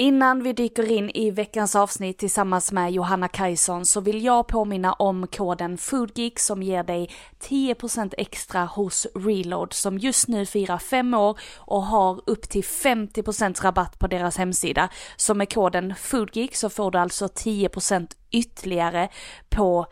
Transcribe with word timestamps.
Innan 0.00 0.42
vi 0.42 0.52
dyker 0.52 0.90
in 0.90 1.10
i 1.10 1.30
veckans 1.30 1.76
avsnitt 1.76 2.18
tillsammans 2.18 2.72
med 2.72 2.92
Johanna 2.92 3.28
Kajson 3.28 3.86
så 3.86 4.00
vill 4.00 4.24
jag 4.24 4.46
påminna 4.46 4.92
om 4.92 5.26
koden 5.26 5.78
FOODGEEK 5.78 6.38
som 6.38 6.62
ger 6.62 6.82
dig 6.82 7.10
10% 7.40 8.14
extra 8.18 8.64
hos 8.64 9.06
Reload 9.14 9.72
som 9.72 9.98
just 9.98 10.28
nu 10.28 10.46
firar 10.46 10.78
5 10.78 11.14
år 11.14 11.38
och 11.56 11.82
har 11.82 12.20
upp 12.26 12.48
till 12.48 12.62
50% 12.62 13.62
rabatt 13.62 13.98
på 13.98 14.06
deras 14.06 14.36
hemsida. 14.36 14.88
Så 15.16 15.34
med 15.34 15.52
koden 15.52 15.94
FOODGEEK 15.94 16.56
så 16.56 16.70
får 16.70 16.90
du 16.90 16.98
alltså 16.98 17.26
10% 17.26 18.10
ytterligare 18.30 19.08
på 19.48 19.86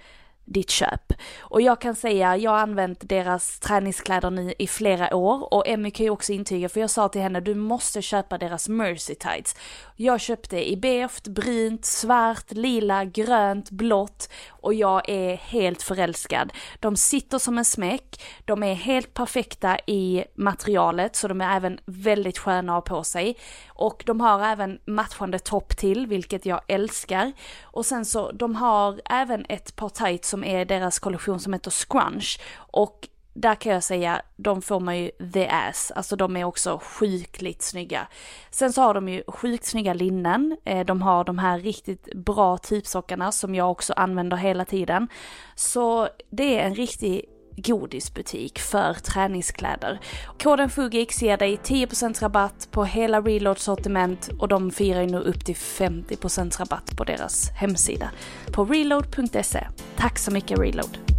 ditt 0.46 0.70
köp. 0.70 1.12
Och 1.38 1.62
jag 1.62 1.80
kan 1.80 1.94
säga, 1.94 2.36
jag 2.36 2.50
har 2.50 2.58
använt 2.58 3.08
deras 3.08 3.60
träningskläder 3.60 4.30
nu 4.30 4.54
i 4.58 4.66
flera 4.66 5.16
år 5.16 5.54
och 5.54 5.68
Emmy 5.68 5.90
kan 5.90 6.04
ju 6.04 6.10
också 6.10 6.32
intyga 6.32 6.68
för 6.68 6.80
jag 6.80 6.90
sa 6.90 7.08
till 7.08 7.20
henne 7.20 7.40
du 7.40 7.54
måste 7.54 8.02
köpa 8.02 8.38
deras 8.38 8.68
Mercy 8.68 9.14
Tights. 9.14 9.56
Jag 9.98 10.20
köpte 10.20 10.70
i 10.70 10.76
beige, 10.76 11.22
brunt, 11.24 11.84
svart, 11.84 12.52
lila, 12.52 13.04
grönt, 13.04 13.70
blått 13.70 14.28
och 14.50 14.74
jag 14.74 15.08
är 15.08 15.36
helt 15.36 15.82
förälskad. 15.82 16.52
De 16.80 16.96
sitter 16.96 17.38
som 17.38 17.58
en 17.58 17.64
smäck, 17.64 18.22
de 18.44 18.62
är 18.62 18.74
helt 18.74 19.14
perfekta 19.14 19.78
i 19.86 20.24
materialet 20.34 21.16
så 21.16 21.28
de 21.28 21.40
är 21.40 21.56
även 21.56 21.78
väldigt 21.84 22.38
sköna 22.38 22.78
att 22.78 22.88
ha 22.88 22.96
på 22.96 23.04
sig. 23.04 23.36
Och 23.68 24.02
de 24.06 24.20
har 24.20 24.44
även 24.44 24.78
matchande 24.86 25.38
topp 25.38 25.76
till, 25.76 26.06
vilket 26.06 26.46
jag 26.46 26.60
älskar. 26.68 27.32
Och 27.62 27.86
sen 27.86 28.04
så, 28.04 28.32
de 28.32 28.54
har 28.54 29.00
även 29.10 29.46
ett 29.48 29.76
par 29.76 29.88
tights 29.88 30.28
som 30.28 30.44
är 30.44 30.64
deras 30.64 30.98
kollektion 30.98 31.40
som 31.40 31.52
heter 31.52 31.70
Scrunch. 31.70 32.40
Och 32.56 33.08
där 33.36 33.54
kan 33.54 33.72
jag 33.72 33.82
säga, 33.82 34.22
de 34.36 34.62
får 34.62 34.80
man 34.80 34.98
ju 34.98 35.10
the 35.32 35.48
ass, 35.48 35.92
alltså 35.96 36.16
de 36.16 36.36
är 36.36 36.44
också 36.44 36.80
sjukligt 36.82 37.62
snygga. 37.62 38.06
Sen 38.50 38.72
så 38.72 38.82
har 38.82 38.94
de 38.94 39.08
ju 39.08 39.22
sjukt 39.26 39.64
snygga 39.64 39.94
linnen, 39.94 40.56
eh, 40.64 40.86
de 40.86 41.02
har 41.02 41.24
de 41.24 41.38
här 41.38 41.58
riktigt 41.58 42.14
bra 42.14 42.58
typsockarna 42.58 43.32
som 43.32 43.54
jag 43.54 43.70
också 43.70 43.92
använder 43.92 44.36
hela 44.36 44.64
tiden. 44.64 45.08
Så 45.54 46.08
det 46.30 46.58
är 46.58 46.66
en 46.66 46.74
riktig 46.74 47.24
godisbutik 47.56 48.58
för 48.58 48.94
träningskläder. 48.94 50.00
Koden 50.42 50.70
FUGIX 50.70 51.22
ger 51.22 51.36
dig 51.36 51.58
10% 51.64 52.22
rabatt 52.22 52.68
på 52.70 52.84
hela 52.84 53.20
Reload 53.20 53.58
sortiment 53.58 54.30
och 54.38 54.48
de 54.48 54.70
firar 54.70 55.00
ju 55.00 55.06
nu 55.06 55.18
upp 55.18 55.44
till 55.44 55.56
50% 55.56 56.58
rabatt 56.58 56.96
på 56.96 57.04
deras 57.04 57.50
hemsida 57.50 58.10
på 58.52 58.64
reload.se. 58.64 59.66
Tack 59.96 60.18
så 60.18 60.30
mycket 60.30 60.58
Reload! 60.58 61.15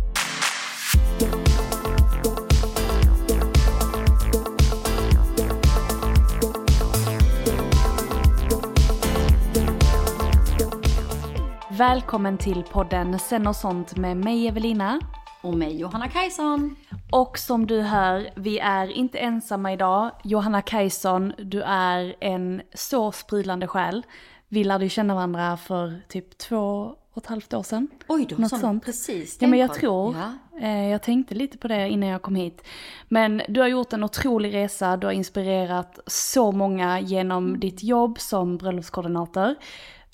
Välkommen 11.78 12.38
till 12.38 12.64
podden 12.64 13.20
Sen 13.20 13.48
och 13.48 13.56
sånt 13.56 13.98
med 13.98 14.18
mig 14.18 14.48
Evelina. 14.48 15.00
Och 15.42 15.54
mig 15.54 15.80
Johanna 15.80 16.08
Kajson. 16.10 16.76
Och 17.12 17.38
som 17.38 17.68
du 17.68 17.82
hör, 17.82 18.30
vi 18.36 18.60
är 18.60 18.92
inte 18.92 19.18
ensamma 19.18 19.74
idag. 19.74 20.12
Johanna 20.24 20.62
Kajson, 20.62 21.34
du 21.38 21.62
är 21.62 22.16
en 22.20 22.62
så 22.74 23.12
sprudlande 23.12 23.68
själ. 23.68 24.06
Vi 24.48 24.64
lärde 24.64 24.84
ju 24.84 24.90
känna 24.90 25.16
varandra 25.16 25.58
för 25.58 26.02
typ 26.08 26.38
två 26.38 26.96
och 27.14 27.24
ett 27.24 27.30
halvt 27.30 27.54
år 27.54 27.64
sedan. 27.64 27.88
Oj, 28.08 28.28
har 28.32 28.40
Något 28.42 28.50
sån 28.50 28.60
sånt. 28.60 28.86
precis 28.86 29.38
Ja 29.42 29.48
men 29.48 29.60
jag 29.60 29.74
tror, 29.74 30.16
Ja. 30.16 30.60
eh, 30.68 30.90
jag 30.90 31.02
tänkte 31.04 31.36
lite 31.36 31.58
på 31.58 31.68
det 31.68 31.90
innan 31.90 32.10
jag 32.10 32.22
kom 32.22 32.36
hit. 32.36 32.66
Men 33.10 33.42
du 33.48 33.60
har 33.62 33.68
gjort 33.68 33.94
en 33.94 34.04
otrolig 34.04 34.54
resa, 34.54 34.98
du 34.98 35.08
har 35.08 35.12
inspirerat 35.14 36.00
så 36.08 36.52
många 36.52 37.00
genom 37.00 37.60
ditt 37.60 37.84
jobb 37.84 38.20
som 38.20 38.58
bröllopskoordinator. 38.58 39.56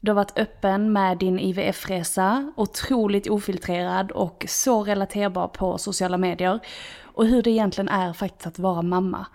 Du 0.03 0.11
har 0.11 0.15
varit 0.15 0.39
öppen 0.39 0.93
med 0.93 1.17
din 1.17 1.39
IVF-resa, 1.39 2.53
otroligt 2.55 3.29
ofiltrerad 3.29 4.11
och 4.11 4.45
så 4.47 4.83
relaterbar 4.83 5.47
på 5.47 5.77
sociala 5.77 6.17
medier. 6.17 6.59
Och 7.03 7.25
hur 7.25 7.41
det 7.41 7.49
egentligen 7.49 7.89
är 7.89 8.13
faktiskt 8.13 8.47
att 8.47 8.59
vara 8.59 8.81
mamma. 8.81 9.25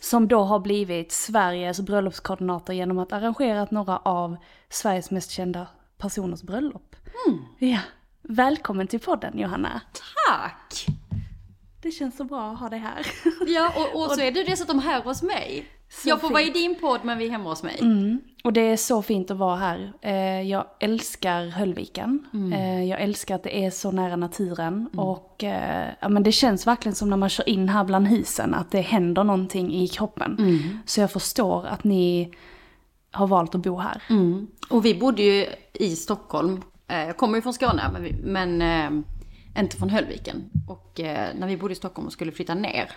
Som 0.00 0.28
då 0.28 0.42
har 0.42 0.58
blivit 0.58 1.12
Sveriges 1.12 1.80
bröllopskoordinator 1.80 2.74
genom 2.74 2.98
att 2.98 3.12
arrangera 3.12 3.66
några 3.70 3.96
av 3.96 4.36
Sveriges 4.68 5.10
mest 5.10 5.30
kända 5.30 5.66
personers 5.98 6.42
bröllop. 6.42 6.96
Ja, 7.58 7.78
välkommen 8.22 8.86
till 8.86 9.00
podden 9.00 9.38
Johanna. 9.38 9.80
Tack! 10.28 10.86
Det 11.82 11.90
känns 11.90 12.16
så 12.16 12.24
bra 12.24 12.52
att 12.52 12.60
ha 12.60 12.68
dig 12.68 12.78
här. 12.78 13.06
Ja, 13.46 13.72
och, 13.76 14.02
och 14.02 14.10
så 14.14 14.20
är 14.20 14.32
du 14.32 14.44
dessutom 14.44 14.78
här 14.78 15.02
hos 15.02 15.22
mig. 15.22 15.75
Så 15.88 16.08
jag 16.08 16.20
får 16.20 16.30
vara 16.30 16.42
i 16.42 16.44
fint. 16.44 16.54
din 16.54 16.74
podd 16.80 17.00
men 17.04 17.18
vi 17.18 17.26
är 17.26 17.30
hemma 17.30 17.50
hos 17.50 17.62
mig. 17.62 17.78
Mm. 17.80 18.20
Och 18.44 18.52
det 18.52 18.60
är 18.60 18.76
så 18.76 19.02
fint 19.02 19.30
att 19.30 19.36
vara 19.36 19.56
här. 19.56 19.92
Eh, 20.02 20.40
Jag 20.42 20.64
älskar 20.80 21.46
Höllviken. 21.48 22.26
Eh, 22.54 22.84
Jag 22.84 23.00
älskar 23.00 23.34
att 23.34 23.42
det 23.42 23.64
är 23.64 23.70
så 23.70 23.90
nära 23.90 24.16
naturen. 24.16 24.88
Och 24.96 25.44
eh, 25.44 25.88
ja, 26.00 26.08
men 26.08 26.22
det 26.22 26.32
känns 26.32 26.66
verkligen 26.66 26.94
som 26.94 27.10
när 27.10 27.16
man 27.16 27.28
kör 27.28 27.48
in 27.48 27.68
här 27.68 27.84
bland 27.84 28.06
husen 28.08 28.54
att 28.54 28.70
det 28.70 28.80
händer 28.80 29.24
någonting 29.24 29.74
i 29.74 29.88
kroppen. 29.88 30.38
Så 30.86 31.00
jag 31.00 31.10
förstår 31.10 31.66
att 31.66 31.84
ni 31.84 32.34
har 33.10 33.26
valt 33.26 33.54
att 33.54 33.62
bo 33.62 33.76
här. 33.78 34.02
Mm. 34.10 34.46
Och 34.70 34.84
vi 34.84 34.94
bodde 34.94 35.22
ju 35.22 35.46
i 35.72 35.96
Stockholm. 35.96 36.62
Jag 36.86 37.16
kommer 37.16 37.38
ju 37.38 37.42
från 37.42 37.52
Skåne 37.54 37.90
men, 37.92 38.02
vi, 38.02 38.12
men 38.24 39.04
inte 39.58 39.76
från 39.76 39.90
Höllviken. 39.90 40.50
Och 40.68 40.92
när 41.34 41.46
vi 41.46 41.56
bodde 41.56 41.72
i 41.72 41.76
Stockholm 41.76 42.06
och 42.06 42.12
skulle 42.12 42.32
flytta 42.32 42.54
ner. 42.54 42.90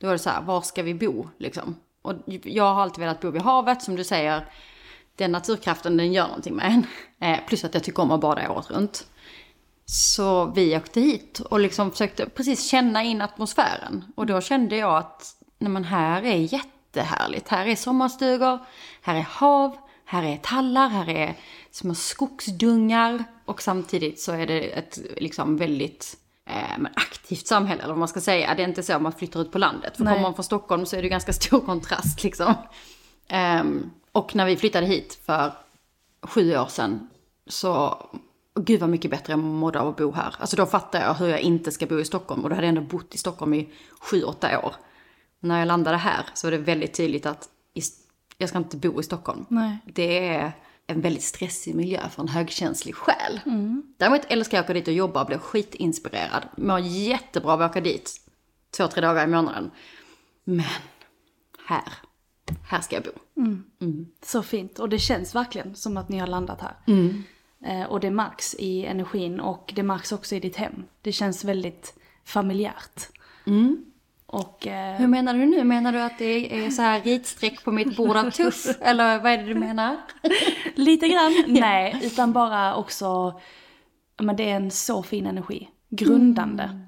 Då 0.00 0.06
var 0.06 0.14
det 0.14 0.18
så 0.18 0.30
här, 0.30 0.42
var 0.42 0.60
ska 0.60 0.82
vi 0.82 0.94
bo 0.94 1.28
liksom? 1.38 1.74
Och 2.02 2.14
jag 2.42 2.74
har 2.74 2.82
alltid 2.82 3.00
velat 3.00 3.20
bo 3.20 3.30
vid 3.30 3.42
havet 3.42 3.82
som 3.82 3.96
du 3.96 4.04
säger. 4.04 4.46
Den 5.16 5.32
naturkraften 5.32 5.96
den 5.96 6.12
gör 6.12 6.26
någonting 6.26 6.54
med 6.54 6.66
en. 6.66 6.86
Eh, 7.20 7.38
plus 7.46 7.64
att 7.64 7.74
jag 7.74 7.84
tycker 7.84 8.02
om 8.02 8.10
att 8.10 8.20
bada 8.20 8.50
året 8.50 8.70
runt. 8.70 9.06
Så 9.84 10.46
vi 10.46 10.76
åkte 10.76 11.00
hit 11.00 11.40
och 11.40 11.60
liksom 11.60 11.90
försökte 11.90 12.28
precis 12.28 12.68
känna 12.68 13.02
in 13.02 13.22
atmosfären. 13.22 14.04
Och 14.16 14.26
då 14.26 14.40
kände 14.40 14.76
jag 14.76 14.96
att 14.96 15.36
nej 15.58 15.70
men 15.70 15.84
här 15.84 16.22
är 16.22 16.36
jättehärligt. 16.36 17.48
Här 17.48 17.66
är 17.66 17.76
sommarstugor, 17.76 18.58
här 19.02 19.16
är 19.16 19.26
hav, 19.28 19.76
här 20.04 20.22
är 20.22 20.36
tallar, 20.36 20.88
här 20.88 21.08
är 21.08 21.36
små 21.70 21.94
skogsdungar. 21.94 23.24
Och 23.44 23.62
samtidigt 23.62 24.20
så 24.20 24.32
är 24.32 24.46
det 24.46 24.60
ett 24.60 24.98
liksom 25.16 25.56
väldigt 25.56 26.16
eh, 26.50 26.78
men 26.78 26.92
aktivt 26.94 27.46
samhälle, 27.46 27.82
eller 27.82 27.92
vad 27.92 27.98
man 27.98 28.08
ska 28.08 28.20
säga. 28.20 28.54
Det 28.54 28.62
är 28.62 28.68
inte 28.68 28.82
så 28.82 28.92
att 28.92 29.02
man 29.02 29.12
flyttar 29.12 29.40
ut 29.40 29.52
på 29.52 29.58
landet. 29.58 29.96
För 29.96 30.04
Nej. 30.04 30.12
kommer 30.14 30.22
man 30.22 30.34
från 30.34 30.44
Stockholm 30.44 30.86
så 30.86 30.96
är 30.96 31.02
det 31.02 31.08
ganska 31.08 31.32
stor 31.42 31.60
kontrast 31.60 32.22
liksom. 32.22 32.54
Ehm, 33.28 33.90
och 34.12 34.36
när 34.36 34.46
vi 34.46 34.56
flyttade 34.56 34.86
hit 34.86 35.20
för 35.26 35.52
sju 36.22 36.56
år 36.56 36.66
sedan 36.66 37.08
så, 37.46 38.06
gud 38.60 38.80
vad 38.80 38.90
mycket 38.90 39.10
bättre 39.10 39.32
jag 39.32 39.38
mådde 39.38 39.80
av 39.80 39.88
att 39.88 39.96
bo 39.96 40.12
här. 40.12 40.34
Alltså 40.38 40.56
då 40.56 40.66
fattar 40.66 41.00
jag 41.00 41.14
hur 41.14 41.28
jag 41.28 41.40
inte 41.40 41.70
ska 41.70 41.86
bo 41.86 42.00
i 42.00 42.04
Stockholm. 42.04 42.44
Och 42.44 42.50
då 42.50 42.54
hade 42.54 42.66
jag 42.66 42.76
ändå 42.76 42.96
bott 42.96 43.14
i 43.14 43.18
Stockholm 43.18 43.54
i 43.54 43.68
sju, 44.00 44.22
åtta 44.22 44.60
år. 44.60 44.74
När 45.40 45.58
jag 45.58 45.66
landade 45.66 45.96
här 45.96 46.26
så 46.34 46.46
var 46.46 46.52
det 46.52 46.58
väldigt 46.58 46.94
tydligt 46.94 47.26
att 47.26 47.48
jag 48.38 48.48
ska 48.48 48.58
inte 48.58 48.76
bo 48.76 49.00
i 49.00 49.02
Stockholm. 49.02 49.46
Nej. 49.48 49.78
Det 49.84 50.28
är 50.28 50.52
en 50.90 51.00
väldigt 51.00 51.22
stressig 51.22 51.74
miljö 51.74 52.08
för 52.08 52.22
en 52.22 52.28
högkänslig 52.28 52.94
själ. 52.94 53.40
Däremot 53.96 54.20
älskar 54.28 54.56
jag 54.56 54.62
att 54.62 54.66
åka 54.66 54.74
dit 54.74 54.88
och 54.88 54.94
jobba 54.94 55.20
och 55.20 55.26
bli 55.26 55.38
skitinspirerad. 55.38 56.42
Mår 56.56 56.80
jättebra 56.80 57.52
av 57.52 57.62
att 57.62 57.70
åka 57.70 57.80
dit 57.80 58.10
två, 58.76 58.86
tre 58.86 59.00
dagar 59.00 59.24
i 59.24 59.26
månaden. 59.30 59.70
Men 60.44 60.64
här, 61.66 61.92
här 62.68 62.80
ska 62.80 62.96
jag 62.96 63.02
bo. 63.04 63.10
Så 64.24 64.42
fint. 64.42 64.78
Och 64.78 64.88
det 64.88 64.98
känns 64.98 65.34
verkligen 65.34 65.74
som 65.76 65.96
att 65.96 66.08
ni 66.08 66.18
har 66.18 66.26
landat 66.26 66.60
här. 66.60 66.76
Eh, 67.64 67.86
och 67.86 68.00
det 68.00 68.10
märks 68.10 68.54
i 68.54 68.84
energin 68.86 69.40
och 69.40 69.72
det 69.76 69.82
märks 69.82 70.12
också 70.12 70.34
i 70.34 70.40
ditt 70.40 70.56
hem. 70.56 70.84
Det 71.02 71.12
känns 71.12 71.44
väldigt 71.44 71.94
familjärt. 72.24 73.08
Och 74.32 74.66
eh, 74.66 74.96
Hur 74.96 75.06
menar 75.06 75.34
du 75.34 75.46
nu? 75.46 75.64
Menar 75.64 75.92
du 75.92 76.00
att 76.00 76.18
det 76.18 76.64
är 76.64 76.70
så 76.70 76.82
här 76.82 77.00
ritstreck 77.00 77.64
på 77.64 77.72
mitt 77.72 77.96
bord 77.96 78.16
av 78.16 78.30
tuff? 78.30 78.66
Eller 78.80 79.18
vad 79.18 79.32
är 79.32 79.38
det 79.38 79.44
du 79.44 79.54
menar? 79.54 79.96
lite 80.74 81.08
grann, 81.08 81.44
nej, 81.46 82.00
utan 82.02 82.32
bara 82.32 82.74
också, 82.74 83.40
men 84.22 84.36
det 84.36 84.50
är 84.50 84.56
en 84.56 84.70
så 84.70 85.02
fin 85.02 85.26
energi. 85.26 85.68
Grundande. 85.88 86.80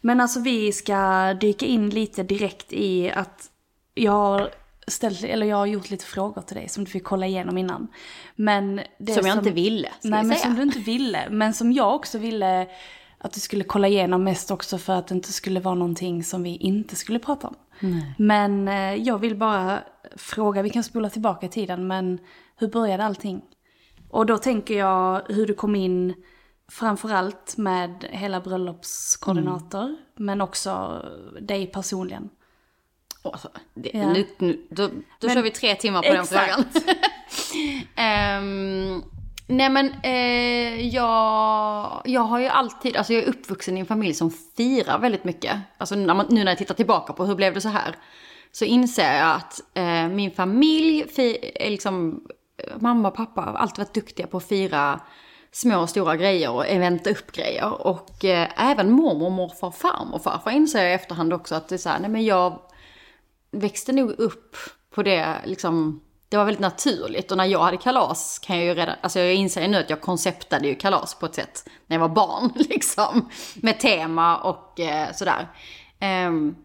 Men 0.00 0.20
alltså 0.20 0.40
vi 0.40 0.72
ska 0.72 1.32
dyka 1.34 1.66
in 1.66 1.90
lite 1.90 2.22
direkt 2.22 2.72
i 2.72 3.10
att 3.10 3.50
jag 3.94 4.12
har 4.12 4.50
ställt, 4.86 5.24
eller 5.24 5.46
jag 5.46 5.56
har 5.56 5.66
gjort 5.66 5.90
lite 5.90 6.04
frågor 6.04 6.42
till 6.42 6.56
dig 6.56 6.68
som 6.68 6.84
du 6.84 6.90
fick 6.90 7.04
kolla 7.04 7.26
igenom 7.26 7.58
innan. 7.58 7.88
Men 8.36 8.80
det 8.98 9.12
Som 9.12 9.26
jag 9.26 9.38
inte 9.38 9.50
ville, 9.50 9.88
ska 9.98 10.08
Nej 10.08 10.24
men 10.24 10.36
säga. 10.36 10.46
som 10.46 10.54
du 10.54 10.62
inte 10.62 10.78
ville. 10.78 11.28
Men 11.30 11.54
som 11.54 11.72
jag 11.72 11.94
också 11.94 12.18
ville 12.18 12.66
att 13.24 13.32
du 13.32 13.40
skulle 13.40 13.64
kolla 13.64 13.88
igenom 13.88 14.24
mest 14.24 14.50
också 14.50 14.78
för 14.78 14.92
att 14.92 15.06
det 15.06 15.14
inte 15.14 15.32
skulle 15.32 15.60
vara 15.60 15.74
någonting 15.74 16.24
som 16.24 16.42
vi 16.42 16.56
inte 16.56 16.96
skulle 16.96 17.18
prata 17.18 17.48
om. 17.48 17.54
Men 18.18 18.68
eh, 18.68 18.94
jag 18.94 19.18
vill 19.18 19.36
bara 19.36 19.82
fråga, 20.16 20.62
vi 20.62 20.70
kan 20.70 20.84
spola 20.84 21.10
tillbaka 21.10 21.46
i 21.46 21.48
tiden, 21.48 21.86
men 21.86 22.18
hur 22.56 22.68
började 22.68 23.04
allting? 23.04 23.42
Och 24.10 24.26
då 24.26 24.38
tänker 24.38 24.78
jag 24.78 25.22
hur 25.28 25.46
du 25.46 25.54
kom 25.54 25.74
in 25.76 26.14
framförallt 26.68 27.56
med 27.56 28.04
hela 28.10 28.40
bröllopskoordinator, 28.40 29.96
men 30.16 30.40
också 30.40 31.02
dig 31.40 31.66
personligen. 31.66 32.28
Alltså, 33.22 33.48
det, 33.74 33.90
Ja. 33.94 34.12
nu, 34.12 34.26
nu, 34.38 34.66
då 34.70 34.86
då 34.88 34.94
Men- 35.26 35.34
kör 35.34 35.42
vi 35.42 35.50
tre 35.50 35.74
timmar 35.74 36.02
på 36.02 36.08
den 36.12 36.22
Exakt. 36.22 36.54
frågan. 36.54 36.64
Ehm, 37.96 39.02
nej 39.56 39.70
men 39.70 39.94
eh, 40.02 40.86
jag, 40.86 42.02
jag 42.04 42.20
har 42.20 42.38
ju 42.38 42.46
alltid, 42.46 42.96
alltså 42.96 43.12
jag 43.12 43.22
är 43.22 43.28
uppvuxen 43.28 43.76
i 43.76 43.80
en 43.80 43.86
familj 43.86 44.14
som 44.14 44.30
firar 44.30 44.98
väldigt 44.98 45.24
mycket. 45.24 45.56
Alltså 45.78 45.94
när 45.94 46.14
man, 46.14 46.26
nu 46.30 46.44
när 46.44 46.50
jag 46.50 46.58
tittar 46.58 46.74
tillbaka 46.74 47.12
på 47.12 47.24
hur 47.24 47.34
blev 47.34 47.54
det 47.54 47.60
så 47.60 47.68
här. 47.68 47.96
Så 48.52 48.64
inser 48.64 49.16
jag 49.16 49.36
att 49.36 49.60
eh, 49.74 50.08
min 50.08 50.30
familj 50.30 51.08
fi, 51.08 51.52
liksom, 51.60 52.22
eh, 52.56 52.74
mamma 52.80 53.08
och 53.08 53.14
pappa 53.14 53.40
har 53.40 53.52
alltid 53.52 53.78
varit 53.78 53.94
duktiga 53.94 54.26
på 54.26 54.36
att 54.36 54.48
fira 54.48 55.00
små 55.52 55.80
och 55.80 55.90
stora 55.90 56.16
grejer 56.16 56.50
och 56.50 56.66
eventa 56.66 57.10
upp 57.10 57.32
grejer. 57.32 57.86
Och 57.86 58.24
eh, 58.24 58.70
även 58.70 58.90
mormor, 58.90 59.30
morfar, 59.30 59.70
farmor 59.70 60.14
och 60.14 60.22
farfar 60.22 60.50
inser 60.50 60.82
jag 60.82 60.90
i 60.90 60.94
efterhand 60.94 61.32
också 61.32 61.54
att 61.54 61.68
det 61.68 61.74
är 61.74 61.78
så 61.78 61.88
här, 61.88 62.00
nej 62.00 62.10
men 62.10 62.24
jag 62.24 62.58
växte 63.50 63.92
nog 63.92 64.10
upp 64.10 64.56
på 64.94 65.02
det, 65.02 65.36
liksom, 65.44 66.00
det 66.32 66.38
var 66.38 66.44
väldigt 66.44 66.60
naturligt. 66.60 67.30
Och 67.30 67.36
när 67.36 67.44
jag 67.44 67.60
hade 67.60 67.76
kalas 67.76 68.38
kan 68.38 68.56
jag 68.56 68.64
ju 68.64 68.74
redan, 68.74 68.96
alltså 69.00 69.20
jag 69.20 69.34
inser 69.34 69.68
nu 69.68 69.76
att 69.76 69.90
jag 69.90 70.00
konceptade 70.00 70.68
ju 70.68 70.74
kalas 70.74 71.14
på 71.14 71.26
ett 71.26 71.34
sätt 71.34 71.68
när 71.86 71.96
jag 71.96 72.00
var 72.00 72.08
barn, 72.08 72.52
liksom. 72.68 73.28
Med 73.54 73.80
tema 73.80 74.36
och 74.36 74.80
eh, 74.80 75.12
sådär. 75.12 75.48
Um, 76.26 76.56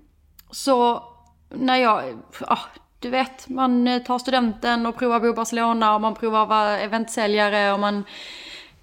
så 0.52 1.04
när 1.50 1.78
jag, 1.78 2.18
ah, 2.42 2.60
du 3.00 3.10
vet, 3.10 3.50
man 3.50 3.88
eh, 3.88 4.02
tar 4.02 4.20
studenten 4.20 4.86
och 4.86 4.98
provar 4.98 5.20
bo 5.20 5.28
i 5.28 5.34
Barcelona 5.34 5.96
och 5.96 6.02
man 6.02 6.16
provar 6.16 6.44
att 6.44 6.50
vara 6.50 6.80
eventsäljare 6.80 7.74
och 7.74 7.80
man 7.80 8.04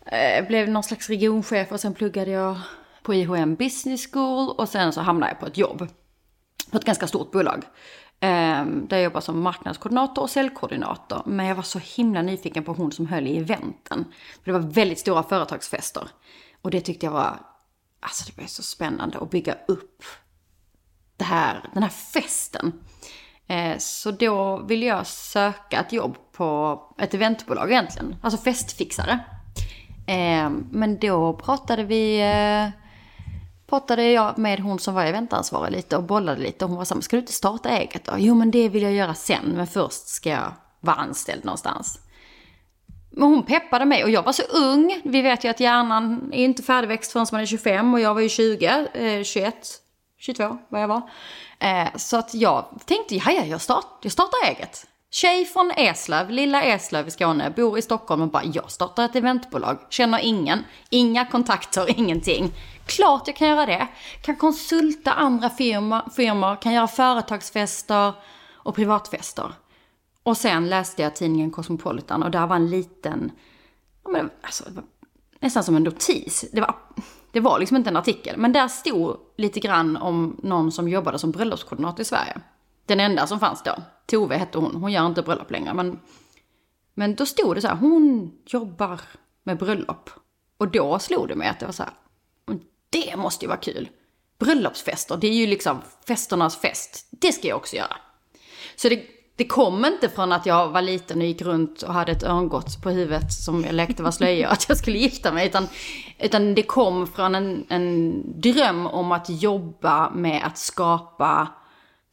eh, 0.06 0.46
blev 0.46 0.68
någon 0.68 0.82
slags 0.82 1.08
regionchef 1.08 1.72
och 1.72 1.80
sen 1.80 1.94
pluggade 1.94 2.30
jag 2.30 2.56
på 3.02 3.14
IHM 3.14 3.54
Business 3.54 4.12
School 4.12 4.50
och 4.58 4.68
sen 4.68 4.92
så 4.92 5.00
hamnade 5.00 5.32
jag 5.32 5.40
på 5.40 5.46
ett 5.46 5.58
jobb 5.58 5.88
på 6.70 6.78
ett 6.78 6.84
ganska 6.84 7.06
stort 7.06 7.30
bolag. 7.30 7.64
Ehm, 8.20 8.86
där 8.88 8.96
jag 8.96 9.04
jobbar 9.04 9.20
som 9.20 9.42
marknadskoordinator 9.42 10.22
och 10.22 10.30
säljkoordinator. 10.30 11.22
Men 11.26 11.46
jag 11.46 11.54
var 11.54 11.62
så 11.62 11.78
himla 11.78 12.22
nyfiken 12.22 12.64
på 12.64 12.72
hon 12.72 12.92
som 12.92 13.06
höll 13.06 13.26
i 13.26 13.38
eventen. 13.38 14.04
För 14.44 14.52
det 14.52 14.52
var 14.52 14.70
väldigt 14.70 14.98
stora 14.98 15.22
företagsfester. 15.22 16.08
Och 16.62 16.70
det 16.70 16.80
tyckte 16.80 17.06
jag 17.06 17.12
var, 17.12 17.38
alltså 18.00 18.32
det 18.36 18.42
var 18.42 18.48
så 18.48 18.62
spännande 18.62 19.18
att 19.18 19.30
bygga 19.30 19.56
upp 19.68 20.02
det 21.16 21.24
här, 21.24 21.70
den 21.74 21.82
här 21.82 21.90
festen. 21.90 22.72
Ehm, 23.46 23.78
så 23.78 24.10
då 24.10 24.56
ville 24.56 24.86
jag 24.86 25.06
söka 25.06 25.80
ett 25.80 25.92
jobb 25.92 26.16
på 26.32 26.80
ett 26.98 27.14
eventbolag 27.14 27.70
egentligen. 27.70 28.16
Alltså 28.22 28.38
festfixare. 28.38 29.18
Ehm, 30.06 30.68
men 30.70 30.98
då 30.98 31.32
pratade 31.32 31.84
vi 31.84 32.20
eh, 32.20 32.83
pratade 33.66 34.10
jag 34.10 34.38
med 34.38 34.60
hon 34.60 34.78
som 34.78 34.94
var 34.94 35.04
eventansvarig 35.04 35.72
lite 35.72 35.96
och 35.96 36.02
bollade 36.02 36.40
lite. 36.40 36.64
Och 36.64 36.68
hon 36.68 36.78
var 36.78 36.84
såhär, 36.84 37.00
ska 37.00 37.16
du 37.16 37.20
inte 37.20 37.32
starta 37.32 37.68
eget 37.68 38.04
då? 38.04 38.12
Jo 38.16 38.34
men 38.34 38.50
det 38.50 38.68
vill 38.68 38.82
jag 38.82 38.92
göra 38.92 39.14
sen, 39.14 39.44
men 39.44 39.66
först 39.66 40.08
ska 40.08 40.30
jag 40.30 40.52
vara 40.80 40.96
anställd 40.96 41.44
någonstans. 41.44 41.98
Men 43.10 43.28
hon 43.28 43.42
peppade 43.42 43.84
mig 43.84 44.04
och 44.04 44.10
jag 44.10 44.22
var 44.22 44.32
så 44.32 44.42
ung. 44.42 45.00
Vi 45.04 45.22
vet 45.22 45.44
ju 45.44 45.48
att 45.48 45.60
hjärnan 45.60 46.30
är 46.32 46.44
inte 46.44 46.62
färdigväxt 46.62 47.12
förrän 47.12 47.26
man 47.32 47.40
är 47.40 47.46
25 47.46 47.94
och 47.94 48.00
jag 48.00 48.14
var 48.14 48.20
ju 48.20 48.28
20, 48.28 48.86
eh, 48.94 49.22
21, 49.22 49.54
22 50.18 50.58
vad 50.68 50.82
jag 50.82 50.88
var. 50.88 51.10
Eh, 51.58 51.88
så 51.96 52.16
att 52.16 52.34
jag 52.34 52.64
tänkte, 52.84 53.14
ja 53.14 53.32
ja, 53.32 53.44
jag, 53.44 53.60
start, 53.60 53.98
jag 54.02 54.12
startar 54.12 54.48
eget. 54.48 54.86
Tjej 55.10 55.44
från 55.44 55.70
Eslöv, 55.70 56.30
lilla 56.30 56.62
Eslöv 56.62 57.08
i 57.08 57.10
Skåne, 57.10 57.50
bor 57.50 57.78
i 57.78 57.82
Stockholm 57.82 58.22
och 58.22 58.28
bara, 58.28 58.44
jag 58.44 58.70
startar 58.70 59.04
ett 59.04 59.16
eventbolag. 59.16 59.78
Känner 59.90 60.18
ingen, 60.22 60.64
inga 60.90 61.26
kontakter, 61.26 61.84
ingenting. 61.98 62.52
Klart 62.86 63.26
jag 63.26 63.36
kan 63.36 63.48
göra 63.48 63.66
det. 63.66 63.88
Kan 64.22 64.36
konsulta 64.36 65.12
andra 65.12 65.50
firma, 65.50 66.10
firmor, 66.16 66.62
kan 66.62 66.72
göra 66.72 66.88
företagsfester 66.88 68.12
och 68.52 68.74
privatfester. 68.74 69.52
Och 70.22 70.36
sen 70.36 70.68
läste 70.68 71.02
jag 71.02 71.16
tidningen 71.16 71.50
Cosmopolitan 71.50 72.22
och 72.22 72.30
där 72.30 72.46
var 72.46 72.56
en 72.56 72.70
liten, 72.70 73.32
ja, 74.04 74.10
men, 74.10 74.30
alltså, 74.42 74.64
nästan 75.40 75.64
som 75.64 75.76
en 75.76 75.82
notis. 75.82 76.44
Det 76.52 76.60
var, 76.60 76.74
det 77.32 77.40
var 77.40 77.58
liksom 77.58 77.76
inte 77.76 77.90
en 77.90 77.96
artikel, 77.96 78.36
men 78.38 78.52
där 78.52 78.68
stod 78.68 79.16
lite 79.36 79.60
grann 79.60 79.96
om 79.96 80.40
någon 80.42 80.72
som 80.72 80.88
jobbade 80.88 81.18
som 81.18 81.30
bröllopskoordinator 81.30 82.00
i 82.00 82.04
Sverige. 82.04 82.40
Den 82.86 83.00
enda 83.00 83.26
som 83.26 83.40
fanns 83.40 83.62
då. 83.62 83.74
Tove 84.06 84.36
hette 84.36 84.58
hon, 84.58 84.76
hon 84.76 84.92
gör 84.92 85.06
inte 85.06 85.22
bröllop 85.22 85.50
längre. 85.50 85.74
Men, 85.74 85.98
men 86.94 87.14
då 87.14 87.26
stod 87.26 87.56
det 87.56 87.60
så 87.60 87.68
här, 87.68 87.76
hon 87.76 88.32
jobbar 88.46 89.00
med 89.42 89.58
bröllop. 89.58 90.10
Och 90.58 90.68
då 90.68 90.98
slog 90.98 91.28
det 91.28 91.34
mig 91.34 91.48
att 91.48 91.60
det 91.60 91.66
var 91.66 91.72
så 91.72 91.82
här, 91.82 91.92
det 92.94 93.16
måste 93.16 93.44
ju 93.44 93.48
vara 93.48 93.58
kul. 93.58 93.88
Bröllopsfester, 94.38 95.16
det 95.16 95.26
är 95.26 95.34
ju 95.34 95.46
liksom 95.46 95.82
festernas 96.08 96.56
fest. 96.56 97.06
Det 97.10 97.32
ska 97.32 97.48
jag 97.48 97.56
också 97.56 97.76
göra. 97.76 97.96
Så 98.76 98.88
det, 98.88 99.02
det 99.36 99.44
kom 99.44 99.84
inte 99.84 100.08
från 100.08 100.32
att 100.32 100.46
jag 100.46 100.68
var 100.68 100.82
liten 100.82 101.20
och 101.20 101.26
gick 101.26 101.42
runt 101.42 101.82
och 101.82 101.94
hade 101.94 102.12
ett 102.12 102.22
örngott 102.22 102.82
på 102.82 102.90
huvudet 102.90 103.32
som 103.32 103.64
jag 103.64 103.74
lekte 103.74 104.02
var 104.02 104.10
slöja 104.10 104.48
att 104.48 104.68
jag 104.68 104.78
skulle 104.78 104.98
gifta 104.98 105.32
mig. 105.32 105.46
Utan, 105.46 105.68
utan 106.18 106.54
det 106.54 106.62
kom 106.62 107.06
från 107.06 107.34
en, 107.34 107.66
en 107.68 108.22
dröm 108.40 108.86
om 108.86 109.12
att 109.12 109.28
jobba 109.28 110.10
med 110.10 110.42
att 110.46 110.58
skapa 110.58 111.48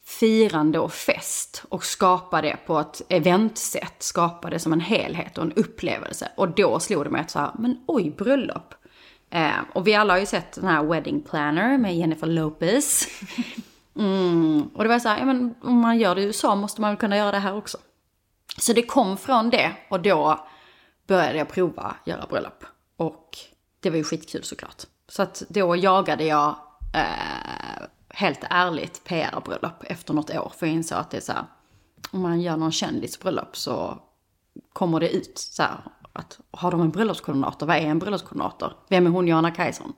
firande 0.04 0.78
och 0.78 0.92
fest 0.92 1.64
och 1.68 1.84
skapa 1.84 2.42
det 2.42 2.56
på 2.66 2.78
ett 2.78 3.02
eventsätt, 3.08 4.02
skapa 4.02 4.50
det 4.50 4.58
som 4.58 4.72
en 4.72 4.80
helhet 4.80 5.38
och 5.38 5.44
en 5.44 5.52
upplevelse. 5.52 6.28
Och 6.36 6.48
då 6.48 6.80
slog 6.80 7.04
det 7.04 7.10
mig 7.10 7.20
att 7.20 7.30
så 7.30 7.38
här, 7.38 7.50
men 7.58 7.84
oj, 7.86 8.10
bröllop. 8.10 8.74
Eh, 9.32 9.60
och 9.72 9.86
vi 9.86 9.94
alla 9.94 10.12
har 10.12 10.20
ju 10.20 10.26
sett 10.26 10.52
den 10.52 10.64
här 10.64 10.82
Wedding 10.82 11.20
Planner 11.20 11.78
med 11.78 11.96
Jennifer 11.96 12.26
Lopez. 12.26 13.06
Mm, 13.96 14.70
och 14.74 14.82
det 14.82 14.88
var 14.88 14.98
så 14.98 15.08
här, 15.08 15.18
ja 15.18 15.24
men 15.24 15.54
om 15.62 15.78
man 15.78 15.98
gör 15.98 16.14
det 16.14 16.20
i 16.20 16.24
USA 16.24 16.54
måste 16.54 16.80
man 16.80 16.90
väl 16.90 16.98
kunna 16.98 17.16
göra 17.16 17.30
det 17.30 17.38
här 17.38 17.56
också. 17.56 17.78
Så 18.58 18.72
det 18.72 18.82
kom 18.82 19.16
från 19.16 19.50
det 19.50 19.72
och 19.90 20.00
då 20.00 20.46
började 21.06 21.38
jag 21.38 21.48
prova 21.48 21.96
göra 22.04 22.26
bröllop. 22.26 22.64
Och 22.96 23.38
det 23.80 23.90
var 23.90 23.96
ju 23.96 24.04
skitkul 24.04 24.44
såklart. 24.44 24.82
Så 25.08 25.22
att 25.22 25.42
då 25.48 25.76
jagade 25.76 26.24
jag 26.24 26.56
eh, 26.94 27.86
helt 28.08 28.44
ärligt 28.50 29.04
PR-bröllop 29.04 29.84
efter 29.84 30.14
något 30.14 30.30
år. 30.30 30.52
För 30.56 30.66
jag 30.66 30.74
insåg 30.74 30.98
att 30.98 31.10
det 31.10 31.16
är 31.16 31.20
så 31.20 31.32
här, 31.32 31.44
om 32.10 32.20
man 32.20 32.40
gör 32.40 32.56
någon 32.56 32.72
kändisbröllop 32.72 33.56
så 33.56 33.98
kommer 34.72 35.00
det 35.00 35.10
ut 35.10 35.38
så 35.38 35.62
här 35.62 35.80
att 36.12 36.40
har 36.50 36.70
de 36.70 36.80
en 36.80 36.90
bröllopskoordinator? 36.90 37.66
Vad 37.66 37.76
är 37.76 37.80
en 37.80 37.98
bröllopskoordinator? 37.98 38.72
Vem 38.88 39.06
är 39.06 39.10
hon 39.10 39.28
Johanna 39.28 39.50
Kajson? 39.50 39.92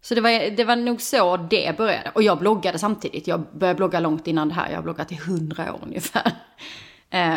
Så 0.00 0.14
det 0.14 0.20
var, 0.20 0.56
det 0.56 0.64
var 0.64 0.76
nog 0.76 1.00
så 1.00 1.36
det 1.36 1.76
började. 1.76 2.10
Och 2.14 2.22
jag 2.22 2.38
bloggade 2.38 2.78
samtidigt. 2.78 3.26
Jag 3.26 3.42
började 3.52 3.76
blogga 3.76 4.00
långt 4.00 4.26
innan 4.26 4.48
det 4.48 4.54
här. 4.54 4.70
Jag 4.70 4.76
har 4.76 4.82
bloggat 4.82 5.12
i 5.12 5.14
hundra 5.14 5.74
år 5.74 5.80
ungefär. 5.82 6.32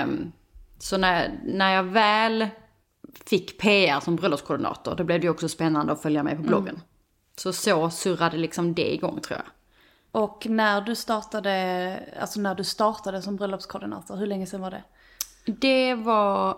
Um, 0.03 0.31
så 0.79 0.97
när, 0.97 1.39
när 1.43 1.73
jag 1.73 1.83
väl 1.83 2.47
fick 3.25 3.57
PR 3.57 3.99
som 3.99 4.15
bröllopskoordinator, 4.15 4.95
då 4.95 5.03
blev 5.03 5.21
det 5.21 5.29
också 5.29 5.49
spännande 5.49 5.93
att 5.93 6.01
följa 6.01 6.23
med 6.23 6.37
på 6.37 6.43
bloggen. 6.43 6.75
Mm. 6.75 6.81
Så 7.37 7.53
så 7.53 7.89
surrade 7.89 8.37
liksom 8.37 8.73
det 8.73 8.93
igång 8.93 9.19
tror 9.19 9.39
jag. 9.39 9.47
Och 10.21 10.47
när 10.49 10.81
du 10.81 10.95
startade, 10.95 12.03
alltså 12.21 12.39
när 12.39 12.55
du 12.55 12.63
startade 12.63 13.21
som 13.21 13.35
bröllopskoordinator, 13.35 14.15
hur 14.15 14.27
länge 14.27 14.45
sedan 14.45 14.61
var 14.61 14.71
det? 14.71 14.83
Det 15.45 15.95
var 15.95 16.57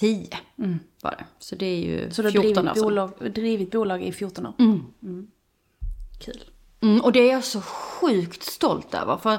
2010 0.00 0.28
mm. 0.58 0.78
var 1.02 1.10
det. 1.10 1.24
Så 1.38 1.54
det 1.54 1.66
är 1.66 1.80
ju 1.80 2.10
Så 2.10 2.22
du 2.22 2.28
har 2.28 2.32
14 2.32 2.42
drivit 2.42 2.68
år 2.68 2.74
sedan. 2.74 2.84
bolag, 2.84 3.32
drivit 3.34 3.70
bolag 3.70 4.02
i 4.02 4.12
14 4.12 4.46
år? 4.46 4.52
Mm. 4.58 4.84
Mm. 5.02 5.26
Kul. 6.24 6.44
Mm, 6.82 7.00
och 7.00 7.12
det 7.12 7.20
är 7.20 7.32
jag 7.32 7.44
så 7.44 7.60
sjukt 7.60 8.42
stolt 8.42 8.94
över. 8.94 9.16
För 9.16 9.38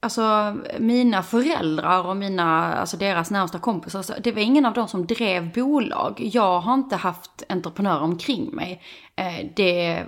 alltså 0.00 0.56
mina 0.78 1.22
föräldrar 1.22 2.06
och 2.06 2.16
mina, 2.16 2.74
alltså 2.74 2.96
deras 2.96 3.30
närmsta 3.30 3.58
kompisar, 3.58 4.02
så 4.02 4.14
det 4.22 4.32
var 4.32 4.40
ingen 4.40 4.66
av 4.66 4.74
dem 4.74 4.88
som 4.88 5.06
drev 5.06 5.52
bolag. 5.52 6.20
Jag 6.32 6.60
har 6.60 6.74
inte 6.74 6.96
haft 6.96 7.42
entreprenörer 7.48 8.02
omkring 8.02 8.50
mig. 8.54 8.82
Eh, 9.16 9.46
det, 9.56 10.04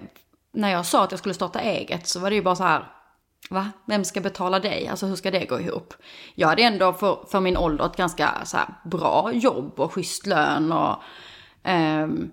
när 0.53 0.69
jag 0.69 0.87
sa 0.87 1.05
att 1.05 1.11
jag 1.11 1.19
skulle 1.19 1.35
starta 1.35 1.61
eget 1.61 2.07
så 2.07 2.21
var 2.21 2.31
det 2.31 2.37
ju 2.37 2.43
bara 2.43 2.57
så 2.57 2.63
här, 2.63 2.85
va? 3.51 3.71
Vem 3.87 4.05
ska 4.05 4.21
betala 4.21 4.61
dig? 4.61 4.89
Alltså 4.89 5.07
hur 5.07 5.17
ska 5.17 5.31
det 5.31 5.45
gå 5.45 5.61
ihop? 5.61 5.95
Jag 6.35 6.49
hade 6.49 6.63
ändå 6.63 6.93
för, 6.93 7.25
för 7.31 7.41
min 7.41 7.57
ålder 7.57 7.87
ett 7.87 7.97
ganska 7.97 8.31
så 8.45 8.57
här, 8.57 8.69
bra 8.85 9.31
jobb 9.33 9.81
och 9.81 9.93
schysst 9.93 10.27
lön 10.27 10.73
och 10.73 10.97
um, 11.65 12.31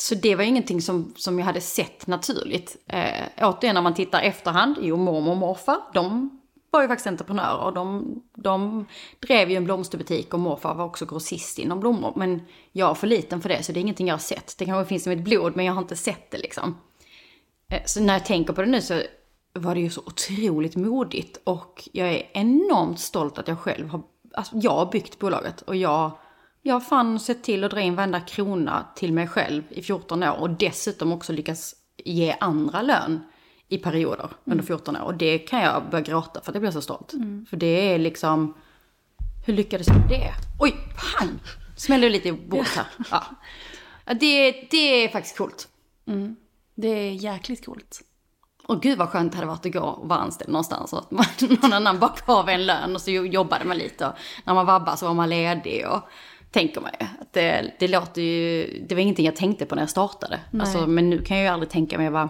så 0.00 0.14
det 0.14 0.34
var 0.34 0.44
ingenting 0.44 0.82
som, 0.82 1.12
som 1.16 1.38
jag 1.38 1.46
hade 1.46 1.60
sett 1.60 2.06
naturligt. 2.06 2.76
Eh, 2.86 3.24
återigen 3.40 3.74
när 3.74 3.82
man 3.82 3.94
tittar 3.94 4.22
efterhand, 4.22 4.76
jo 4.80 4.96
mormor 4.96 5.30
och 5.30 5.36
morfar, 5.36 5.76
de 5.94 6.30
var 6.70 6.82
ju 6.82 6.88
faktiskt 6.88 7.06
entreprenörer 7.06 7.58
och 7.58 7.74
de, 7.74 8.14
de 8.34 8.86
drev 9.20 9.50
ju 9.50 9.56
en 9.56 9.64
blomsterbutik 9.64 10.34
och 10.34 10.40
morfar 10.40 10.74
var 10.74 10.84
också 10.84 11.06
grossist 11.06 11.58
inom 11.58 11.80
blommor. 11.80 12.12
Men 12.16 12.42
jag 12.72 12.90
är 12.90 12.94
för 12.94 13.06
liten 13.06 13.40
för 13.40 13.48
det 13.48 13.62
så 13.62 13.72
det 13.72 13.78
är 13.78 13.82
ingenting 13.82 14.08
jag 14.08 14.14
har 14.14 14.18
sett. 14.18 14.58
Det 14.58 14.64
kanske 14.64 14.88
finns 14.88 15.06
i 15.06 15.10
mitt 15.10 15.24
blod 15.24 15.56
men 15.56 15.64
jag 15.64 15.72
har 15.72 15.82
inte 15.82 15.96
sett 15.96 16.30
det 16.30 16.38
liksom. 16.38 16.78
Eh, 17.72 17.82
så 17.86 18.00
när 18.00 18.12
jag 18.12 18.24
tänker 18.24 18.52
på 18.52 18.62
det 18.62 18.68
nu 18.68 18.82
så 18.82 19.02
var 19.52 19.74
det 19.74 19.80
ju 19.80 19.90
så 19.90 20.00
otroligt 20.06 20.76
modigt 20.76 21.40
och 21.44 21.88
jag 21.92 22.08
är 22.08 22.30
enormt 22.32 23.00
stolt 23.00 23.38
att 23.38 23.48
jag 23.48 23.58
själv 23.58 23.88
har, 23.88 24.02
alltså 24.34 24.56
jag 24.56 24.74
har 24.74 24.92
byggt 24.92 25.18
bolaget 25.18 25.62
och 25.62 25.76
jag, 25.76 26.10
jag 26.62 26.74
har 26.74 26.80
fan 26.80 27.20
sett 27.20 27.44
till 27.44 27.64
att 27.64 27.70
dra 27.70 27.80
in 27.80 27.94
varenda 27.94 28.20
krona 28.20 28.86
till 28.96 29.12
mig 29.12 29.28
själv 29.28 29.62
i 29.70 29.82
14 29.82 30.22
år 30.22 30.40
och 30.40 30.50
dessutom 30.50 31.12
också 31.12 31.32
lyckas 31.32 31.74
ge 31.96 32.36
andra 32.40 32.82
lön 32.82 33.20
i 33.68 33.78
perioder 33.78 34.30
under 34.44 34.64
14 34.64 34.96
år. 34.96 35.02
Och 35.02 35.14
det 35.14 35.38
kan 35.38 35.60
jag 35.60 35.90
börja 35.90 36.04
gråta 36.04 36.40
för 36.40 36.50
att 36.50 36.54
jag 36.54 36.62
blir 36.62 36.70
så 36.70 36.80
stolt. 36.80 37.14
För 37.50 37.56
det 37.56 37.66
är 37.66 37.98
liksom, 37.98 38.54
hur 39.46 39.54
lyckades 39.54 39.88
jag 39.88 39.96
med 39.96 40.08
det? 40.08 40.32
Oj, 40.60 40.72
pang! 40.72 41.38
Smällde 41.76 42.08
lite 42.08 42.28
i 42.28 42.32
bordet 42.32 42.68
här. 42.68 42.86
Ja. 43.10 43.24
Det, 44.14 44.52
det 44.70 45.04
är 45.04 45.08
faktiskt 45.08 45.36
coolt. 45.38 45.68
Det 46.74 46.88
är 46.88 47.12
jäkligt 47.12 47.64
coolt. 47.64 48.00
Och 48.68 48.82
gud 48.82 48.98
vad 48.98 49.08
skönt 49.08 49.32
det 49.32 49.36
hade 49.36 49.48
varit 49.48 49.66
att 49.66 49.72
gå 49.72 49.80
och 49.80 50.08
vara 50.08 50.18
anställd 50.18 50.50
någonstans. 50.50 50.92
Och 50.92 50.98
att 50.98 51.10
man, 51.10 51.24
någon 51.62 51.72
annan 51.72 51.98
bara 51.98 52.14
gav 52.26 52.48
en 52.48 52.66
lön 52.66 52.94
och 52.94 53.00
så 53.00 53.10
jobbade 53.10 53.64
man 53.64 53.78
lite. 53.78 54.06
Och 54.06 54.12
när 54.44 54.54
man 54.54 54.66
vabbar 54.66 54.96
så 54.96 55.06
var 55.06 55.14
man 55.14 55.28
ledig. 55.28 55.86
Och 55.88 56.00
tänker 56.52 56.80
man 56.80 56.90
ju. 57.00 57.06
Att 57.20 57.32
det, 57.32 57.74
det 57.78 57.88
låter 57.88 58.22
ju, 58.22 58.66
det 58.88 58.94
var 58.94 59.02
ingenting 59.02 59.26
jag 59.26 59.36
tänkte 59.36 59.66
på 59.66 59.74
när 59.74 59.82
jag 59.82 59.90
startade. 59.90 60.40
Alltså, 60.60 60.86
men 60.86 61.10
nu 61.10 61.22
kan 61.22 61.36
jag 61.36 61.44
ju 61.44 61.50
aldrig 61.50 61.70
tänka 61.70 61.98
mig 61.98 62.06
att 62.06 62.12
vara 62.12 62.28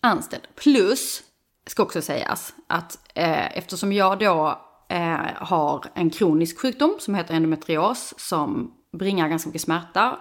anställd. 0.00 0.42
Plus, 0.56 1.22
ska 1.66 1.82
också 1.82 2.02
sägas, 2.02 2.54
att 2.68 2.98
eh, 3.14 3.58
eftersom 3.58 3.92
jag 3.92 4.18
då 4.18 4.58
eh, 4.88 5.16
har 5.34 5.84
en 5.94 6.10
kronisk 6.10 6.60
sjukdom 6.60 6.96
som 7.00 7.14
heter 7.14 7.34
endometrios 7.34 8.14
som 8.16 8.74
bringar 8.98 9.28
ganska 9.28 9.48
mycket 9.48 9.62
smärta. 9.62 10.18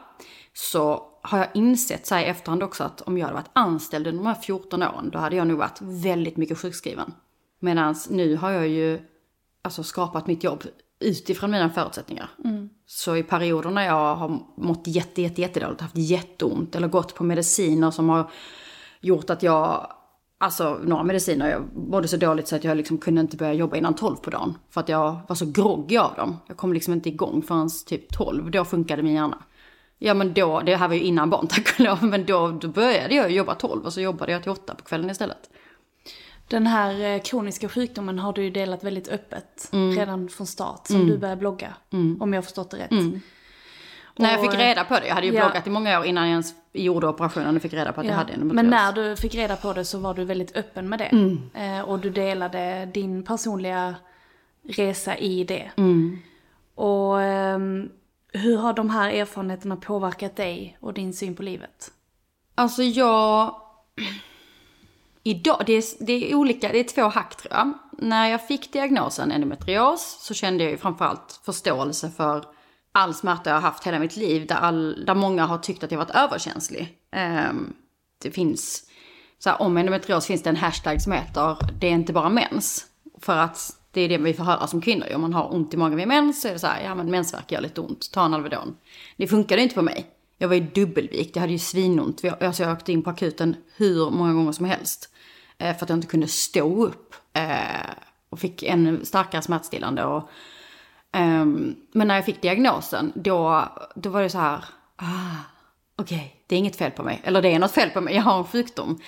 Så 0.53 1.12
har 1.23 1.37
jag 1.37 1.47
insett 1.53 2.07
så 2.07 2.15
här 2.15 2.21
i 2.21 2.25
efterhand 2.25 2.63
också 2.63 2.83
att 2.83 3.01
om 3.01 3.17
jag 3.17 3.25
hade 3.25 3.35
varit 3.35 3.51
anställd 3.53 4.07
under 4.07 4.23
de 4.23 4.27
här 4.29 4.41
14 4.41 4.83
åren 4.83 5.09
då 5.09 5.19
hade 5.19 5.35
jag 5.35 5.47
nog 5.47 5.57
varit 5.57 5.81
väldigt 5.81 6.37
mycket 6.37 6.57
sjukskriven. 6.57 7.13
Medan 7.59 7.95
nu 8.09 8.35
har 8.35 8.51
jag 8.51 8.67
ju 8.67 8.99
alltså, 9.61 9.83
skapat 9.83 10.27
mitt 10.27 10.43
jobb 10.43 10.63
utifrån 10.99 11.51
mina 11.51 11.69
förutsättningar. 11.69 12.29
Så 12.85 13.15
i 13.15 13.23
perioder 13.23 13.69
när 13.69 13.85
jag 13.85 14.15
har 14.15 14.39
mått 14.57 14.87
jätte, 14.87 15.21
jätte, 15.21 15.41
jättedåligt, 15.41 15.81
haft 15.81 15.97
jätteont 15.97 16.75
eller 16.75 16.87
gått 16.87 17.15
på 17.15 17.23
mediciner 17.23 17.91
som 17.91 18.09
har 18.09 18.31
gjort 19.01 19.29
att 19.29 19.43
jag, 19.43 19.87
alltså 20.37 20.79
några 20.83 21.03
mediciner, 21.03 21.49
jag 21.49 21.75
mådde 21.75 22.07
så 22.07 22.17
dåligt 22.17 22.47
så 22.47 22.55
att 22.55 22.63
jag 22.63 22.77
liksom 22.77 22.97
kunde 22.97 23.21
inte 23.21 23.37
börja 23.37 23.53
jobba 23.53 23.77
innan 23.77 23.93
12 23.93 24.15
på 24.15 24.29
dagen. 24.29 24.57
För 24.69 24.81
att 24.81 24.89
jag 24.89 25.19
var 25.27 25.35
så 25.35 25.45
groggy 25.45 25.97
av 25.97 26.15
dem. 26.15 26.37
Jag 26.47 26.57
kom 26.57 26.73
liksom 26.73 26.93
inte 26.93 27.09
igång 27.09 27.41
förrän 27.41 27.69
typ 27.85 28.13
12, 28.13 28.51
då 28.51 28.65
funkade 28.65 29.03
min 29.03 29.13
hjärna. 29.13 29.43
Ja 29.99 30.13
men 30.13 30.33
då, 30.33 30.61
det 30.61 30.75
här 30.75 30.87
var 30.87 30.95
ju 30.95 31.01
innan 31.01 31.29
barn 31.29 31.47
tack 31.49 31.73
och 31.73 31.79
lov, 31.79 32.03
men 32.03 32.25
då, 32.25 32.47
då 32.47 32.67
började 32.67 33.15
jag 33.15 33.31
jobba 33.31 33.55
12 33.55 33.85
och 33.85 33.93
så 33.93 34.01
jobbade 34.01 34.31
jag 34.31 34.41
till 34.41 34.51
8 34.51 34.75
på 34.75 34.83
kvällen 34.83 35.09
istället. 35.09 35.49
Den 36.47 36.67
här 36.67 37.15
eh, 37.15 37.21
kroniska 37.21 37.69
sjukdomen 37.69 38.19
har 38.19 38.33
du 38.33 38.43
ju 38.43 38.49
delat 38.49 38.83
väldigt 38.83 39.07
öppet 39.09 39.69
Mm. 39.73 39.97
redan 39.99 40.29
från 40.29 40.47
start, 40.47 40.87
som 40.87 41.07
du 41.07 41.17
började 41.17 41.39
blogga. 41.39 41.73
Om 42.19 42.33
jag 42.33 42.37
har 42.37 42.41
förstått 42.43 42.71
det 42.71 42.77
rätt. 42.77 42.91
När 44.17 44.31
jag 44.31 44.39
Och, 44.45 44.51
fick 44.51 44.59
reda 44.59 44.83
på 44.83 44.93
det, 44.93 45.07
jag 45.07 45.15
hade 45.15 45.27
ju 45.27 45.33
ja. 45.33 45.45
bloggat 45.45 45.67
i 45.67 45.69
många 45.69 45.99
år 45.99 46.05
innan 46.05 46.23
jag 46.23 46.31
ens 46.31 46.53
gjorde 46.73 47.07
operationen 47.07 47.55
och 47.55 47.61
fick 47.61 47.73
reda 47.73 47.93
på 47.93 47.99
att 48.01 48.05
jag 48.07 48.13
Ja. 48.13 48.17
hade 48.17 48.31
Men 48.31 48.41
endometrios. 48.41 48.71
när 48.71 48.93
du 48.93 49.15
fick 49.15 49.35
reda 49.35 49.55
på 49.55 49.73
det 49.73 49.85
så 49.85 49.97
var 49.99 50.13
du 50.13 50.25
väldigt 50.25 50.57
öppen 50.57 50.89
med 50.89 50.99
det. 50.99 51.05
Mm. 51.05 51.49
Eh, 51.53 51.81
och 51.81 51.99
du 51.99 52.09
delade 52.09 52.89
din 52.93 53.23
personliga 53.23 53.95
resa 54.69 55.17
i 55.17 55.43
det. 55.43 55.71
Mm. 55.77 56.17
Och 56.75 57.21
ehm, 57.21 57.89
hur 58.33 58.57
har 58.57 58.73
de 58.73 58.89
här 58.89 59.09
erfarenheterna 59.09 59.75
påverkat 59.75 60.35
dig 60.35 60.77
och 60.79 60.93
din 60.93 61.13
syn 61.13 61.35
på 61.35 61.43
livet? 61.43 61.91
Alltså 62.55 62.83
jag... 62.83 63.55
Idag, 65.23 65.63
det 65.65 65.73
är, 65.73 66.05
det 66.05 66.31
är 66.31 66.35
olika, 66.35 66.71
det 66.71 66.79
är 66.79 66.83
två 66.83 67.01
hack 67.01 67.35
tror 67.35 67.53
jag. 67.53 67.73
När 67.91 68.27
jag 68.27 68.47
fick 68.47 68.73
diagnosen 68.73 69.31
endometrios 69.31 70.17
så 70.21 70.33
kände 70.33 70.63
jag 70.63 70.71
ju 70.71 70.77
framförallt 70.77 71.39
förståelse 71.45 72.09
för 72.09 72.45
all 72.91 73.13
smärta 73.13 73.49
jag 73.49 73.57
har 73.57 73.61
haft 73.61 73.87
hela 73.87 73.99
mitt 73.99 74.17
liv. 74.17 74.47
Där, 74.47 74.55
all, 74.55 75.05
där 75.05 75.15
många 75.15 75.45
har 75.45 75.57
tyckt 75.57 75.83
att 75.83 75.91
jag 75.91 75.97
varit 75.97 76.15
överkänslig. 76.15 76.97
Um, 77.49 77.73
det 78.17 78.31
finns, 78.31 78.89
så 79.39 79.49
här, 79.49 79.61
om 79.61 79.77
endometrios 79.77 80.27
finns 80.27 80.43
det 80.43 80.49
en 80.49 80.55
hashtag 80.55 81.01
som 81.01 81.11
heter 81.11 81.57
det 81.79 81.87
är 81.87 81.91
inte 81.91 82.13
bara 82.13 82.29
mens. 82.29 82.85
För 83.21 83.37
att 83.37 83.82
det 83.93 84.01
är 84.01 84.09
det 84.09 84.17
vi 84.17 84.33
får 84.33 84.43
höra 84.43 84.67
som 84.67 84.81
kvinnor. 84.81 85.07
Om 85.15 85.21
man 85.21 85.33
har 85.33 85.53
ont 85.53 85.73
i 85.73 85.77
magen 85.77 85.97
vid 85.97 86.07
mens 86.07 86.41
så 86.41 86.47
är 86.47 86.53
det 86.53 86.59
så 86.59 86.67
här, 86.67 86.83
ja 86.83 86.95
men 86.95 87.11
mensvärk 87.11 87.51
gör 87.51 87.61
lite 87.61 87.81
ont, 87.81 88.11
ta 88.11 88.25
en 88.25 88.33
Alvedon. 88.33 88.75
Det 89.17 89.27
funkade 89.27 89.61
inte 89.61 89.75
på 89.75 89.81
mig. 89.81 90.05
Jag 90.37 90.47
var 90.47 90.55
ju 90.55 90.61
dubbelvikt, 90.61 91.35
jag 91.35 91.41
hade 91.41 91.53
ju 91.53 91.59
svinont. 91.59 92.23
Jag- 92.23 92.43
Alltså 92.43 92.63
jag 92.63 92.71
åkte 92.73 92.91
in 92.91 93.03
på 93.03 93.09
akuten 93.09 93.55
hur 93.75 94.09
många 94.09 94.33
gånger 94.33 94.51
som 94.51 94.65
helst. 94.65 95.09
Eh, 95.57 95.77
för 95.77 95.85
att 95.85 95.89
jag 95.89 95.97
inte 95.97 96.07
kunde 96.07 96.27
stå 96.27 96.85
upp. 96.85 97.15
Eh, 97.33 97.89
och 98.29 98.39
fick 98.39 98.63
ännu 98.63 99.05
starkare 99.05 99.41
smärtstillande. 99.41 100.03
Och, 100.05 100.29
ehm, 101.11 101.75
men 101.91 102.07
när 102.07 102.15
jag 102.15 102.25
fick 102.25 102.41
diagnosen, 102.41 103.11
då, 103.15 103.63
då 103.95 104.09
var 104.09 104.21
det 104.21 104.29
så 104.29 104.37
här, 104.37 104.65
ah, 104.95 105.05
okej, 105.95 106.35
det 106.47 106.55
är 106.55 106.59
inget 106.59 106.75
fel 106.75 106.91
på 106.91 107.03
mig. 107.03 107.21
Eller 107.23 107.41
det 107.41 107.49
är 107.49 107.59
något 107.59 107.71
fel 107.71 107.89
på 107.89 108.01
mig, 108.01 108.15
jag 108.15 108.23
har 108.23 108.37
en 108.37 108.43
sjukdom. 108.43 108.99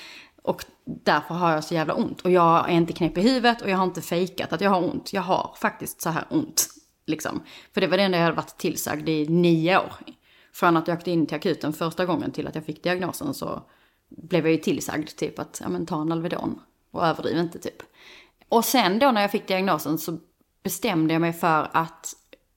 Och 0.42 0.64
därför 0.86 1.36
har 1.36 1.52
jag 1.52 1.64
så 1.64 1.74
jävla 1.74 1.94
ont. 1.94 2.22
Och 2.22 2.32
jag 2.32 2.70
är 2.70 2.74
inte 2.74 2.94
knäpp 2.94 3.18
i 3.18 3.22
huvudet 3.22 3.62
och 3.62 3.70
jag 3.70 3.78
har 3.78 3.84
inte 3.84 4.02
fejkat 4.02 4.54
att 4.54 4.62
jag 4.62 4.70
har 4.70 4.84
ont. 4.84 5.14
Jag 5.14 5.22
har 5.22 5.56
faktiskt 5.58 6.02
så 6.02 6.10
här 6.10 6.26
ont. 6.30 6.68
Liksom. 7.08 7.44
För 7.74 7.82
det 7.82 7.88
var 7.88 7.98
det 7.98 8.04
enda 8.04 8.18
jag 8.18 8.26
hade 8.26 8.36
varit 8.36 8.58
tillsagd 8.58 9.10
i 9.10 9.28
nio 9.28 9.78
år. 9.78 9.94
Från 10.54 10.78
att 10.78 10.88
jag 10.88 10.98
åkte 10.98 11.12
in 11.12 11.26
till 11.26 11.36
akuten 11.36 11.74
första 11.74 12.06
gången 12.06 12.32
till 12.32 12.48
att 12.48 12.56
jag 12.56 12.66
fick 12.66 12.84
diagnosen 12.84 13.34
så 13.34 13.64
blev 14.10 14.46
jag 14.46 14.52
ju 14.52 14.58
tillsagd 14.58 15.10
typ 15.16 15.40
att 15.40 15.60
ja, 15.64 15.70
men 15.70 15.86
ta 15.86 16.02
en 16.02 16.12
Alvedon 16.12 16.60
och 16.92 17.06
överdriv 17.06 17.38
inte 17.38 17.60
typ. 17.60 17.84
Och 18.50 18.66
sen 18.66 19.00
då 19.00 19.12
när 19.12 19.22
jag 19.22 19.32
fick 19.32 19.48
diagnosen 19.48 19.98
så 19.98 20.18
bestämde 20.64 21.14
jag 21.14 21.22
mig 21.22 21.34
för 21.34 21.70
att, 21.74 22.14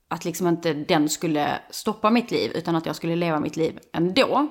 att 0.09 0.25
liksom 0.25 0.47
inte 0.47 0.73
den 0.73 1.09
skulle 1.09 1.59
stoppa 1.71 2.11
mitt 2.11 2.31
liv 2.31 2.53
utan 2.55 2.77
att 2.77 2.87
jag 2.87 2.97
skulle 2.97 3.17
leva 3.17 3.41
mitt 3.41 3.57
liv 3.57 3.79
ändå. 3.93 4.49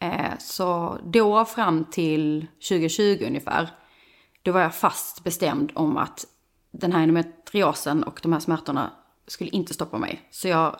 Eh, 0.00 0.38
så 0.38 0.98
då 1.04 1.44
fram 1.44 1.84
till 1.84 2.46
2020 2.68 3.24
ungefär, 3.26 3.70
då 4.42 4.52
var 4.52 4.60
jag 4.60 4.74
fast 4.74 5.24
bestämd 5.24 5.72
om 5.74 5.96
att 5.96 6.26
den 6.70 6.92
här 6.92 7.02
endometriosen 7.02 8.02
och 8.02 8.20
de 8.22 8.32
här 8.32 8.40
smärtorna 8.40 8.90
skulle 9.26 9.50
inte 9.50 9.74
stoppa 9.74 9.98
mig. 9.98 10.28
Så 10.30 10.48
jag 10.48 10.76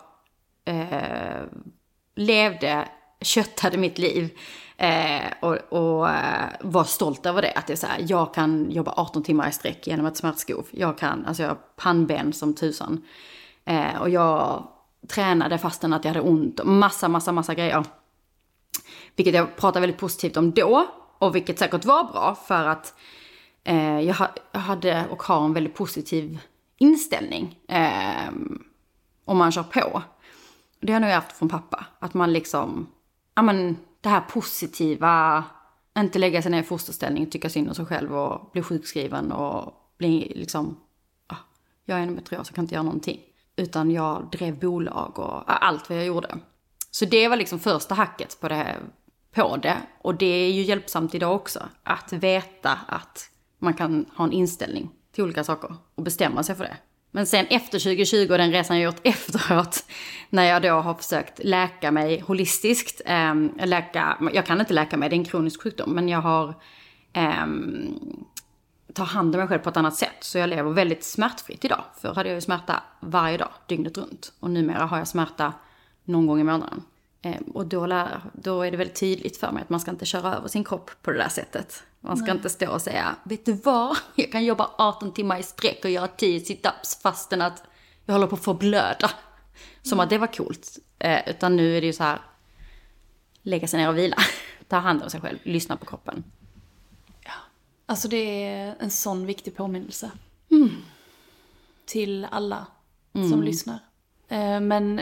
eh, 0.65 1.43
levde, 2.17 2.89
köttade 3.21 3.79
mitt 3.79 3.99
liv 3.99 4.39
eh, 4.77 5.33
och, 5.41 5.57
och 5.69 6.09
eh, 6.09 6.49
var 6.61 6.85
stolt 6.85 7.27
över 7.27 7.43
det. 7.43 7.53
Att 7.53 7.67
det 7.67 7.73
är 7.73 7.77
så 7.77 7.87
här, 7.87 8.05
jag 8.09 8.35
kan 8.35 8.71
jobba 8.71 8.95
18 8.97 9.23
timmar 9.23 9.49
i 9.49 9.53
sträck 9.53 9.87
genom 9.87 10.07
ett 10.07 10.17
smärtskov. 10.17 10.67
Jag 10.71 10.99
kan, 10.99 11.27
alltså 11.27 11.43
jag 11.43 11.51
har 11.51 11.59
pannben 11.77 12.33
som 12.33 12.55
tusan. 12.55 13.05
Eh, 13.65 14.01
och 14.01 14.11
jag 14.11 14.69
tränade 15.09 15.59
fastän 15.59 15.93
att 15.93 16.05
jag 16.05 16.15
hade 16.15 16.29
ont 16.29 16.61
och 16.61 16.67
massa, 16.67 17.09
massa, 17.09 17.33
massa 17.33 17.55
grejer. 17.55 17.85
Vilket 19.17 19.35
jag 19.35 19.57
pratade 19.57 19.81
väldigt 19.81 20.01
positivt 20.01 20.37
om 20.37 20.51
då. 20.51 20.87
Och 21.19 21.35
vilket 21.35 21.59
säkert 21.59 21.85
var 21.85 22.05
bra 22.05 22.35
för 22.35 22.65
att 22.65 22.95
eh, 23.65 24.01
jag, 24.01 24.15
ha, 24.15 24.29
jag 24.53 24.61
hade 24.61 25.07
och 25.11 25.23
har 25.23 25.45
en 25.45 25.53
väldigt 25.53 25.75
positiv 25.75 26.39
inställning. 26.79 27.59
Eh, 27.69 28.33
om 29.25 29.39
man 29.39 29.53
kör 29.53 29.63
på. 29.63 30.03
Det 30.81 30.93
har 30.93 31.01
jag 31.01 31.03
nog 31.03 31.11
haft 31.11 31.33
från 31.33 31.49
pappa. 31.49 31.87
Att 31.99 32.15
man 32.15 32.33
liksom, 32.33 32.87
ja 33.35 33.43
men 33.43 33.77
det 34.01 34.09
här 34.09 34.21
positiva, 34.21 35.45
inte 35.99 36.19
lägga 36.19 36.43
sig 36.43 36.51
ner 36.51 36.61
i 36.61 36.67
fosterställning, 36.67 37.31
tycka 37.31 37.51
synd 37.51 37.69
om 37.69 37.75
sig 37.75 37.87
själv 37.87 38.17
och 38.17 38.51
bli 38.53 38.63
sjukskriven 38.63 39.33
och 39.33 39.75
bli 39.99 40.33
liksom, 40.37 40.77
ah, 41.27 41.37
jag 41.85 41.99
är 41.99 42.03
endometrios, 42.03 42.49
jag 42.49 42.55
kan 42.55 42.65
inte 42.65 42.75
göra 42.75 42.83
någonting. 42.83 43.21
Utan 43.57 43.91
jag 43.91 44.29
drev 44.33 44.59
bolag 44.59 45.19
och 45.19 45.43
allt 45.65 45.89
vad 45.89 45.99
jag 45.99 46.07
gjorde. 46.07 46.39
Så 46.91 47.05
det 47.05 47.29
var 47.29 47.37
liksom 47.37 47.59
första 47.59 47.95
hacket 47.95 48.41
på 48.41 48.49
det, 48.49 48.77
på 49.35 49.57
det. 49.57 49.77
Och 50.01 50.15
det 50.15 50.27
är 50.27 50.53
ju 50.53 50.63
hjälpsamt 50.63 51.15
idag 51.15 51.35
också. 51.35 51.69
Att 51.83 52.13
veta 52.13 52.79
att 52.87 53.31
man 53.59 53.75
kan 53.75 54.07
ha 54.17 54.25
en 54.25 54.33
inställning 54.33 54.91
till 55.13 55.25
olika 55.25 55.45
saker 55.45 55.77
och 55.95 56.03
bestämma 56.03 56.43
sig 56.43 56.55
för 56.55 56.65
det. 56.65 56.77
Men 57.11 57.27
sen 57.27 57.47
efter 57.47 57.79
2020 57.79 58.29
och 58.31 58.39
den 58.39 58.53
resan 58.53 58.81
jag 58.81 58.85
gjort 58.85 59.01
efteråt, 59.07 59.85
när 60.31 60.45
jag 60.45 60.63
då 60.63 60.71
har 60.71 60.95
försökt 60.95 61.41
läka 61.45 61.91
mig 61.91 62.21
holistiskt, 62.21 63.01
eh, 63.05 63.35
läka, 63.67 64.19
jag 64.33 64.47
kan 64.47 64.61
inte 64.61 64.75
läka 64.75 64.97
mig, 64.97 65.09
det 65.09 65.15
är 65.15 65.19
en 65.19 65.25
kronisk 65.25 65.63
sjukdom, 65.63 65.91
men 65.91 66.09
jag 66.09 66.21
har 66.21 66.55
eh, 67.13 67.47
tar 68.93 69.05
hand 69.05 69.35
om 69.35 69.39
mig 69.39 69.49
själv 69.49 69.59
på 69.59 69.71
ett 69.71 69.77
annat 69.77 69.97
sätt. 69.97 70.17
Så 70.21 70.39
jag 70.39 70.51
lever 70.51 70.71
väldigt 70.71 71.05
smärtfritt 71.05 71.65
idag. 71.65 71.85
Förr 72.01 72.15
hade 72.15 72.29
jag 72.29 72.35
ju 72.35 72.41
smärta 72.41 72.83
varje 73.01 73.37
dag, 73.37 73.51
dygnet 73.67 73.99
runt. 73.99 74.33
Och 74.41 74.51
numera 74.51 74.87
har 74.87 74.99
jag 74.99 75.09
smärta 75.09 75.53
någon 76.05 76.27
gång 76.27 76.41
i 76.41 76.45
månaden. 76.45 76.83
Eh, 77.23 77.41
och 77.55 77.67
då, 77.67 78.09
då 78.33 78.63
är 78.63 78.71
det 78.71 78.77
väldigt 78.77 79.01
tydligt 79.01 79.37
för 79.37 79.53
mig 79.53 79.63
att 79.63 79.71
man 79.71 79.81
ska 79.81 79.91
inte 79.91 80.07
köra 80.07 80.35
över 80.35 80.49
sin 80.49 80.65
kropp 80.65 80.91
på 81.03 81.11
det 81.11 81.19
där 81.19 81.29
sättet. 81.29 81.83
Man 82.01 82.17
ska 82.17 82.27
Nej. 82.27 82.37
inte 82.37 82.51
stå 82.51 82.73
och 82.73 82.83
säga, 82.83 83.17
vet 83.25 83.45
du 83.45 83.53
vad? 83.53 83.97
Jag 84.15 84.33
kan 84.33 84.45
jobba 84.45 84.71
18 84.79 85.13
timmar 85.13 85.39
i 85.39 85.43
sträck 85.43 85.85
och 85.85 85.91
göra 85.91 86.09
10 86.09 86.41
situps 86.41 87.03
fastän 87.03 87.43
att 87.43 87.63
jag 88.05 88.15
håller 88.15 88.27
på 88.27 88.35
att 88.35 88.45
förblöda. 88.45 89.11
Som 89.83 89.93
mm. 89.93 90.05
att 90.05 90.11
det 90.11 90.19
var 90.19 90.27
coolt. 90.27 90.79
Eh, 90.99 91.29
utan 91.31 91.57
nu 91.57 91.77
är 91.77 91.81
det 91.81 91.87
ju 91.87 91.93
så 91.93 92.03
här, 92.03 92.21
lägga 93.43 93.69
sig 93.69 93.81
ner 93.81 93.89
och 93.89 93.99
vila. 93.99 94.17
Ta 94.69 94.77
hand 94.77 95.03
om 95.03 95.11
sig 95.11 95.21
själv, 95.21 95.39
lyssna 95.43 95.77
på 95.77 95.87
kroppen. 95.87 96.25
Ja, 97.25 97.33
alltså 97.87 98.09
det 98.09 98.45
är 98.45 98.77
en 98.81 98.91
sån 98.91 99.27
viktig 99.27 99.57
påminnelse. 99.57 100.11
Mm. 100.51 100.71
Till 101.85 102.27
alla 102.31 102.67
som 103.13 103.25
mm. 103.25 103.43
lyssnar. 103.43 103.79
Eh, 104.29 104.61
men 104.61 105.01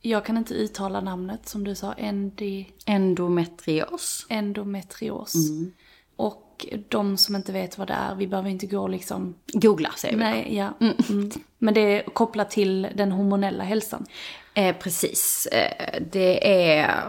jag 0.00 0.24
kan 0.24 0.36
inte 0.36 0.54
uttala 0.54 1.00
namnet 1.00 1.48
som 1.48 1.64
du 1.64 1.74
sa, 1.74 1.92
endi... 1.92 2.72
Endometrios. 2.86 4.26
Endometrios. 4.28 5.34
Mm. 5.34 5.72
Och 6.16 6.66
de 6.88 7.16
som 7.16 7.36
inte 7.36 7.52
vet 7.52 7.78
vad 7.78 7.88
det 7.88 7.94
är, 7.94 8.14
vi 8.14 8.26
behöver 8.26 8.50
inte 8.50 8.66
gå 8.66 8.88
liksom... 8.88 9.34
Googla 9.46 9.90
säger 9.96 10.16
vi. 10.16 10.24
Nej, 10.24 10.56
ja. 10.56 10.74
Mm. 10.80 10.94
Mm. 11.08 11.30
Men 11.58 11.74
det 11.74 11.80
är 11.80 12.02
kopplat 12.02 12.50
till 12.50 12.88
den 12.94 13.12
hormonella 13.12 13.64
hälsan. 13.64 14.06
Eh, 14.54 14.76
precis. 14.76 15.46
Eh, 15.46 16.02
det 16.12 16.68
är 16.70 17.04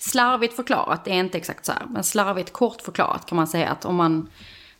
slarvigt 0.00 0.56
förklarat, 0.56 1.04
det 1.04 1.10
är 1.10 1.20
inte 1.20 1.38
exakt 1.38 1.66
så 1.66 1.72
här. 1.72 1.86
Men 1.90 2.04
slarvigt 2.04 2.52
kort 2.52 2.82
förklarat 2.82 3.26
kan 3.26 3.36
man 3.36 3.46
säga 3.46 3.68
att 3.68 3.84
om 3.84 3.96
man 3.96 4.28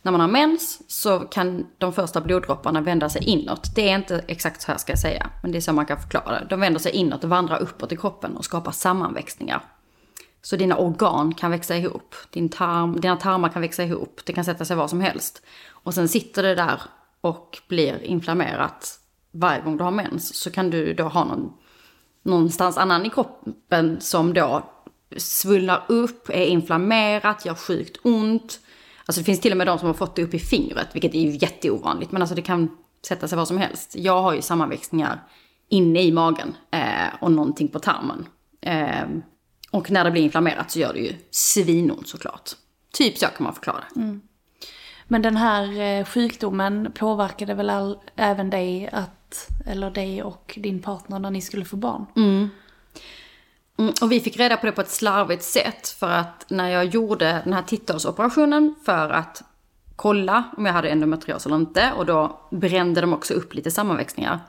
när 0.07 0.11
man 0.11 0.21
har 0.21 0.27
mens 0.27 0.81
så 0.87 1.19
kan 1.19 1.67
de 1.77 1.93
första 1.93 2.21
bloddropparna 2.21 2.81
vända 2.81 3.09
sig 3.09 3.23
inåt. 3.23 3.75
Det 3.75 3.89
är 3.89 3.95
inte 3.95 4.23
exakt 4.27 4.61
så 4.61 4.71
här 4.71 4.77
ska 4.79 4.91
jag 4.91 4.99
säga, 4.99 5.29
men 5.41 5.51
det 5.51 5.57
är 5.57 5.61
så 5.61 5.73
man 5.73 5.85
kan 5.85 6.01
förklara 6.01 6.39
det. 6.39 6.47
De 6.49 6.59
vänder 6.59 6.79
sig 6.79 6.91
inåt 6.91 7.23
och 7.23 7.29
vandrar 7.29 7.61
uppåt 7.61 7.91
i 7.91 7.97
kroppen 7.97 8.37
och 8.37 8.45
skapar 8.45 8.71
sammanväxningar. 8.71 9.63
Så 10.41 10.55
dina 10.55 10.77
organ 10.77 11.33
kan 11.33 11.51
växa 11.51 11.77
ihop, 11.77 12.15
Din 12.29 12.49
tarm, 12.49 13.01
dina 13.01 13.15
tarmar 13.15 13.49
kan 13.49 13.61
växa 13.61 13.83
ihop, 13.83 14.21
det 14.25 14.33
kan 14.33 14.45
sätta 14.45 14.65
sig 14.65 14.75
var 14.75 14.87
som 14.87 15.01
helst. 15.01 15.41
Och 15.69 15.93
sen 15.93 16.07
sitter 16.07 16.43
det 16.43 16.55
där 16.55 16.81
och 17.21 17.57
blir 17.67 18.03
inflammerat 18.03 18.99
varje 19.31 19.61
gång 19.61 19.77
du 19.77 19.83
har 19.83 19.91
mens. 19.91 20.35
Så 20.35 20.51
kan 20.51 20.69
du 20.69 20.93
då 20.93 21.03
ha 21.03 21.25
någon, 21.25 21.53
någonstans 22.23 22.77
annan 22.77 23.05
i 23.05 23.09
kroppen 23.09 24.01
som 24.01 24.33
då 24.33 24.63
svullnar 25.17 25.83
upp, 25.87 26.29
är 26.29 26.45
inflammerat, 26.45 27.45
gör 27.45 27.55
sjukt 27.55 27.97
ont 28.03 28.59
Alltså 29.07 29.21
det 29.21 29.25
finns 29.25 29.39
till 29.39 29.51
och 29.51 29.57
med 29.57 29.67
de 29.67 29.79
som 29.79 29.87
har 29.87 29.93
fått 29.93 30.15
det 30.15 30.23
upp 30.23 30.33
i 30.33 30.39
fingret, 30.39 30.87
vilket 30.93 31.15
är 31.15 31.19
ju 31.19 31.37
jätteovanligt. 31.41 32.11
Men 32.11 32.21
alltså 32.21 32.35
det 32.35 32.41
kan 32.41 32.77
sätta 33.07 33.27
sig 33.27 33.37
var 33.37 33.45
som 33.45 33.57
helst. 33.57 33.95
Jag 33.95 34.21
har 34.21 34.33
ju 34.33 34.41
sammanväxningar 34.41 35.23
inne 35.69 36.03
i 36.03 36.11
magen 36.11 36.55
eh, 36.71 37.15
och 37.21 37.31
någonting 37.31 37.67
på 37.67 37.79
tarmen. 37.79 38.27
Eh, 38.61 39.07
och 39.71 39.91
när 39.91 40.03
det 40.03 40.11
blir 40.11 40.21
inflammerat 40.21 40.71
så 40.71 40.79
gör 40.79 40.93
det 40.93 40.99
ju 40.99 41.13
svinont 41.31 42.07
såklart. 42.07 42.51
Typ 42.93 43.17
så 43.17 43.25
kan 43.25 43.43
man 43.43 43.53
förklara 43.53 43.83
mm. 43.95 44.21
Men 45.07 45.21
den 45.21 45.37
här 45.37 45.81
eh, 45.81 46.05
sjukdomen 46.05 46.91
påverkade 46.95 47.53
väl 47.53 47.69
all, 47.69 47.99
även 48.15 48.49
dig 48.49 48.89
att, 48.91 49.47
eller 49.65 49.91
dig 49.91 50.23
och 50.23 50.59
din 50.61 50.81
partner 50.81 51.19
när 51.19 51.31
ni 51.31 51.41
skulle 51.41 51.65
få 51.65 51.75
barn? 51.75 52.05
Mm. 52.15 52.49
Mm, 53.77 53.93
och 54.01 54.11
vi 54.11 54.19
fick 54.19 54.37
reda 54.37 54.57
på 54.57 54.65
det 54.65 54.71
på 54.71 54.81
ett 54.81 54.91
slarvigt 54.91 55.43
sätt 55.43 55.87
för 55.87 56.09
att 56.09 56.45
när 56.49 56.69
jag 56.69 56.85
gjorde 56.85 57.41
den 57.43 57.53
här 57.53 57.61
titthålsoperationen 57.61 58.75
för 58.85 59.09
att 59.09 59.43
kolla 59.95 60.43
om 60.57 60.65
jag 60.65 60.73
hade 60.73 60.89
endometrios 60.89 61.45
eller 61.45 61.55
inte 61.55 61.91
och 61.91 62.05
då 62.05 62.39
brände 62.51 63.01
de 63.01 63.13
också 63.13 63.33
upp 63.33 63.53
lite 63.53 63.71
sammanväxningar. 63.71 64.39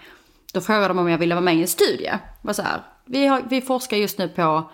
Då 0.53 0.61
frågade 0.61 0.89
de 0.89 0.99
om 0.99 1.09
jag 1.09 1.19
ville 1.19 1.35
vara 1.35 1.45
med 1.45 1.57
i 1.57 1.61
en 1.61 1.69
studie. 1.69 2.13
Var 2.43 2.53
så 2.53 2.63
här, 2.63 2.83
vi, 3.05 3.27
har, 3.27 3.43
vi 3.51 3.61
forskar 3.61 3.97
just 3.97 4.19
nu 4.19 4.29
på, 4.29 4.71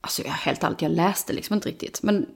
alltså 0.00 0.22
jag 0.22 0.30
helt 0.30 0.64
ärligt, 0.64 0.82
jag 0.82 0.92
läste 0.92 1.32
liksom 1.32 1.54
inte 1.54 1.68
riktigt, 1.68 2.02
men 2.02 2.26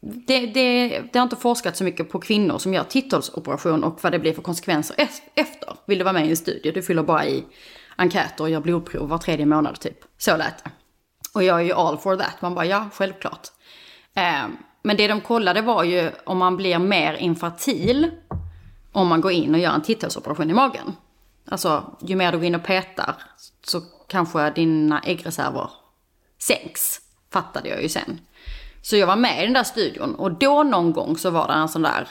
det, 0.00 0.46
det, 0.46 0.88
det, 1.12 1.18
har 1.18 1.22
inte 1.22 1.36
forskat 1.36 1.76
så 1.76 1.84
mycket 1.84 2.10
på 2.10 2.20
kvinnor 2.20 2.58
som 2.58 2.74
gör 2.74 2.84
titthålsoperation 2.84 3.84
och 3.84 3.98
vad 4.02 4.12
det 4.12 4.18
blir 4.18 4.32
för 4.32 4.42
konsekvenser 4.42 4.96
efter. 5.34 5.76
Vill 5.86 5.98
du 5.98 6.04
vara 6.04 6.12
med 6.12 6.26
i 6.26 6.30
en 6.30 6.36
studie? 6.36 6.70
Du 6.70 6.82
fyller 6.82 7.02
bara 7.02 7.26
i 7.26 7.44
enkäter 7.96 8.44
och 8.44 8.50
gör 8.50 8.60
blodprov 8.60 9.08
var 9.08 9.18
tredje 9.18 9.46
månad 9.46 9.80
typ. 9.80 9.98
Så 10.18 10.36
lät 10.36 10.64
det. 10.64 10.70
Och 11.34 11.42
jag 11.42 11.60
är 11.60 11.64
ju 11.64 11.72
all 11.72 11.98
for 11.98 12.16
that. 12.16 12.42
Man 12.42 12.54
bara, 12.54 12.66
ja, 12.66 12.88
självklart. 12.92 13.48
Eh, 14.14 14.46
men 14.82 14.96
det 14.96 15.08
de 15.08 15.20
kollade 15.20 15.62
var 15.62 15.84
ju 15.84 16.10
om 16.24 16.38
man 16.38 16.56
blir 16.56 16.78
mer 16.78 17.14
infertil 17.14 18.10
om 18.92 19.08
man 19.08 19.20
går 19.20 19.32
in 19.32 19.54
och 19.54 19.60
gör 19.60 19.72
en 19.72 19.82
titthålsoperation 19.82 20.50
i 20.50 20.54
magen. 20.54 20.92
Alltså, 21.48 21.96
ju 22.00 22.16
mer 22.16 22.32
du 22.32 22.38
går 22.38 22.46
in 22.46 22.54
och 22.54 22.64
petar 22.64 23.14
så 23.64 23.80
kanske 24.08 24.50
dina 24.50 25.00
äggreserver 25.00 25.70
sänks. 26.38 27.00
Fattade 27.32 27.68
jag 27.68 27.82
ju 27.82 27.88
sen. 27.88 28.20
Så 28.82 28.96
jag 28.96 29.06
var 29.06 29.16
med 29.16 29.42
i 29.42 29.44
den 29.44 29.52
där 29.52 29.64
studion 29.64 30.14
och 30.14 30.38
då 30.38 30.62
någon 30.62 30.92
gång 30.92 31.18
så 31.18 31.30
var 31.30 31.48
det 31.48 31.54
en 31.54 31.68
sån 31.68 31.82
där 31.82 32.08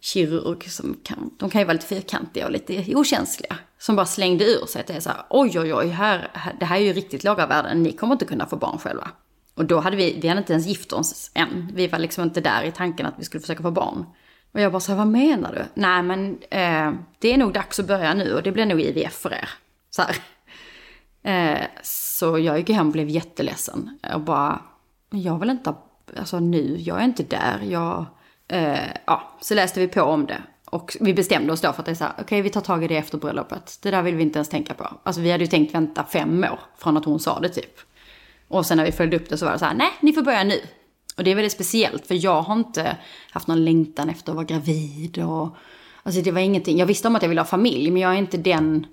kirurg 0.00 0.70
som 0.70 0.96
kan, 1.02 1.30
de 1.38 1.50
kan 1.50 1.60
ju 1.60 1.64
vara 1.64 1.72
lite 1.72 1.86
fyrkantiga 1.86 2.46
och 2.46 2.52
lite 2.52 2.96
okänsliga. 2.96 3.56
Som 3.80 3.96
bara 3.96 4.06
slängde 4.06 4.44
ur 4.44 4.66
sig 4.66 4.80
att 4.80 4.86
det 4.86 4.94
är 4.94 5.00
så 5.00 5.10
här, 5.10 5.22
oj 5.30 5.60
oj 5.60 5.74
oj, 5.74 5.88
här, 5.88 6.28
det 6.60 6.66
här 6.66 6.76
är 6.76 6.80
ju 6.80 6.92
riktigt 6.92 7.24
låga 7.24 7.46
värden, 7.46 7.82
ni 7.82 7.92
kommer 7.92 8.12
inte 8.12 8.24
kunna 8.24 8.46
få 8.46 8.56
barn 8.56 8.78
själva. 8.78 9.10
Och 9.54 9.64
då 9.64 9.80
hade 9.80 9.96
vi, 9.96 10.18
vi 10.22 10.28
hade 10.28 10.38
inte 10.38 10.52
ens 10.52 10.66
gift 10.66 10.92
oss 10.92 11.30
än. 11.34 11.70
Vi 11.74 11.86
var 11.86 11.98
liksom 11.98 12.24
inte 12.24 12.40
där 12.40 12.62
i 12.62 12.72
tanken 12.72 13.06
att 13.06 13.14
vi 13.18 13.24
skulle 13.24 13.40
försöka 13.40 13.62
få 13.62 13.70
barn. 13.70 14.06
Och 14.52 14.60
jag 14.60 14.72
bara 14.72 14.80
så 14.80 14.92
här, 14.92 14.98
vad 14.98 15.06
menar 15.06 15.52
du? 15.52 15.64
Nej 15.74 16.02
men 16.02 16.38
eh, 16.50 16.92
det 17.18 17.32
är 17.32 17.36
nog 17.36 17.52
dags 17.52 17.80
att 17.80 17.86
börja 17.86 18.14
nu 18.14 18.34
och 18.34 18.42
det 18.42 18.52
blir 18.52 18.66
nog 18.66 18.80
IVF 18.80 19.12
för 19.12 19.32
er. 19.32 19.48
Så 19.90 20.02
här. 20.02 20.16
Eh, 21.22 21.66
så 21.82 22.38
jag 22.38 22.58
gick 22.58 22.70
hem 22.70 22.86
och 22.86 22.92
blev 22.92 23.08
jätteledsen. 23.08 23.98
Och 24.14 24.20
bara, 24.20 24.62
jag 25.10 25.38
vill 25.38 25.50
inte, 25.50 25.74
alltså 26.18 26.40
nu, 26.40 26.76
jag 26.78 27.00
är 27.00 27.04
inte 27.04 27.22
där. 27.22 27.60
Jag, 27.68 28.06
eh, 28.48 28.90
ja, 29.06 29.38
så 29.40 29.54
läste 29.54 29.80
vi 29.80 29.88
på 29.88 30.02
om 30.02 30.26
det. 30.26 30.42
Och 30.70 30.96
vi 31.00 31.14
bestämde 31.14 31.52
oss 31.52 31.60
då 31.60 31.72
för 31.72 31.82
att 31.82 31.86
det 31.86 31.92
är 31.92 31.94
så 31.94 32.04
här, 32.04 32.12
okej 32.12 32.24
okay, 32.24 32.42
vi 32.42 32.50
tar 32.50 32.60
tag 32.60 32.84
i 32.84 32.88
det 32.88 32.96
efter 32.96 33.18
bröllopet. 33.18 33.78
Det 33.82 33.90
där 33.90 34.02
vill 34.02 34.14
vi 34.14 34.22
inte 34.22 34.38
ens 34.38 34.48
tänka 34.48 34.74
på. 34.74 34.88
Alltså 35.02 35.22
vi 35.22 35.30
hade 35.30 35.44
ju 35.44 35.50
tänkt 35.50 35.74
vänta 35.74 36.04
fem 36.04 36.44
år 36.44 36.60
från 36.78 36.96
att 36.96 37.04
hon 37.04 37.20
sa 37.20 37.40
det 37.40 37.48
typ. 37.48 37.78
Och 38.48 38.66
sen 38.66 38.76
när 38.76 38.84
vi 38.84 38.92
följde 38.92 39.16
upp 39.16 39.28
det 39.28 39.38
så 39.38 39.44
var 39.44 39.52
det 39.52 39.58
så 39.58 39.64
här, 39.64 39.74
nej 39.74 39.90
ni 40.00 40.12
får 40.12 40.22
börja 40.22 40.44
nu. 40.44 40.60
Och 41.16 41.24
det 41.24 41.30
är 41.30 41.34
väldigt 41.34 41.52
speciellt 41.52 42.06
för 42.06 42.24
jag 42.24 42.42
har 42.42 42.54
inte 42.54 42.96
haft 43.30 43.46
någon 43.46 43.64
längtan 43.64 44.08
efter 44.08 44.32
att 44.32 44.36
vara 44.36 44.46
gravid 44.46 45.18
och... 45.24 45.56
Alltså 46.02 46.20
det 46.20 46.32
var 46.32 46.40
ingenting, 46.40 46.78
jag 46.78 46.86
visste 46.86 47.08
om 47.08 47.16
att 47.16 47.22
jag 47.22 47.28
ville 47.28 47.40
ha 47.40 47.46
familj 47.46 47.90
men 47.90 48.02
jag 48.02 48.12
är 48.12 48.18
inte 48.18 48.36
den 48.36 48.86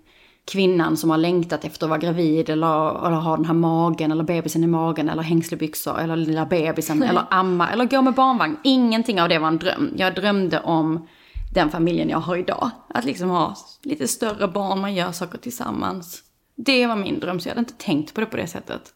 kvinnan 0.51 0.97
som 0.97 1.09
har 1.09 1.17
längtat 1.17 1.65
efter 1.65 1.85
att 1.85 1.89
vara 1.89 1.99
gravid 1.99 2.49
eller, 2.49 3.07
eller 3.07 3.17
ha 3.17 3.35
den 3.35 3.45
här 3.45 3.53
magen 3.53 4.11
eller 4.11 4.23
bebisen 4.23 4.63
i 4.63 4.67
magen 4.67 5.09
eller 5.09 5.23
hängslebyxor 5.23 5.99
eller 5.99 6.15
lilla 6.15 6.45
bebisen 6.45 7.03
eller 7.03 7.23
amma 7.29 7.69
eller 7.69 7.85
gå 7.85 8.01
med 8.01 8.13
barnvagn. 8.13 8.57
Ingenting 8.63 9.21
av 9.21 9.29
det 9.29 9.39
var 9.39 9.47
en 9.47 9.57
dröm. 9.57 9.93
Jag 9.97 10.15
drömde 10.15 10.59
om 10.59 11.07
den 11.53 11.71
familjen 11.71 12.09
jag 12.09 12.19
har 12.19 12.37
idag. 12.37 12.69
Att 12.89 13.05
liksom 13.05 13.29
ha 13.29 13.55
lite 13.81 14.07
större 14.07 14.47
barn, 14.47 14.81
man 14.81 14.95
gör 14.95 15.11
saker 15.11 15.37
tillsammans. 15.37 16.23
Det 16.55 16.87
var 16.87 16.95
min 16.95 17.19
dröm, 17.19 17.39
så 17.39 17.49
jag 17.49 17.51
hade 17.51 17.59
inte 17.59 17.85
tänkt 17.85 18.13
på 18.13 18.21
det 18.21 18.25
på 18.25 18.37
det 18.37 18.47
sättet. 18.47 18.93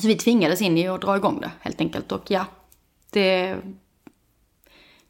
Så 0.00 0.08
vi 0.08 0.14
tvingades 0.14 0.62
in 0.62 0.78
i 0.78 0.88
att 0.88 1.00
dra 1.00 1.16
igång 1.16 1.40
det 1.40 1.50
helt 1.60 1.80
enkelt. 1.80 2.12
Och 2.12 2.30
ja, 2.30 2.46
det, 3.10 3.56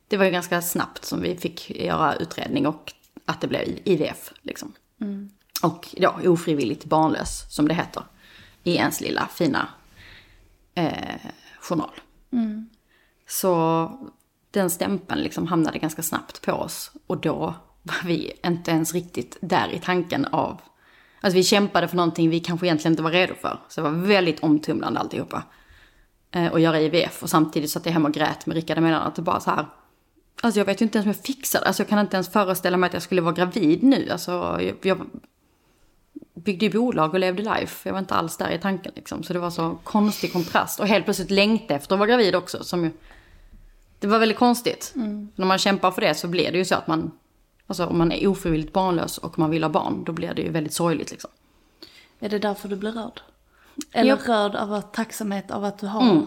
det 0.09 0.17
var 0.17 0.25
ju 0.25 0.31
ganska 0.31 0.63
snabbt 0.63 1.05
som 1.05 1.21
vi 1.21 1.37
fick 1.37 1.71
göra 1.71 2.15
utredning 2.15 2.67
och 2.67 2.93
att 3.25 3.41
det 3.41 3.49
blev 3.49 3.79
IVF. 3.85 4.33
Liksom. 4.43 4.73
Mm. 5.01 5.31
Och 5.63 5.89
ja, 5.93 6.21
ofrivilligt 6.25 6.85
barnlös, 6.85 7.55
som 7.55 7.69
det 7.69 7.75
heter. 7.75 8.03
I 8.65 8.77
ens 8.77 9.01
lilla 9.01 9.29
fina 9.35 9.69
eh, 10.75 11.21
journal. 11.61 12.01
Så 13.31 13.85
den 14.51 14.71
stämpeln 14.71 15.21
liksom 15.21 15.47
hamnade 15.47 15.79
ganska 15.79 16.03
snabbt 16.03 16.43
på 16.43 16.53
oss. 16.53 16.93
Och 17.07 17.21
då 17.21 17.55
var 17.83 18.07
vi 18.07 18.33
inte 18.45 18.71
ens 18.71 18.95
riktigt 18.95 19.37
där 19.41 19.69
i 19.73 19.79
tanken 19.79 20.25
av... 20.25 20.61
Alltså 21.21 21.37
vi 21.37 21.45
kämpade 21.45 21.89
för 21.89 21.97
någonting 21.97 22.31
vi 22.31 22.41
kanske 22.41 22.67
egentligen 22.67 22.93
inte 22.93 23.03
var 23.03 23.11
redo 23.11 23.35
för. 23.35 23.61
Så 23.69 23.81
det 23.81 23.91
var 23.91 23.97
väldigt 23.97 24.41
omtumlande 24.41 25.01
alltihopa. 25.01 25.43
Eh, 26.31 26.53
att 26.53 26.61
göra 26.61 26.81
IVF. 26.81 27.23
Och 27.23 27.31
samtidigt 27.31 27.71
satt 27.71 27.87
jag 27.87 27.93
hemma 27.93 28.09
och 28.09 28.15
grät 28.15 28.47
med 28.47 28.55
Rickard 28.55 28.79
emellan. 28.79 29.03
Att 29.03 29.15
det 29.15 29.23
bara 29.23 29.41
så 29.41 29.51
här... 29.51 29.67
Alltså 30.43 30.61
jag 30.61 30.65
vet 30.65 30.81
ju 30.81 30.85
inte 30.85 30.99
ens 30.99 31.07
om 31.07 31.13
jag 31.17 31.25
fixar 31.25 31.61
det. 31.61 31.67
Alltså 31.67 31.83
jag 31.83 31.89
kan 31.89 31.99
inte 31.99 32.17
ens 32.17 32.33
föreställa 32.33 32.77
mig 32.77 32.87
att 32.87 32.95
jag 32.95 33.03
skulle 33.03 33.21
vara 33.21 33.35
gravid 33.35 33.83
nu. 33.83 34.09
Alltså 34.11 34.33
jag, 34.61 34.77
jag 34.83 35.07
byggde 36.35 36.67
ju 36.67 36.73
bolag 36.73 37.15
och 37.15 37.21
levde 37.21 37.43
life. 37.43 37.89
Jag 37.89 37.93
var 37.93 38.01
inte 38.01 38.15
alls 38.15 38.37
där 38.37 38.51
i 38.51 38.59
tanken 38.59 38.93
liksom. 38.97 39.23
Så 39.23 39.33
det 39.33 39.39
var 39.39 39.51
så 39.51 39.79
konstig 39.85 40.33
kontrast. 40.33 40.81
Och 40.81 40.87
helt 40.87 41.05
plötsligt 41.05 41.31
längtade 41.31 41.75
efter 41.75 41.95
att 41.95 41.99
vara 41.99 42.09
gravid 42.09 42.35
också. 42.35 42.65
Som 42.65 42.85
ju, 42.85 42.91
det 44.01 44.07
var 44.07 44.19
väldigt 44.19 44.39
konstigt. 44.39 44.93
När 45.37 45.47
man 45.47 45.59
kämpar 45.59 45.91
för 45.91 46.01
det 46.01 46.15
så 46.15 46.29
blir 46.29 46.53
det 46.53 46.59
ju 46.59 46.65
så 46.65 46.75
att 46.75 46.87
man... 46.87 47.11
Alltså 47.67 47.87
om 47.87 47.99
man 47.99 48.13
är 48.13 48.27
ofrivilligt 48.27 48.73
barnlös 48.73 49.19
och 49.19 49.39
man 49.39 49.51
vill 49.51 49.63
ha 49.65 49.71
barn. 49.71 50.05
Då 50.05 50.13
blir 50.13 50.35
det 50.35 50.43
ju 50.43 50.51
väldigt 50.51 50.73
sorgligt 50.75 51.11
liksom. 51.11 51.31
Är 52.21 52.29
det 52.29 52.39
därför 52.39 52.69
du 52.69 52.77
blir 52.77 52.93
rörd? 52.93 53.21
Eller 53.93 54.11
Ja. 54.11 54.35
rörd 54.35 54.55
av 54.55 54.73
att, 54.73 54.95
tacksamhet 54.95 55.51
av 55.51 55.65
att 55.65 55.79
du 55.79 55.87
har? 55.87 56.27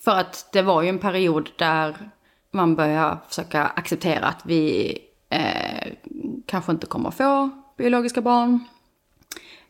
För 0.00 0.10
att 0.12 0.48
det 0.52 0.62
var 0.62 0.82
ju 0.82 0.88
en 0.88 0.98
period 0.98 1.50
där 1.58 2.10
man 2.50 2.74
började 2.76 3.18
försöka 3.28 3.64
acceptera 3.66 4.26
att 4.26 4.40
vi 4.46 4.98
eh, 5.28 5.92
kanske 6.46 6.72
inte 6.72 6.86
kommer 6.86 7.10
få 7.10 7.50
biologiska 7.76 8.20
barn. 8.20 8.64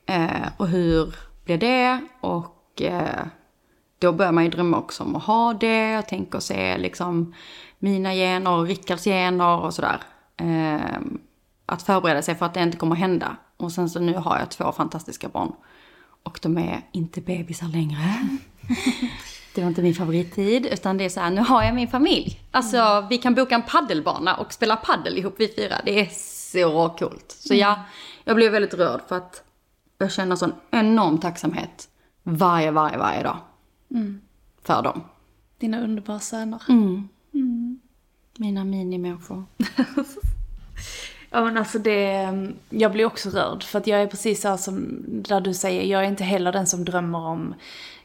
Eh, 0.07 0.49
och 0.57 0.69
hur 0.69 1.15
blir 1.45 1.59
det? 1.59 2.01
Och 2.21 2.83
eh, 2.83 3.27
då 3.99 4.13
börjar 4.13 4.33
man 4.33 4.45
ju 4.45 4.51
drömma 4.51 4.79
också 4.79 5.05
om 5.05 5.17
att 5.17 5.23
ha 5.23 5.55
det. 5.55 5.99
Och 5.99 6.07
tänka 6.07 6.37
och 6.37 6.43
se 6.43 6.79
liksom 6.79 7.35
mina 7.79 8.13
gener 8.13 8.51
och 8.51 8.67
Rickards 8.67 9.05
gener 9.05 9.61
och 9.61 9.75
sådär. 9.75 10.03
Eh, 10.37 11.01
att 11.67 11.83
förbereda 11.83 12.23
sig 12.23 12.35
för 12.35 12.47
att 12.47 12.55
det 12.55 12.63
inte 12.63 12.77
kommer 12.77 12.97
hända. 12.97 13.37
Och 13.57 13.73
sen 13.73 13.91
så 13.91 14.01
nu 14.01 14.15
har 14.15 14.39
jag 14.39 14.51
två 14.51 14.73
fantastiska 14.73 15.29
barn. 15.29 15.53
Och 16.23 16.39
de 16.43 16.59
är 16.59 16.81
inte 16.93 17.21
bebisar 17.21 17.67
längre. 17.67 17.99
Det 19.55 19.63
var 19.63 19.69
inte 19.69 19.83
min 19.83 19.95
favorittid, 19.95 20.67
utan 20.67 20.99
det 20.99 21.05
är 21.05 21.09
så 21.09 21.21
här, 21.21 21.31
nu 21.31 21.41
har 21.41 21.63
jag 21.63 21.75
min 21.75 21.89
familj. 21.89 22.41
Alltså, 22.51 23.07
vi 23.11 23.19
kan 23.19 23.35
boka 23.35 23.55
en 23.55 23.63
paddelbana 23.63 24.37
och 24.37 24.53
spela 24.53 24.77
paddel 24.77 25.19
ihop 25.19 25.35
vi 25.39 25.49
fyra. 25.57 25.77
Det 25.85 26.01
är 26.01 26.09
så 26.53 26.89
coolt. 26.89 27.37
Så 27.39 27.55
ja, 27.55 27.85
jag 28.25 28.37
blev 28.37 28.53
väldigt 28.53 28.75
rörd 28.75 29.01
för 29.09 29.17
att 29.17 29.43
jag 29.99 30.13
känner 30.13 30.37
sån 30.37 30.53
enorm 30.71 31.19
tacksamhet 31.19 31.89
varje, 32.23 32.71
varje, 32.71 32.99
varje 32.99 33.23
dag. 33.23 33.37
För 34.63 34.83
dem. 34.83 35.03
Dina 35.59 35.81
underbara 35.81 36.21
söner. 36.21 36.63
Mina 38.39 38.65
minimänniskor. 38.65 39.45
Ja 41.31 41.45
men 41.45 41.57
alltså 41.57 41.79
det, 41.79 42.29
jag 42.71 42.93
blir 42.93 43.05
också 43.05 43.31
rörd 43.31 43.63
för 43.63 43.79
att 43.79 43.87
jag 43.87 44.03
är 44.03 44.07
precis 44.07 44.41
så 44.41 44.57
som 44.57 45.03
där 45.07 45.41
du 45.41 45.55
säger, 45.55 45.83
jag 45.83 46.05
är 46.05 46.09
inte 46.09 46.25
heller 46.25 46.53
den 46.53 46.67
som 46.67 46.85
drömmer 46.85 47.19
om 47.19 47.55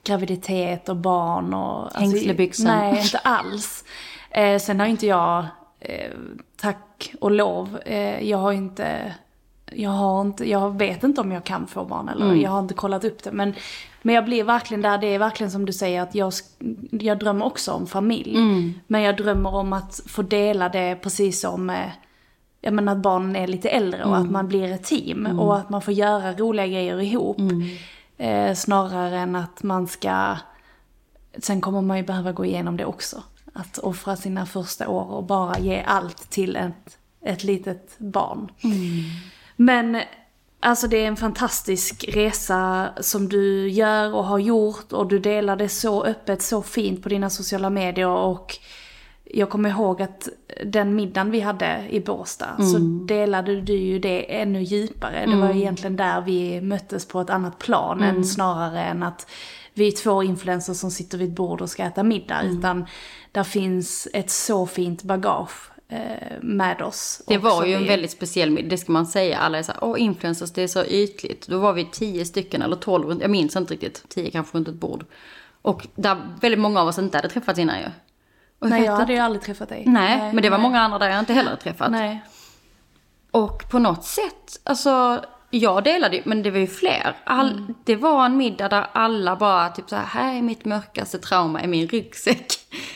graviditet 0.03 0.89
och 0.89 0.95
barn 0.95 1.53
och... 1.53 1.83
alltså, 1.85 1.99
Hängslebyxan. 1.99 2.65
nej, 2.65 3.01
inte 3.01 3.17
alls. 3.17 3.83
Eh, 4.35 4.59
sen 4.59 4.79
har 4.79 4.87
inte 4.87 5.07
jag, 5.07 5.45
eh, 5.79 6.11
tack 6.57 7.13
och 7.21 7.31
lov, 7.31 7.79
eh, 7.85 8.29
jag 8.29 8.37
har 8.37 8.51
inte, 8.51 9.13
jag 9.71 9.89
har 9.89 10.21
inte, 10.21 10.49
jag 10.49 10.77
vet 10.77 11.03
inte 11.03 11.21
om 11.21 11.31
jag 11.31 11.43
kan 11.43 11.67
få 11.67 11.85
barn 11.85 12.09
eller 12.09 12.33
jag 12.33 12.49
har 12.51 12.59
inte 12.59 12.73
kollat 12.73 13.03
upp 13.03 13.23
det. 13.23 13.31
Men, 13.31 13.53
men 14.05 14.15
jag 14.15 14.25
blir 14.25 14.43
verkligen 14.43 14.81
där, 14.81 14.97
det 14.97 15.07
är 15.07 15.19
verkligen 15.19 15.51
som 15.51 15.65
du 15.65 15.73
säger 15.73 16.01
att 16.01 16.15
jag, 16.15 16.33
jag 16.91 17.19
drömmer 17.19 17.45
också 17.45 17.71
om 17.71 17.87
familj. 17.87 18.37
Men 18.87 19.01
jag 19.01 19.17
drömmer 19.17 19.55
om 19.55 19.73
att 19.73 20.01
få 20.07 20.21
dela 20.21 20.69
det 20.69 20.95
precis 20.95 21.39
som 21.41 21.69
eh, 21.69 21.89
jag 22.61 22.73
menar 22.73 22.91
att 22.91 23.01
barnen 23.01 23.35
är 23.35 23.47
lite 23.47 23.69
äldre 23.69 24.03
och 24.03 24.17
att 24.17 24.31
man 24.31 24.47
blir 24.47 24.71
ett 24.71 24.83
team 24.83 25.39
och 25.39 25.57
att 25.57 25.69
man 25.69 25.81
får 25.81 25.93
göra 25.93 26.33
roliga 26.33 26.67
grejer 26.67 27.01
ihop. 27.01 27.37
Eh, 28.17 28.53
snarare 28.53 29.17
än 29.17 29.35
att 29.35 29.63
man 29.63 29.87
ska, 29.87 30.37
sen 31.37 31.61
kommer 31.61 31.81
man 31.81 31.97
ju 31.97 32.03
behöva 32.03 32.31
gå 32.31 32.45
igenom 32.45 32.77
det 32.77 32.85
också. 32.85 33.23
Att 33.53 33.77
offra 33.77 34.15
sina 34.15 34.45
första 34.45 34.87
år 34.87 35.11
och 35.11 35.23
bara 35.23 35.59
ge 35.59 35.83
allt 35.85 36.29
till 36.29 36.55
ett, 36.55 36.97
ett 37.21 37.43
litet 37.43 37.95
barn. 37.97 38.51
Men 39.55 40.01
alltså 40.63 40.87
det 40.87 40.97
är 40.97 41.07
en 41.07 41.15
fantastisk 41.15 42.05
resa 42.07 42.89
som 43.01 43.29
du 43.29 43.69
gör 43.69 44.13
och 44.13 44.25
har 44.25 44.39
gjort 44.39 44.93
och 44.93 45.07
du 45.07 45.19
delar 45.19 45.55
det 45.55 45.69
så 45.69 46.03
öppet, 46.03 46.41
så 46.41 46.61
fint 46.61 47.03
på 47.03 47.09
dina 47.09 47.29
sociala 47.29 47.69
medier 47.69 48.07
och 48.07 48.57
jag 49.23 49.49
kommer 49.49 49.69
ihåg 49.69 50.01
att 50.01 50.29
den 50.65 50.95
middagen 50.95 51.31
vi 51.31 51.39
hade 51.39 51.87
i 51.89 51.99
Båstad 51.99 52.57
så 52.57 52.77
delade 53.07 53.61
du 53.61 53.73
ju 53.73 53.99
det 53.99 54.41
ännu 54.41 54.63
djupare. 54.63 55.25
Det 55.25 55.35
var 55.35 55.49
egentligen 55.49 55.95
där 55.95 56.21
vi 56.21 56.61
möttes 56.61 57.07
på 57.07 57.21
ett 57.21 57.29
annat 57.29 57.59
plan 57.59 58.03
än 58.03 58.25
snarare 58.25 58.83
än 58.83 59.03
att 59.03 59.27
vi 59.73 59.87
är 59.87 59.91
två 59.91 60.23
influencers 60.23 60.77
som 60.77 60.91
sitter 60.91 61.17
vid 61.17 61.29
ett 61.29 61.35
bord 61.35 61.61
och 61.61 61.69
ska 61.69 61.83
äta 61.83 62.03
middag. 62.03 62.41
Utan 62.43 62.85
där 63.31 63.43
finns 63.43 64.07
ett 64.13 64.29
så 64.29 64.67
fint 64.67 65.03
bagage 65.03 65.72
med 66.41 66.81
oss. 66.81 67.21
Det 67.27 67.37
var 67.37 67.65
ju 67.65 67.73
en 67.73 67.87
väldigt 67.87 68.11
speciell 68.11 68.51
middag, 68.51 68.69
det 68.69 68.77
ska 68.77 68.91
man 68.91 69.05
säga. 69.05 69.37
Alla 69.37 69.57
är 69.57 69.63
så 69.63 69.71
här, 69.71 69.83
åh 69.83 70.01
influencers, 70.01 70.51
det 70.51 70.61
är 70.61 70.67
så 70.67 70.85
ytligt. 70.85 71.47
Då 71.47 71.59
var 71.59 71.73
vi 71.73 71.85
tio 71.91 72.25
stycken, 72.25 72.61
eller 72.61 72.75
tolv, 72.75 73.21
jag 73.21 73.31
minns 73.31 73.55
inte 73.55 73.73
riktigt. 73.73 74.03
Tio 74.09 74.31
kanske 74.31 74.57
runt 74.57 74.67
ett 74.67 74.75
bord. 74.75 75.05
Och 75.61 75.87
där 75.95 76.17
väldigt 76.41 76.59
många 76.59 76.81
av 76.81 76.87
oss 76.87 76.99
inte 76.99 77.17
hade 77.17 77.29
träffats 77.29 77.59
innan 77.59 77.79
ju. 77.79 77.85
Och 78.59 78.69
Nej, 78.69 78.83
jag 78.83 78.95
hade 78.95 79.13
ju 79.13 79.19
aldrig 79.19 79.41
träffat 79.43 79.69
dig. 79.69 79.83
Nej, 79.87 80.33
men 80.33 80.43
det 80.43 80.49
var 80.49 80.57
nej. 80.57 80.67
många 80.67 80.81
andra 80.81 80.99
där 80.99 81.09
jag 81.09 81.19
inte 81.19 81.33
heller 81.33 81.55
träffat. 81.55 81.91
Nej. 81.91 82.23
Och 83.31 83.69
på 83.69 83.79
något 83.79 84.05
sätt, 84.05 84.59
alltså 84.63 85.23
jag 85.49 85.83
delade 85.83 86.15
ju, 86.15 86.21
men 86.25 86.43
det 86.43 86.51
var 86.51 86.59
ju 86.59 86.67
fler. 86.67 87.15
All, 87.23 87.51
Mm. 87.51 87.73
Det 87.83 87.95
var 87.95 88.25
en 88.25 88.37
middag 88.37 88.69
där 88.69 88.87
alla 88.91 89.35
bara 89.35 89.69
typ 89.69 89.89
så 89.89 89.95
här, 89.95 90.05
här 90.05 90.37
är 90.37 90.41
mitt 90.41 90.65
mörkaste 90.65 91.19
trauma 91.19 91.63
i 91.63 91.67
min 91.67 91.87
ryggsäck. 91.87 92.53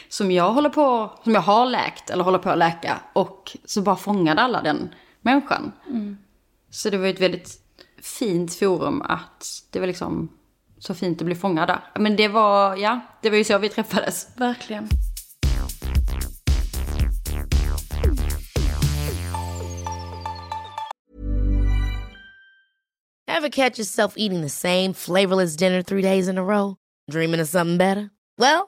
Som 0.10 0.32
jag 0.32 0.52
håller 0.52 0.70
på, 0.70 1.12
som 1.24 1.34
jag 1.34 1.42
har 1.42 1.66
läkt 1.66 2.10
eller 2.10 2.24
håller 2.24 2.40
på 2.40 2.50
att 2.50 2.58
läka. 2.58 3.00
Och 3.14 3.58
så 3.66 3.82
bara 3.82 3.96
fångade 3.96 4.42
alla 4.42 4.62
den 4.62 4.96
människan. 5.22 5.72
Mm. 5.90 6.18
Så 6.70 6.90
det 6.90 6.98
var 6.98 7.08
ett 7.08 7.22
väldigt 7.22 7.62
fint 8.02 8.54
forum 8.56 9.02
att 9.02 9.46
det 9.72 9.80
var 9.80 9.88
liksom 9.88 10.30
så 10.80 10.94
fint 10.94 11.22
att 11.22 11.26
bli 11.26 11.36
fångad 11.36 11.68
där. 11.68 11.80
Men 11.96 12.16
det 12.16 12.28
var, 12.28 12.76
ja, 12.76 13.00
det 13.22 13.30
var 13.30 13.38
ju 13.38 13.44
så 13.44 13.58
vi 13.58 13.70
träffades. 13.70 14.28
Verkligen. 14.36 14.90
Ever 23.38 23.50
catch 23.50 23.78
yourself 23.78 24.14
eating 24.18 24.42
the 24.42 24.50
same 24.50 24.94
flavorless 24.94 25.56
dinner 25.56 25.84
three 25.84 26.02
days 26.02 26.28
in 26.28 26.38
a 26.38 26.44
row? 26.44 26.76
Dreaming 27.12 27.42
of 27.42 27.48
something 27.48 27.78
better? 27.78 28.10
Well, 28.38 28.68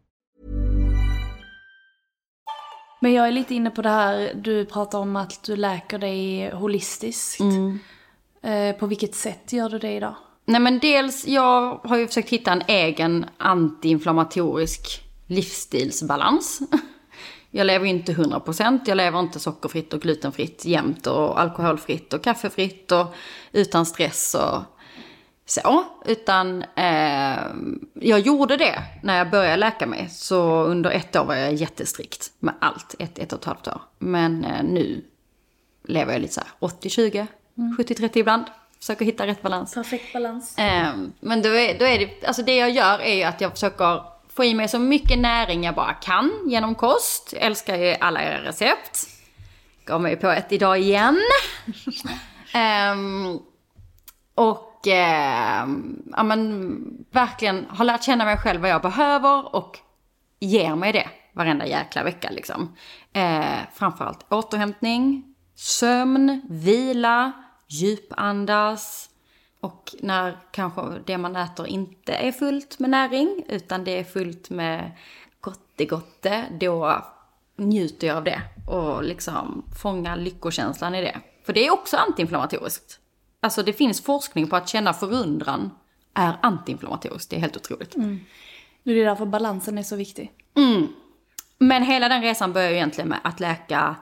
Men 3.03 3.13
jag 3.13 3.27
är 3.27 3.31
lite 3.31 3.55
inne 3.55 3.69
på 3.69 3.81
det 3.81 3.89
här, 3.89 4.33
du 4.35 4.65
pratar 4.65 4.99
om 4.99 5.15
att 5.15 5.43
du 5.43 5.55
läker 5.55 5.99
dig 5.99 6.49
holistiskt. 6.51 7.41
Eh, 8.43 8.75
på 8.79 8.87
vilket 8.87 9.15
sätt 9.15 9.53
gör 9.53 9.69
du 9.69 9.79
det 9.79 9.91
idag? 9.91 10.15
Nej 10.45 10.61
men 10.61 10.79
dels, 10.79 11.27
jag 11.27 11.79
har 11.83 11.97
ju 11.97 12.07
försökt 12.07 12.29
hitta 12.29 12.51
en 12.51 12.63
egen 12.67 13.25
antiinflammatorisk 13.37 15.03
livsstilsbalans. 15.27 16.59
Jag 17.53 17.67
lever 17.67 17.85
inte 17.85 18.13
100%, 18.13 18.79
jag 18.85 18.95
lever 18.97 19.19
inte 19.19 19.39
sockerfritt 19.39 19.93
och 19.93 20.01
glutenfritt 20.01 20.65
jämt 20.65 21.07
och 21.07 21.41
alkoholfritt 21.41 22.13
och 22.13 22.23
kaffefritt 22.23 22.91
och 22.91 23.05
utan 23.51 23.85
stress 23.85 24.35
och 24.35 24.61
så. 25.51 25.83
Utan 26.05 26.63
eh, 26.75 27.39
jag 27.93 28.19
gjorde 28.19 28.57
det 28.57 28.83
när 29.03 29.17
jag 29.17 29.29
började 29.29 29.57
läka 29.57 29.85
mig. 29.85 30.09
Så 30.09 30.63
under 30.63 30.91
ett 30.91 31.15
år 31.15 31.25
var 31.25 31.35
jag 31.35 31.53
jättestrikt 31.53 32.31
med 32.39 32.53
allt, 32.61 32.95
ett, 32.99 33.19
ett 33.19 33.33
och 33.33 33.39
ett 33.39 33.45
halvt 33.45 33.67
år. 33.67 33.81
Men 33.99 34.45
eh, 34.45 34.63
nu 34.63 35.05
lever 35.83 36.13
jag 36.13 36.21
lite 36.21 36.33
så 36.33 36.41
här 36.41 36.69
80-20, 36.69 37.27
mm. 37.57 37.77
70-30 37.77 38.17
ibland. 38.17 38.43
Försöker 38.79 39.05
hitta 39.05 39.27
rätt 39.27 39.41
balans. 39.41 39.73
Perfekt 39.73 40.13
balans. 40.13 40.57
Eh, 40.57 40.93
men 41.19 41.41
då 41.41 41.49
är, 41.49 41.79
då 41.79 41.85
är 41.85 41.99
det, 41.99 42.27
alltså 42.27 42.43
det 42.43 42.55
jag 42.55 42.71
gör 42.71 42.99
är 42.99 43.15
ju 43.15 43.23
att 43.23 43.41
jag 43.41 43.51
försöker 43.51 44.03
få 44.33 44.43
i 44.43 44.53
mig 44.53 44.67
så 44.67 44.79
mycket 44.79 45.19
näring 45.19 45.63
jag 45.63 45.75
bara 45.75 45.93
kan 45.93 46.31
genom 46.45 46.75
kost. 46.75 47.33
Jag 47.33 47.41
älskar 47.41 47.75
ju 47.75 47.95
alla 47.99 48.23
era 48.23 48.43
recept. 48.43 49.07
Gav 49.85 50.01
mig 50.01 50.15
på 50.15 50.27
ett 50.27 50.51
idag 50.51 50.79
igen. 50.79 51.19
um, 52.93 53.39
och 54.81 54.87
eh, 54.87 55.67
ja, 56.11 56.23
men, 56.23 57.05
verkligen 57.11 57.65
har 57.69 57.85
lärt 57.85 58.03
känna 58.03 58.25
mig 58.25 58.37
själv 58.37 58.61
vad 58.61 58.69
jag 58.69 58.81
behöver 58.81 59.55
och 59.55 59.79
ger 60.39 60.75
mig 60.75 60.91
det 60.93 61.09
varenda 61.33 61.65
jäkla 61.65 62.03
vecka. 62.03 62.29
Liksom. 62.29 62.75
Eh, 63.13 63.57
framförallt 63.73 64.31
återhämtning, 64.31 65.23
sömn, 65.55 66.41
vila, 66.49 67.31
djupandas. 67.67 69.09
Och 69.59 69.95
när 69.99 70.37
kanske 70.51 70.81
det 71.05 71.17
man 71.17 71.35
äter 71.35 71.67
inte 71.67 72.13
är 72.13 72.31
fullt 72.31 72.79
med 72.79 72.89
näring, 72.89 73.43
utan 73.47 73.83
det 73.83 73.99
är 73.99 74.03
fullt 74.03 74.49
med 74.49 74.91
gottegotte, 75.41 76.45
då 76.59 77.05
njuter 77.55 78.07
jag 78.07 78.17
av 78.17 78.23
det. 78.23 78.41
Och 78.67 79.03
liksom 79.03 79.65
fångar 79.81 80.17
lyckokänslan 80.17 80.95
i 80.95 81.01
det. 81.01 81.19
För 81.45 81.53
det 81.53 81.67
är 81.67 81.73
också 81.73 81.97
antiinflammatoriskt. 81.97 83.00
Alltså 83.41 83.63
det 83.63 83.73
finns 83.73 84.01
forskning 84.01 84.47
på 84.47 84.55
att 84.55 84.69
känna 84.69 84.93
förundran 84.93 85.71
är 86.13 86.37
antiinflammatoriskt. 86.41 87.29
Det 87.29 87.35
är 87.35 87.39
helt 87.39 87.57
otroligt. 87.57 87.95
Mm. 87.95 88.19
Det 88.83 88.91
är 88.91 89.05
därför 89.05 89.25
balansen 89.25 89.77
är 89.77 89.83
så 89.83 89.95
viktig. 89.95 90.31
Mm. 90.57 90.87
Men 91.57 91.83
hela 91.83 92.09
den 92.09 92.21
resan 92.21 92.53
börjar 92.53 92.69
ju 92.69 92.75
egentligen 92.75 93.09
med 93.09 93.19
att 93.23 93.39
läka 93.39 93.95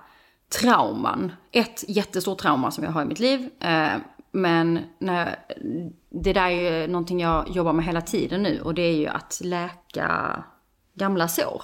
trauman. 0.62 1.32
Ett 1.52 1.84
jättestort 1.88 2.38
trauma 2.38 2.72
som 2.72 2.84
jag 2.84 2.92
har 2.92 3.02
i 3.02 3.06
mitt 3.06 3.20
liv. 3.20 3.50
Eh, 3.60 3.92
men 4.32 4.80
när, 5.00 5.36
det 6.10 6.34
där 6.34 6.50
är 6.50 6.82
ju 6.82 6.88
någonting 6.88 7.20
jag 7.20 7.50
jobbar 7.50 7.74
med 7.74 7.86
hela 7.86 8.02
tiden 8.02 8.44
nu. 8.44 8.62
Och 8.62 8.74
det 8.74 8.82
är 8.82 8.96
ju 8.96 9.08
att 9.08 9.42
läka 9.44 10.44
gamla 10.94 11.28
sår. 11.28 11.64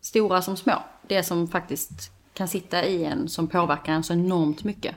Stora 0.00 0.42
som 0.42 0.56
små. 0.56 0.82
Det 1.08 1.22
som 1.22 1.48
faktiskt 1.48 2.12
kan 2.34 2.48
sitta 2.48 2.84
i 2.84 3.04
en 3.04 3.28
som 3.28 3.48
påverkar 3.48 3.92
en 3.92 4.04
så 4.04 4.12
enormt 4.12 4.64
mycket. 4.64 4.96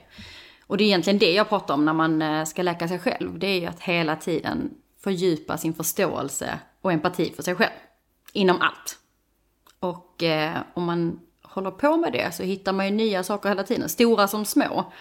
Och 0.66 0.76
det 0.76 0.84
är 0.84 0.86
egentligen 0.86 1.18
det 1.18 1.32
jag 1.32 1.48
pratar 1.48 1.74
om 1.74 1.84
när 1.84 1.92
man 1.92 2.22
eh, 2.22 2.44
ska 2.44 2.62
läka 2.62 2.88
sig 2.88 2.98
själv. 2.98 3.38
Det 3.38 3.46
är 3.46 3.60
ju 3.60 3.66
att 3.66 3.80
hela 3.80 4.16
tiden 4.16 4.70
fördjupa 5.00 5.58
sin 5.58 5.74
förståelse 5.74 6.58
och 6.80 6.92
empati 6.92 7.32
för 7.36 7.42
sig 7.42 7.54
själv. 7.54 7.72
Inom 8.32 8.60
allt. 8.60 8.98
Och 9.80 10.22
eh, 10.22 10.56
om 10.74 10.84
man 10.84 11.20
håller 11.42 11.70
på 11.70 11.96
med 11.96 12.12
det 12.12 12.34
så 12.34 12.42
hittar 12.42 12.72
man 12.72 12.86
ju 12.86 12.92
nya 12.92 13.22
saker 13.22 13.48
hela 13.48 13.62
tiden. 13.62 13.88
Stora 13.88 14.28
som 14.28 14.44
små. 14.44 14.92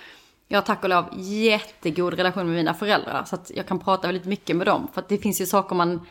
Jag 0.47 0.57
har 0.57 0.65
tack 0.65 0.83
och 0.83 0.89
lov 0.89 1.05
jättegod 1.17 2.13
relation 2.13 2.47
med 2.47 2.55
mina 2.55 2.73
föräldrar. 2.73 3.23
Så 3.23 3.35
att 3.35 3.51
jag 3.55 3.67
kan 3.67 3.79
prata 3.79 4.07
väldigt 4.07 4.25
mycket 4.25 4.55
med 4.55 4.67
dem. 4.67 4.87
För 4.93 5.01
att 5.01 5.09
det 5.09 5.17
finns 5.17 5.41
ju 5.41 5.45
saker 5.45 5.75
man 5.75 6.07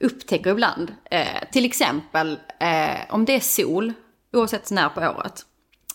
upptäcker 0.00 0.50
ibland. 0.50 0.94
Eh, 1.10 1.48
till 1.52 1.64
exempel 1.64 2.38
eh, 2.60 2.98
om 3.08 3.24
det 3.24 3.34
är 3.34 3.40
sol, 3.40 3.92
oavsett 4.32 4.70
när 4.70 4.88
på 4.88 5.00
året 5.00 5.46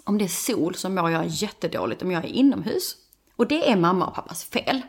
om 0.06 0.18
det 0.18 0.24
är 0.24 0.30
sol 0.30 0.76
så 0.76 0.89
mår 0.89 1.12
jag 1.12 1.28
jättedåligt 1.28 2.02
om 2.02 2.12
jag 2.12 2.26
är 2.26 2.30
inomhus. 2.30 2.96
Och 3.36 3.48
det 3.48 3.72
är 3.72 3.76
mamma 3.76 4.08
och 4.08 4.13
pappas 4.13 4.46
fel. 4.46 4.82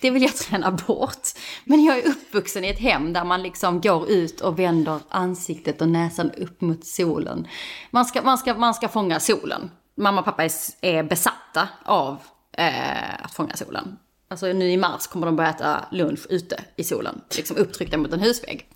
Det 0.00 0.10
vill 0.10 0.22
jag 0.22 0.36
träna 0.36 0.70
bort. 0.70 1.28
Men 1.64 1.84
jag 1.84 1.98
är 1.98 2.08
uppvuxen 2.08 2.64
i 2.64 2.68
ett 2.68 2.78
hem 2.78 3.12
där 3.12 3.24
man 3.24 3.42
liksom 3.42 3.80
går 3.80 4.10
ut 4.10 4.40
och 4.40 4.58
vänder 4.58 5.00
ansiktet 5.08 5.80
och 5.80 5.88
näsan 5.88 6.30
upp 6.30 6.60
mot 6.60 6.86
solen. 6.86 7.48
Man 7.90 8.04
ska, 8.04 8.22
man 8.22 8.38
ska, 8.38 8.54
man 8.54 8.74
ska 8.74 8.88
fånga 8.88 9.20
solen. 9.20 9.70
Mamma 9.96 10.20
och 10.20 10.24
pappa 10.24 10.44
är, 10.44 10.50
är 10.80 11.02
besatta 11.02 11.68
av 11.84 12.18
eh, 12.52 13.24
att 13.24 13.34
fånga 13.34 13.56
solen. 13.56 13.96
Alltså 14.28 14.46
nu 14.46 14.70
i 14.70 14.76
mars 14.76 15.06
kommer 15.06 15.26
de 15.26 15.36
börja 15.36 15.50
äta 15.50 15.84
lunch 15.92 16.26
ute 16.30 16.64
i 16.76 16.84
solen, 16.84 17.20
liksom 17.36 17.56
upptryckta 17.56 17.96
mot 17.96 18.12
en 18.12 18.20
husvägg. 18.20 18.68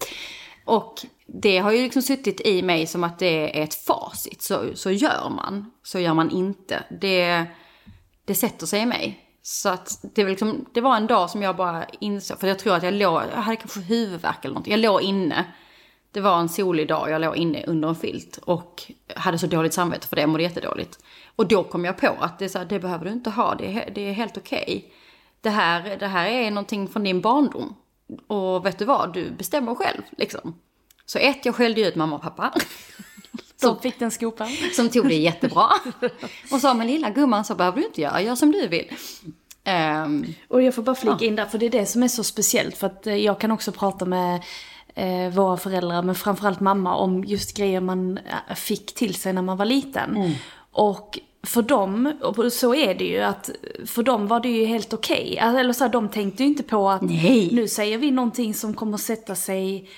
Och 0.64 1.06
det 1.26 1.58
har 1.58 1.72
ju 1.72 1.82
liksom 1.82 2.02
suttit 2.02 2.40
i 2.40 2.62
mig 2.62 2.86
som 2.86 3.04
att 3.04 3.18
det 3.18 3.58
är 3.58 3.64
ett 3.64 3.74
facit. 3.74 4.42
Så, 4.42 4.64
så 4.74 4.90
gör 4.90 5.30
man, 5.30 5.70
så 5.82 5.98
gör 5.98 6.14
man 6.14 6.30
inte. 6.30 6.84
Det, 7.00 7.44
det 8.24 8.34
sätter 8.34 8.66
sig 8.66 8.80
i 8.80 8.86
mig. 8.86 9.26
Så 9.42 9.68
att 9.68 10.04
det, 10.14 10.22
var 10.22 10.30
liksom, 10.30 10.64
det 10.72 10.80
var 10.80 10.96
en 10.96 11.06
dag 11.06 11.30
som 11.30 11.42
jag 11.42 11.56
bara 11.56 11.84
insåg, 12.00 12.40
för 12.40 12.46
jag 12.46 12.58
tror 12.58 12.74
att 12.74 12.82
jag 12.82 12.94
låg, 12.94 13.22
jag 13.34 13.40
hade 13.40 13.56
kanske 13.56 13.80
huvudvärk 13.80 14.44
eller 14.44 14.52
någonting. 14.52 14.70
Jag 14.70 14.80
låg 14.80 15.02
inne. 15.02 15.44
Det 16.12 16.20
var 16.20 16.38
en 16.38 16.48
solig 16.48 16.88
dag, 16.88 17.10
jag 17.10 17.20
låg 17.20 17.36
inne 17.36 17.64
under 17.66 17.88
en 17.88 17.94
filt 17.94 18.38
och 18.44 18.92
hade 19.16 19.38
så 19.38 19.46
dåligt 19.46 19.74
samvete 19.74 20.08
för 20.08 20.16
det, 20.16 20.22
jag 20.22 20.28
mådde 20.28 20.42
jättedåligt. 20.42 20.98
Och 21.36 21.46
då 21.46 21.64
kom 21.64 21.84
jag 21.84 21.96
på 21.96 22.16
att 22.20 22.38
det, 22.38 22.44
är 22.44 22.48
så 22.48 22.58
här, 22.58 22.64
det 22.64 22.80
behöver 22.80 23.04
du 23.04 23.12
inte 23.12 23.30
ha, 23.30 23.54
det 23.54 23.66
är, 23.66 23.90
det 23.90 24.08
är 24.08 24.12
helt 24.12 24.36
okej. 24.36 24.62
Okay. 24.66 24.82
Det, 25.40 25.50
här, 25.50 25.96
det 25.96 26.06
här 26.06 26.26
är 26.26 26.50
någonting 26.50 26.88
från 26.88 27.04
din 27.04 27.20
barndom. 27.20 27.74
Och 28.26 28.66
vet 28.66 28.78
du 28.78 28.84
vad, 28.84 29.12
du 29.12 29.30
bestämmer 29.30 29.74
själv 29.74 30.02
liksom. 30.10 30.54
Så 31.06 31.18
ett, 31.18 31.44
jag 31.44 31.54
skällde 31.54 31.80
ut 31.80 31.96
mamma 31.96 32.16
och 32.16 32.22
pappa. 32.22 32.52
Som 33.56 33.78
fick 33.78 33.98
den 33.98 34.10
skopan. 34.10 34.48
Som 34.76 34.88
tog 34.88 35.08
det 35.08 35.14
jättebra. 35.14 35.68
Och 36.52 36.60
sa, 36.60 36.74
men 36.74 36.86
lilla 36.86 37.10
gumman 37.10 37.44
så 37.44 37.54
behöver 37.54 37.78
du 37.78 37.86
inte 37.86 38.00
göra, 38.00 38.22
gör 38.22 38.34
som 38.34 38.52
du 38.52 38.68
vill. 38.68 38.92
Um, 40.04 40.34
och 40.48 40.62
jag 40.62 40.74
får 40.74 40.82
bara 40.82 40.94
flika 40.94 41.16
ja. 41.20 41.26
in 41.26 41.36
där, 41.36 41.46
för 41.46 41.58
det 41.58 41.66
är 41.66 41.70
det 41.70 41.86
som 41.86 42.02
är 42.02 42.08
så 42.08 42.24
speciellt. 42.24 42.76
För 42.76 42.86
att 42.86 43.06
eh, 43.06 43.16
jag 43.16 43.40
kan 43.40 43.50
också 43.50 43.72
prata 43.72 44.04
med 44.04 44.42
eh, 44.94 45.28
våra 45.32 45.56
föräldrar, 45.56 46.02
men 46.02 46.14
framförallt 46.14 46.60
mamma, 46.60 46.96
om 46.96 47.24
just 47.24 47.56
grejer 47.56 47.80
man 47.80 48.18
eh, 48.18 48.54
fick 48.54 48.94
till 48.94 49.14
sig 49.14 49.32
när 49.32 49.42
man 49.42 49.56
var 49.56 49.64
liten. 49.64 50.16
Mm. 50.16 50.32
Och 50.72 51.18
för 51.42 51.62
dem, 51.62 52.12
och 52.22 52.52
så 52.52 52.74
är 52.74 52.94
det 52.94 53.04
ju, 53.04 53.20
att 53.20 53.50
för 53.86 54.02
dem 54.02 54.26
var 54.26 54.40
det 54.40 54.48
ju 54.48 54.64
helt 54.64 54.92
okej. 54.92 55.30
Okay. 55.32 55.38
Alltså, 55.38 55.60
eller 55.60 55.72
så 55.72 55.84
här, 55.84 55.92
de 55.92 56.08
tänkte 56.08 56.42
ju 56.42 56.48
inte 56.48 56.62
på 56.62 56.90
att 56.90 57.02
Nej. 57.02 57.48
nu 57.52 57.68
säger 57.68 57.98
vi 57.98 58.10
någonting 58.10 58.54
som 58.54 58.74
kommer 58.74 58.96
sätta 58.96 59.34
sig 59.34 59.88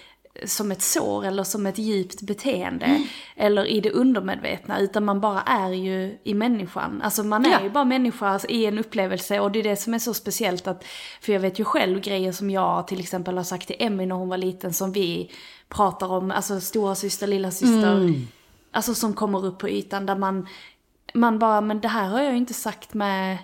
som 0.44 0.72
ett 0.72 0.82
sår 0.82 1.26
eller 1.26 1.44
som 1.44 1.66
ett 1.66 1.78
djupt 1.78 2.22
beteende. 2.22 2.86
Mm. 2.86 3.02
Eller 3.36 3.66
i 3.66 3.80
det 3.80 3.90
undermedvetna, 3.90 4.80
utan 4.80 5.04
man 5.04 5.20
bara 5.20 5.40
är 5.40 5.70
ju 5.72 6.18
i 6.24 6.34
människan. 6.34 7.02
Alltså 7.02 7.22
man 7.22 7.46
är 7.46 7.50
ja. 7.50 7.62
ju 7.62 7.70
bara 7.70 7.84
människa 7.84 8.40
i 8.48 8.66
en 8.66 8.78
upplevelse 8.78 9.40
och 9.40 9.52
det 9.52 9.58
är 9.58 9.62
det 9.62 9.76
som 9.76 9.94
är 9.94 9.98
så 9.98 10.14
speciellt 10.14 10.66
att, 10.66 10.84
för 11.20 11.32
jag 11.32 11.40
vet 11.40 11.58
ju 11.58 11.64
själv 11.64 12.00
grejer 12.00 12.32
som 12.32 12.50
jag 12.50 12.86
till 12.88 13.00
exempel 13.00 13.36
har 13.36 13.44
sagt 13.44 13.66
till 13.66 13.76
Emmy 13.78 14.06
när 14.06 14.14
hon 14.14 14.28
var 14.28 14.36
liten 14.36 14.72
som 14.72 14.92
vi 14.92 15.30
pratar 15.68 16.12
om, 16.12 16.30
alltså 16.30 16.60
stora 16.60 16.94
syster, 16.94 17.26
lilla 17.26 17.50
syster. 17.50 17.96
Mm. 17.96 18.28
Alltså 18.74 18.94
som 18.94 19.14
kommer 19.14 19.46
upp 19.46 19.58
på 19.58 19.68
ytan 19.68 20.06
där 20.06 20.16
man, 20.16 20.46
man 21.12 21.38
bara, 21.38 21.60
men 21.60 21.80
det 21.80 21.88
här 21.88 22.08
har 22.08 22.22
jag 22.22 22.30
ju 22.30 22.38
inte 22.38 22.54
sagt 22.54 22.94
med 22.94 23.38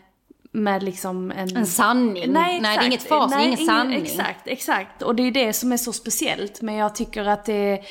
med 0.53 0.83
liksom 0.83 1.31
en... 1.31 1.57
En 1.57 1.67
sanning. 1.67 2.33
Nej, 2.33 2.57
exakt. 2.57 2.63
Nej 2.63 2.77
det 2.79 2.85
är 2.85 2.87
inget 2.87 3.03
fas, 3.03 3.31
Nej, 3.31 3.39
det 3.39 3.45
är 3.45 3.57
ingen 3.57 3.67
sanning. 3.67 4.03
Exakt, 4.03 4.49
exakt. 4.49 5.03
Och 5.03 5.15
det 5.15 5.23
är 5.23 5.31
det 5.31 5.53
som 5.53 5.73
är 5.73 5.77
så 5.77 5.93
speciellt. 5.93 6.63
Men 6.63 6.75
jag 6.75 6.95
tycker 6.95 7.25
att 7.25 7.45
det, 7.45 7.83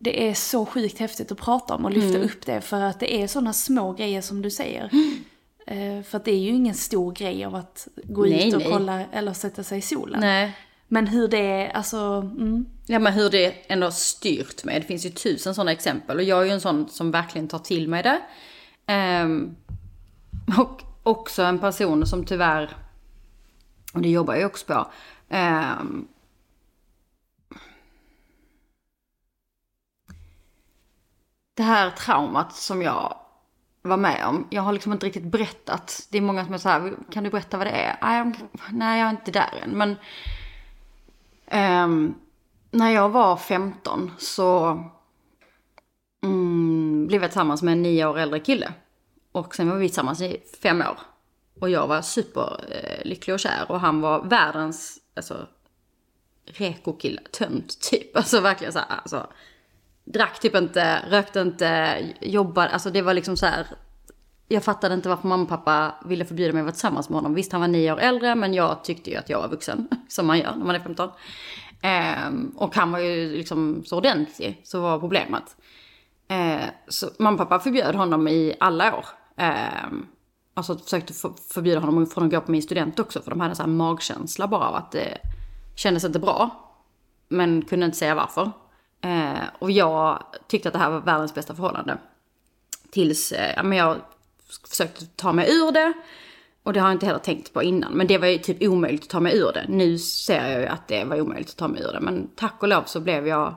det 0.00 0.28
är 0.28 0.34
så 0.34 0.66
sjukt 0.66 0.98
häftigt 0.98 1.32
att 1.32 1.38
prata 1.38 1.74
om 1.74 1.84
och 1.84 1.90
lyfta 1.90 2.18
mm. 2.18 2.22
upp 2.22 2.46
det. 2.46 2.60
För 2.60 2.80
att 2.80 3.00
det 3.00 3.14
är 3.14 3.26
sådana 3.26 3.52
små 3.52 3.92
grejer 3.92 4.20
som 4.20 4.42
du 4.42 4.50
säger. 4.50 4.90
Mm. 5.66 6.04
för 6.04 6.16
att 6.16 6.24
det 6.24 6.32
är 6.32 6.38
ju 6.38 6.48
ingen 6.48 6.74
stor 6.74 7.12
grej 7.12 7.44
av 7.44 7.54
att 7.54 7.88
gå 8.04 8.22
nej, 8.22 8.48
ut 8.48 8.54
och 8.54 8.60
nej. 8.60 8.70
kolla 8.70 9.04
eller 9.12 9.32
sätta 9.32 9.62
sig 9.62 9.78
i 9.78 9.82
solen. 9.82 10.20
Nej. 10.20 10.52
Men 10.88 11.06
hur 11.06 11.28
det 11.28 11.38
är, 11.38 11.68
alltså... 11.68 11.96
Mm. 12.38 12.66
Ja 12.86 12.98
men 12.98 13.12
hur 13.12 13.30
det 13.30 13.54
ändå 13.68 13.90
styrt 13.90 14.64
mig. 14.64 14.80
Det 14.80 14.86
finns 14.86 15.06
ju 15.06 15.10
tusen 15.10 15.54
sådana 15.54 15.72
exempel. 15.72 16.16
Och 16.16 16.22
jag 16.22 16.40
är 16.40 16.44
ju 16.44 16.50
en 16.50 16.60
sån 16.60 16.88
som 16.88 17.10
verkligen 17.10 17.48
tar 17.48 17.58
till 17.58 17.88
mig 17.88 18.02
det. 18.02 18.20
Um, 18.90 19.56
och 20.58 20.82
också 21.02 21.42
en 21.42 21.58
person 21.58 22.06
som 22.06 22.24
tyvärr, 22.24 22.76
och 23.92 24.02
det 24.02 24.08
jobbar 24.08 24.34
jag 24.34 24.46
också 24.46 24.66
på, 24.66 24.90
eh, 25.28 25.82
det 31.54 31.62
här 31.62 31.90
traumat 31.90 32.52
som 32.52 32.82
jag 32.82 33.16
var 33.82 33.96
med 33.96 34.26
om. 34.26 34.46
Jag 34.50 34.62
har 34.62 34.72
liksom 34.72 34.92
inte 34.92 35.06
riktigt 35.06 35.24
berättat. 35.24 36.06
Det 36.10 36.18
är 36.18 36.22
många 36.22 36.44
som 36.44 36.54
är 36.54 36.58
så 36.58 36.68
här, 36.68 36.94
kan 37.10 37.24
du 37.24 37.30
berätta 37.30 37.58
vad 37.58 37.66
det 37.66 37.70
är? 37.70 37.96
Nej, 38.70 39.00
jag 39.00 39.06
är 39.06 39.10
inte 39.10 39.30
där 39.30 39.62
än. 39.62 39.70
Men 39.70 39.96
um, 41.84 42.14
när 42.70 42.90
jag 42.90 43.08
var 43.08 43.36
15 43.36 44.10
så 44.18 44.78
mm, 46.22 47.06
blev 47.06 47.22
jag 47.22 47.30
tillsammans 47.30 47.62
med 47.62 47.72
en 47.72 47.82
nio 47.82 48.06
år 48.06 48.18
äldre 48.18 48.40
kille. 48.40 48.72
Och 49.32 49.54
sen 49.54 49.70
var 49.70 49.76
vi 49.76 49.88
tillsammans 49.88 50.20
i 50.20 50.42
fem 50.62 50.80
år. 50.80 50.98
Och 51.60 51.70
jag 51.70 51.86
var 51.86 52.02
superlycklig 52.02 53.34
och 53.34 53.40
kär 53.40 53.64
och 53.68 53.80
han 53.80 54.00
var 54.00 54.24
världens, 54.24 54.98
alltså, 55.16 55.46
reko-kille, 56.44 57.20
tönt 57.32 57.80
typ. 57.80 58.16
Alltså 58.16 58.40
verkligen 58.40 58.72
så 58.72 58.78
här, 58.78 58.86
alltså, 58.88 59.26
drack 60.04 60.40
typ 60.40 60.54
inte, 60.54 61.02
rökte 61.10 61.40
inte, 61.40 61.98
jobbade, 62.20 62.68
alltså 62.70 62.90
det 62.90 63.02
var 63.02 63.14
liksom 63.14 63.36
så 63.36 63.46
här. 63.46 63.66
Jag 64.48 64.64
fattade 64.64 64.94
inte 64.94 65.08
varför 65.08 65.28
mamma 65.28 65.42
och 65.42 65.48
pappa 65.48 65.94
ville 66.04 66.24
förbjuda 66.24 66.52
mig 66.52 66.60
att 66.60 66.64
vara 66.64 66.72
tillsammans 66.72 67.08
med 67.08 67.16
honom. 67.16 67.34
Visst, 67.34 67.52
han 67.52 67.60
var 67.60 67.68
nio 67.68 67.92
år 67.92 68.00
äldre, 68.00 68.34
men 68.34 68.54
jag 68.54 68.84
tyckte 68.84 69.10
ju 69.10 69.16
att 69.16 69.28
jag 69.28 69.40
var 69.40 69.48
vuxen, 69.48 69.88
som 70.08 70.26
man 70.26 70.38
gör 70.38 70.54
när 70.56 70.64
man 70.64 70.74
är 70.74 70.80
15. 70.80 71.10
Ehm, 71.82 72.52
och 72.56 72.74
han 72.76 72.92
var 72.92 72.98
ju 72.98 73.36
liksom 73.36 73.82
så 73.86 73.96
ordentlig, 73.96 74.60
så 74.64 74.80
var 74.80 74.98
problemet. 74.98 75.56
Eh, 76.30 76.68
så 76.88 77.10
mamma 77.18 77.42
och 77.42 77.48
pappa 77.48 77.60
förbjöd 77.60 77.94
honom 77.94 78.28
i 78.28 78.56
alla 78.60 78.96
år. 78.96 79.06
Eh, 79.36 79.88
alltså 80.54 80.78
försökte 80.78 81.12
förbjuda 81.54 81.80
honom 81.80 82.06
från 82.06 82.24
att 82.24 82.30
gå 82.30 82.40
på 82.40 82.52
min 82.52 82.62
student 82.62 82.98
också, 82.98 83.22
för 83.22 83.30
de 83.30 83.40
hade 83.40 83.50
en 83.50 83.56
sån 83.56 83.70
här 83.70 83.76
magkänsla 83.76 84.48
bara 84.48 84.68
av 84.68 84.74
att 84.74 84.92
det 84.92 85.18
kändes 85.76 86.04
inte 86.04 86.18
bra. 86.18 86.50
Men 87.28 87.62
kunde 87.62 87.86
inte 87.86 87.98
säga 87.98 88.14
varför. 88.14 88.50
Eh, 89.00 89.42
och 89.58 89.70
jag 89.70 90.24
tyckte 90.48 90.68
att 90.68 90.72
det 90.72 90.78
här 90.78 90.90
var 90.90 91.00
världens 91.00 91.34
bästa 91.34 91.54
förhållande. 91.54 91.98
Tills 92.90 93.32
eh, 93.32 93.64
men 93.64 93.78
jag 93.78 93.96
försökte 94.68 95.06
ta 95.06 95.32
mig 95.32 95.52
ur 95.52 95.72
det. 95.72 95.92
Och 96.62 96.72
det 96.72 96.80
har 96.80 96.88
jag 96.88 96.94
inte 96.94 97.06
heller 97.06 97.18
tänkt 97.18 97.52
på 97.52 97.62
innan. 97.62 97.92
Men 97.92 98.06
det 98.06 98.18
var 98.18 98.26
ju 98.26 98.38
typ 98.38 98.62
omöjligt 98.62 99.02
att 99.02 99.08
ta 99.08 99.20
mig 99.20 99.38
ur 99.38 99.52
det. 99.54 99.64
Nu 99.68 99.98
ser 99.98 100.50
jag 100.50 100.60
ju 100.60 100.66
att 100.66 100.88
det 100.88 101.04
var 101.04 101.20
omöjligt 101.20 101.50
att 101.50 101.56
ta 101.56 101.68
mig 101.68 101.82
ur 101.82 101.92
det. 101.92 102.00
Men 102.00 102.30
tack 102.36 102.62
och 102.62 102.68
lov 102.68 102.82
så 102.86 103.00
blev 103.00 103.26
jag 103.28 103.54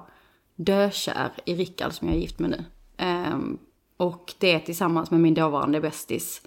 dökär 0.55 1.31
i 1.45 1.55
Rickard 1.55 1.93
som 1.93 2.07
jag 2.07 2.17
är 2.17 2.21
gift 2.21 2.39
med 2.39 2.49
nu. 2.49 2.65
Um, 3.05 3.59
och 3.97 4.33
det 4.39 4.59
tillsammans 4.59 5.11
med 5.11 5.19
min 5.19 5.33
dåvarande 5.33 5.81
bästis 5.81 6.41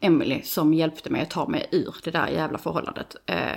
Emily 0.00 0.42
som 0.42 0.74
hjälpte 0.74 1.10
mig 1.10 1.22
att 1.22 1.30
ta 1.30 1.48
mig 1.48 1.66
ur 1.72 1.96
det 2.04 2.10
där 2.10 2.28
jävla 2.28 2.58
förhållandet. 2.58 3.16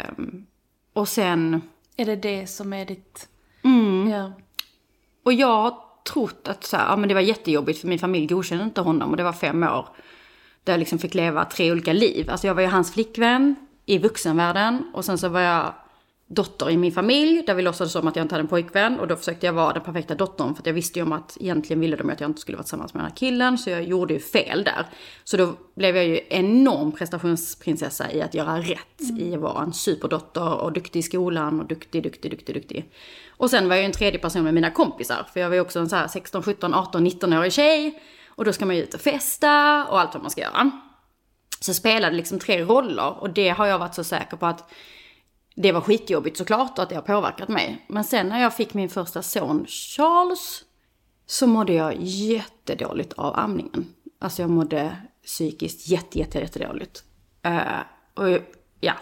Um, 0.10 0.46
och 0.94 1.08
sen... 1.08 1.62
Är 1.98 2.06
det 2.06 2.16
det 2.16 2.48
som 2.48 2.74
är 2.74 2.86
ditt... 2.86 3.30
Mm. 3.64 4.10
Ja. 4.10 4.32
Och 5.24 5.34
jag 5.34 5.48
har 5.62 5.78
trott 6.14 6.48
att 6.48 6.64
så 6.64 6.78
här, 6.78 6.90
ja, 6.90 6.96
men 6.96 7.10
det 7.10 7.16
var 7.16 7.22
jättejobbigt 7.22 7.82
för 7.82 7.88
min 7.88 8.00
familj 8.00 8.28
godkände 8.28 8.64
inte 8.64 8.82
honom 8.82 9.12
och 9.12 9.18
det 9.18 9.24
var 9.24 9.34
fem 9.34 9.64
år 9.64 9.88
där 10.64 10.74
jag 10.74 10.80
liksom 10.80 11.00
fick 11.00 11.14
leva 11.14 11.46
tre 11.46 11.72
olika 11.72 11.94
liv. 11.94 12.30
Alltså 12.30 12.48
jag 12.48 12.56
var 12.56 12.62
ju 12.62 12.68
hans 12.68 12.94
flickvän 12.94 13.56
i 13.86 13.98
vuxenvärlden 13.98 14.92
och 14.94 15.06
sen 15.06 15.18
så 15.18 15.30
var 15.30 15.40
jag 15.40 15.74
dotter 16.28 16.70
i 16.70 16.78
min 16.78 16.92
familj 16.92 17.44
där 17.48 17.54
vi 17.54 17.62
låtsades 17.62 17.92
som 17.94 18.08
att 18.08 18.16
jag 18.16 18.24
inte 18.24 18.36
hade 18.36 18.44
en 18.44 18.48
pojkvän 18.48 19.00
och 19.00 19.08
då 19.08 19.16
försökte 19.16 19.46
jag 19.46 19.54
vara 19.54 19.74
den 19.74 19.84
perfekta 19.84 20.16
dottern 20.16 20.56
för 20.56 20.62
att 20.62 20.66
jag 20.66 20.74
visste 20.74 21.00
ju 21.00 21.04
om 21.04 21.12
att 21.12 21.38
egentligen 21.40 21.80
ville 21.80 21.96
de 21.96 22.10
att 22.10 22.22
jag 22.22 22.30
inte 22.30 22.42
skulle 22.42 22.58
vara 22.58 22.64
tillsammans 22.64 22.94
med 22.94 23.04
den 23.04 23.10
här 23.10 23.16
killen 23.16 23.58
så 23.58 23.70
jag 23.70 23.84
gjorde 23.84 24.14
ju 24.14 24.20
fel 24.20 24.64
där. 24.64 24.86
Så 25.24 25.38
då 25.38 25.54
blev 25.76 25.96
jag 25.96 26.06
ju 26.06 26.20
enorm 26.30 26.92
prestationsprinsessa 26.92 28.12
i 28.12 28.22
att 28.22 28.34
göra 28.34 28.60
rätt 28.60 29.02
mm. 29.10 29.18
i 29.18 29.36
att 29.36 29.42
vara 29.42 29.64
en 29.64 29.74
superdotter 29.74 30.54
och 30.54 30.74
duktig 30.74 31.00
i 31.00 31.04
skolan 31.04 31.60
och 31.60 31.68
duktig, 31.68 32.04
duktig, 32.04 32.32
duktig, 32.32 32.56
duktig. 32.56 32.92
Och 33.30 33.50
sen 33.50 33.70
var 33.70 33.76
jag 33.76 33.84
ju 33.84 33.86
en 33.86 33.92
tredje 33.92 34.20
person 34.20 34.44
med 34.44 34.54
mina 34.54 34.72
kompisar 34.72 35.28
för 35.34 35.40
jag 35.40 35.50
var 35.50 35.56
ju 35.56 35.62
också 35.62 35.80
en 35.80 35.90
så 35.90 35.96
här 35.96 36.08
16, 36.08 36.44
17, 36.44 36.74
18, 36.74 37.08
19-årig 37.08 37.54
tjej 37.54 38.02
och 38.28 38.46
då 38.46 38.54
ska 38.54 38.66
man 38.66 38.76
ju 38.76 38.84
ut 38.84 38.94
och 38.94 39.02
festa 39.02 39.86
och 39.86 40.00
allt 40.00 40.14
vad 40.14 40.22
man 40.24 40.32
ska 40.32 40.42
göra. 40.42 40.72
Så 41.60 41.74
spelade 41.74 42.16
liksom 42.16 42.40
tre 42.40 42.64
roller 42.64 43.22
och 43.22 43.30
det 43.30 43.50
har 43.50 43.66
jag 43.66 43.80
varit 43.80 43.96
så 43.96 44.04
säker 44.04 44.38
på 44.38 44.46
att 44.46 44.72
det 45.60 45.72
var 45.72 45.82
skitjobbigt 45.82 46.38
såklart 46.38 46.78
och 46.78 46.84
att 46.84 46.90
det 46.90 46.96
har 46.96 47.02
påverkat 47.02 47.50
mig. 47.50 47.86
Men 47.88 48.04
sen 48.04 48.28
när 48.28 48.42
jag 48.42 48.56
fick 48.56 48.74
min 48.74 48.90
första 48.90 49.24
son 49.24 49.66
Charles 49.68 50.64
så 51.26 51.48
mådde 51.48 51.74
jag 51.74 51.96
jättedåligt 52.00 53.14
av 53.14 53.40
amningen. 53.40 53.94
Alltså 54.20 54.42
jag 54.42 54.50
mådde 54.50 54.98
psykiskt 55.26 55.88
jätte, 55.88 56.20
jätte, 56.20 56.40
jättedåligt. 56.40 57.04
Uh, 57.48 57.80
och 58.14 58.40
ja. 58.80 58.94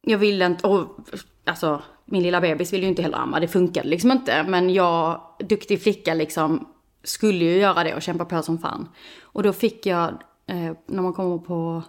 Jag 0.00 0.18
ville 0.18 0.46
inte, 0.46 0.66
och 0.66 0.96
alltså 1.44 1.82
min 2.04 2.22
lilla 2.22 2.40
bebis 2.40 2.72
ville 2.72 2.82
ju 2.82 2.88
inte 2.88 3.02
heller 3.02 3.18
amma, 3.18 3.40
det 3.40 3.48
funkade 3.48 3.88
liksom 3.88 4.10
inte. 4.10 4.42
Men 4.42 4.70
jag, 4.70 5.20
duktig 5.38 5.82
flicka 5.82 6.14
liksom, 6.14 6.68
skulle 7.02 7.44
ju 7.44 7.56
göra 7.56 7.84
det 7.84 7.94
och 7.94 8.02
kämpa 8.02 8.24
på 8.24 8.42
som 8.42 8.58
fan. 8.58 8.88
Och 9.22 9.42
då 9.42 9.52
fick 9.52 9.86
jag, 9.86 10.08
eh, 10.46 10.72
när 10.86 11.02
man 11.02 11.12
kommer 11.12 11.38
på, 11.38 11.82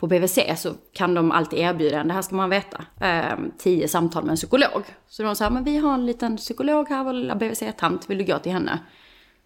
på 0.00 0.06
BVC 0.06 0.38
så 0.56 0.74
kan 0.92 1.14
de 1.14 1.32
alltid 1.32 1.58
erbjuda 1.58 2.00
en, 2.00 2.08
det 2.08 2.14
här 2.14 2.22
ska 2.22 2.34
man 2.34 2.50
veta, 2.50 2.84
eh, 3.00 3.38
tio 3.58 3.88
samtal 3.88 4.22
med 4.24 4.30
en 4.30 4.36
psykolog. 4.36 4.82
Så 5.08 5.22
de 5.22 5.36
sa, 5.36 5.50
men 5.50 5.64
vi 5.64 5.76
har 5.76 5.94
en 5.94 6.06
liten 6.06 6.36
psykolog 6.36 6.88
här, 6.88 7.04
vår 7.04 7.12
lilla 7.12 7.34
BVC-tant, 7.34 8.10
vill 8.10 8.18
du 8.18 8.24
gå 8.24 8.38
till 8.38 8.52
henne? 8.52 8.78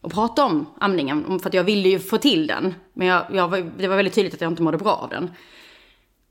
Och 0.00 0.12
prata 0.12 0.44
om 0.44 0.66
amningen, 0.80 1.40
för 1.40 1.48
att 1.48 1.54
jag 1.54 1.64
ville 1.64 1.88
ju 1.88 1.98
få 1.98 2.18
till 2.18 2.46
den. 2.46 2.74
Men 2.92 3.06
jag, 3.06 3.24
jag 3.32 3.70
det 3.78 3.88
var 3.88 3.96
väldigt 3.96 4.14
tydligt 4.14 4.34
att 4.34 4.40
jag 4.40 4.52
inte 4.52 4.62
mådde 4.62 4.78
bra 4.78 4.92
av 4.92 5.08
den. 5.08 5.30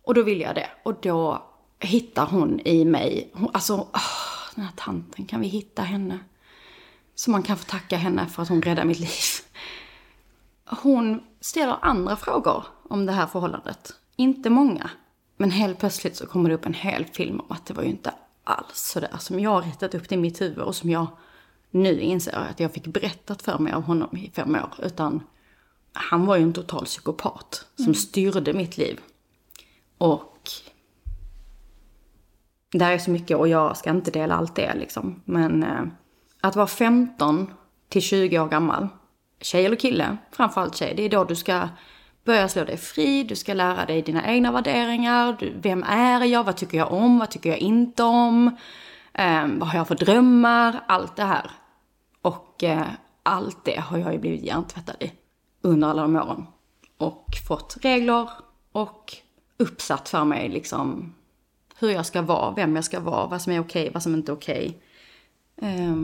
Och 0.03 0.13
då 0.13 0.23
ville 0.23 0.43
jag 0.43 0.55
det. 0.55 0.69
Och 0.83 0.93
då 1.01 1.43
hittar 1.79 2.25
hon 2.25 2.59
i 2.59 2.85
mig, 2.85 3.31
hon, 3.33 3.49
alltså, 3.53 3.73
oh, 3.73 4.55
den 4.55 4.63
här 4.65 4.73
tanten, 4.75 5.25
kan 5.25 5.41
vi 5.41 5.47
hitta 5.47 5.81
henne? 5.81 6.19
Så 7.15 7.31
man 7.31 7.43
kan 7.43 7.57
få 7.57 7.63
tacka 7.63 7.97
henne 7.97 8.27
för 8.27 8.41
att 8.41 8.49
hon 8.49 8.61
räddade 8.61 8.87
mitt 8.87 8.99
liv. 8.99 9.09
Hon 10.65 11.23
ställer 11.41 11.77
andra 11.81 12.15
frågor 12.15 12.65
om 12.89 13.05
det 13.05 13.11
här 13.11 13.27
förhållandet. 13.27 13.93
Inte 14.15 14.49
många. 14.49 14.89
Men 15.37 15.51
helt 15.51 15.79
plötsligt 15.79 16.15
så 16.15 16.27
kommer 16.27 16.49
det 16.49 16.55
upp 16.55 16.65
en 16.65 16.73
hel 16.73 17.05
film 17.05 17.39
om 17.39 17.51
att 17.51 17.65
det 17.65 17.73
var 17.73 17.83
ju 17.83 17.89
inte 17.89 18.13
alls 18.43 18.77
sådär 18.77 19.17
som 19.19 19.39
jag 19.39 19.49
har 19.49 19.61
rättat 19.61 19.95
upp 19.95 20.09
det 20.09 20.15
i 20.15 20.17
mitt 20.17 20.41
huvud 20.41 20.59
och 20.59 20.75
som 20.75 20.89
jag 20.89 21.07
nu 21.71 21.99
inser 21.99 22.33
att 22.33 22.59
jag 22.59 22.73
fick 22.73 22.87
berättat 22.87 23.41
för 23.41 23.59
mig 23.59 23.73
av 23.73 23.81
honom 23.81 24.17
i 24.17 24.31
fem 24.35 24.55
år. 24.55 24.85
Utan 24.85 25.23
han 25.93 26.25
var 26.25 26.35
ju 26.35 26.43
en 26.43 26.53
total 26.53 26.85
psykopat 26.85 27.65
som 27.75 27.85
mm. 27.85 27.95
styrde 27.95 28.53
mitt 28.53 28.77
liv. 28.77 28.99
Och 29.97 30.49
det 32.71 32.85
här 32.85 32.91
är 32.91 32.97
så 32.97 33.11
mycket 33.11 33.37
och 33.37 33.47
jag 33.47 33.77
ska 33.77 33.89
inte 33.89 34.11
dela 34.11 34.35
allt 34.35 34.55
det 34.55 34.73
liksom. 34.73 35.21
Men 35.25 35.63
eh, 35.63 35.83
att 36.41 36.55
vara 36.55 36.67
15 36.67 37.53
till 37.89 38.01
20 38.01 38.39
år 38.39 38.47
gammal, 38.47 38.87
tjej 39.41 39.65
eller 39.65 39.75
kille, 39.75 40.17
framförallt 40.31 40.75
tjej, 40.75 40.93
det 40.97 41.03
är 41.03 41.09
då 41.09 41.23
du 41.23 41.35
ska 41.35 41.69
börja 42.23 42.49
slå 42.49 42.63
dig 42.63 42.77
fri, 42.77 43.23
du 43.23 43.35
ska 43.35 43.53
lära 43.53 43.85
dig 43.85 44.01
dina 44.01 44.27
egna 44.27 44.51
värderingar, 44.51 45.37
du, 45.39 45.53
vem 45.55 45.83
är 45.83 46.25
jag, 46.25 46.43
vad 46.43 46.57
tycker 46.57 46.77
jag 46.77 46.91
om, 46.91 47.19
vad 47.19 47.29
tycker 47.29 47.49
jag 47.49 47.59
inte 47.59 48.03
om, 48.03 48.57
eh, 49.13 49.47
vad 49.47 49.69
har 49.69 49.77
jag 49.77 49.87
för 49.87 49.95
drömmar, 49.95 50.83
allt 50.87 51.15
det 51.15 51.23
här. 51.23 51.51
Och 52.21 52.63
eh, 52.63 52.87
allt 53.23 53.65
det 53.65 53.79
har 53.79 53.97
jag 53.97 54.13
ju 54.13 54.19
blivit 54.19 54.43
hjärntvättad 54.43 54.95
i 54.99 55.11
under 55.61 55.87
alla 55.87 56.01
de 56.01 56.15
åren. 56.15 56.45
Och 56.97 57.25
fått 57.47 57.77
regler 57.81 58.29
och 58.71 59.13
uppsatt 59.57 60.09
för 60.09 60.23
mig 60.23 60.49
liksom 60.49 61.13
hur 61.79 61.89
jag 61.89 62.05
ska 62.05 62.21
vara, 62.21 62.53
vem 62.53 62.75
jag 62.75 62.85
ska 62.85 62.99
vara, 62.99 63.27
vad 63.27 63.41
som 63.41 63.53
är 63.53 63.59
okej, 63.59 63.91
vad 63.93 64.03
som 64.03 64.13
inte 64.13 64.31
är 64.31 64.35
okej. 64.35 64.81
Eh, 65.61 65.95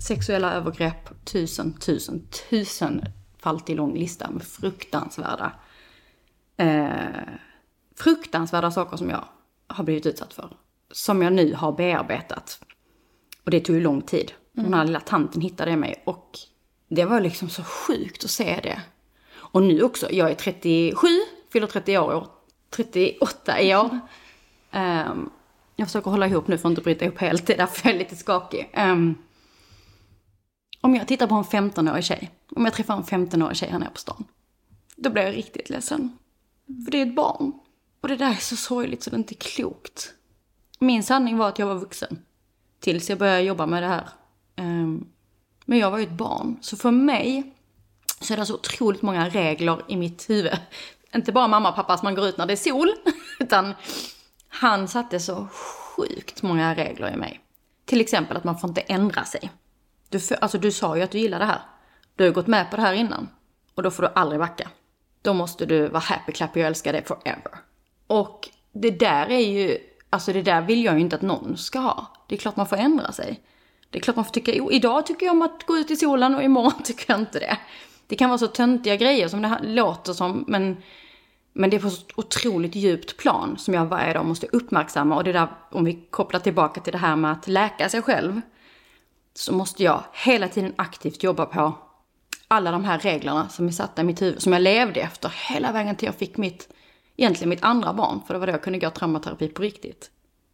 sexuella 0.00 0.52
övergrepp, 0.52 1.24
tusen, 1.24 1.72
tusen, 1.72 2.28
tusen 2.50 3.04
faltig 3.46 3.76
lång 3.76 3.94
lista 3.94 4.30
med 4.30 4.42
fruktansvärda, 4.42 5.52
eh, 6.56 6.96
fruktansvärda 7.96 8.70
saker 8.70 8.96
som 8.96 9.10
jag 9.10 9.24
har 9.66 9.84
blivit 9.84 10.06
utsatt 10.06 10.34
för. 10.34 10.56
Som 10.90 11.22
jag 11.22 11.32
nu 11.32 11.54
har 11.54 11.72
bearbetat. 11.72 12.60
Och 13.44 13.50
det 13.50 13.60
tog 13.60 13.76
ju 13.76 13.82
lång 13.82 14.02
tid. 14.02 14.32
Den 14.52 14.74
här 14.74 14.84
lilla 14.84 15.00
tanten 15.00 15.40
hittade 15.40 15.76
mig 15.76 16.02
och 16.06 16.38
det 16.88 17.04
var 17.04 17.20
liksom 17.20 17.48
så 17.48 17.62
sjukt 17.62 18.24
att 18.24 18.30
se 18.30 18.60
det. 18.62 18.82
Och 19.34 19.62
nu 19.62 19.82
också, 19.82 20.12
jag 20.12 20.30
är 20.30 20.34
37, 20.34 21.06
fyller 21.52 21.66
30 21.66 21.98
år, 21.98 22.26
38 22.70 23.60
i 23.60 23.76
år. 23.76 23.98
Um, 24.72 25.30
jag 25.76 25.88
försöker 25.88 26.10
hålla 26.10 26.26
ihop 26.26 26.48
nu 26.48 26.58
för 26.58 26.68
att 26.68 26.72
inte 26.72 26.82
bryta 26.82 27.04
ihop 27.04 27.18
helt, 27.18 27.46
det 27.46 27.52
är 27.52 27.58
därför 27.58 27.88
jag 27.88 27.94
är 27.94 27.98
lite 27.98 28.16
skakig. 28.16 28.70
Um, 28.76 29.14
om 30.80 30.94
jag 30.94 31.08
tittar 31.08 31.26
på 31.26 31.34
en 31.34 31.44
15-årig 31.44 32.04
tjej, 32.04 32.30
om 32.56 32.64
jag 32.64 32.74
träffar 32.74 32.96
en 32.96 33.04
15-årig 33.04 33.56
tjej 33.56 33.68
här 33.70 33.78
nere 33.78 33.90
på 33.90 33.98
stan, 33.98 34.24
då 34.96 35.10
blir 35.10 35.22
jag 35.22 35.36
riktigt 35.36 35.70
ledsen. 35.70 36.18
För 36.84 36.90
det 36.90 36.98
är 36.98 37.06
ett 37.06 37.14
barn. 37.14 37.52
Och 38.00 38.08
det 38.08 38.16
där 38.16 38.30
är 38.30 38.34
så 38.34 38.56
sorgligt 38.56 39.02
så 39.02 39.10
det 39.10 39.16
är 39.16 39.18
inte 39.18 39.34
klokt. 39.34 40.12
Min 40.78 41.02
sanning 41.02 41.38
var 41.38 41.48
att 41.48 41.58
jag 41.58 41.66
var 41.66 41.74
vuxen. 41.74 42.18
Tills 42.80 43.10
jag 43.10 43.18
började 43.18 43.42
jobba 43.42 43.66
med 43.66 43.82
det 43.82 43.88
här. 43.88 44.08
Ehm, 44.56 45.06
men 45.64 45.78
jag 45.78 45.90
var 45.90 45.98
ju 45.98 46.04
ett 46.04 46.10
barn. 46.10 46.58
Så 46.60 46.76
för 46.76 46.90
mig 46.90 47.54
så 48.20 48.32
är 48.32 48.36
det 48.36 48.46
så 48.46 48.54
otroligt 48.54 49.02
många 49.02 49.28
regler 49.28 49.82
i 49.88 49.96
mitt 49.96 50.30
huvud. 50.30 50.58
Inte 51.14 51.32
bara 51.32 51.48
mamma 51.48 51.68
och 51.68 51.74
pappa 51.74 51.98
som 51.98 52.06
man 52.06 52.14
går 52.14 52.26
ut 52.26 52.38
när 52.38 52.46
det 52.46 52.52
är 52.52 52.56
sol, 52.56 52.88
utan 53.38 53.74
han 54.48 54.88
satte 54.88 55.20
så 55.20 55.48
sjukt 55.52 56.42
många 56.42 56.74
regler 56.74 57.12
i 57.12 57.16
mig. 57.16 57.40
Till 57.84 58.00
exempel 58.00 58.36
att 58.36 58.44
man 58.44 58.58
får 58.58 58.70
inte 58.70 58.80
ändra 58.80 59.24
sig. 59.24 59.50
Du, 60.08 60.20
alltså 60.40 60.58
du 60.58 60.72
sa 60.72 60.96
ju 60.96 61.02
att 61.02 61.10
du 61.10 61.18
gillar 61.18 61.38
det 61.38 61.44
här. 61.44 61.60
Du 62.16 62.24
har 62.24 62.28
ju 62.28 62.34
gått 62.34 62.46
med 62.46 62.70
på 62.70 62.76
det 62.76 62.82
här 62.82 62.92
innan. 62.92 63.28
Och 63.74 63.82
då 63.82 63.90
får 63.90 64.02
du 64.02 64.08
aldrig 64.14 64.40
backa. 64.40 64.68
Då 65.22 65.34
måste 65.34 65.66
du 65.66 65.88
vara 65.88 66.02
happy 66.02 66.32
clappy 66.32 66.60
och 66.60 66.66
älska 66.66 66.92
det 66.92 67.08
forever. 67.08 67.58
Och 68.06 68.48
det 68.72 68.90
där 68.90 69.30
är 69.30 69.40
ju, 69.40 69.78
alltså 70.10 70.32
det 70.32 70.42
där 70.42 70.62
vill 70.62 70.84
jag 70.84 70.94
ju 70.94 71.00
inte 71.00 71.16
att 71.16 71.22
någon 71.22 71.56
ska 71.56 71.78
ha. 71.78 72.06
Det 72.28 72.34
är 72.34 72.38
klart 72.38 72.56
man 72.56 72.66
får 72.66 72.76
ändra 72.76 73.12
sig. 73.12 73.40
Det 73.90 73.98
är 73.98 74.02
klart 74.02 74.16
man 74.16 74.24
får 74.24 74.32
tycka, 74.32 74.52
idag 74.52 75.06
tycker 75.06 75.26
jag 75.26 75.32
om 75.32 75.42
att 75.42 75.66
gå 75.66 75.76
ut 75.76 75.90
i 75.90 75.96
solen 75.96 76.34
och 76.34 76.42
imorgon 76.42 76.82
tycker 76.84 77.12
jag 77.12 77.20
inte 77.20 77.38
det. 77.38 77.58
Det 78.06 78.16
kan 78.16 78.30
vara 78.30 78.38
så 78.38 78.46
töntiga 78.46 78.96
grejer 78.96 79.28
som 79.28 79.42
det 79.42 79.48
här 79.48 79.60
låter 79.62 80.12
som, 80.12 80.44
men 80.48 80.76
men 81.58 81.70
det 81.70 81.76
är 81.76 81.80
på 81.80 81.86
ett 81.86 82.18
otroligt 82.18 82.74
djupt 82.74 83.16
plan 83.16 83.58
som 83.58 83.74
jag 83.74 83.86
varje 83.86 84.12
dag 84.12 84.26
måste 84.26 84.46
uppmärksamma. 84.46 85.16
Och 85.16 85.24
det 85.24 85.32
där, 85.32 85.48
om 85.70 85.84
vi 85.84 86.06
kopplar 86.10 86.40
tillbaka 86.40 86.80
till 86.80 86.92
det 86.92 86.98
här 86.98 87.16
med 87.16 87.32
att 87.32 87.48
läka 87.48 87.88
sig 87.88 88.02
själv 88.02 88.40
så 89.38 89.52
måste 89.52 89.82
jag 89.82 90.04
hela 90.12 90.48
tiden 90.48 90.74
aktivt 90.76 91.22
jobba 91.22 91.46
på 91.46 91.74
alla 92.48 92.70
de 92.70 92.84
här 92.84 92.98
reglerna 92.98 93.48
som 93.48 93.68
är 93.68 93.72
satta 93.72 94.02
i 94.02 94.04
mitt 94.04 94.22
huvud, 94.22 94.42
som 94.42 94.52
jag 94.52 94.62
levde 94.62 95.00
efter 95.00 95.32
hela 95.48 95.72
vägen 95.72 95.96
till 95.96 96.06
jag 96.06 96.14
fick 96.14 96.36
mitt, 96.36 96.68
egentligen 97.16 97.48
mitt 97.48 97.64
andra 97.64 97.92
barn, 97.92 98.20
för 98.26 98.34
det 98.34 98.40
var 98.40 98.46
då 98.46 98.52
jag 98.52 98.62
kunde 98.62 98.78
gå 98.78 98.90
traumaterapi 98.90 99.48
på 99.48 99.62
riktigt. 99.62 100.10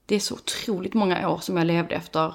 Det 0.07 0.15
är 0.15 0.21
så 0.21 0.35
otroligt 0.35 0.95
många 0.95 1.29
år 1.29 1.39
som 1.39 1.57
jag 1.57 1.67
levde 1.67 1.95
efter 1.95 2.35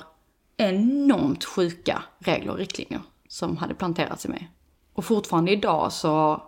enormt 0.57 1.45
sjuka 1.45 2.03
regler 2.19 2.51
och 2.51 2.57
riktlinjer 2.57 3.01
som 3.27 3.57
hade 3.57 3.73
planterats 3.73 4.25
i 4.25 4.29
mig. 4.29 4.51
Och 4.93 5.05
fortfarande 5.05 5.51
idag 5.51 5.93
så, 5.93 6.43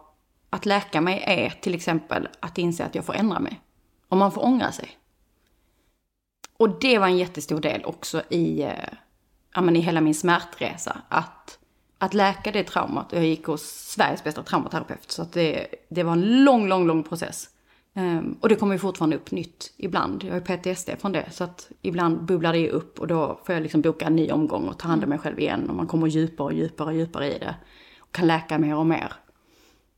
att 0.50 0.66
läka 0.66 1.02
mig 1.02 1.24
är 1.26 1.50
till 1.50 1.76
exempel 1.76 2.28
att 2.40 2.58
inse 2.58 2.86
att 2.86 2.96
jag 2.96 3.06
får 3.06 3.16
ändra 3.16 3.40
mig. 3.40 3.62
Och 4.10 4.18
man 4.18 4.32
får 4.32 4.46
ångra 4.46 4.72
sig. 4.72 4.98
Och 6.58 6.80
det 6.80 6.98
var 6.98 7.08
en 7.08 7.18
jättestor 7.18 7.62
del 7.62 7.86
också 7.86 8.24
i, 8.30 8.62
eh, 8.62 8.74
ja, 9.56 9.62
men 9.62 9.76
i 9.76 9.80
hela 9.80 10.02
min 10.02 10.16
smärtresa. 10.16 11.02
Att, 11.10 11.60
att 11.98 12.14
läka 12.14 12.52
det 12.52 12.64
traumat. 12.64 13.10
Jag 13.12 13.26
gick 13.26 13.46
hos 13.46 13.62
Sveriges 13.64 14.24
bästa 14.24 14.44
traumaterapeut. 14.44 15.12
Så 15.12 15.26
det, 15.34 15.68
det 15.90 16.04
var 16.04 16.12
en 16.12 16.44
lång, 16.44 16.68
lång, 16.68 16.88
lång 16.88 17.04
process. 17.04 17.50
Um, 17.94 18.38
och 18.42 18.50
det 18.50 18.56
kommer 18.56 18.74
ju 18.74 18.80
fortfarande 18.80 19.16
upp 19.16 19.32
nytt 19.32 19.74
ibland. 19.78 20.24
Jag 20.24 20.32
har 20.32 20.40
ju 20.40 20.58
PTSD 20.58 20.90
från 21.00 21.12
det. 21.12 21.26
Så 21.32 21.44
att 21.44 21.72
ibland 21.82 22.26
bubblar 22.26 22.54
det 22.54 22.70
upp 22.70 23.00
och 23.00 23.08
då 23.08 23.42
får 23.46 23.56
jag 23.56 23.62
liksom 23.62 23.82
boka 23.82 24.06
en 24.06 24.16
ny 24.16 24.32
omgång 24.32 24.68
och 24.68 24.80
ta 24.80 24.88
hand 24.88 25.04
om 25.04 25.10
mig 25.10 25.20
själv 25.20 25.40
igen. 25.40 25.70
Och 25.70 25.76
man 25.76 25.88
kommer 25.88 26.08
djupare 26.08 26.46
och 26.46 26.54
djupare 26.54 26.88
och 26.88 26.96
djupare 26.96 27.36
i 27.36 27.40
det. 27.40 27.56
Och 28.00 28.12
kan 28.12 28.28
läka 28.28 28.58
mer 28.58 28.76
och 28.76 28.86
mer. 28.86 29.14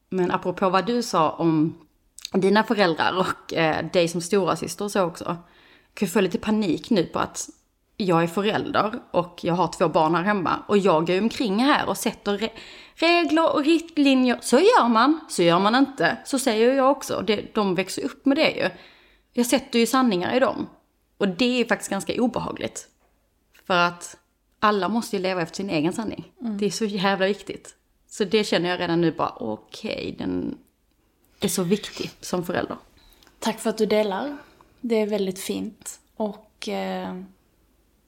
Men 0.09 0.31
apropå 0.31 0.69
vad 0.69 0.85
du 0.85 1.03
sa 1.03 1.29
om 1.29 1.75
dina 2.33 2.63
föräldrar 2.63 3.19
och 3.19 3.53
eh, 3.53 3.85
dig 3.93 4.07
som 4.07 4.21
stora 4.21 4.55
syster 4.55 4.85
och 4.85 4.91
så 4.91 5.01
också. 5.01 5.25
Jag 5.25 5.37
kan 5.93 6.07
få 6.07 6.21
lite 6.21 6.37
panik 6.37 6.89
nu 6.89 7.03
på 7.03 7.19
att 7.19 7.49
jag 8.05 8.23
är 8.23 8.27
förälder 8.27 8.99
och 9.11 9.39
jag 9.43 9.53
har 9.53 9.67
två 9.67 9.89
barn 9.89 10.15
här 10.15 10.23
hemma. 10.23 10.63
Och 10.67 10.77
jag 10.77 11.07
går 11.07 11.21
omkring 11.21 11.59
här 11.59 11.89
och 11.89 11.97
sätter 11.97 12.37
re 12.37 12.49
regler 12.95 13.53
och 13.53 13.65
riktlinjer. 13.65 14.39
Så 14.41 14.59
gör 14.59 14.89
man, 14.89 15.19
så 15.29 15.43
gör 15.43 15.59
man 15.59 15.75
inte. 15.75 16.17
Så 16.25 16.39
säger 16.39 16.73
jag 16.73 16.91
också. 16.91 17.23
Det, 17.27 17.55
de 17.55 17.75
växer 17.75 18.05
upp 18.05 18.25
med 18.25 18.37
det 18.37 18.51
ju. 18.51 18.69
Jag 19.33 19.45
sätter 19.45 19.79
ju 19.79 19.85
sanningar 19.85 20.35
i 20.35 20.39
dem. 20.39 20.67
Och 21.17 21.27
det 21.27 21.61
är 21.61 21.65
faktiskt 21.65 21.89
ganska 21.89 22.21
obehagligt. 22.21 22.87
För 23.67 23.77
att 23.77 24.17
alla 24.59 24.89
måste 24.89 25.15
ju 25.15 25.21
leva 25.21 25.41
efter 25.41 25.55
sin 25.55 25.69
egen 25.69 25.93
sanning. 25.93 26.31
Mm. 26.41 26.57
Det 26.57 26.65
är 26.65 26.69
så 26.69 26.85
jävla 26.85 27.27
viktigt. 27.27 27.75
Så 28.07 28.23
det 28.23 28.43
känner 28.43 28.69
jag 28.69 28.79
redan 28.79 29.01
nu 29.01 29.11
bara, 29.11 29.33
okej, 29.39 29.91
okay, 29.91 30.11
den 30.11 30.57
är 31.39 31.47
så 31.47 31.63
viktig 31.63 32.11
som 32.21 32.45
förälder. 32.45 32.77
Tack 33.39 33.59
för 33.59 33.69
att 33.69 33.77
du 33.77 33.85
delar. 33.85 34.37
Det 34.81 34.95
är 34.95 35.07
väldigt 35.07 35.39
fint. 35.39 35.99
Och 36.15 36.69
eh, 36.69 37.21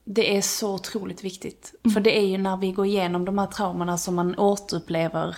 det 0.04 0.36
är 0.36 0.40
så 0.40 0.74
otroligt 0.74 1.24
viktigt. 1.24 1.74
Mm. 1.84 1.94
För 1.94 2.00
det 2.00 2.18
är 2.18 2.26
ju 2.26 2.38
när 2.38 2.56
vi 2.56 2.72
går 2.72 2.86
igenom 2.86 3.24
de 3.24 3.38
här 3.38 3.46
traumorna 3.46 3.98
som 3.98 4.14
man 4.14 4.38
återupplever 4.38 5.36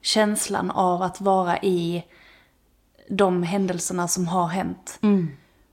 känslan 0.00 0.70
av 0.70 1.02
att 1.02 1.20
vara 1.20 1.58
i 1.62 2.04
de 3.08 3.42
händelserna 3.42 4.08
som 4.08 4.28
har 4.28 4.46
hänt. 4.46 4.98
Mm. 5.02 5.28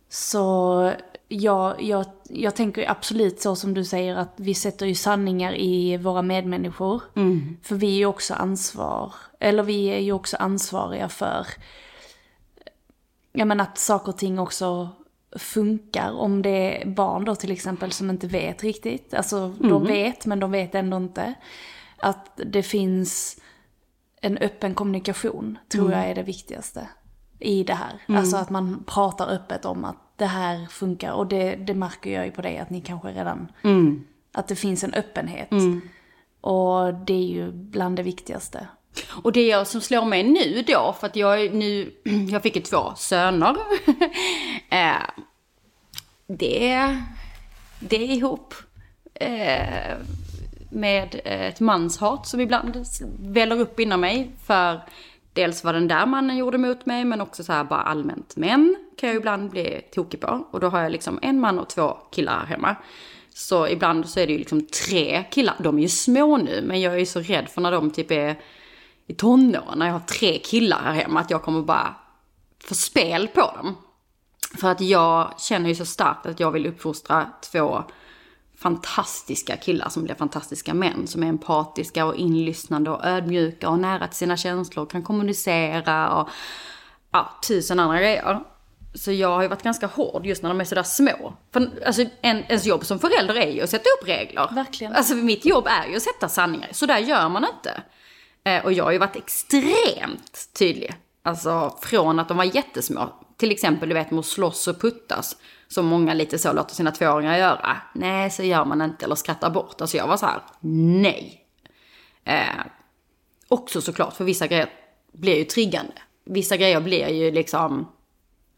Så 0.10 0.94
jag, 1.28 1.82
jag, 1.82 2.06
jag 2.30 2.56
tänker 2.56 2.92
absolut 2.92 3.42
så 3.42 3.56
som 3.56 3.74
du 3.74 3.86
säger 3.86 4.16
att 4.16 4.34
vi 4.36 4.54
sätter 4.54 4.86
ju 4.86 4.96
sanningar 4.96 5.56
i 5.56 5.98
våra 5.98 6.22
medmänniskor. 6.22 7.02
Mm. 7.16 7.58
För 7.64 7.76
vi 7.76 7.88
är 7.88 7.98
ju 7.98 8.06
också 8.06 8.34
ansvar, 8.34 9.14
eller 9.40 9.64
vi 9.64 9.86
är 9.86 10.00
ju 10.00 10.12
också 10.12 10.38
ansvariga 10.38 11.10
för, 11.10 11.48
ja 13.34 13.46
men 13.46 13.60
att 13.60 13.78
saker 13.78 14.10
och 14.10 14.18
ting 14.18 14.40
också 14.40 14.90
funkar. 15.36 16.12
Om 16.12 16.42
det 16.42 16.82
är 16.82 16.88
barn 16.88 17.26
då 17.26 17.36
till 17.36 17.52
exempel 17.52 17.92
som 17.92 18.10
inte 18.10 18.28
vet 18.28 18.64
riktigt. 18.64 19.14
Alltså 19.14 19.38
mm. 19.38 19.70
de 19.70 19.86
vet 19.86 20.26
men 20.26 20.40
de 20.40 20.52
vet 20.52 20.76
ändå 20.76 20.98
inte. 20.98 21.34
Att 21.98 22.40
det 22.46 22.64
finns 22.64 23.42
en 24.22 24.38
öppen 24.38 24.74
kommunikation 24.74 25.58
tror 25.70 25.86
mm. 25.86 26.00
jag 26.00 26.10
är 26.10 26.16
det 26.16 26.24
viktigaste 26.24 26.88
i 27.40 27.64
det 27.64 27.74
här. 27.74 28.02
Mm. 28.08 28.20
Alltså 28.20 28.38
att 28.38 28.50
man 28.50 28.84
pratar 28.88 29.28
öppet 29.28 29.66
om 29.66 29.86
att 29.86 30.18
det 30.18 30.26
här 30.26 30.66
funkar. 30.66 31.12
Och 31.12 31.28
det, 31.28 31.56
det 31.56 31.74
märker 31.74 32.12
jag 32.12 32.26
ju 32.26 32.32
på 32.32 32.42
dig 32.42 32.58
att 32.58 32.70
ni 32.70 32.82
kanske 32.82 33.08
redan... 33.08 33.52
Mm. 33.64 34.04
Att 34.36 34.48
det 34.48 34.56
finns 34.56 34.84
en 34.84 34.94
öppenhet. 34.94 35.52
Mm. 35.52 35.82
Och 36.42 36.94
det 36.94 37.14
är 37.14 37.28
ju 37.28 37.52
bland 37.52 37.96
det 37.96 38.04
viktigaste. 38.04 38.68
Och 39.10 39.32
det 39.32 39.48
jag 39.48 39.68
som 39.68 39.82
slår 39.82 40.06
mig 40.06 40.24
nu 40.24 40.64
då, 40.68 40.96
för 41.00 41.08
att 41.08 41.16
jag 41.16 41.54
nu, 41.54 41.92
jag 42.32 42.44
fick 42.44 42.56
ju 42.56 42.62
två 42.62 42.94
söner. 42.96 43.56
eh, 44.70 45.02
det, 46.28 46.98
det 47.80 47.96
är 47.96 48.16
ihop 48.16 48.54
eh, 49.14 49.98
med 50.70 51.22
ett 51.24 51.60
manshat 51.60 52.28
som 52.28 52.40
ibland 52.40 52.86
väller 53.20 53.60
upp 53.60 53.80
inom 53.80 54.02
mig. 54.02 54.32
För 54.46 54.82
dels 55.34 55.64
vad 55.64 55.76
den 55.76 55.88
där 55.88 56.06
mannen 56.06 56.38
gjorde 56.38 56.58
mot 56.58 56.86
mig, 56.86 57.06
men 57.06 57.22
också 57.22 57.44
så 57.44 57.54
här 57.54 57.64
bara 57.64 57.82
allmänt 57.82 58.36
män 58.36 58.76
kan 58.98 59.10
jag 59.10 59.16
ibland 59.18 59.50
bli 59.50 59.82
tokig 59.94 60.22
på. 60.22 60.48
Och 60.52 60.60
då 60.60 60.68
har 60.70 60.82
jag 60.82 60.92
liksom 60.92 61.20
en 61.22 61.40
man 61.40 61.60
och 61.60 61.70
två 61.70 61.98
killar 62.12 62.40
här 62.40 62.46
hemma. 62.46 62.76
Så 63.30 63.68
ibland 63.68 64.10
så 64.10 64.20
är 64.20 64.28
det 64.28 64.34
ju 64.34 64.40
liksom 64.40 64.68
tre 64.68 65.24
killar. 65.32 65.56
De 65.60 65.78
är 65.78 65.82
ju 65.82 65.90
små 65.90 66.38
nu, 66.38 66.64
men 66.68 66.82
jag 66.82 66.94
är 66.94 66.98
ju 66.98 67.06
så 67.06 67.20
rädd 67.20 67.50
för 67.50 67.62
när 67.62 67.72
de 67.72 67.92
typ 67.92 68.12
är 68.12 68.36
i 69.08 69.14
tonåren, 69.14 69.80
när 69.80 69.86
jag 69.86 69.94
har 69.94 70.00
tre 70.00 70.40
killar 70.40 70.80
här 70.82 70.94
hemma, 70.94 71.20
att 71.20 71.30
jag 71.30 71.42
kommer 71.42 71.62
bara 71.62 71.96
få 72.64 72.76
spel 72.76 73.28
på 73.28 73.42
dem. 73.42 73.76
För 74.60 74.72
att 74.72 74.82
jag 74.82 75.34
känner 75.40 75.70
ju 75.70 75.76
så 75.76 75.86
starkt 75.86 76.26
att 76.26 76.40
jag 76.40 76.52
vill 76.52 76.68
uppfostra 76.68 77.30
två 77.52 77.84
fantastiska 78.58 79.58
killar 79.58 79.90
som 79.90 80.04
blir 80.04 80.16
fantastiska 80.16 80.74
män. 80.74 81.08
Som 81.08 81.24
är 81.24 81.28
empatiska 81.28 82.06
och 82.06 82.16
inlyssnande 82.16 82.92
och 82.92 83.06
ödmjuka 83.06 83.70
och 83.70 83.80
nära 83.80 84.08
till 84.08 84.18
sina 84.18 84.38
känslor. 84.38 84.86
Kan 84.86 85.04
kommunicera 85.04 86.14
och 86.14 86.30
ja, 87.12 87.30
tusen 87.48 87.80
andra 87.80 88.00
grejer. 88.00 88.40
Så 88.96 89.12
jag 89.12 89.30
har 89.30 89.42
ju 89.42 89.48
varit 89.48 89.64
ganska 89.64 89.88
hård 89.88 90.26
just 90.26 90.44
när 90.44 90.50
de 90.50 90.62
är 90.62 90.66
sådär 90.66 90.84
små. 90.84 91.34
För 91.52 91.70
alltså, 91.86 92.06
en, 92.22 92.44
ens 92.44 92.66
jobb 92.66 92.86
som 92.86 93.00
förälder 93.00 93.36
är 93.36 93.52
ju 93.52 93.62
att 93.62 93.70
sätta 93.70 93.90
upp 93.90 94.08
regler. 94.08 94.50
Verkligen. 94.52 94.94
Alltså 94.94 95.16
mitt 95.16 95.46
jobb 95.46 95.68
är 95.68 95.88
ju 95.88 95.96
att 95.96 96.02
sätta 96.02 96.30
sanningar. 96.30 96.70
Så 96.72 96.86
där 96.86 97.00
gör 97.00 97.30
man 97.30 97.46
inte. 97.56 97.82
Eh, 98.44 98.66
och 98.66 98.74
jag 98.74 98.84
har 98.84 98.92
ju 98.92 98.98
varit 98.98 99.16
extremt 99.16 100.50
tydlig. 100.54 100.96
Alltså 101.24 101.78
från 101.82 102.20
att 102.20 102.28
de 102.28 102.38
var 102.38 102.56
jättesmå. 102.56 103.10
Till 103.38 103.52
exempel 103.52 103.90
du 103.90 103.96
vet 103.96 104.12
med 104.12 104.20
att 104.20 104.26
slåss 104.26 104.68
och 104.68 104.82
puttas. 104.82 105.38
Som 105.68 105.86
många 105.86 106.14
lite 106.14 106.40
så 106.40 106.54
låter 106.54 106.76
sina 106.76 106.92
tvååringar 106.92 107.38
göra. 107.38 107.78
Nej, 107.94 108.32
så 108.32 108.44
gör 108.44 108.66
man 108.66 108.82
inte. 108.82 109.06
Eller 109.06 109.16
skrattar 109.16 109.50
bort. 109.50 109.82
Alltså 109.82 109.98
jag 109.98 110.08
var 110.08 110.18
så 110.18 110.26
här, 110.26 110.42
nej. 110.60 111.46
Eh, 112.24 112.66
också 113.48 113.82
såklart, 113.82 114.14
för 114.14 114.24
vissa 114.24 114.48
grejer 114.48 114.70
blir 115.12 115.36
ju 115.36 115.44
triggande. 115.44 115.94
Vissa 116.26 116.58
grejer 116.58 116.82
blir 116.82 117.08
ju 117.08 117.32
liksom, 117.32 117.92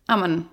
ja 0.08 0.18
men, 0.18 0.50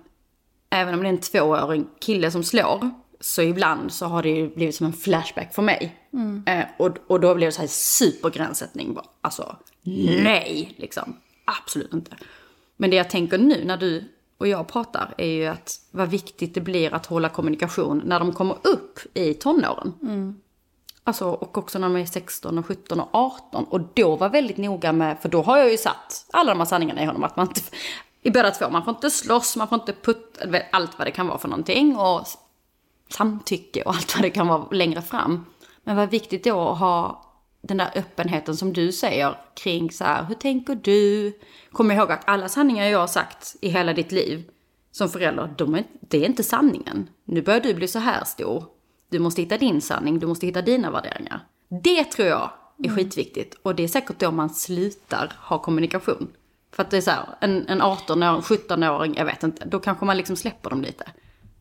även 0.69 0.93
om 0.93 1.01
det 1.01 1.07
är 1.07 1.13
en 1.13 1.17
tvååring 1.17 1.87
kille 1.99 2.31
som 2.31 2.43
slår, 2.43 2.89
så 3.23 3.41
ibland 3.41 3.93
så 3.93 4.05
har 4.05 4.23
det 4.23 4.29
ju 4.29 4.55
blivit 4.55 4.75
som 4.75 4.85
en 4.85 4.93
flashback 4.93 5.53
för 5.53 5.61
mig. 5.61 5.95
Mm. 6.13 6.43
Eh, 6.45 6.65
och, 6.77 6.97
och 7.07 7.19
då 7.19 7.35
blir 7.35 7.47
det 7.47 7.51
så 7.51 7.61
här 7.61 7.67
supergränssättning. 7.67 8.97
Alltså, 9.21 9.55
nej, 10.23 10.73
liksom. 10.77 11.15
Absolut 11.45 11.93
inte. 11.93 12.15
Men 12.77 12.89
det 12.89 12.95
jag 12.95 13.09
tänker 13.09 13.37
nu 13.37 13.65
när 13.65 13.77
du 13.77 14.03
och 14.37 14.47
jag 14.47 14.67
pratar 14.67 15.13
är 15.17 15.27
ju 15.27 15.45
att 15.45 15.79
vad 15.91 16.09
viktigt 16.09 16.53
det 16.53 16.61
blir 16.61 16.93
att 16.93 17.05
hålla 17.05 17.29
kommunikation 17.29 18.01
när 18.05 18.19
de 18.19 18.33
kommer 18.33 18.57
upp 18.63 18.99
i 19.13 19.33
tonåren. 19.33 19.93
Mm. 20.01 20.41
Alltså, 21.03 21.29
och 21.29 21.57
också 21.57 21.79
när 21.79 21.89
de 21.89 21.95
är 21.95 22.05
16, 22.05 22.57
och 22.57 22.65
17 22.65 22.99
och 22.99 23.09
18. 23.11 23.63
Och 23.63 23.81
då 23.93 24.15
var 24.15 24.29
väldigt 24.29 24.57
noga 24.57 24.91
med, 24.91 25.19
för 25.21 25.29
då 25.29 25.41
har 25.41 25.57
jag 25.57 25.71
ju 25.71 25.77
satt 25.77 26.25
alla 26.31 26.51
de 26.51 26.59
här 26.59 26.65
sanningarna 26.65 27.03
i 27.03 27.05
honom. 27.05 27.23
Att 27.23 27.35
man 27.35 27.47
inte, 27.47 27.61
i 28.21 28.31
båda 28.31 28.51
två, 28.51 28.69
man 28.69 28.83
får 28.83 28.93
inte 28.93 29.09
slåss, 29.09 29.55
man 29.55 29.67
får 29.67 29.79
inte 29.79 29.93
putta, 29.93 30.59
allt 30.71 30.97
vad 30.97 31.07
det 31.07 31.11
kan 31.11 31.27
vara 31.27 31.37
för 31.37 31.47
någonting. 31.47 31.95
Och 31.95 32.27
samtycke 33.09 33.81
och 33.81 33.95
allt 33.95 34.15
vad 34.15 34.23
det 34.23 34.29
kan 34.29 34.47
vara 34.47 34.67
längre 34.71 35.01
fram. 35.01 35.45
Men 35.83 35.95
vad 35.95 36.09
viktigt 36.09 36.43
då 36.43 36.69
att 36.69 36.79
ha 36.79 37.23
den 37.61 37.77
där 37.77 37.91
öppenheten 37.95 38.57
som 38.57 38.73
du 38.73 38.91
säger 38.91 39.37
kring 39.55 39.91
så 39.91 40.03
här, 40.03 40.23
hur 40.23 40.35
tänker 40.35 40.75
du? 40.75 41.33
Kom 41.71 41.91
ihåg 41.91 42.11
att 42.11 42.29
alla 42.29 42.49
sanningar 42.49 42.85
jag 42.85 42.99
har 42.99 43.07
sagt 43.07 43.55
i 43.61 43.69
hela 43.69 43.93
ditt 43.93 44.11
liv 44.11 44.49
som 44.91 45.09
förälder, 45.09 45.53
de 45.57 45.75
är, 45.75 45.83
det 45.99 46.17
är 46.17 46.25
inte 46.25 46.43
sanningen. 46.43 47.09
Nu 47.25 47.41
börjar 47.41 47.59
du 47.59 47.73
bli 47.73 47.87
så 47.87 47.99
här 47.99 48.23
stor. 48.23 48.65
Du 49.09 49.19
måste 49.19 49.41
hitta 49.41 49.57
din 49.57 49.81
sanning, 49.81 50.19
du 50.19 50.27
måste 50.27 50.45
hitta 50.45 50.61
dina 50.61 50.91
värderingar. 50.91 51.47
Det 51.83 52.03
tror 52.03 52.27
jag 52.27 52.49
är 52.79 52.85
mm. 52.85 52.95
skitviktigt. 52.95 53.57
Och 53.61 53.75
det 53.75 53.83
är 53.83 53.87
säkert 53.87 54.19
då 54.19 54.31
man 54.31 54.49
slutar 54.49 55.33
ha 55.39 55.59
kommunikation. 55.59 56.27
För 56.71 56.83
att 56.83 56.91
det 56.91 56.97
är 56.97 57.01
så 57.01 57.11
här, 57.11 57.25
en, 57.41 57.67
en 57.67 57.81
18-åring, 57.81 58.41
17-åring, 58.41 59.15
jag 59.17 59.25
vet 59.25 59.43
inte, 59.43 59.65
då 59.65 59.79
kanske 59.79 60.05
man 60.05 60.17
liksom 60.17 60.35
släpper 60.35 60.69
dem 60.69 60.81
lite. 60.81 61.05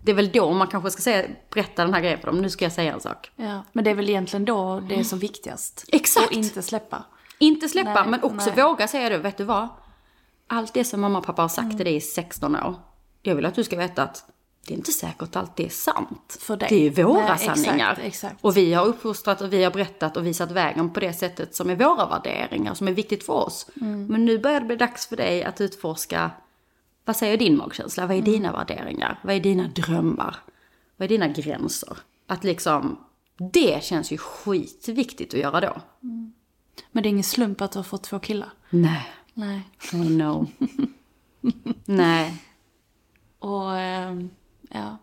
Det 0.04 0.10
är 0.10 0.14
väl 0.14 0.30
då 0.32 0.52
man 0.52 0.66
kanske 0.66 0.90
ska 0.90 1.02
säga, 1.02 1.28
berätta 1.54 1.84
den 1.84 1.94
här 1.94 2.00
grejen 2.00 2.18
för 2.20 2.26
dem. 2.26 2.38
Nu 2.38 2.50
ska 2.50 2.64
jag 2.64 2.72
säga 2.72 2.92
en 2.92 3.00
sak. 3.00 3.30
Ja, 3.36 3.64
men 3.72 3.84
det 3.84 3.90
är 3.90 3.94
väl 3.94 4.08
egentligen 4.08 4.44
då 4.44 4.80
det 4.80 4.94
är 4.94 5.04
som 5.04 5.18
viktigast. 5.18 5.84
Exakt! 5.88 6.26
Och 6.26 6.32
inte 6.32 6.62
släppa. 6.62 7.04
Inte 7.38 7.68
släppa, 7.68 8.00
nej, 8.00 8.10
men 8.10 8.22
också 8.22 8.52
nej. 8.56 8.64
våga 8.64 8.88
säga 8.88 9.08
det. 9.08 9.18
Vet 9.18 9.36
du 9.36 9.44
vad? 9.44 9.68
Allt 10.46 10.74
det 10.74 10.84
som 10.84 11.00
mamma 11.00 11.18
och 11.18 11.26
pappa 11.26 11.42
har 11.42 11.48
sagt 11.48 11.64
mm. 11.64 11.76
till 11.76 11.84
dig 11.86 11.96
i 11.96 12.00
16 12.00 12.56
år. 12.56 12.74
Jag 13.22 13.34
vill 13.34 13.46
att 13.46 13.54
du 13.54 13.64
ska 13.64 13.76
veta 13.76 14.02
att 14.02 14.24
det 14.66 14.74
är 14.74 14.78
inte 14.78 14.92
säkert 14.92 15.36
att 15.36 15.56
det 15.56 15.64
är 15.64 15.68
sant. 15.68 16.38
För 16.40 16.56
dig. 16.56 16.68
Det 16.68 16.74
är 16.74 16.80
ju 16.80 17.04
våra 17.04 17.22
Nej, 17.22 17.32
exakt, 17.32 17.60
sanningar. 17.60 17.98
exakt. 18.02 18.36
Och 18.40 18.56
vi 18.56 18.74
har 18.74 18.86
uppfostrat 18.86 19.40
och 19.40 19.52
vi 19.52 19.64
har 19.64 19.70
berättat 19.70 20.16
och 20.16 20.26
visat 20.26 20.50
vägen 20.50 20.90
på 20.90 21.00
det 21.00 21.12
sättet 21.12 21.54
som 21.54 21.70
är 21.70 21.76
våra 21.76 22.06
värderingar, 22.06 22.74
som 22.74 22.88
är 22.88 22.92
viktigt 22.92 23.26
för 23.26 23.32
oss. 23.32 23.66
Mm. 23.80 24.06
Men 24.06 24.24
nu 24.24 24.38
börjar 24.38 24.60
det 24.60 24.66
bli 24.66 24.76
dags 24.76 25.06
för 25.06 25.16
dig 25.16 25.44
att 25.44 25.60
utforska, 25.60 26.30
vad 27.04 27.16
säger 27.16 27.36
din 27.36 27.56
magkänsla? 27.56 28.06
Vad 28.06 28.16
är 28.16 28.20
Mm. 28.20 28.32
dina 28.32 28.52
värderingar? 28.52 29.18
Vad 29.22 29.34
är 29.34 29.40
dina 29.40 29.68
drömmar? 29.68 30.36
Vad 30.96 31.04
är 31.04 31.08
dina 31.08 31.28
gränser? 31.28 31.96
Att 32.26 32.44
liksom, 32.44 32.98
det 33.52 33.84
känns 33.84 34.12
ju 34.12 34.18
skitviktigt 34.18 35.34
att 35.34 35.40
göra 35.40 35.60
då. 35.60 35.80
Men 36.92 37.02
det 37.02 37.08
är 37.08 37.10
ingen 37.10 37.24
slump 37.24 37.60
att 37.60 37.72
du 37.72 37.78
har 37.78 37.84
fått 37.84 38.02
två 38.02 38.18
killar. 38.18 38.48
Nej. 38.70 39.12
Nej. 39.34 39.60
Oh 39.92 40.10
no. 40.10 40.46
Nej. 41.84 42.42
Och, 43.38 43.76
ehm, 43.78 44.30
ja. 44.70 44.96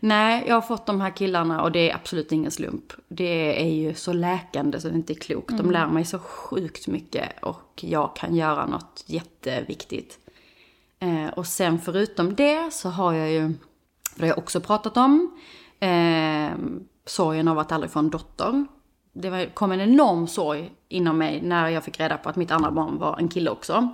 Nej, 0.00 0.44
jag 0.46 0.54
har 0.54 0.62
fått 0.62 0.86
de 0.86 1.00
här 1.00 1.10
killarna 1.16 1.62
och 1.62 1.72
det 1.72 1.90
är 1.90 1.94
absolut 1.94 2.32
ingen 2.32 2.50
slump. 2.50 2.92
Det 3.08 3.62
är 3.62 3.74
ju 3.74 3.94
så 3.94 4.12
läkande 4.12 4.80
så 4.80 4.88
det 4.88 4.94
inte 4.94 5.12
är 5.12 5.14
klokt. 5.14 5.56
De 5.58 5.70
lär 5.70 5.86
mig 5.86 6.04
så 6.04 6.18
sjukt 6.18 6.86
mycket 6.86 7.42
och 7.42 7.80
jag 7.84 8.16
kan 8.16 8.34
göra 8.36 8.66
något 8.66 9.04
jätteviktigt. 9.06 10.18
Eh, 11.04 11.28
och 11.28 11.46
sen 11.46 11.78
förutom 11.78 12.34
det 12.34 12.72
så 12.72 12.88
har 12.88 13.12
jag 13.12 13.30
ju, 13.30 13.54
för 14.10 14.20
det 14.20 14.22
har 14.22 14.28
jag 14.28 14.38
också 14.38 14.60
pratat 14.60 14.96
om, 14.96 15.38
eh, 15.80 16.50
sorgen 17.06 17.48
av 17.48 17.58
att 17.58 17.72
aldrig 17.72 17.90
få 17.90 17.98
en 17.98 18.10
dotter. 18.10 18.66
Det 19.12 19.30
var, 19.30 19.54
kom 19.54 19.72
en 19.72 19.80
enorm 19.80 20.26
sorg 20.26 20.72
inom 20.88 21.18
mig 21.18 21.42
när 21.42 21.68
jag 21.68 21.84
fick 21.84 22.00
reda 22.00 22.16
på 22.16 22.28
att 22.28 22.36
mitt 22.36 22.50
andra 22.50 22.70
barn 22.70 22.98
var 22.98 23.18
en 23.18 23.28
kille 23.28 23.50
också. 23.50 23.88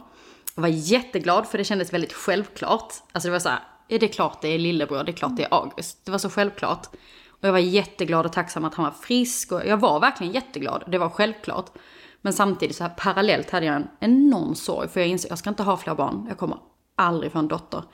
Jag 0.55 0.63
var 0.63 0.69
jätteglad 0.69 1.47
för 1.47 1.59
det 1.59 1.65
kändes 1.65 1.93
väldigt 1.93 2.13
självklart. 2.13 2.95
Alltså 3.13 3.29
det 3.29 3.33
var 3.33 3.39
så 3.39 3.49
här, 3.49 3.61
är 3.89 3.99
det 3.99 4.09
klart 4.09 4.41
det 4.43 4.49
är 4.49 4.59
lillebror, 4.59 5.05
det 5.05 5.13
är 5.13 5.17
klart 5.17 5.37
det 5.37 5.45
är 5.45 5.55
August. 5.55 6.05
Det 6.05 6.11
var 6.11 6.19
så 6.19 6.31
självklart. 6.31 6.87
Och 7.29 7.49
jag 7.49 7.53
var 7.53 7.59
jätteglad 7.59 8.27
och 8.27 8.33
tacksam 8.33 8.65
att 8.65 8.75
han 8.75 8.85
var 8.85 8.93
frisk. 8.93 9.53
Och 9.53 9.67
jag 9.67 9.77
var 9.77 10.01
verkligen 10.01 10.33
jätteglad, 10.33 10.85
det 10.87 10.99
var 10.99 11.09
självklart. 11.09 11.67
Men 12.23 12.33
samtidigt 12.33 12.77
så 12.77 12.85
här 12.85 12.95
parallellt 12.97 13.51
hade 13.51 13.67
jag 13.67 13.77
en 13.77 13.89
enorm 14.01 14.55
sorg. 14.55 14.89
För 14.89 15.01
jag 15.01 15.09
insåg, 15.09 15.27
att 15.27 15.31
jag 15.31 15.39
ska 15.39 15.51
inte 15.51 15.63
ha 15.63 15.77
fler 15.77 15.95
barn. 15.95 16.27
Jag 16.29 16.39
kommer 16.39 16.59
aldrig 17.01 17.32
få 17.32 17.38
en 17.38 17.48
dotter. 17.48 17.84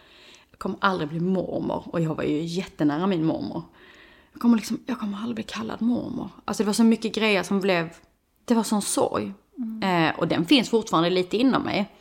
Jag 0.50 0.58
kommer 0.58 0.78
aldrig 0.80 1.08
bli 1.08 1.20
mormor. 1.20 1.84
Och 1.86 2.00
jag 2.00 2.14
var 2.14 2.24
ju 2.24 2.42
jättenära 2.42 3.06
min 3.06 3.24
mormor. 3.24 3.62
Jag 4.32 4.40
kommer 4.40 4.56
liksom, 4.56 4.80
jag 4.86 4.98
kommer 5.00 5.18
aldrig 5.18 5.34
bli 5.34 5.44
kallad 5.44 5.82
mormor. 5.82 6.28
Alltså 6.44 6.62
det 6.62 6.66
var 6.66 6.72
så 6.72 6.84
mycket 6.84 7.14
grejer 7.14 7.42
som 7.42 7.60
blev, 7.60 7.88
det 8.44 8.54
var 8.54 8.62
sån 8.62 8.82
sorg. 8.82 9.32
Eh, 9.82 10.18
och 10.18 10.28
den 10.28 10.44
finns 10.44 10.70
fortfarande 10.70 11.10
lite 11.10 11.36
inom 11.36 11.62
mig. 11.62 11.92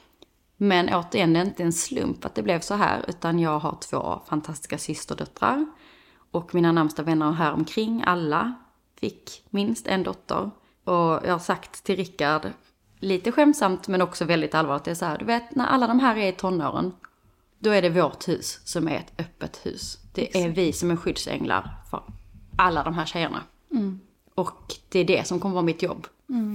Men 0.57 0.89
återigen, 0.93 1.33
det 1.33 1.39
är 1.39 1.45
inte 1.45 1.63
en 1.63 1.73
slump 1.73 2.25
att 2.25 2.35
det 2.35 2.43
blev 2.43 2.59
så 2.59 2.73
här, 2.73 3.05
utan 3.07 3.39
jag 3.39 3.59
har 3.59 3.77
två 3.89 4.21
fantastiska 4.27 4.77
systerdöttrar. 4.77 5.65
Och 6.31 6.55
mina 6.55 6.71
närmsta 6.71 7.03
vänner 7.03 7.31
här 7.31 7.53
omkring, 7.53 8.03
alla 8.05 8.53
fick 8.99 9.43
minst 9.49 9.87
en 9.87 10.03
dotter. 10.03 10.51
Och 10.83 10.93
jag 10.93 11.31
har 11.31 11.39
sagt 11.39 11.83
till 11.83 11.95
Rickard, 11.95 12.47
lite 12.99 13.31
skämtsamt 13.31 13.87
men 13.87 14.01
också 14.01 14.25
väldigt 14.25 14.55
allvarligt, 14.55 14.83
det 14.83 14.91
är 14.91 14.95
så 14.95 15.05
här, 15.05 15.17
du 15.17 15.25
vet 15.25 15.55
när 15.55 15.65
alla 15.65 15.87
de 15.87 15.99
här 15.99 16.17
är 16.17 16.29
i 16.29 16.31
tonåren, 16.31 16.93
då 17.59 17.69
är 17.69 17.81
det 17.81 17.89
vårt 17.89 18.27
hus 18.27 18.59
som 18.65 18.87
är 18.87 18.95
ett 18.95 19.13
öppet 19.17 19.59
hus. 19.63 19.97
Det 20.13 20.43
är 20.43 20.49
vi 20.49 20.73
som 20.73 20.91
är 20.91 20.95
skyddsänglar 20.95 21.77
för 21.89 22.03
alla 22.57 22.83
de 22.83 22.93
här 22.93 23.05
tjejerna. 23.05 23.43
Och 24.35 24.75
det 24.89 24.99
är 24.99 25.05
det 25.05 25.27
som 25.27 25.39
kommer 25.39 25.53
vara 25.53 25.65
mitt 25.65 25.81
jobb. 25.81 26.07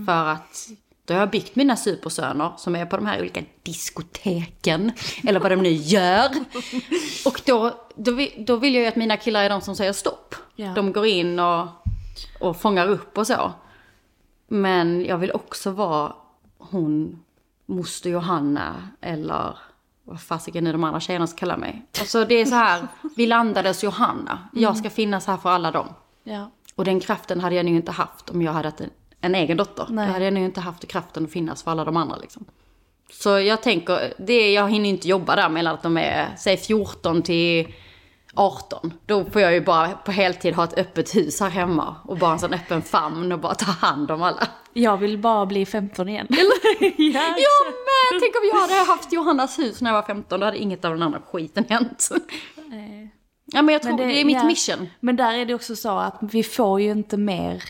För 0.07 0.27
att 0.27 0.69
då 1.05 1.15
har 1.15 1.21
jag 1.21 1.31
byggt 1.31 1.57
mina 1.57 1.77
supersöner 1.77 2.53
som 2.57 2.77
är 2.77 2.87
på 2.87 2.97
de 2.97 3.07
här 3.07 3.21
olika 3.21 3.43
diskoteken, 3.63 4.93
eller 5.25 5.41
vad 5.41 5.53
de 5.53 5.57
nu 5.57 5.71
gör. 5.71 6.31
Och 7.27 7.43
då, 7.47 7.75
då, 7.97 8.13
vill, 8.13 8.45
då 8.47 8.57
vill 8.57 8.75
jag 8.75 8.83
ju 8.83 8.89
att 8.89 8.97
mina 8.97 9.17
killar 9.17 9.45
är 9.45 9.51
de 9.51 9.61
som 9.61 9.77
säger 9.77 9.93
stopp. 9.93 10.35
Ja. 10.57 10.73
De 10.75 10.93
går 10.93 11.07
in 11.07 11.39
och, 11.39 11.67
och 12.41 12.61
fångar 12.61 12.89
upp 12.89 13.19
och 13.19 13.27
så. 13.27 13.53
Men 14.49 15.05
jag 15.05 15.19
vill 15.19 15.33
också 15.33 15.71
vara 15.71 16.13
hon, 16.61 17.23
moster 17.67 18.11
Johanna, 18.11 18.89
eller 19.01 19.59
vad 20.05 20.21
fasiken 20.21 20.65
nu 20.65 20.73
de 20.73 20.85
andra 20.85 21.01
tjejerna 21.01 21.27
ska 21.27 21.39
kalla 21.39 21.57
mig. 21.57 21.87
Alltså 22.01 22.25
det 22.25 22.35
är 22.35 22.47
så 22.47 22.55
här, 22.55 22.87
vi 23.17 23.27
landades 23.27 23.85
Johanna. 23.85 24.49
Jag 24.53 24.77
ska 24.77 24.91
finnas 24.91 25.27
här 25.27 25.37
för 25.37 25.51
alla 25.51 25.71
dem. 25.71 25.89
Ja. 26.25 26.51
Och 26.75 26.85
den 26.85 27.01
kraften 27.01 27.41
hade 27.41 27.55
jag 27.55 27.67
nog 27.67 27.75
inte 27.75 27.93
haft 27.93 28.31
om 28.31 28.43
jag 28.43 28.53
hade 28.53 28.69
haft 28.69 28.81
en, 28.81 28.91
en 29.21 29.35
egen 29.35 29.57
dotter. 29.57 29.87
Nej. 29.91 30.07
Då 30.07 30.13
hade 30.13 30.25
jag 30.25 30.35
nog 30.35 30.43
inte 30.43 30.61
haft 30.61 30.89
kraften 30.89 31.25
att 31.25 31.31
finnas 31.31 31.63
för 31.63 31.71
alla 31.71 31.85
de 31.85 31.97
andra 31.97 32.17
liksom. 32.17 32.45
Så 33.13 33.29
jag 33.29 33.63
tänker, 33.63 34.15
det, 34.19 34.53
jag 34.53 34.71
hinner 34.71 34.89
inte 34.89 35.09
jobba 35.09 35.37
där 35.37 35.49
mellan 35.49 35.75
att 35.75 35.83
de 35.83 35.97
är, 35.97 36.37
säg 36.39 36.57
14 36.57 37.23
till 37.23 37.75
18. 38.41 38.93
Då 39.07 39.25
får 39.25 39.43
jag 39.43 39.53
ju 39.53 39.61
bara 39.61 39.89
på 39.89 40.13
heltid 40.13 40.55
ha 40.55 40.65
ett 40.65 40.79
öppet 40.79 41.17
hus 41.17 41.41
här 41.41 41.51
hemma. 41.51 41.97
Och 42.05 42.19
bara 42.19 42.33
en 42.33 42.39
sån 42.39 42.55
öppen 42.55 42.83
famn 42.83 43.33
och 43.33 43.39
bara 43.39 43.55
ta 43.55 43.71
hand 43.71 44.11
om 44.11 44.23
alla. 44.23 44.49
Jag 44.73 44.97
vill 44.97 45.19
bara 45.19 45.47
bli 45.47 45.67
15 45.67 46.09
igen. 46.09 46.27
Eller? 46.31 47.01
ja, 47.01 47.21
Jag 47.21 47.67
med! 47.67 48.21
Tänk 48.21 48.37
om 48.37 48.49
jag 48.53 48.61
hade 48.61 48.91
haft 48.91 49.13
Johannas 49.13 49.59
hus 49.59 49.81
när 49.81 49.91
jag 49.91 49.95
var 49.95 50.03
15. 50.03 50.41
Då 50.41 50.47
hade 50.47 50.59
inget 50.59 50.85
av 50.85 50.93
den 50.93 51.03
andra 51.03 51.21
skiten 51.21 51.65
hänt. 51.69 52.09
Ja 53.45 53.63
men 53.63 53.73
jag 53.73 53.83
tror 53.83 53.97
det, 53.97 54.21
är 54.21 54.25
mitt 54.25 54.37
ja. 54.37 54.45
mission. 54.45 54.89
Men 55.01 55.17
där 55.17 55.35
är 55.35 55.47
det 55.47 55.55
också 55.55 55.77
så 55.77 55.99
att 55.99 56.19
vi 56.21 56.43
får 56.43 56.81
ju 56.81 56.91
inte 56.91 57.17
mer 57.17 57.63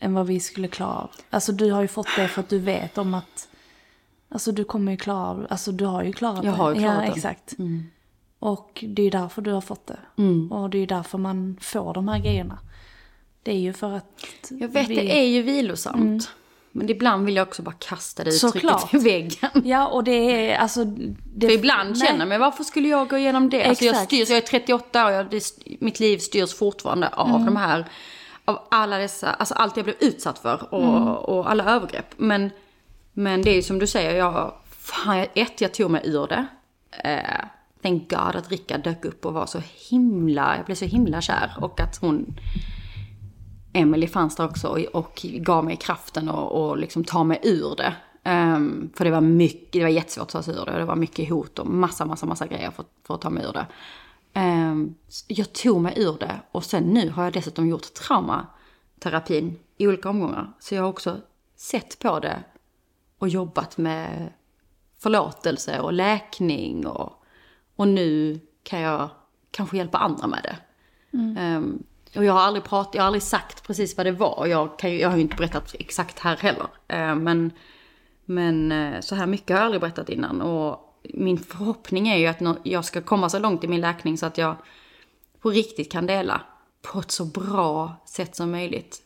än 0.00 0.14
vad 0.14 0.26
vi 0.26 0.40
skulle 0.40 0.68
klara 0.68 0.94
av. 0.94 1.10
Alltså 1.30 1.52
du 1.52 1.70
har 1.70 1.82
ju 1.82 1.88
fått 1.88 2.08
det 2.16 2.28
för 2.28 2.40
att 2.40 2.48
du 2.48 2.58
vet 2.58 2.98
om 2.98 3.14
att 3.14 3.48
Alltså 4.28 4.52
du 4.52 4.64
kommer 4.64 4.92
ju 4.92 4.98
klara 4.98 5.26
av, 5.26 5.46
alltså 5.50 5.72
du 5.72 5.84
har 5.84 6.02
ju 6.02 6.12
klarat 6.12 6.44
Jag 6.44 6.54
det. 6.54 6.58
har 6.58 6.74
ju 6.74 6.80
klarat 6.80 7.16
ja, 7.24 7.30
det. 7.48 7.58
Mm. 7.62 7.90
Exakt. 8.40 8.42
Och 8.78 8.84
det 8.88 9.02
är 9.02 9.04
ju 9.04 9.10
därför 9.10 9.42
du 9.42 9.52
har 9.52 9.60
fått 9.60 9.86
det. 9.86 9.98
Och 10.54 10.70
det 10.70 10.78
är 10.78 10.80
ju 10.80 10.86
därför 10.86 11.18
man 11.18 11.56
får 11.60 11.94
de 11.94 12.08
här 12.08 12.18
grejerna. 12.18 12.58
Det 13.42 13.50
är 13.52 13.58
ju 13.58 13.72
för 13.72 13.92
att... 13.92 14.24
Jag 14.48 14.68
vet, 14.68 14.88
vi- 14.88 14.94
det 14.94 15.18
är 15.18 15.24
ju 15.26 15.42
vilosamt. 15.42 16.30
Men 16.72 16.90
ibland 16.90 17.26
vill 17.26 17.36
jag 17.36 17.48
också 17.48 17.62
bara 17.62 17.74
kasta 17.78 18.24
det 18.24 18.30
uttrycket 18.30 18.62
Såklart. 18.70 18.94
i 18.94 18.98
väggen. 18.98 19.50
Ja, 19.64 19.86
och 19.86 20.04
det 20.04 20.12
är 20.50 20.58
alltså... 20.58 20.84
Det, 21.34 21.46
För 21.46 21.54
ibland 21.54 21.90
nej. 21.90 22.06
känner 22.06 22.18
jag 22.18 22.28
mig, 22.28 22.38
varför 22.38 22.64
skulle 22.64 22.88
jag 22.88 23.08
gå 23.08 23.16
igenom 23.18 23.50
det? 23.50 23.64
Alltså 23.64 23.84
jag 23.84 23.92
Exakt. 23.92 24.06
styrs, 24.08 24.28
jag 24.28 24.36
är 24.36 24.40
38 24.42 25.06
år, 25.06 25.12
jag, 25.12 25.30
det, 25.30 25.42
mitt 25.80 26.00
liv 26.00 26.18
styrs 26.18 26.54
fortfarande 26.54 27.08
av 27.08 27.28
Mm. 27.28 27.44
de 27.44 27.56
här, 27.56 27.84
av 28.44 28.58
alla 28.70 28.98
dessa, 28.98 29.30
alltså 29.32 29.54
allt 29.54 29.76
jag 29.76 29.84
blev 29.84 29.96
utsatt 30.00 30.38
för 30.38 30.74
och, 30.74 30.82
Mm. 30.96 31.08
och 31.08 31.50
alla 31.50 31.64
övergrepp. 31.74 32.14
Men, 32.16 32.50
men 33.12 33.42
det 33.42 33.50
är 33.50 33.54
ju 33.54 33.62
som 33.62 33.78
du 33.78 33.86
säger, 33.86 34.16
jag, 34.16 34.54
fan, 34.70 35.26
ett, 35.34 35.60
jag 35.60 35.74
tog 35.74 35.90
mig 35.90 36.02
ur 36.04 36.26
det. 36.26 36.46
Eh, 37.04 37.44
thank 37.82 38.10
God 38.10 38.36
att 38.36 38.50
Rickard 38.50 38.84
dök 38.84 39.04
upp 39.04 39.26
och 39.26 39.32
var 39.32 39.46
så 39.46 39.62
himla, 39.90 40.56
jag 40.56 40.66
blev 40.66 40.74
så 40.74 40.84
himla 40.84 41.20
kär. 41.20 41.56
Och 41.60 41.80
att 41.80 41.96
hon, 41.96 42.38
Emily 43.72 44.06
fanns 44.06 44.36
där 44.36 44.44
också 44.44 44.68
och, 44.68 44.78
och 44.78 45.20
gav 45.22 45.64
mig 45.64 45.76
kraften 45.76 46.28
och, 46.28 46.68
och 46.68 46.78
liksom 46.78 47.04
ta 47.04 47.24
mig 47.24 47.40
ur 47.42 47.74
det. 47.76 47.94
Um, 48.30 48.90
för 48.94 49.04
det 49.04 49.10
var 49.10 49.20
mycket, 49.20 49.72
det 49.72 49.82
var 49.82 49.88
jättesvårt 49.88 50.22
att 50.22 50.28
ta 50.28 50.42
sig 50.42 50.54
ur 50.54 50.64
det. 50.64 50.78
Det 50.78 50.84
var 50.84 50.96
mycket 50.96 51.28
hot 51.28 51.58
och 51.58 51.66
massa, 51.66 52.04
massa, 52.04 52.26
massa 52.26 52.46
grejer 52.46 52.70
för, 52.70 52.84
för 53.06 53.14
att 53.14 53.20
ta 53.20 53.30
mig 53.30 53.44
ur 53.44 53.52
det. 53.52 53.66
Um, 54.40 54.94
jag 55.26 55.52
tog 55.52 55.80
mig 55.80 55.94
ur 55.96 56.16
det 56.20 56.40
och 56.52 56.64
sen 56.64 56.82
nu 56.82 57.10
har 57.10 57.24
jag 57.24 57.32
dessutom 57.32 57.68
gjort 57.68 57.94
traumaterapin 57.94 59.58
i 59.76 59.86
olika 59.86 60.08
omgångar. 60.08 60.52
Så 60.58 60.74
jag 60.74 60.82
har 60.82 60.88
också 60.88 61.20
sett 61.56 61.98
på 61.98 62.20
det 62.20 62.42
och 63.18 63.28
jobbat 63.28 63.78
med 63.78 64.32
förlåtelse 64.98 65.80
och 65.80 65.92
läkning 65.92 66.86
och, 66.86 67.15
och 67.76 67.88
nu 67.88 68.40
kan 68.62 68.80
jag 68.80 69.10
kanske 69.50 69.76
hjälpa 69.76 69.98
andra 69.98 70.26
med 70.26 70.40
det. 70.42 70.56
Ehm, 71.40 71.82
och 72.16 72.24
jag 72.24 72.32
har 72.32 72.40
aldrig 72.40 72.64
pratat, 72.64 72.94
jag 72.94 73.02
har 73.02 73.06
aldrig 73.06 73.22
sagt 73.22 73.66
precis 73.66 73.96
vad 73.96 74.06
det 74.06 74.12
var. 74.12 74.46
Jag, 74.46 74.78
kan, 74.78 74.96
jag 74.98 75.08
har 75.08 75.16
ju 75.16 75.22
inte 75.22 75.36
berättat 75.36 75.74
exakt 75.78 76.18
här 76.18 76.36
heller. 76.36 76.66
Ehm, 76.88 77.24
men, 77.24 77.52
men 78.24 78.72
eh, 78.72 79.00
så 79.00 79.14
här 79.14 79.26
mycket 79.26 79.50
har 79.50 79.56
jag 79.56 79.64
aldrig 79.64 79.80
berättat 79.80 80.08
innan. 80.08 80.42
Och 80.42 81.00
min 81.14 81.38
förhoppning 81.38 82.08
är 82.08 82.16
ju 82.16 82.26
att 82.26 82.40
nå- 82.40 82.58
jag 82.62 82.84
ska 82.84 83.02
komma 83.02 83.28
så 83.28 83.38
långt 83.38 83.64
i 83.64 83.68
min 83.68 83.80
läkning 83.80 84.18
så 84.18 84.26
att 84.26 84.38
jag 84.38 84.56
på 85.40 85.50
riktigt 85.50 85.92
kan 85.92 86.06
dela 86.06 86.40
på 86.92 86.98
ett 86.98 87.10
så 87.10 87.24
bra 87.24 87.94
sätt 88.06 88.36
som 88.36 88.50
möjligt 88.50 89.02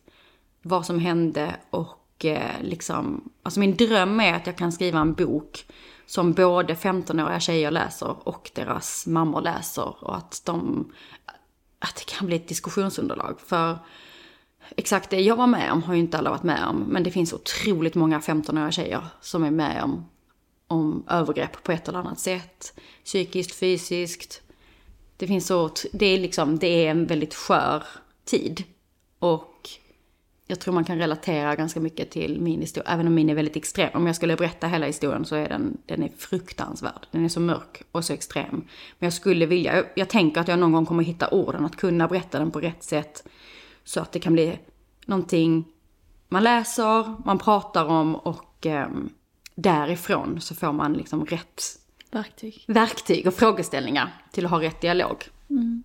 vad 0.62 0.86
som 0.86 0.98
hände 0.98 1.56
och 1.70 2.24
eh, 2.24 2.62
liksom, 2.62 3.30
alltså 3.42 3.60
min 3.60 3.76
dröm 3.76 4.20
är 4.20 4.34
att 4.34 4.46
jag 4.46 4.56
kan 4.56 4.72
skriva 4.72 5.00
en 5.00 5.12
bok 5.14 5.64
som 6.10 6.32
både 6.32 6.74
15-åriga 6.74 7.40
tjejer 7.40 7.70
läser 7.70 8.28
och 8.28 8.50
deras 8.54 9.06
mammor 9.06 9.40
läser 9.40 10.04
och 10.04 10.16
att 10.16 10.42
de, 10.44 10.86
att 11.78 11.96
det 11.96 12.04
kan 12.04 12.26
bli 12.26 12.36
ett 12.36 12.48
diskussionsunderlag. 12.48 13.40
För 13.40 13.78
exakt 14.76 15.10
det 15.10 15.20
jag 15.20 15.36
var 15.36 15.46
med 15.46 15.72
om 15.72 15.82
har 15.82 15.94
ju 15.94 16.00
inte 16.00 16.18
alla 16.18 16.30
varit 16.30 16.42
med 16.42 16.66
om, 16.68 16.76
men 16.76 17.02
det 17.02 17.10
finns 17.10 17.32
otroligt 17.32 17.94
många 17.94 18.18
15-åriga 18.18 18.70
tjejer 18.70 19.06
som 19.20 19.44
är 19.44 19.50
med 19.50 19.82
om, 19.82 20.08
om 20.66 21.04
övergrepp 21.08 21.62
på 21.62 21.72
ett 21.72 21.88
eller 21.88 21.98
annat 21.98 22.20
sätt. 22.20 22.80
Psykiskt, 23.04 23.54
fysiskt. 23.54 24.42
Det 25.16 25.26
finns 25.26 25.46
så, 25.46 25.70
det 25.92 26.06
är 26.06 26.18
liksom, 26.18 26.58
det 26.58 26.86
är 26.86 26.90
en 26.90 27.06
väldigt 27.06 27.34
skör 27.34 27.84
tid. 28.24 28.64
Och 29.18 29.49
jag 30.50 30.60
tror 30.60 30.74
man 30.74 30.84
kan 30.84 30.98
relatera 30.98 31.56
ganska 31.56 31.80
mycket 31.80 32.10
till 32.10 32.40
min 32.40 32.60
historia, 32.60 32.90
även 32.90 33.06
om 33.06 33.14
min 33.14 33.30
är 33.30 33.34
väldigt 33.34 33.56
extrem. 33.56 33.90
Om 33.94 34.06
jag 34.06 34.16
skulle 34.16 34.36
berätta 34.36 34.66
hela 34.66 34.86
historien 34.86 35.24
så 35.24 35.36
är 35.36 35.48
den, 35.48 35.78
den 35.86 36.02
är 36.02 36.08
fruktansvärd. 36.18 37.06
Den 37.10 37.24
är 37.24 37.28
så 37.28 37.40
mörk 37.40 37.82
och 37.92 38.04
så 38.04 38.12
extrem. 38.12 38.54
Men 38.98 39.06
jag 39.06 39.12
skulle 39.12 39.46
vilja, 39.46 39.76
jag, 39.76 39.84
jag 39.94 40.08
tänker 40.08 40.40
att 40.40 40.48
jag 40.48 40.58
någon 40.58 40.72
gång 40.72 40.86
kommer 40.86 41.02
hitta 41.02 41.28
orden 41.28 41.64
att 41.64 41.76
kunna 41.76 42.08
berätta 42.08 42.38
den 42.38 42.50
på 42.50 42.60
rätt 42.60 42.82
sätt. 42.84 43.28
Så 43.84 44.00
att 44.00 44.12
det 44.12 44.18
kan 44.18 44.32
bli 44.32 44.58
någonting 45.06 45.64
man 46.28 46.42
läser, 46.42 47.26
man 47.26 47.38
pratar 47.38 47.84
om 47.84 48.16
och 48.16 48.66
eh, 48.66 48.88
därifrån 49.54 50.40
så 50.40 50.54
får 50.54 50.72
man 50.72 50.92
liksom 50.92 51.26
rätt 51.26 51.62
Verktyg. 52.10 52.64
verktyg 52.68 53.26
och 53.26 53.34
frågeställningar 53.34 54.22
till 54.32 54.44
att 54.44 54.50
ha 54.50 54.60
rätt 54.60 54.80
dialog 54.80 55.24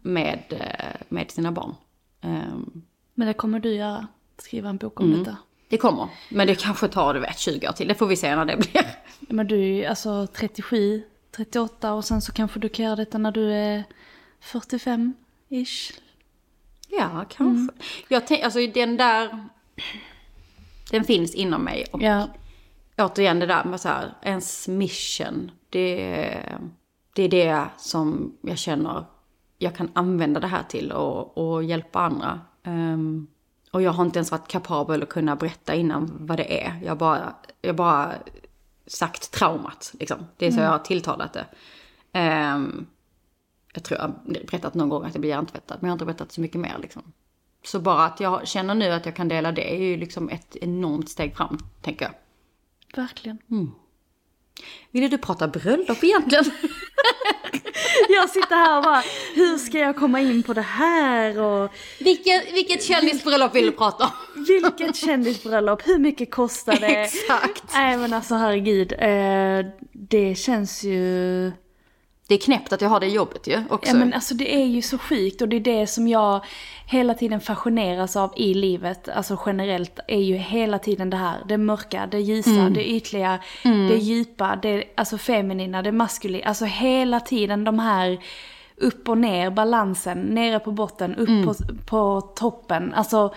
med, 0.02 0.44
eh, 0.50 1.02
med 1.10 1.32
sina 1.32 1.52
barn. 1.52 1.76
Ehm, 2.22 2.82
Men 3.14 3.28
det 3.28 3.34
kommer 3.34 3.60
du 3.60 3.74
göra. 3.74 4.08
Skriva 4.38 4.70
en 4.70 4.78
bok 4.78 5.00
om 5.00 5.20
detta. 5.20 5.38
det 5.70 5.78
kommer, 5.78 6.08
men 6.30 6.48
det 6.48 6.56
kanske 6.56 6.88
tar 6.88 7.14
du 7.14 7.20
vet 7.20 7.40
20 7.40 7.68
år 7.68 7.72
till. 7.74 7.88
Det 7.88 7.96
får 7.96 8.08
vi 8.08 8.16
se 8.16 8.36
när 8.36 8.46
det 8.46 8.58
blir. 8.58 8.86
Men 9.20 9.48
du 9.48 9.56
är 9.56 9.66
ju 9.68 9.86
alltså 9.86 10.28
37, 10.28 11.04
38 11.36 11.94
och 11.94 12.06
sen 12.06 12.22
så 12.22 12.32
kanske 12.32 12.60
du 12.60 12.70
kan 12.70 12.86
göra 12.86 12.96
detta 12.96 13.18
när 13.18 13.32
du 13.32 13.54
är 13.54 13.84
45-ish. 14.44 15.94
Ja, 16.90 17.26
kanske. 17.30 17.74
Jag 18.08 18.28
tänk, 18.28 18.44
alltså 18.44 18.60
den 18.68 18.98
där, 18.98 19.48
den 20.92 21.04
finns 21.04 21.36
inom 21.36 21.62
mig. 21.62 21.86
Och 21.92 22.02
Ja. 22.02 22.28
återigen 22.98 23.40
det 23.40 23.46
där 23.46 23.64
med 23.64 23.82
så 23.82 23.88
här, 23.90 24.14
ens 24.24 24.68
mission. 24.68 25.52
Det, 25.70 26.40
det 27.16 27.24
är 27.24 27.30
det 27.30 27.66
som 27.78 28.38
jag 28.42 28.58
känner 28.58 29.06
jag 29.58 29.76
kan 29.76 29.92
använda 29.94 30.40
det 30.40 30.48
här 30.48 30.64
till 30.64 30.92
och, 30.92 31.38
och 31.38 31.64
hjälpa 31.64 32.00
andra. 32.00 32.42
Ehm, 32.64 33.28
och 33.76 33.82
jag 33.82 33.92
har 33.92 34.06
inte 34.06 34.20
ens 34.20 34.32
varit 34.32 34.48
kapabel 34.48 35.04
att 35.04 35.10
kunna 35.10 35.36
berätta 35.36 35.76
innan 35.76 36.18
vad 36.20 36.38
det 36.38 36.64
är. 36.64 36.80
Jag 36.84 36.98
bara, 36.98 37.36
jag 37.62 37.76
bara 37.76 38.14
sagt 38.88 39.32
traumat, 39.32 39.94
liksom. 40.00 40.26
Det 40.38 40.46
är 40.48 40.52
så 40.52 40.60
jag 40.60 40.70
har 40.70 40.80
tilltalat 40.80 41.34
det. 41.34 41.46
Ehm, 42.12 42.86
jag 43.74 43.84
tror 43.84 44.00
jag 44.00 44.08
har 44.08 44.16
berättat 44.46 44.74
någon 44.74 44.90
gång 44.90 45.06
att 45.06 45.14
jag 45.14 45.22
blir 45.22 45.30
hjärntvättad, 45.30 45.78
men 45.82 45.88
jag 45.88 45.92
har 45.92 45.96
inte 45.96 46.06
berättat 46.06 46.32
så 46.32 46.42
mycket 46.42 46.62
mer 46.62 46.78
liksom. 46.82 47.02
Så 47.64 47.80
bara 47.80 48.06
att 48.06 48.20
jag 48.20 48.48
känner 48.48 48.76
nu 48.76 48.92
att 48.92 49.06
jag 49.06 49.16
kan 49.16 49.28
dela 49.28 49.52
det 49.52 49.74
är 49.76 49.84
ju 49.84 49.98
liksom 49.98 50.30
ett 50.30 50.56
enormt 50.56 51.10
steg 51.10 51.36
fram, 51.36 51.58
tänker 51.82 52.06
jag. 52.06 52.14
Verkligen. 53.04 53.38
Ville 54.92 55.08
du 55.08 55.18
prata 55.18 55.48
bröllop 55.48 56.04
egentligen? 56.04 56.46
Jag 58.10 58.30
sitter 58.30 58.56
här 58.56 58.78
och 58.78 58.84
bara, 58.84 59.04
hur 59.36 59.58
ska 59.58 59.80
jag 59.80 59.96
komma 59.96 60.22
in 60.22 60.44
på 60.44 60.54
det 60.54 60.62
här 60.62 61.40
och 61.40 61.72
vilket, 62.00 62.54
vilket 62.54 62.84
kändisbröllop 62.84 63.56
vill 63.56 63.66
du 63.66 63.72
prata 63.72 64.04
om? 64.04 64.44
vilket 64.48 64.96
kändisbröllop, 64.96 65.88
hur 65.88 66.00
mycket 66.00 66.32
kostar 66.32 66.76
det? 66.80 66.86
Exakt. 67.04 67.64
Nej 67.74 67.98
men 67.98 68.14
alltså 68.14 68.36
herregud, 68.36 68.94
eh, 68.94 69.72
det 69.92 70.36
känns 70.36 70.84
ju... 70.84 71.52
Det 72.28 72.36
är 72.36 72.40
knäppt 72.40 72.74
att 72.74 72.82
jag 72.82 72.90
har 72.90 73.00
det 73.00 73.08
jobbet 73.08 73.48
ju 73.48 73.64
också. 73.70 73.92
Ja 73.92 73.98
men 73.98 74.14
alltså 74.14 74.34
det 74.34 74.56
är 74.56 74.66
ju 74.66 74.82
så 74.82 74.98
sjukt 74.98 75.42
och 75.42 75.50
det 75.50 75.56
är 75.56 75.60
det 75.60 75.88
som 75.88 76.08
jag 76.08 76.46
hela 76.88 77.14
tiden 77.14 77.42
fascineras 77.42 78.16
av 78.16 78.34
i 78.36 78.54
livet, 78.54 79.10
alltså 79.10 79.40
generellt, 79.46 80.00
är 80.08 80.20
ju 80.20 80.36
hela 80.36 80.80
tiden 80.80 81.10
det 81.10 81.18
här, 81.18 81.44
det 81.48 81.58
mörka, 81.58 82.08
det 82.12 82.20
ljusa, 82.20 82.70
det 82.70 82.90
ytliga, 82.90 83.40
det 83.64 83.96
djupa, 83.96 84.56
det 84.62 84.84
alltså 84.96 85.18
feminina, 85.18 85.82
det 85.82 85.92
maskulina, 85.92 86.48
alltså 86.48 86.66
hela 86.66 87.20
tiden 87.20 87.64
de 87.64 87.80
här 87.80 88.20
upp 88.78 89.10
och 89.10 89.18
ner, 89.18 89.50
balansen, 89.50 90.22
nere 90.22 90.60
på 90.60 90.72
botten, 90.72 91.16
upp 91.16 91.46
på, 91.46 91.54
på 91.86 92.22
toppen, 92.22 92.94
alltså 92.94 93.34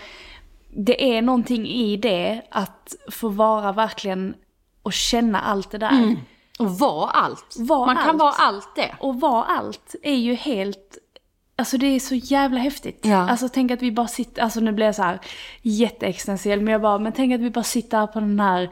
det 0.71 1.17
är 1.17 1.23
någonting 1.23 1.67
i 1.67 1.97
det 1.97 2.43
att 2.51 2.95
få 3.11 3.29
vara 3.29 3.73
verkligen 3.73 4.35
och 4.83 4.93
känna 4.93 5.41
allt 5.41 5.71
det 5.71 5.79
där. 5.79 6.17
Och 6.59 6.79
var 6.79 7.09
allt. 7.09 7.57
Var 7.59 7.87
Man 7.87 7.97
kan 7.97 8.09
allt. 8.09 8.19
vara 8.19 8.33
allt 8.33 8.75
det. 8.77 8.95
Och 9.01 9.21
vara 9.21 9.45
allt 9.45 9.95
är 10.03 10.15
ju 10.15 10.35
helt... 10.35 10.99
Alltså 11.57 11.79
det 11.79 11.87
är 11.87 12.01
så 12.01 12.15
jävla 12.15 12.61
häftigt. 12.61 13.01
Ja. 13.03 13.31
Alltså 13.31 13.49
tänk 13.49 13.71
att 13.71 13.83
vi 13.83 13.93
bara 13.93 14.09
sitter, 14.09 14.43
alltså 14.43 14.61
nu 14.61 14.73
blir 14.73 14.87
jag 14.87 14.95
så 14.95 15.03
här 15.03 15.19
jätteexistentiell, 15.63 16.61
men 16.61 16.73
jag 16.73 16.83
bara, 16.83 16.99
men 16.99 17.13
tänk 17.13 17.35
att 17.35 17.41
vi 17.41 17.51
bara 17.51 17.65
sitter 17.65 17.99
här 17.99 18.07
på 18.07 18.21
den 18.21 18.41
här, 18.41 18.71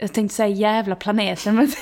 jag 0.00 0.12
tänkte 0.12 0.36
säga 0.36 0.48
jävla 0.48 0.96
planeten, 0.96 1.54
men 1.56 1.72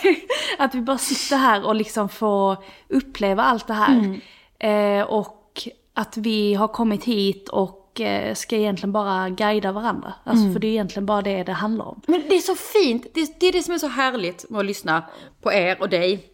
att 0.59 0.75
vi 0.75 0.81
bara 0.81 0.99
sitter 0.99 1.37
här 1.37 1.67
och 1.67 1.75
liksom 1.75 2.09
får 2.09 2.57
uppleva 2.89 3.43
allt 3.43 3.67
det 3.67 3.75
här. 3.75 4.21
Eh, 4.59 5.03
och 5.03 5.69
att 5.95 6.17
vi 6.17 6.55
har 6.55 6.69
kommit 6.69 7.05
hit 7.05 7.49
och 7.49 7.82
eh, 8.01 8.35
ska 8.35 8.57
egentligen 8.57 8.93
bara 8.93 9.31
guida 9.31 9.73
varandra. 9.73 10.15
Alltså 10.25 10.53
för 10.53 10.61
det 10.61 10.67
är 10.67 10.71
egentligen 10.71 11.07
bara 11.07 11.23
det 11.23 11.43
det 11.43 11.53
handlar 11.53 11.85
om. 11.85 12.01
Men 12.07 12.23
det 12.29 12.37
är 12.37 12.41
så 12.41 12.55
fint. 12.55 13.07
Det, 13.15 13.41
det 13.41 13.47
är 13.47 13.53
det 13.53 13.63
som 13.63 13.75
är 13.75 13.79
så 13.79 13.89
härligt 13.89 14.51
med 14.51 14.61
att 14.61 14.67
lyssna 14.67 15.05
på 15.43 15.53
er 15.53 15.81
och 15.81 15.89
dig. 15.89 16.27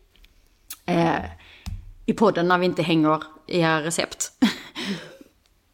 Eh, 0.87 1.25
I 2.07 2.13
podden 2.13 2.49
när 2.49 2.59
vi 2.59 2.67
inte 2.67 2.83
hänger 2.83 3.23
i 3.47 3.61
era 3.61 3.83
recept. 3.83 4.33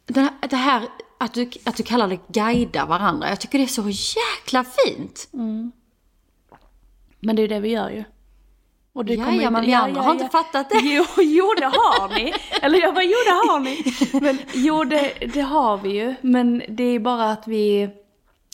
Det 0.07 0.19
här, 0.21 0.31
det 0.49 0.55
här 0.55 0.87
att, 1.17 1.33
du, 1.33 1.49
att 1.63 1.77
du 1.77 1.83
kallar 1.83 2.07
det 2.07 2.19
guida 2.27 2.85
varandra. 2.85 3.29
Jag 3.29 3.39
tycker 3.39 3.57
det 3.57 3.63
är 3.63 3.67
så 3.67 3.89
jäkla 3.89 4.63
fint. 4.63 5.27
Men 7.19 7.35
det 7.35 7.39
är 7.39 7.43
ju 7.43 7.47
det 7.47 7.59
vi 7.59 7.69
gör 7.69 7.89
ju. 7.89 8.03
Och 8.95 9.09
Ja, 9.09 9.25
kommer 9.25 9.43
ja, 9.43 9.49
men 9.49 9.65
vi 9.65 9.73
andra 9.73 10.01
har 10.01 10.11
inte 10.11 10.29
fattat 10.29 10.69
det. 10.69 10.79
Jo, 10.83 11.05
jo 11.17 11.53
det 11.57 11.65
har 11.65 12.15
ni. 12.15 12.33
Eller 12.61 12.79
jag 12.81 12.93
bara, 12.93 13.03
jo 13.03 13.17
det 13.25 13.31
har 13.31 13.59
ni. 13.59 13.83
Men 14.25 14.39
jo 14.53 14.83
det, 14.83 15.13
det 15.33 15.41
har 15.41 15.77
vi 15.77 15.89
ju. 15.89 16.15
Men 16.21 16.63
det 16.67 16.83
är 16.83 16.99
bara 16.99 17.31
att 17.31 17.47
vi, 17.47 17.89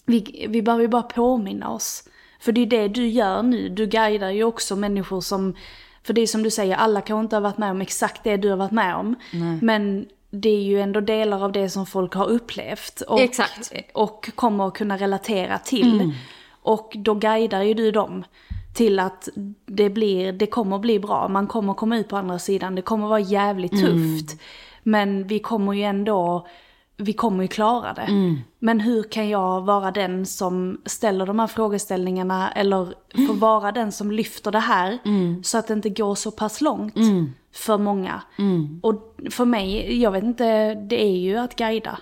vi, 0.06 0.48
vi 0.50 0.62
behöver 0.62 0.82
ju 0.82 0.88
bara 0.88 1.02
påminna 1.02 1.70
oss. 1.70 2.04
För 2.40 2.52
det 2.52 2.62
är 2.62 2.66
det 2.66 2.88
du 2.88 3.08
gör 3.08 3.44
nu. 3.44 3.70
Du 3.70 3.86
guidar 3.86 4.30
ju 4.30 4.44
också 4.44 4.76
människor 4.76 5.22
som, 5.22 5.56
för 6.04 6.14
det 6.14 6.22
är 6.22 6.28
som 6.28 6.44
du 6.44 6.52
säger, 6.52 6.76
alla 6.76 7.02
kanske 7.02 7.24
inte 7.24 7.36
har 7.36 7.42
varit 7.42 7.58
med 7.58 7.72
om 7.72 7.82
exakt 7.82 8.24
det 8.24 8.38
du 8.38 8.50
har 8.50 8.58
varit 8.58 8.72
med 8.72 8.96
om. 8.96 9.16
Men 9.62 10.06
det 10.30 10.50
är 10.50 10.62
ju 10.62 10.82
ändå 10.82 11.00
delar 11.00 11.44
av 11.44 11.52
det 11.52 11.70
som 11.70 11.86
folk 11.86 12.14
har 12.14 12.26
upplevt. 12.30 13.02
Och, 13.02 13.20
Exakt. 13.20 13.72
Och 13.94 14.30
kommer 14.36 14.68
att 14.68 14.74
kunna 14.74 14.98
relatera 14.98 15.58
till. 15.58 16.14
Och 16.62 16.94
då 16.96 17.14
guidar 17.14 17.62
ju 17.62 17.74
du 17.74 17.92
dem 17.92 18.24
till 18.74 19.00
att 19.00 19.30
det, 19.66 19.90
blir, 19.90 20.32
det 20.34 20.48
kommer 20.48 20.80
bli 20.80 21.00
bra. 21.00 21.28
Man 21.28 21.48
kommer 21.48 21.74
komma 21.74 21.98
ut 21.98 22.08
på 22.10 22.18
andra 22.18 22.40
sidan. 22.40 22.76
Det 22.76 22.82
kommer 22.82 23.08
vara 23.08 23.20
jävligt 23.20 23.72
tufft. 23.72 24.42
Men 24.84 25.28
vi 25.28 25.40
kommer 25.40 25.74
ju 25.74 25.84
ändå, 25.84 26.48
vi 26.98 27.14
kommer 27.14 27.44
ju 27.44 27.48
klara 27.48 27.94
det. 27.94 28.08
Men 28.60 28.80
hur 28.80 29.04
kan 29.04 29.30
jag 29.30 29.62
vara 29.62 29.92
den 29.92 30.26
som 30.26 30.82
ställer 30.86 31.26
de 31.26 31.40
här 31.40 31.48
frågeställningarna 31.48 32.52
eller 32.52 32.94
få 33.28 33.34
vara 33.34 33.72
den 33.72 33.92
som 33.92 34.12
lyfter 34.12 34.52
det 34.52 34.60
här 34.60 34.98
så 35.44 35.58
att 35.58 35.68
det 35.68 35.74
inte 35.74 35.90
går 35.90 36.16
så 36.16 36.32
pass 36.32 36.62
långt 36.62 36.96
för 37.54 37.78
många. 37.78 38.22
Och 38.82 39.16
för 39.32 39.46
mig, 39.46 39.98
jag 40.02 40.12
vet 40.12 40.24
inte, 40.24 40.76
det 40.76 41.02
är 41.04 41.18
ju 41.18 41.38
att 41.38 41.56
guida. 41.56 41.98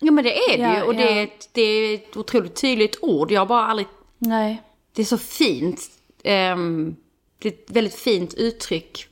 Ja 0.00 0.12
men 0.12 0.24
det 0.24 0.36
är 0.38 0.58
det 0.58 0.74
ju. 0.74 0.78
Ja, 0.78 0.84
Och 0.84 0.94
det, 0.94 1.02
ja. 1.02 1.08
är 1.08 1.24
ett, 1.24 1.48
det 1.52 1.62
är 1.62 1.94
ett 1.94 2.16
otroligt 2.16 2.60
tydligt 2.60 2.98
ord. 3.02 3.30
Jag 3.30 3.40
har 3.40 3.46
bara 3.46 3.64
aldrig 3.66 3.86
Nej. 4.18 4.62
Det 4.98 5.02
är 5.02 5.06
så 5.06 5.18
fint. 5.18 5.80
Ehm, 6.24 6.96
det 7.38 7.48
är 7.48 7.52
ett 7.52 7.70
väldigt 7.70 7.94
fint 7.94 8.34
uttryck. 8.34 9.06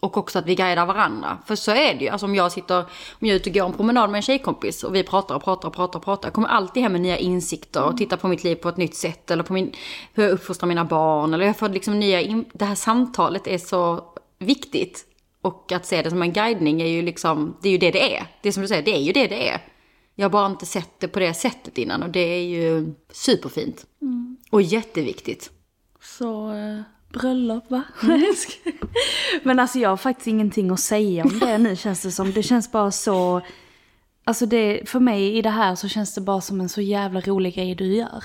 Och 0.00 0.16
också 0.16 0.38
att 0.38 0.46
vi 0.46 0.54
guidar 0.54 0.86
varandra. 0.86 1.38
För 1.46 1.56
så 1.56 1.70
är 1.70 1.94
det 1.94 2.04
ju. 2.04 2.08
Alltså 2.08 2.26
om 2.26 2.34
jag 2.34 2.52
sitter, 2.52 2.78
om 2.80 3.26
jag 3.26 3.30
är 3.30 3.36
ute 3.36 3.50
och 3.50 3.54
går 3.54 3.66
en 3.66 3.72
promenad 3.72 4.10
med 4.10 4.18
en 4.18 4.22
tjejkompis 4.22 4.84
och 4.84 4.94
vi 4.94 5.02
pratar 5.02 5.34
och 5.34 5.44
pratar 5.44 5.68
och 5.68 5.74
pratar 5.74 5.98
och 5.98 6.04
pratar. 6.04 6.28
Jag 6.28 6.34
kommer 6.34 6.48
alltid 6.48 6.82
hem 6.82 6.92
med 6.92 7.00
nya 7.00 7.16
insikter 7.16 7.84
och 7.84 7.96
tittar 7.96 8.16
på 8.16 8.28
mitt 8.28 8.44
liv 8.44 8.54
på 8.54 8.68
ett 8.68 8.76
nytt 8.76 8.94
sätt. 8.94 9.30
Eller 9.30 9.42
på 9.42 9.52
min, 9.52 9.72
hur 10.14 10.22
jag 10.22 10.32
uppfostrar 10.32 10.66
mina 10.66 10.84
barn. 10.84 11.34
Eller 11.34 11.46
jag 11.46 11.58
får 11.58 11.68
liksom 11.68 12.00
nya, 12.00 12.20
in, 12.20 12.44
det 12.52 12.64
här 12.64 12.74
samtalet 12.74 13.46
är 13.46 13.58
så 13.58 14.04
viktigt. 14.38 15.04
Och 15.42 15.72
att 15.72 15.86
se 15.86 16.02
det 16.02 16.10
som 16.10 16.22
en 16.22 16.32
guidning 16.32 16.82
är 16.82 16.86
ju 16.86 17.02
liksom, 17.02 17.56
det 17.62 17.68
är 17.68 17.72
ju 17.72 17.78
det 17.78 17.90
det 17.90 18.16
är. 18.16 18.26
Det 18.42 18.48
är 18.48 18.52
som 18.52 18.62
du 18.62 18.68
säger, 18.68 18.82
det 18.82 18.96
är 18.96 19.02
ju 19.02 19.12
det 19.12 19.26
det 19.26 19.48
är. 19.48 19.60
Jag 20.18 20.24
har 20.24 20.30
bara 20.30 20.46
inte 20.46 20.66
sett 20.66 21.00
det 21.00 21.08
på 21.08 21.18
det 21.18 21.34
sättet 21.34 21.78
innan 21.78 22.02
och 22.02 22.10
det 22.10 22.20
är 22.20 22.42
ju 22.42 22.94
superfint. 23.12 23.86
Och 24.50 24.62
jätteviktigt. 24.62 25.50
Så 26.00 26.52
eh, 26.52 26.80
bröllop 27.08 27.70
va? 27.70 27.82
Men 29.42 29.58
alltså 29.58 29.78
jag 29.78 29.90
har 29.90 29.96
faktiskt 29.96 30.26
ingenting 30.26 30.70
att 30.70 30.80
säga 30.80 31.24
om 31.24 31.38
det 31.38 31.58
nu 31.58 31.76
känns 31.76 32.02
det 32.02 32.10
som. 32.10 32.32
Det 32.32 32.42
känns 32.42 32.72
bara 32.72 32.90
så... 32.90 33.40
Alltså 34.24 34.46
det, 34.46 34.88
för 34.88 35.00
mig 35.00 35.36
i 35.36 35.42
det 35.42 35.50
här 35.50 35.74
så 35.74 35.88
känns 35.88 36.14
det 36.14 36.20
bara 36.20 36.40
som 36.40 36.60
en 36.60 36.68
så 36.68 36.80
jävla 36.80 37.20
rolig 37.20 37.54
grej 37.54 37.74
du 37.74 37.94
gör. 37.94 38.24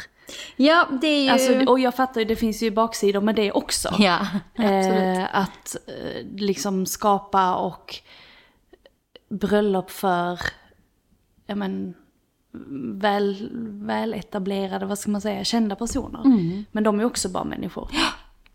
Ja, 0.55 0.87
det 1.01 1.07
är 1.07 1.23
ju... 1.23 1.29
Alltså, 1.29 1.71
och 1.71 1.79
jag 1.79 1.95
fattar 1.95 2.21
ju, 2.21 2.25
det 2.25 2.35
finns 2.35 2.63
ju 2.63 2.71
baksidor 2.71 3.21
med 3.21 3.35
det 3.35 3.51
också. 3.51 3.95
ja, 3.99 4.27
absolut. 4.55 5.17
Eh, 5.17 5.35
att 5.35 5.75
eh, 5.87 6.25
liksom 6.35 6.85
skapa 6.85 7.55
och 7.55 7.95
bröllop 9.29 9.91
för, 9.91 10.39
ja 11.53 11.57
men, 11.57 11.93
väl, 12.99 13.49
väletablerade, 13.85 14.85
vad 14.85 14.99
ska 14.99 15.11
man 15.11 15.21
säga, 15.21 15.43
kända 15.43 15.75
personer. 15.75 16.25
Mm. 16.25 16.65
Men 16.71 16.83
de 16.83 16.99
är 16.99 17.05
också 17.05 17.29
bara 17.29 17.43
människor. 17.43 17.89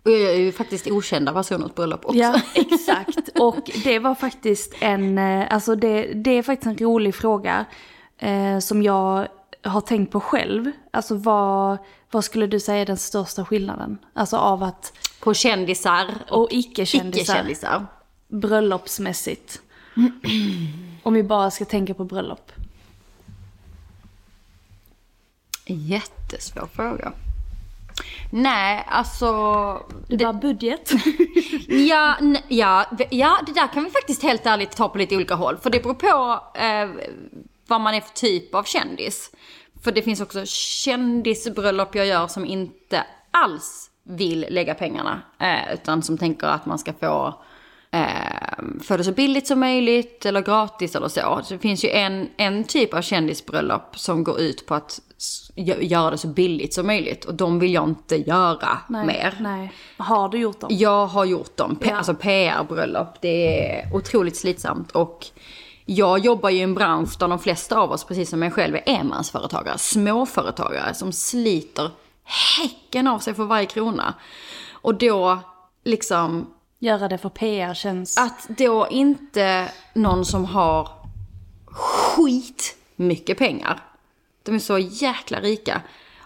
Och 0.02 0.10
jag 0.10 0.34
är 0.34 0.38
ju 0.38 0.52
faktiskt 0.52 0.90
okända 0.90 1.32
personers 1.32 1.74
bröllop 1.74 2.04
också. 2.04 2.18
Ja, 2.18 2.40
exakt. 2.54 3.28
Och 3.38 3.70
det 3.84 3.98
var 3.98 4.14
faktiskt 4.14 4.74
en, 4.80 5.18
eh, 5.18 5.46
alltså 5.50 5.74
det, 5.74 6.12
det 6.12 6.30
är 6.30 6.42
faktiskt 6.42 6.66
en 6.66 6.86
rolig 6.86 7.14
fråga 7.14 7.64
eh, 8.18 8.58
som 8.58 8.82
jag 8.82 9.28
har 9.62 9.80
tänkt 9.80 10.12
på 10.12 10.20
själv? 10.20 10.70
Alltså 10.90 11.14
vad, 11.14 11.78
vad 12.10 12.24
skulle 12.24 12.46
du 12.46 12.60
säga 12.60 12.82
är 12.82 12.86
den 12.86 12.96
största 12.96 13.44
skillnaden? 13.44 13.98
Alltså 14.14 14.36
av 14.36 14.62
att, 14.62 14.92
På 15.20 15.34
kändisar 15.34 16.06
och, 16.30 16.42
och 16.42 16.48
icke-kändisar, 16.50 17.34
icke-kändisar. 17.34 17.86
bröllopsmässigt. 18.28 19.60
Om 21.02 21.14
vi 21.14 21.22
bara 21.22 21.50
ska 21.50 21.64
tänka 21.64 21.94
på 21.94 22.04
bröllop. 22.04 22.52
Jättesvår 25.68 26.68
fråga. 26.74 27.12
Nej, 28.30 28.84
alltså... 28.88 29.26
Du 30.08 30.16
bara 30.16 30.32
budget. 30.32 30.92
Ja, 31.68 32.16
ja, 32.48 32.86
ja, 33.10 33.38
det 33.46 33.52
där 33.52 33.66
kan 33.72 33.84
vi 33.84 33.90
faktiskt 33.90 34.22
helt 34.22 34.46
ärligt 34.46 34.76
ta 34.76 34.88
på 34.88 34.98
lite 34.98 35.16
olika 35.16 35.34
håll. 35.34 35.56
För 35.56 35.70
det 35.70 35.82
beror 35.82 35.94
på 35.94 36.40
eh, 36.58 36.88
vad 37.66 37.80
man 37.80 37.94
är 37.94 38.00
för 38.00 38.14
typ 38.14 38.54
av 38.54 38.62
kändis. 38.62 39.30
För 39.82 39.92
det 39.92 40.02
finns 40.02 40.20
också 40.20 40.46
kändisbröllop 40.46 41.94
jag 41.94 42.06
gör 42.06 42.26
som 42.26 42.44
inte 42.44 43.04
alls 43.30 43.90
vill 44.02 44.46
lägga 44.50 44.74
pengarna. 44.74 45.22
Eh, 45.38 45.74
utan 45.74 46.02
som 46.02 46.18
tänker 46.18 46.46
att 46.46 46.66
man 46.66 46.78
ska 46.78 46.92
få, 46.92 47.42
eh, 47.90 48.64
få 48.82 48.96
det 48.96 49.04
så 49.04 49.12
billigt 49.12 49.46
som 49.46 49.60
möjligt 49.60 50.26
eller 50.26 50.40
gratis 50.42 50.96
eller 50.96 51.08
så. 51.08 51.40
Det 51.48 51.58
finns 51.58 51.84
ju 51.84 51.88
en, 51.90 52.28
en 52.36 52.64
typ 52.64 52.94
av 52.94 53.02
kändisbröllop 53.02 53.98
som 53.98 54.24
går 54.24 54.40
ut 54.40 54.66
på 54.66 54.74
att 54.74 55.00
göra 55.80 56.10
det 56.10 56.18
så 56.18 56.28
billigt 56.28 56.74
som 56.74 56.86
möjligt. 56.86 57.24
Och 57.24 57.34
de 57.34 57.58
vill 57.58 57.74
jag 57.74 57.88
inte 57.88 58.16
göra 58.16 58.78
mer. 58.88 59.34
Nej. 59.40 59.72
Har 59.96 60.28
du 60.28 60.38
gjort 60.38 60.60
dem? 60.60 60.70
Jag 60.72 61.06
har 61.06 61.24
gjort 61.24 61.56
dem, 61.56 61.76
P- 61.76 61.88
Ja. 61.90 61.96
alltså 61.96 62.14
PR-bröllop. 62.14 63.08
Det 63.20 63.68
är 63.72 63.94
otroligt 63.94 64.36
slitsamt 64.36 64.90
och 64.90 65.26
jag 65.90 66.18
jobbar 66.18 66.50
ju 66.50 66.58
i 66.58 66.62
en 66.62 66.74
bransch 66.74 67.18
där 67.18 67.28
de 67.28 67.38
flesta 67.38 67.78
av 67.78 67.92
oss, 67.92 68.04
precis 68.04 68.30
som 68.30 68.42
jag 68.42 68.52
själv, 68.54 68.74
är 68.74 68.82
enmansföretagare, 68.86 69.78
småföretagare 69.78 70.94
som 70.94 71.12
sliter 71.12 71.90
häcken 72.58 73.06
av 73.08 73.18
sig 73.18 73.34
för 73.34 73.44
varje 73.44 73.66
krona. 73.66 74.14
Och 74.72 74.94
då 74.94 75.38
liksom 75.84 76.46
Göra 76.78 77.08
det 77.08 77.18
för 77.18 77.28
PR 77.28 77.74
känns... 77.74 78.18
att 78.18 78.48
då 78.48 78.88
inte 78.90 79.72
någon 79.92 80.24
som 80.24 80.44
har 80.44 80.88
skit 81.66 82.76
mycket 82.96 83.38
pengar, 83.38 83.80
de 84.42 84.54
är 84.54 84.58
så 84.58 84.78
jäkla 84.78 85.40
rika, 85.40 85.82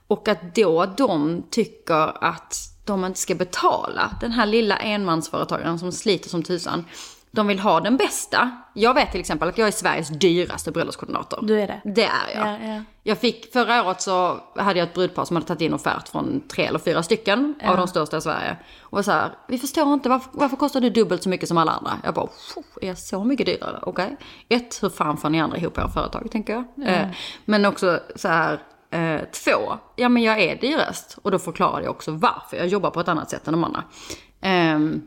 och 0.06 0.28
att 0.28 0.54
då 0.54 0.86
de 0.86 1.42
tycker 1.50 2.24
att 2.24 2.56
de 2.84 3.04
inte 3.04 3.20
ska 3.20 3.34
betala 3.34 4.16
den 4.20 4.32
här 4.32 4.46
lilla 4.46 4.76
enmansföretagaren 4.76 5.78
som 5.78 5.92
sliter 5.92 6.28
som 6.28 6.42
tusan. 6.42 6.84
De 7.34 7.46
vill 7.46 7.58
ha 7.58 7.80
den 7.80 7.96
bästa. 7.96 8.50
Jag 8.74 8.94
vet 8.94 9.10
till 9.10 9.20
exempel 9.20 9.48
att 9.48 9.58
jag 9.58 9.68
är 9.68 9.72
Sveriges 9.72 10.08
dyraste 10.08 10.72
bröllopskoordinator. 10.72 11.38
Du 11.42 11.60
är 11.60 11.66
det? 11.66 11.80
Det 11.84 12.02
är 12.04 12.34
jag. 12.34 12.46
Ja, 12.48 12.58
ja. 12.74 12.82
Jag 13.02 13.18
fick, 13.18 13.52
förra 13.52 13.84
året 13.86 14.00
så 14.00 14.40
hade 14.56 14.78
jag 14.78 14.88
ett 14.88 14.94
brudpar 14.94 15.24
som 15.24 15.36
hade 15.36 15.46
tagit 15.46 15.60
in 15.60 15.74
offert 15.74 16.08
från 16.08 16.42
tre 16.48 16.64
eller 16.64 16.78
fyra 16.78 17.02
stycken 17.02 17.54
av 17.64 17.76
de 17.76 17.88
största 17.88 18.16
i 18.16 18.20
Sverige. 18.20 18.56
Och 18.80 18.92
var 18.92 19.02
så 19.02 19.10
här, 19.10 19.30
vi 19.48 19.58
förstår 19.58 19.92
inte, 19.94 20.08
varför, 20.08 20.30
varför 20.32 20.56
kostar 20.56 20.80
du 20.80 20.90
dubbelt 20.90 21.22
så 21.22 21.28
mycket 21.28 21.48
som 21.48 21.58
alla 21.58 21.72
andra? 21.72 21.92
Jag 22.04 22.14
bara, 22.14 22.26
"Pff, 22.26 22.56
är 22.82 22.86
jag 22.88 22.98
så 22.98 23.24
mycket 23.24 23.46
dyrare? 23.46 23.78
Okej. 23.82 24.16
Ett, 24.48 24.82
hur 24.82 24.88
fan 24.90 25.16
får 25.16 25.30
ni 25.30 25.40
andra 25.40 25.56
ihop 25.58 25.78
era 25.78 25.88
företag, 25.88 26.28
tänker 26.32 26.52
jag. 26.52 26.88
Eh, 26.88 27.06
men 27.44 27.64
också 27.64 28.00
så 28.16 28.28
här, 28.28 28.60
eh, 28.90 29.20
två, 29.44 29.78
ja 29.96 30.08
men 30.08 30.22
jag 30.22 30.40
är 30.40 30.56
dyrast. 30.56 31.18
Och 31.22 31.30
då 31.30 31.38
förklarar 31.38 31.80
jag 31.80 31.90
också 31.90 32.10
varför. 32.10 32.56
Jag 32.56 32.66
jobbar 32.66 32.90
på 32.90 33.00
ett 33.00 33.08
annat 33.08 33.30
sätt 33.30 33.48
än 33.48 33.52
de 33.52 33.64
andra. 33.64 33.84
Ehm, 34.40 35.02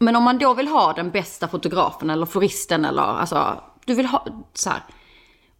men 0.00 0.16
om 0.16 0.22
man 0.22 0.38
då 0.38 0.54
vill 0.54 0.68
ha 0.68 0.92
den 0.92 1.10
bästa 1.10 1.48
fotografen 1.48 2.10
eller 2.10 2.26
floristen 2.26 2.84
eller 2.84 3.02
alltså, 3.02 3.64
du 3.84 3.94
vill 3.94 4.06
ha 4.06 4.26
så 4.54 4.70
här. 4.70 4.82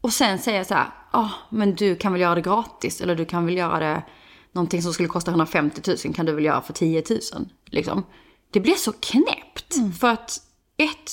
Och 0.00 0.12
sen 0.12 0.38
säga 0.38 0.64
så 0.64 0.74
här, 0.74 0.86
ja 1.12 1.30
men 1.50 1.74
du 1.74 1.96
kan 1.96 2.12
väl 2.12 2.20
göra 2.20 2.34
det 2.34 2.40
gratis 2.40 3.00
eller 3.00 3.14
du 3.14 3.24
kan 3.24 3.46
väl 3.46 3.56
göra 3.56 3.78
det 3.78 4.02
någonting 4.52 4.82
som 4.82 4.92
skulle 4.92 5.08
kosta 5.08 5.30
150 5.30 5.96
000 6.04 6.14
kan 6.14 6.26
du 6.26 6.32
väl 6.32 6.44
göra 6.44 6.60
för 6.62 6.72
10 6.72 7.02
000. 7.10 7.20
Liksom. 7.66 8.04
Det 8.50 8.60
blir 8.60 8.74
så 8.74 8.92
knäppt. 8.92 9.98
För 10.00 10.08
att 10.08 10.38
ett, 10.76 11.10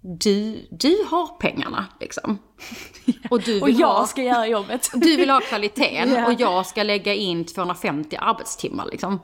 du, 0.00 0.66
du 0.70 1.04
har 1.10 1.26
pengarna 1.26 1.86
liksom. 2.00 2.38
Och, 3.30 3.40
du 3.40 3.60
och 3.60 3.68
vill 3.68 3.74
ha, 3.74 3.98
jag 3.98 4.08
ska 4.08 4.22
göra 4.22 4.46
jobbet. 4.46 4.90
du 4.94 5.16
vill 5.16 5.30
ha 5.30 5.40
kvaliteten 5.40 6.12
Ja. 6.14 6.26
och 6.26 6.40
jag 6.40 6.66
ska 6.66 6.82
lägga 6.82 7.14
in 7.14 7.44
250 7.44 8.16
arbetstimmar 8.20 8.86
liksom. 8.86 9.20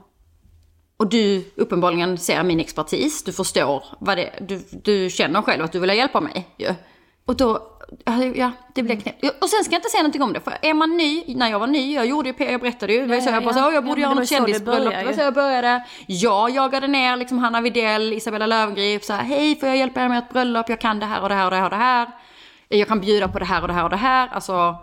Och 1.00 1.06
du 1.08 1.52
uppenbarligen 1.56 2.18
ser 2.18 2.42
min 2.42 2.60
expertis, 2.60 3.24
du 3.24 3.32
förstår 3.32 3.84
vad 3.98 4.16
det 4.16 4.30
du, 4.40 4.62
du 4.84 5.10
känner 5.10 5.42
själv 5.42 5.64
att 5.64 5.72
du 5.72 5.78
vill 5.78 5.90
ha 5.90 5.94
hjälp 5.94 6.14
av 6.16 6.22
mig 6.22 6.48
ju. 6.58 6.74
Och 7.24 7.36
då, 7.36 7.62
ja, 8.04 8.24
ja 8.24 8.50
det 8.74 8.82
blev 8.82 9.00
knäppt. 9.00 9.18
Ja, 9.20 9.30
Och 9.40 9.48
sen 9.48 9.64
ska 9.64 9.74
jag 9.74 9.78
inte 9.78 9.88
säga 9.88 10.02
någonting 10.02 10.22
om 10.22 10.32
det, 10.32 10.40
för 10.40 10.54
är 10.62 10.74
man 10.74 10.96
ny, 10.96 11.24
när 11.36 11.50
jag 11.50 11.58
var 11.58 11.66
ny, 11.66 11.94
jag 11.94 12.06
gjorde 12.06 12.28
ju 12.28 12.34
jag 12.50 12.60
berättade 12.60 12.92
ju, 12.92 13.00
det 13.00 13.06
var 13.06 13.20
så 13.20 13.28
Ja, 13.28 13.34
jag 13.34 13.44
bara 13.44 13.54
ja. 13.54 13.62
så, 13.62 13.66
"Åh, 13.68 13.74
jag 13.74 13.74
Ja, 13.74 13.80
borde 13.80 13.94
men 14.00 14.02
göra 14.02 14.14
något 14.14 14.28
kändisbröllop, 14.28 14.94
det 14.94 15.04
var 15.04 15.12
så 15.12 15.20
jag 15.20 15.34
började. 15.34 15.84
Jag 16.06 16.50
jagade 16.50 16.86
ner 16.86 17.16
liksom 17.16 17.38
Hanna 17.38 17.60
Videll, 17.60 18.12
Isabella 18.12 18.46
Löwengrip, 18.46 19.04
så 19.04 19.12
här, 19.12 19.24
hej 19.24 19.56
får 19.56 19.68
jag 19.68 19.78
hjälpa 19.78 20.00
er 20.02 20.08
med 20.08 20.18
ett 20.18 20.30
bröllop, 20.32 20.68
jag 20.68 20.80
kan 20.80 21.00
det 21.00 21.06
här 21.06 21.22
och 21.22 21.28
det 21.28 21.34
här 21.34 21.44
och 21.44 21.50
det 21.50 21.56
här 21.56 21.64
och 21.64 21.70
det 21.70 21.76
här. 21.76 22.08
Jag 22.68 22.88
kan 22.88 23.00
bjuda 23.00 23.28
på 23.28 23.38
det 23.38 23.44
här 23.44 23.62
och 23.62 23.68
det 23.68 23.74
här 23.74 23.84
och 23.84 23.90
det 23.90 23.96
här, 23.96 24.28
alltså 24.32 24.76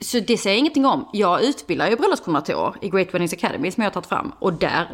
så 0.00 0.20
det 0.20 0.36
säger 0.36 0.54
jag 0.54 0.58
ingenting 0.58 0.86
om. 0.86 1.08
Jag 1.12 1.42
utbildar 1.42 1.90
ju 1.90 1.96
bröllopskoordinatorer 1.96 2.74
i 2.80 2.88
Great 2.88 3.14
Weddings 3.14 3.32
Academy 3.32 3.70
som 3.70 3.82
jag 3.82 3.90
har 3.90 3.92
tagit 3.94 4.06
fram. 4.08 4.32
Och 4.38 4.52
där 4.52 4.86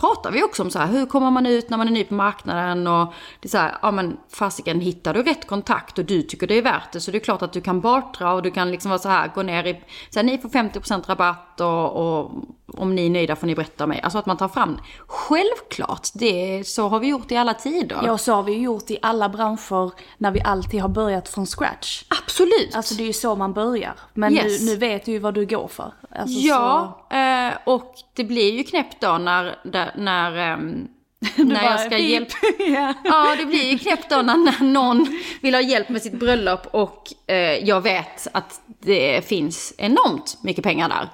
pratar 0.00 0.30
vi 0.30 0.42
också 0.42 0.62
om 0.62 0.70
så 0.70 0.78
här, 0.78 0.86
hur 0.86 1.06
kommer 1.06 1.30
man 1.30 1.46
ut 1.46 1.70
när 1.70 1.78
man 1.78 1.88
är 1.88 1.92
ny 1.92 2.04
på 2.04 2.14
marknaden 2.14 2.86
och 2.86 3.12
det 3.40 3.46
är 3.46 3.50
så 3.50 3.58
här, 3.58 3.78
ja 3.82 3.90
men 3.90 4.16
fasiken 4.32 4.80
hittar 4.80 5.14
du 5.14 5.22
rätt 5.22 5.46
kontakt 5.46 5.98
och 5.98 6.04
du 6.04 6.22
tycker 6.22 6.46
det 6.46 6.54
är 6.58 6.62
värt 6.62 6.92
det 6.92 7.00
så 7.00 7.10
det 7.10 7.18
är 7.18 7.20
klart 7.20 7.42
att 7.42 7.52
du 7.52 7.60
kan 7.60 7.80
bartra 7.80 8.32
och 8.32 8.42
du 8.42 8.50
kan 8.50 8.70
liksom 8.70 8.88
vara 8.88 8.98
så 8.98 9.08
här, 9.08 9.30
gå 9.34 9.42
ner 9.42 9.66
i, 9.66 9.80
så 10.10 10.18
här, 10.18 10.24
ni 10.24 10.38
får 10.38 10.48
50% 10.48 11.06
rabatt 11.06 11.60
och, 11.60 11.96
och 11.96 12.30
om 12.76 12.94
ni 12.94 13.06
är 13.06 13.10
nöjda 13.10 13.36
får 13.36 13.46
ni 13.46 13.54
berätta 13.54 13.86
mig. 13.86 14.00
Alltså 14.00 14.18
att 14.18 14.26
man 14.26 14.36
tar 14.36 14.48
fram, 14.48 14.80
självklart, 15.06 16.08
det, 16.14 16.66
så 16.66 16.88
har 16.88 17.00
vi 17.00 17.06
gjort 17.06 17.32
i 17.32 17.36
alla 17.36 17.54
tider. 17.54 18.00
Ja, 18.04 18.18
så 18.18 18.32
har 18.32 18.42
vi 18.42 18.52
gjort 18.52 18.90
i 18.90 18.98
alla 19.02 19.28
branscher 19.28 19.90
när 20.18 20.30
vi 20.30 20.40
alltid 20.40 20.80
har 20.80 20.88
börjat 20.88 21.28
från 21.28 21.46
scratch. 21.46 22.04
Absolut. 22.22 22.74
Alltså 22.74 22.94
det 22.94 23.02
är 23.02 23.06
ju 23.06 23.12
så 23.12 23.36
man 23.36 23.52
börjar. 23.52 23.94
Men 24.14 24.32
Yes. 24.32 24.60
nu, 24.60 24.66
nu 24.66 24.76
vet 24.76 25.04
du 25.04 25.12
ju 25.12 25.18
vad 25.18 25.34
du 25.34 25.46
går 25.46 25.68
för. 25.68 25.92
Alltså, 26.18 26.38
Ja, 26.38 27.06
eh, 27.10 27.58
och 27.64 27.94
det 28.14 28.24
blir 28.24 28.52
ju 28.52 28.64
knäppt 28.64 29.00
då 29.00 29.18
när, 29.18 29.58
där, 29.64 29.92
när, 29.96 30.36
ehm, 30.36 30.88
när 31.36 31.64
jag 31.64 31.80
ska 31.80 31.98
hjälpa... 31.98 32.36
ja. 32.58 32.94
Ja, 33.04 33.36
det 33.38 33.46
blir 33.46 33.70
ju 33.70 33.78
knäppt 33.78 34.10
då 34.10 34.22
när, 34.22 34.64
någon 34.64 35.06
vill 35.42 35.54
ha 35.54 35.60
hjälp 35.60 35.88
med 35.88 36.02
sitt 36.02 36.12
bröllop 36.12 36.66
och 36.70 37.12
eh, 37.26 37.36
jag 37.68 37.80
vet 37.80 38.26
att 38.32 38.60
det 38.80 39.28
finns 39.28 39.74
enormt 39.78 40.38
mycket 40.42 40.64
pengar 40.64 40.88
där. 40.88 41.08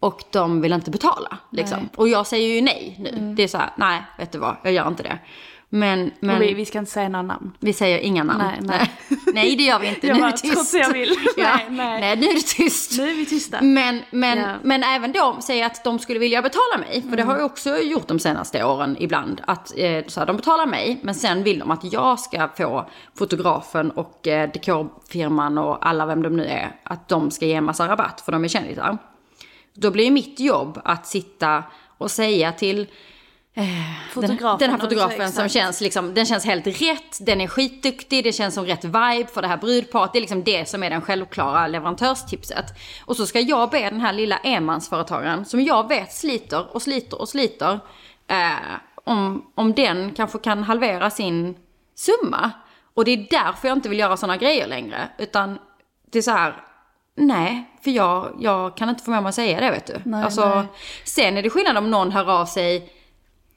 Och 0.00 0.24
de 0.30 0.60
vill 0.60 0.72
inte 0.72 0.90
betala. 0.90 1.38
Liksom. 1.50 1.88
Och 1.96 2.08
jag 2.08 2.26
säger 2.26 2.54
ju 2.54 2.60
nej 2.60 2.96
nu. 2.98 3.34
Det 3.36 3.42
är 3.42 3.48
så 3.48 3.58
här, 3.58 3.70
nej, 3.76 4.02
vet 4.18 4.32
du 4.32 4.38
vad, 4.38 4.56
jag 4.62 4.72
gör 4.72 4.88
inte 4.88 5.02
det. 5.02 5.18
Men, 5.74 6.10
men 6.20 6.40
vi, 6.40 6.54
vi 6.54 6.64
ska 6.64 6.78
inte 6.78 6.90
säga 6.90 7.08
några 7.08 7.22
namn. 7.22 7.52
vi 7.58 7.72
säger 7.72 7.98
inga 7.98 8.24
namn. 8.24 8.38
Nej, 8.44 8.58
nej. 8.60 8.90
nej, 9.34 9.56
det 9.56 9.62
gör 9.62 9.78
vi 9.78 9.88
inte. 9.88 10.06
Jag 10.06 10.16
nu 10.16 10.22
är 10.22 10.26
det 10.30 10.36
tyst. 10.38 10.54
trots 10.54 10.74
jag 10.74 10.92
vill. 10.92 11.14
ja. 11.36 11.44
Nej, 11.56 11.66
nej. 11.70 12.00
nej, 12.00 12.16
nu 12.16 12.26
är 12.26 12.34
det 12.34 12.40
tyst. 12.40 12.98
Nu 12.98 13.10
är 13.10 13.14
vi 13.14 13.26
tysta. 13.26 13.62
Men, 13.62 14.02
men, 14.10 14.38
Ja. 14.38 14.54
men 14.62 14.82
även 14.82 15.12
då 15.12 15.36
säga 15.40 15.66
att 15.66 15.84
de 15.84 15.98
skulle 15.98 16.18
vilja 16.18 16.42
betala 16.42 16.78
mig. 16.78 17.02
För 17.02 17.08
det 17.16 17.22
Mm. 17.22 17.28
har 17.28 17.36
jag 17.36 17.46
också 17.46 17.76
gjort 17.76 18.08
de 18.08 18.18
senaste 18.18 18.64
åren 18.64 18.96
ibland. 19.00 19.40
Att 19.46 19.72
eh, 19.76 20.04
så 20.06 20.20
här, 20.20 20.26
de 20.26 20.36
betalar 20.36 20.66
mig, 20.66 20.98
men 21.02 21.14
sen 21.14 21.42
vill 21.42 21.58
de 21.58 21.70
att 21.70 21.92
jag 21.92 22.20
ska 22.20 22.48
få 22.56 22.88
fotografen 23.18 23.90
och 23.90 24.28
eh, 24.28 24.50
dekorfirman 24.52 25.58
och 25.58 25.86
alla 25.88 26.06
vem 26.06 26.22
de 26.22 26.36
nu 26.36 26.44
är. 26.44 26.76
Att 26.82 27.08
de 27.08 27.30
ska 27.30 27.46
ge 27.46 27.54
en 27.54 27.64
massa 27.64 27.88
rabatt 27.88 28.20
för 28.20 28.32
de 28.32 28.44
är 28.44 28.48
kändisar. 28.48 28.98
Då 29.74 29.90
blir 29.90 30.10
mitt 30.10 30.40
jobb 30.40 30.80
att 30.84 31.06
sitta 31.06 31.62
och 31.98 32.10
säga 32.10 32.52
till 32.52 32.86
Fotografen. 34.10 34.58
den 34.58 34.70
här 34.70 34.76
och 34.76 34.82
fotografen 34.82 35.32
som 35.32 35.48
känns 35.48 35.80
liksom, 35.80 36.14
den 36.14 36.26
känns 36.26 36.44
helt 36.44 36.66
rätt, 36.66 37.18
den 37.20 37.40
är 37.40 37.46
skitduktig, 37.46 38.24
det 38.24 38.32
känns 38.32 38.54
som 38.54 38.66
rätt 38.66 38.84
vibe 38.84 39.26
för 39.34 39.42
det 39.42 39.48
här 39.48 39.56
brudparet. 39.56 40.12
Det 40.12 40.18
är 40.18 40.20
liksom 40.20 40.44
det 40.44 40.68
som 40.68 40.82
är 40.82 40.90
den 40.90 41.00
självklara 41.00 41.66
leverantörstipset. 41.66 42.64
Och 43.04 43.16
så 43.16 43.26
ska 43.26 43.40
jag 43.40 43.70
be 43.70 43.80
den 43.80 44.00
här 44.00 44.12
lilla 44.12 44.36
enmansföretagaren, 44.36 45.44
som 45.44 45.60
jag 45.60 45.88
vet 45.88 46.12
sliter 46.12 46.74
och 46.74 46.82
sliter 46.82 47.20
och 47.20 47.28
sliter, 47.28 47.80
eh, 48.26 48.50
om, 49.04 49.50
om 49.54 49.72
den 49.72 50.14
kanske 50.14 50.38
kan 50.38 50.62
halvera 50.62 51.10
sin 51.10 51.56
summa. 51.94 52.50
Och 52.94 53.04
det 53.04 53.10
är 53.10 53.26
därför 53.30 53.68
jag 53.68 53.76
inte 53.76 53.88
vill 53.88 53.98
göra 53.98 54.16
sådana 54.16 54.36
grejer 54.36 54.66
längre. 54.66 55.08
Utan 55.18 55.58
det 56.10 56.18
är 56.18 56.22
så 56.22 56.30
här, 56.30 56.56
nej, 57.16 57.70
för 57.82 57.90
jag, 57.90 58.36
jag 58.40 58.76
kan 58.76 58.88
inte 58.88 59.04
få 59.04 59.10
med 59.10 59.22
mig 59.22 59.28
att 59.28 59.34
säga 59.34 59.60
det 59.60 59.70
vet 59.70 59.86
du. 59.86 60.00
Nej, 60.04 60.24
alltså, 60.24 60.54
nej. 60.54 60.66
Sen 61.04 61.36
är 61.36 61.42
det 61.42 61.50
skillnad 61.50 61.76
om 61.76 61.90
någon 61.90 62.12
hör 62.12 62.30
av 62.30 62.46
sig 62.46 62.93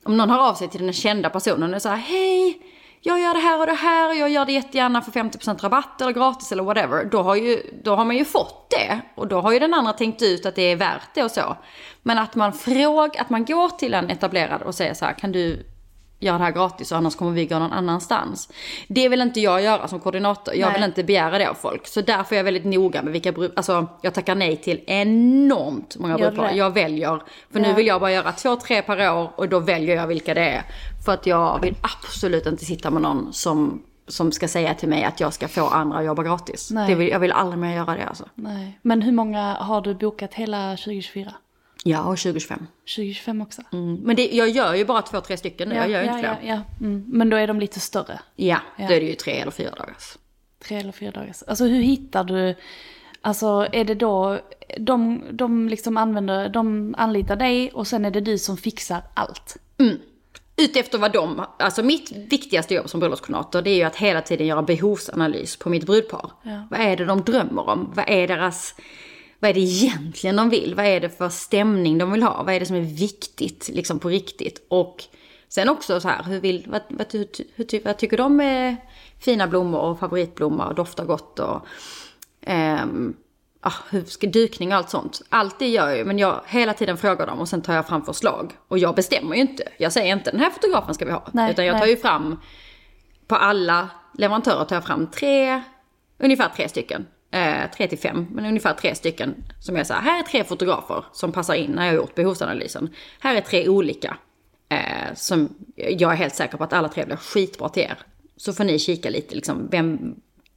om 0.07 0.17
någon 0.17 0.29
hör 0.29 0.49
av 0.49 0.53
sig 0.53 0.67
till 0.67 0.81
den 0.81 0.93
kända 0.93 1.29
personen 1.29 1.73
och 1.73 1.81
säger 1.81 1.95
hej, 1.95 2.61
jag 3.01 3.19
gör 3.19 3.33
det 3.33 3.39
här 3.39 3.59
och 3.59 3.65
det 3.65 3.73
här 3.73 4.09
och 4.09 4.15
jag 4.15 4.29
gör 4.29 4.45
det 4.45 4.51
jättegärna 4.51 5.01
för 5.01 5.11
50% 5.11 5.61
rabatt 5.61 6.01
eller 6.01 6.11
gratis 6.11 6.51
eller 6.51 6.63
whatever. 6.63 7.05
Då 7.05 7.21
har, 7.21 7.35
ju, 7.35 7.61
då 7.83 7.95
har 7.95 8.05
man 8.05 8.17
ju 8.17 8.25
fått 8.25 8.69
det 8.69 8.99
och 9.15 9.27
då 9.27 9.41
har 9.41 9.51
ju 9.51 9.59
den 9.59 9.73
andra 9.73 9.93
tänkt 9.93 10.21
ut 10.21 10.45
att 10.45 10.55
det 10.55 10.61
är 10.61 10.75
värt 10.75 11.09
det 11.13 11.23
och 11.23 11.31
så. 11.31 11.57
Men 12.01 12.17
att 12.17 12.35
man 12.35 12.53
frågar, 12.53 13.21
att 13.21 13.29
man 13.29 13.45
går 13.45 13.69
till 13.69 13.93
en 13.93 14.09
etablerad 14.09 14.61
och 14.61 14.75
säger 14.75 14.93
så 14.93 15.05
här, 15.05 15.13
kan 15.13 15.31
du 15.31 15.65
göra 16.19 16.37
det 16.37 16.43
här 16.43 16.51
gratis 16.51 16.91
och 16.91 16.97
annars 16.97 17.15
kommer 17.15 17.31
vi 17.31 17.45
gå 17.45 17.59
någon 17.59 17.73
annanstans. 17.73 18.49
Det 18.87 19.09
vill 19.09 19.21
inte 19.21 19.39
jag 19.39 19.61
göra 19.61 19.87
som 19.87 19.99
koordinator. 19.99 20.55
Jag 20.55 20.67
Nej. 20.67 20.73
vill 20.73 20.83
inte 20.83 21.03
begära 21.03 21.37
det 21.37 21.49
av 21.49 21.53
folk. 21.53 21.87
Så 21.87 22.01
därför 22.01 22.35
är 22.35 22.39
jag 22.39 22.43
väldigt 22.43 22.65
noga 22.65 23.01
med 23.03 23.13
vilka 23.13 23.31
brud... 23.31 23.51
Alltså 23.55 23.87
jag 24.01 24.13
tackar 24.13 24.35
nej 24.35 24.57
till 24.57 24.81
enormt 24.87 25.97
många 25.97 26.17
brudpar. 26.17 26.51
Jag 26.51 26.73
väljer. 26.73 27.21
För 27.51 27.59
nu 27.59 27.67
Ja. 27.67 27.73
vill 27.75 27.87
jag 27.87 28.01
bara 28.01 28.11
göra 28.11 28.31
två, 28.31 28.55
tre 28.55 28.81
per 28.81 29.11
år 29.13 29.31
och 29.35 29.49
då 29.49 29.59
väljer 29.59 29.95
jag 29.95 30.07
vilka 30.07 30.33
det 30.33 30.49
är. 30.49 30.63
För 31.05 31.13
att 31.13 31.25
jag 31.25 31.61
vill 31.61 31.75
absolut 31.81 32.45
inte 32.45 32.65
sitta 32.65 32.89
med 32.91 33.01
någon 33.01 33.33
som, 33.33 33.83
som 34.07 34.31
ska 34.31 34.47
säga 34.47 34.73
till 34.73 34.89
mig 34.89 35.03
att 35.03 35.19
jag 35.19 35.33
ska 35.33 35.47
få 35.47 35.67
andra 35.67 35.97
att 35.99 36.05
jobba 36.05 36.23
gratis. 36.23 36.71
Vill, 36.87 37.07
jag 37.07 37.19
vill 37.19 37.31
aldrig 37.31 37.59
mer 37.59 37.75
göra 37.75 37.95
det 37.95 38.05
alltså. 38.05 38.25
Nej. 38.35 38.79
Men 38.81 39.01
hur 39.01 39.11
många 39.11 39.53
har 39.53 39.81
du 39.81 39.93
bokat 39.93 40.33
hela 40.33 40.69
2024? 40.77 41.33
Ja, 41.83 41.99
och 41.99 42.17
2025. 42.17 42.67
2025 42.95 43.41
också? 43.41 43.61
Mm. 43.73 43.95
Men 43.95 44.15
det, 44.15 44.29
jag 44.31 44.49
gör 44.49 44.73
ju 44.75 44.85
bara 44.85 45.01
två, 45.01 45.21
tre 45.21 45.37
stycken 45.37 45.69
nu. 45.69 45.75
jag 45.75 45.89
gör 45.89 46.03
ja, 46.03 46.15
inte 46.15 46.27
ja, 46.27 46.35
ja. 46.43 46.85
Mm. 46.85 47.03
Men 47.07 47.29
då 47.29 47.37
är 47.37 47.47
de 47.47 47.59
lite 47.59 47.79
större? 47.79 48.19
Ja, 48.35 48.59
Ja. 48.75 48.87
då 48.87 48.93
är 48.93 48.99
det 48.99 49.05
ju 49.05 49.15
tre 49.15 49.39
eller 49.39 49.51
fyra 49.51 49.71
dagars. 49.71 50.17
Tre 50.67 50.77
eller 50.77 50.91
fyra 50.91 51.11
dagar. 51.11 51.33
Alltså 51.47 51.65
hur 51.65 51.81
hittar 51.81 52.23
du, 52.23 52.55
alltså 53.21 53.67
är 53.71 53.83
det 53.85 53.95
då, 53.95 54.39
de, 54.77 55.23
de 55.31 55.69
liksom 55.69 55.97
använder, 55.97 56.49
de 56.49 56.95
anlitar 56.97 57.35
dig 57.35 57.71
och 57.71 57.87
sen 57.87 58.05
är 58.05 58.11
det 58.11 58.21
du 58.21 58.37
som 58.37 58.57
fixar 58.57 59.01
allt? 59.13 59.57
Utefter 60.59 60.97
vad 60.97 61.13
de, 61.13 61.45
alltså 61.59 61.83
mitt 61.83 62.11
viktigaste 62.11 62.73
jobb 62.73 62.89
som 62.89 62.99
bröllopskoordinator 62.99 63.61
det 63.61 63.69
är 63.69 63.75
ju 63.75 63.83
att 63.83 63.95
hela 63.95 64.21
tiden 64.21 64.47
göra 64.47 64.61
behovsanalys 64.61 65.57
på 65.57 65.69
mitt 65.69 65.85
brudpar. 65.85 66.31
Vad 66.69 66.79
är 66.79 66.97
det 66.97 67.05
de 67.05 67.21
drömmer 67.21 67.69
om? 67.69 67.91
Vad 67.95 68.05
är 68.07 68.27
deras, 68.27 68.75
vad 69.39 69.49
är 69.49 69.53
det 69.53 69.59
egentligen 69.59 70.35
de 70.35 70.49
vill? 70.49 70.75
Vad 70.75 70.85
är 70.85 70.99
det 70.99 71.09
för 71.09 71.29
stämning 71.29 71.97
de 71.97 72.11
vill 72.11 72.23
ha? 72.23 72.43
Vad 72.43 72.55
är 72.55 72.59
det 72.59 72.65
som 72.65 72.75
är 72.75 72.81
viktigt 72.81 73.69
liksom 73.73 73.99
på 73.99 74.09
riktigt? 74.09 74.65
Och 74.67 75.03
sen 75.49 75.69
också 75.69 75.99
så 75.99 76.07
här, 76.07 76.23
hur, 76.23 76.39
vill, 76.39 76.65
vad, 76.67 76.81
vad, 76.89 77.13
hur, 77.13 77.83
vad 77.85 77.97
tycker 77.97 78.17
de 78.17 78.39
är 78.39 78.77
fina 79.19 79.47
blommor 79.47 79.79
och 79.79 79.99
favoritblommor 79.99 80.65
och 80.65 80.75
doftar 80.75 81.05
gott 81.05 81.39
och 81.39 81.67
ah, 83.61 83.73
hur 83.89 84.03
ska 84.03 84.27
dukning 84.27 84.71
och 84.71 84.75
allt 84.77 84.89
sånt. 84.89 85.21
Allt 85.29 85.59
det 85.59 85.67
gör 85.67 85.89
jag 85.89 85.97
ju, 85.97 86.05
men 86.05 86.19
jag 86.19 86.41
hela 86.47 86.73
tiden 86.73 86.97
frågar 86.97 87.27
dem 87.27 87.39
och 87.39 87.49
sen 87.49 87.61
tar 87.61 87.73
jag 87.73 87.87
fram 87.87 88.05
förslag. 88.05 88.53
Och 88.67 88.77
jag 88.77 88.95
bestämmer 88.95 89.35
ju 89.35 89.41
inte. 89.41 89.63
Jag 89.77 89.93
säger 89.93 90.13
inte 90.13 90.31
den 90.31 90.39
här 90.39 90.49
fotografen 90.49 90.93
ska 90.93 91.05
vi 91.05 91.11
ha. 91.11 91.27
Nej, 91.31 91.51
utan 91.51 91.65
jag 91.65 91.73
tar 91.73 91.85
nej. 91.85 91.89
ju 91.89 91.97
fram, 91.97 92.39
på 93.27 93.35
alla 93.35 93.89
leverantörer 94.17 94.65
tar 94.65 94.75
jag 94.75 94.85
fram 94.85 95.07
tre, 95.07 95.61
ungefär 96.17 96.49
tre 96.55 96.69
stycken. 96.69 97.05
Eh, 97.31 97.71
tre 97.71 97.87
till 97.87 97.97
fem, 97.97 98.27
men 98.31 98.45
ungefär 98.45 98.73
tre 98.73 98.95
stycken. 98.95 99.35
Som 99.59 99.75
jag 99.75 99.87
säger, 99.87 100.01
här 100.01 100.19
är 100.19 100.23
tre 100.23 100.43
fotografer 100.43 101.05
som 101.13 101.31
passar 101.31 101.53
in 101.53 101.71
när 101.71 101.85
jag 101.85 101.91
har 101.93 101.97
gjort 101.97 102.15
behovsanalysen. 102.15 102.89
Här 103.19 103.35
är 103.35 103.41
tre 103.41 103.69
olika. 103.69 104.17
Eh, 104.69 105.13
som 105.15 105.49
jag 105.75 106.11
är 106.11 106.15
helt 106.15 106.35
säker 106.35 106.57
på 106.57 106.63
att 106.63 106.73
alla 106.73 106.89
tre 106.89 107.05
blir 107.05 107.15
skitbra 107.15 107.69
till 107.69 107.83
er. 107.83 107.97
Så 108.37 108.53
får 108.53 108.63
ni 108.63 108.79
kika 108.79 109.09
lite, 109.09 109.35
liksom, 109.35 109.67
vem 109.71 110.15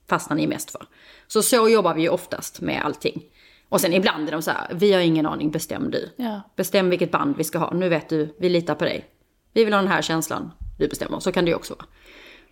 fastnar 0.09 0.37
ni 0.37 0.47
mest 0.47 0.71
för? 0.71 0.87
Så 1.27 1.43
så 1.43 1.69
jobbar 1.69 1.95
vi 1.95 2.03
ju 2.03 2.09
oftast 2.09 2.61
med 2.61 2.83
allting. 2.85 3.23
Och 3.69 3.81
sen 3.81 3.93
ibland 3.93 4.29
är 4.29 4.33
de 4.33 4.43
så 4.43 4.51
här, 4.51 4.75
vi 4.75 4.93
har 4.93 5.01
ingen 5.01 5.27
aning, 5.27 5.51
bestäm 5.51 5.91
du. 5.91 6.13
Ja. 6.17 6.41
Bestäm 6.57 6.91
vilket 6.91 7.11
band 7.11 7.37
vi 7.37 7.45
ska 7.45 7.59
ha, 7.59 7.75
nu 7.75 7.89
vet 7.89 8.09
du, 8.09 8.35
vi 8.39 8.49
litar 8.49 8.75
på 8.75 8.85
dig. 8.85 9.07
Vi 9.53 9.65
vill 9.65 9.75
ha 9.75 9.81
den 9.81 9.91
här 9.91 10.03
känslan, 10.03 10.51
du 10.79 10.89
bestämmer. 10.89 11.21
Så 11.21 11.33
kan 11.33 11.45
det 11.45 11.49
ju 11.49 11.55
också 11.55 11.75
vara. 11.75 11.87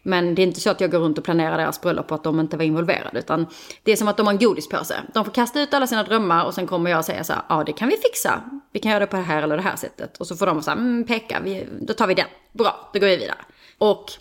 Men 0.08 0.34
det 0.34 0.42
är 0.42 0.46
inte 0.46 0.60
så 0.60 0.70
att 0.70 0.80
jag 0.80 0.90
går 0.90 0.98
runt 0.98 1.18
och 1.18 1.24
planerar 1.24 1.58
deras 1.58 1.80
bröllop 1.80 2.10
och 2.10 2.14
att 2.14 2.24
de 2.24 2.40
inte 2.40 2.56
var 2.56 2.64
involverade. 2.64 3.18
Utan 3.18 3.46
det 3.82 3.92
är 3.92 3.96
som 3.96 4.08
att 4.08 4.16
de 4.16 4.26
har 4.26 4.32
en 4.32 4.38
godispåse. 4.38 4.94
De 5.14 5.24
får 5.24 5.32
kasta 5.32 5.60
ut 5.60 5.74
alla 5.74 5.86
sina 5.86 6.02
drömmar 6.02 6.44
och 6.44 6.54
sen 6.54 6.66
kommer 6.66 6.90
jag 6.90 6.98
och 6.98 7.04
säga 7.04 7.24
så 7.24 7.32
här, 7.32 7.42
ja 7.48 7.64
det 7.64 7.72
kan 7.72 7.88
vi 7.88 7.96
fixa. 7.96 8.42
Vi 8.72 8.80
kan 8.80 8.90
göra 8.90 9.00
det 9.00 9.06
på 9.06 9.16
det 9.16 9.22
här 9.22 9.42
eller 9.42 9.56
det 9.56 9.62
här 9.62 9.76
sättet. 9.76 10.16
Och 10.16 10.26
så 10.26 10.36
får 10.36 10.46
de 10.46 10.62
så 10.62 10.70
här, 10.70 10.76
mm, 10.76 11.04
peka, 11.04 11.40
vi, 11.44 11.66
då 11.80 11.94
tar 11.94 12.06
vi 12.06 12.14
den. 12.14 12.26
Bra, 12.52 12.90
då 12.92 12.98
går 13.00 13.06
vi 13.06 13.16
vidare. 13.16 13.38
Och 13.78 14.12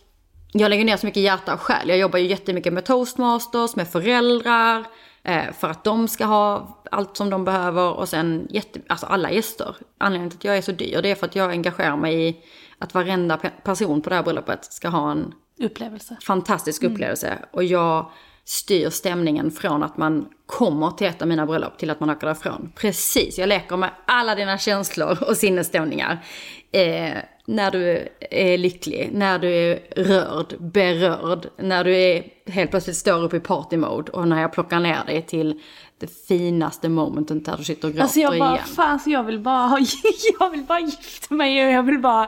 jag 0.52 0.70
lägger 0.70 0.86
ner 0.86 0.98
så 0.98 1.06
mycket 1.06 1.24
hjärta 1.24 1.54
och 1.54 1.62
själ. 1.62 1.90
Jag 1.90 1.98
jobbar 1.98 2.20
ju 2.20 2.28
jättemycket 2.28 2.74
med 2.74 2.86
toastmasters, 2.86 3.76
med 3.76 3.88
föräldrar. 3.88 4.86
Eh, 5.24 5.54
för 5.60 5.70
att 5.70 5.84
de 5.84 6.08
ska 6.08 6.26
ha 6.26 6.78
allt 6.92 7.18
som 7.18 7.30
de 7.30 7.46
behöver. 7.46 7.94
Och 7.94 8.10
sen 8.10 8.48
jätte, 8.50 8.80
alltså 8.88 9.06
alla 9.06 9.32
gäster. 9.32 9.76
Anledningen 9.98 10.30
till 10.30 10.38
att 10.38 10.44
jag 10.44 10.58
är 10.58 10.62
så 10.62 10.72
dyr, 10.72 11.02
det 11.02 11.12
är 11.12 11.16
för 11.16 11.26
att 11.26 11.36
jag 11.36 11.52
engagerar 11.52 11.98
mig 11.98 12.30
i 12.30 12.38
att 12.80 12.94
varenda 12.94 13.38
person 13.64 14.02
på 14.02 14.10
det 14.10 14.16
här 14.16 14.24
bröllopet 14.24 14.66
ska 14.66 14.90
ha 14.90 15.12
en 15.12 15.34
Upplevelse. 15.60 16.18
fantastisk 16.22 16.84
upplevelse. 16.84 17.40
Och 17.52 17.64
jag 17.64 18.12
styr 18.46 18.90
stämningen 18.90 19.52
från 19.52 19.84
att 19.84 19.98
man 19.98 20.28
kommer 20.46 20.92
till 20.92 21.08
ett 21.08 21.22
av 21.22 21.28
mina 21.28 21.46
bröllop 21.46 21.78
till 21.78 21.90
att 21.90 22.00
man 22.00 22.10
åker 22.10 22.28
därifrån. 22.28 22.72
Precis, 22.76 23.38
jag 23.38 23.50
leker 23.50 23.78
med 23.78 23.90
alla 24.06 24.36
dina 24.36 24.58
känslor 24.58 25.24
och 25.24 25.38
sinnesstämningar. 25.38 26.24
Eh, 26.72 27.14
när 27.46 27.72
du 27.72 28.08
är 28.32 28.58
lycklig, 28.58 29.10
när 29.14 29.40
du 29.40 29.48
är 29.48 29.80
rörd, 29.96 30.56
berörd, 30.60 31.48
när 31.58 31.84
du 31.84 31.96
är 31.96 32.24
helt 32.46 32.72
plötsligt 32.72 32.98
står 32.98 33.24
upp 33.24 33.34
i 33.34 33.40
party-mode 33.40 34.12
och 34.12 34.28
när 34.28 34.42
jag 34.42 34.54
plockar 34.54 34.80
ner 34.80 35.06
dig 35.06 35.22
till 35.22 35.62
det 36.00 36.28
finaste 36.28 36.90
momentet 36.90 37.46
där 37.46 37.58
du 37.58 37.64
sitter 37.64 37.88
och 37.88 37.94
gråter 37.94 38.04
Alltså 38.04 38.20
jag 38.20 38.40
bara, 38.40 38.54
igen. 38.56 38.66
fan 38.68 38.92
alltså 38.92 39.10
jag 39.10 39.24
vill 39.24 39.40
bara, 39.40 39.68
ha- 39.68 39.80
jag 40.40 40.50
vill 40.50 40.64
bara 40.64 40.80
gifta 40.80 41.36
mig 41.36 41.66
och 41.66 41.72
jag 41.72 41.84
vill 41.84 42.00
bara, 42.00 42.28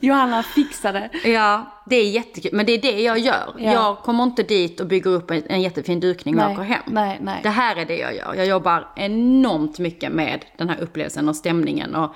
Johanna 0.00 0.42
fixa 0.42 0.92
det. 0.92 1.10
Ja, 1.24 1.66
det 1.86 1.96
är 1.96 2.10
jättekul. 2.10 2.50
Men 2.54 2.66
det 2.66 2.72
är 2.72 2.82
det 2.82 3.00
jag 3.02 3.18
gör. 3.18 3.54
Ja. 3.58 3.72
Jag 3.72 3.98
kommer 3.98 4.24
inte 4.24 4.42
dit 4.42 4.80
och 4.80 4.86
bygger 4.86 5.10
upp 5.10 5.30
en, 5.30 5.42
en 5.46 5.62
jättefin 5.62 6.00
dukning 6.00 6.34
och 6.38 6.44
Nej, 6.44 6.52
åker 6.54 6.62
hem. 6.62 6.82
nej, 6.86 7.18
nej. 7.22 7.40
Det 7.42 7.48
här 7.48 7.76
är 7.76 7.84
det 7.84 7.96
jag 7.98 8.16
gör. 8.16 8.34
Jag 8.34 8.46
jobbar 8.46 8.88
enormt 8.96 9.78
mycket 9.78 10.12
med 10.12 10.44
den 10.56 10.68
här 10.68 10.80
upplevelsen 10.80 11.28
och 11.28 11.36
stämningen 11.36 11.94
och 11.94 12.14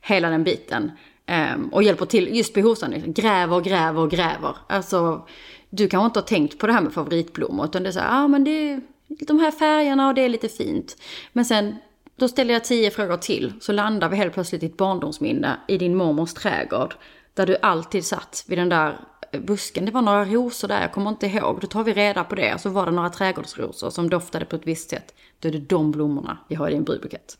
hela 0.00 0.30
den 0.30 0.44
biten. 0.44 0.90
Ehm, 1.26 1.68
och 1.68 1.82
hjälper 1.82 2.06
till 2.06 2.36
just 2.36 2.54
behovsanalysen. 2.54 3.12
Gräver, 3.12 3.60
gräver, 3.60 4.06
gräver. 4.06 4.56
Alltså, 4.66 5.26
du 5.70 5.88
kanske 5.88 6.06
inte 6.06 6.18
har 6.18 6.26
tänkt 6.26 6.58
på 6.58 6.66
det 6.66 6.72
här 6.72 6.80
med 6.80 6.92
favoritblommor. 6.92 7.64
Utan 7.64 7.82
det 7.82 7.88
är 7.88 7.92
så 7.92 8.00
här, 8.00 8.24
ah, 8.24 8.28
men 8.28 8.44
det 8.44 8.50
är 8.50 8.80
de 9.20 9.38
här 9.38 9.50
färgerna 9.50 10.08
och 10.08 10.14
det 10.14 10.20
är 10.20 10.28
lite 10.28 10.48
fint. 10.48 10.96
Men 11.32 11.44
sen, 11.44 11.76
då 12.16 12.28
ställer 12.28 12.54
jag 12.54 12.64
tio 12.64 12.90
frågor 12.90 13.16
till. 13.16 13.52
Så 13.60 13.72
landar 13.72 14.08
vi 14.08 14.16
helt 14.16 14.34
plötsligt 14.34 14.62
i 14.62 14.66
ett 14.66 14.76
barndomsminne 14.76 15.60
i 15.68 15.78
din 15.78 15.96
mormors 15.96 16.34
trädgård. 16.34 16.94
Där 17.34 17.46
du 17.46 17.56
alltid 17.62 18.04
satt 18.04 18.44
vid 18.48 18.58
den 18.58 18.68
där 18.68 19.00
eh, 19.32 19.40
busken. 19.40 19.84
Det 19.84 19.92
var 19.92 20.02
några 20.02 20.24
rosor 20.24 20.68
där, 20.68 20.80
jag 20.80 20.92
kommer 20.92 21.10
inte 21.10 21.26
ihåg. 21.26 21.60
Då 21.60 21.66
tar 21.66 21.84
vi 21.84 21.92
reda 21.92 22.24
på 22.24 22.34
det. 22.34 22.60
Så 22.60 22.70
var 22.70 22.86
det 22.86 22.92
några 22.92 23.10
trädgårdsrosor 23.10 23.90
som 23.90 24.10
doftade 24.10 24.44
på 24.44 24.56
ett 24.56 24.66
visst 24.66 24.90
sätt. 24.90 25.14
Då 25.38 25.48
är 25.48 25.52
det 25.52 25.58
de 25.58 25.90
blommorna 25.90 26.38
vi 26.48 26.54
har 26.54 26.68
i 26.68 26.72
din 26.72 26.84
brudbukett. 26.84 27.38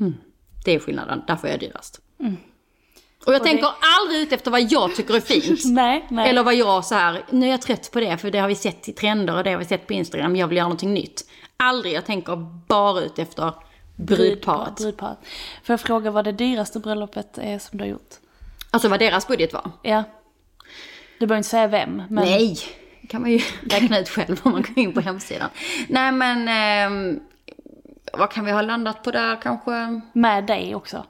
Mm. 0.00 0.14
Det 0.64 0.74
är 0.74 0.78
skillnaden, 0.78 1.22
därför 1.26 1.48
är 1.48 1.52
jag 1.52 1.60
dyrast. 1.60 2.00
Mm. 2.20 2.36
Och 3.26 3.34
jag 3.34 3.42
tänker 3.42 3.68
aldrig 3.98 4.20
ut 4.20 4.32
efter 4.32 4.50
vad 4.50 4.62
jag 4.62 4.96
tycker 4.96 5.14
är 5.14 5.20
fint. 5.20 5.60
Nej, 5.64 6.06
nej. 6.08 6.30
Eller 6.30 6.42
vad 6.42 6.54
jag 6.54 6.84
så 6.84 6.94
här, 6.94 7.24
nu 7.30 7.46
är 7.46 7.50
jag 7.50 7.62
trött 7.62 7.90
på 7.92 8.00
det 8.00 8.16
för 8.16 8.30
det 8.30 8.38
har 8.38 8.48
vi 8.48 8.54
sett 8.54 8.88
i 8.88 8.92
trender 8.92 9.36
och 9.36 9.44
det 9.44 9.50
har 9.50 9.58
vi 9.58 9.64
sett 9.64 9.86
på 9.86 9.92
Instagram, 9.92 10.36
jag 10.36 10.48
vill 10.48 10.56
göra 10.56 10.66
någonting 10.66 10.94
nytt. 10.94 11.30
Aldrig, 11.56 11.92
jag 11.92 12.06
tänker 12.06 12.36
bara 12.66 13.00
ut 13.00 13.18
efter 13.18 13.52
brudparet. 13.96 14.76
Brudparet. 14.76 15.18
Får 15.64 15.72
jag 15.72 15.80
fråga 15.80 16.10
vad 16.10 16.24
det 16.24 16.32
dyraste 16.32 16.80
bröllopet 16.80 17.38
är 17.38 17.58
som 17.58 17.78
du 17.78 17.84
har 17.84 17.90
gjort? 17.90 18.14
Alltså 18.70 18.88
vad 18.88 18.98
deras 18.98 19.26
budget 19.26 19.52
var. 19.52 19.70
Ja. 19.82 20.02
Du 21.18 21.26
behöver 21.26 21.38
inte 21.38 21.48
säga 21.48 21.66
vem, 21.66 22.02
men... 22.08 22.24
Nej, 22.24 22.56
det 23.00 23.06
kan 23.06 23.20
man 23.20 23.30
ju 23.30 23.40
räkna 23.70 23.98
ut 23.98 24.08
själv 24.08 24.40
om 24.42 24.52
man 24.52 24.62
går 24.62 24.78
in 24.78 24.92
på 24.92 25.00
hemsidan. 25.00 25.48
Nej 25.88 26.12
men, 26.12 26.48
ehm, 26.48 27.20
vad 28.12 28.30
kan 28.30 28.44
vi 28.44 28.52
ha 28.52 28.62
landat 28.62 29.02
på 29.02 29.10
där 29.10 29.42
kanske? 29.42 30.00
Med 30.12 30.46
dig 30.46 30.74
också. 30.74 31.04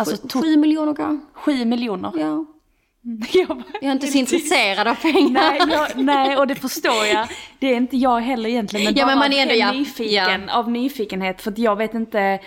Alltså 0.00 0.26
to- 0.26 0.42
Sju 0.42 0.56
miljoner 0.56 0.94
kanske? 0.94 1.26
sju 1.34 1.64
miljoner. 1.64 2.12
Ja. 2.16 2.44
Jag, 3.32 3.48
bara- 3.48 3.62
Jag 3.80 3.88
är 3.88 3.92
inte 3.92 4.06
så 4.06 4.18
intresserad 4.18 4.88
av 4.88 4.94
pengar. 4.94 5.30
Nej, 5.32 5.60
jag, 5.70 5.88
nej, 6.04 6.36
och 6.36 6.46
det 6.46 6.54
förstår 6.54 7.06
jag. 7.06 7.28
Det 7.58 7.66
är 7.66 7.76
inte 7.76 7.96
jag 7.96 8.20
heller 8.20 8.48
egentligen. 8.50 8.84
Men 8.84 8.94
Ja, 8.94 9.04
bara 9.04 9.10
men 9.10 9.18
man 9.18 9.32
är 9.32 9.42
ändå- 9.42 9.52
ren 9.54 9.58
ja. 9.60 9.72
nyfiken, 9.72 10.48
av 10.48 10.70
nyfikenhet. 10.70 11.42
För 11.42 11.50
att 11.50 11.58
jag 11.58 11.76
vet 11.76 11.94
inte, 11.94 12.40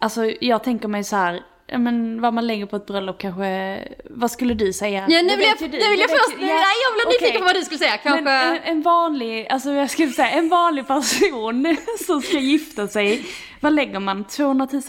alltså 0.00 0.24
jag 0.40 0.64
tänker 0.64 0.88
mig 0.88 1.04
så 1.04 1.16
här, 1.16 1.40
ja, 1.66 1.78
men 1.78 2.20
vad 2.20 2.34
man 2.34 2.46
lägger 2.46 2.66
på 2.66 2.76
ett 2.76 2.86
bröllop 2.86 3.18
kanske, 3.18 3.78
vad 4.10 4.30
skulle 4.30 4.54
du 4.54 4.72
säga? 4.72 5.06
Ja, 5.08 5.22
nu 5.22 5.36
vill 5.36 5.46
jag, 5.60 5.60
nu 5.60 5.68
vill 5.90 6.00
jag 6.00 6.10
först, 6.10 6.40
ju- 6.40 6.46
nej 6.46 6.64
jag 6.84 6.94
blev 6.94 7.06
nyfiken 7.06 7.28
okej. 7.28 7.38
på 7.38 7.44
vad 7.44 7.54
du 7.56 7.62
skulle 7.62 7.78
säga. 7.78 7.96
Kanske... 7.96 8.22
Men 8.22 8.56
en, 8.56 8.62
en 8.64 8.82
vanlig, 8.82 9.46
alltså 9.50 9.70
jag 9.72 9.90
skulle 9.90 10.10
säga 10.12 10.30
en 10.30 10.48
vanlig 10.48 10.86
person 10.86 11.76
som 12.06 12.22
ska 12.22 12.38
gifta 12.38 12.88
sig, 12.88 13.26
vad 13.60 13.72
lägger 13.72 13.98
man? 14.00 14.24
200 14.24 14.68
000? 14.72 14.82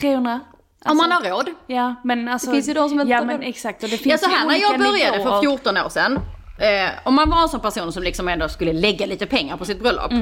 300? 0.00 0.40
Om 0.84 0.96
man 0.96 1.12
har 1.12 1.20
råd. 1.30 1.48
Ja, 1.66 1.94
men 2.04 2.28
alltså. 2.28 2.50
Det 2.50 2.56
finns 2.56 2.68
ju 2.68 2.74
de 2.74 2.88
som 2.88 3.00
inte 3.00 3.10
Ja, 3.12 3.18
har 3.18 3.24
men 3.24 3.36
råd. 3.36 3.48
exakt. 3.48 3.82
Och 3.82 3.88
det 3.88 3.96
Ja, 3.96 4.02
finns 4.02 4.20
så 4.20 4.30
ju 4.30 4.36
här 4.36 4.46
när 4.46 4.56
jag 4.56 4.78
började 4.78 5.18
nivåer. 5.18 5.30
för 5.32 5.40
14 5.40 5.76
år 5.76 5.88
sedan. 5.88 6.18
Eh, 6.60 6.90
om 7.04 7.14
man 7.14 7.30
var 7.30 7.42
en 7.42 7.48
sån 7.48 7.60
person 7.60 7.92
som 7.92 8.02
liksom 8.02 8.28
ändå 8.28 8.48
skulle 8.48 8.72
lägga 8.72 9.06
lite 9.06 9.26
pengar 9.26 9.56
på 9.56 9.64
sitt 9.64 9.80
bröllop. 9.80 10.12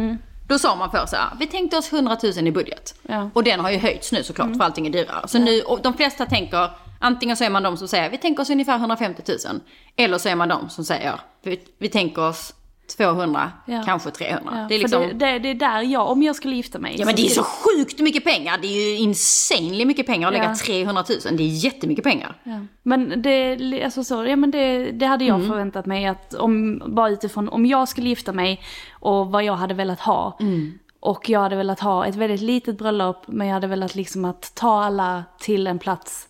Då 0.48 0.58
sa 0.58 0.76
man 0.76 0.90
för 0.90 1.06
så 1.06 1.16
här, 1.16 1.28
vi 1.40 1.46
tänkte 1.46 1.76
oss 1.76 1.92
100 1.92 2.16
000 2.22 2.46
i 2.46 2.52
budget. 2.52 2.94
Ja. 3.02 3.30
Och 3.34 3.44
den 3.44 3.60
har 3.60 3.70
ju 3.70 3.78
höjts 3.78 4.12
nu 4.12 4.22
såklart 4.22 4.56
för 4.56 4.64
allting 4.64 4.86
är 4.86 4.90
dyrare. 4.90 5.28
Så 5.28 5.38
nu, 5.38 5.60
och 5.62 5.80
de 5.82 5.94
flesta 5.94 6.26
tänker, 6.26 6.70
antingen 7.00 7.36
så 7.36 7.44
är 7.44 7.50
man 7.50 7.62
de 7.62 7.76
som 7.76 7.88
säger, 7.88 8.10
vi 8.10 8.18
tänker 8.18 8.42
oss 8.42 8.50
ungefär 8.50 8.76
150 8.76 9.22
000. 9.28 9.60
Eller 9.96 10.18
så 10.18 10.28
är 10.28 10.34
man 10.36 10.48
de 10.48 10.68
som 10.68 10.84
säger, 10.84 11.20
vi, 11.44 11.60
vi 11.78 11.88
tänker 11.88 12.22
oss 12.28 12.52
200, 12.88 13.52
Ja. 13.66 13.82
kanske 13.86 14.10
300. 14.10 14.52
Ja, 14.56 14.66
det 14.68 14.74
är 14.74 14.78
liksom... 14.78 15.02
det, 15.02 15.12
det, 15.14 15.38
det 15.38 15.50
är 15.50 15.54
där 15.54 15.82
jag, 15.82 16.10
om 16.10 16.22
jag 16.22 16.36
skulle 16.36 16.56
gifta 16.56 16.78
mig. 16.78 16.94
Ja 16.98 17.06
men 17.06 17.14
det 17.16 17.22
är 17.26 17.28
så 17.28 17.42
sjukt 17.42 18.00
mycket 18.00 18.24
pengar. 18.24 18.58
Det 18.62 18.66
är 18.68 18.90
ju 18.90 18.96
insanely 18.96 19.84
mycket 19.84 20.06
pengar 20.06 20.28
att 20.28 20.34
lägga 20.34 20.44
Ja. 20.44 20.54
300 20.66 21.04
000. 21.26 21.36
Det 21.36 21.42
är 21.42 21.64
jättemycket 21.64 22.04
pengar. 22.04 22.34
Ja. 22.44 22.60
Men 22.82 23.22
det, 23.22 23.82
alltså 23.84 24.04
så, 24.04 24.24
ja, 24.26 24.36
men 24.36 24.50
det, 24.50 24.90
det 24.92 25.06
hade 25.06 25.24
jag 25.24 25.36
Mm. 25.36 25.48
förväntat 25.48 25.86
mig 25.86 26.06
att 26.06 26.34
om, 26.34 26.82
bara 26.86 27.10
utifrån 27.10 27.48
om 27.48 27.66
jag 27.66 27.88
skulle 27.88 28.08
gifta 28.08 28.32
mig 28.32 28.60
och 28.92 29.26
vad 29.30 29.44
jag 29.44 29.54
hade 29.56 29.74
velat 29.74 30.00
ha. 30.00 30.36
Mm. 30.40 30.78
Och 31.00 31.28
jag 31.28 31.40
hade 31.40 31.56
velat 31.56 31.80
ha 31.80 32.06
ett 32.06 32.14
väldigt 32.14 32.40
litet 32.40 32.78
bröllop 32.78 33.24
men 33.28 33.46
jag 33.46 33.54
hade 33.54 33.66
velat 33.66 33.94
liksom 33.94 34.24
att 34.24 34.52
ta 34.54 34.84
alla 34.84 35.24
till 35.40 35.66
en 35.66 35.78
plats. 35.78 36.28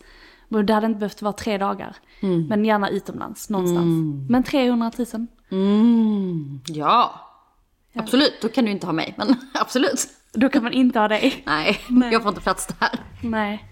Det 0.48 0.72
hade 0.72 0.86
inte 0.86 0.98
behövt 0.98 1.22
vara 1.22 1.32
tre 1.32 1.58
dagar. 1.58 1.96
Mm. 2.20 2.46
Men 2.46 2.64
gärna 2.64 2.88
utomlands 2.88 3.50
någonstans. 3.50 3.86
Men 4.30 4.42
300 4.42 4.90
000. 5.14 5.26
Ja. 6.66 7.20
Absolut, 7.94 8.38
då 8.42 8.48
kan 8.48 8.64
du 8.64 8.70
inte 8.70 8.86
ha 8.86 8.92
mig. 8.92 9.14
Men 9.18 9.34
absolut. 9.54 10.08
Då 10.32 10.48
kan 10.48 10.62
man 10.62 10.72
inte 10.72 10.98
ha 10.98 11.08
dig. 11.08 11.42
Nej, 11.46 11.80
jag 12.12 12.22
får 12.22 12.28
inte 12.28 12.40
plats 12.40 12.66
där. 12.66 12.88
Nej, 13.22 13.64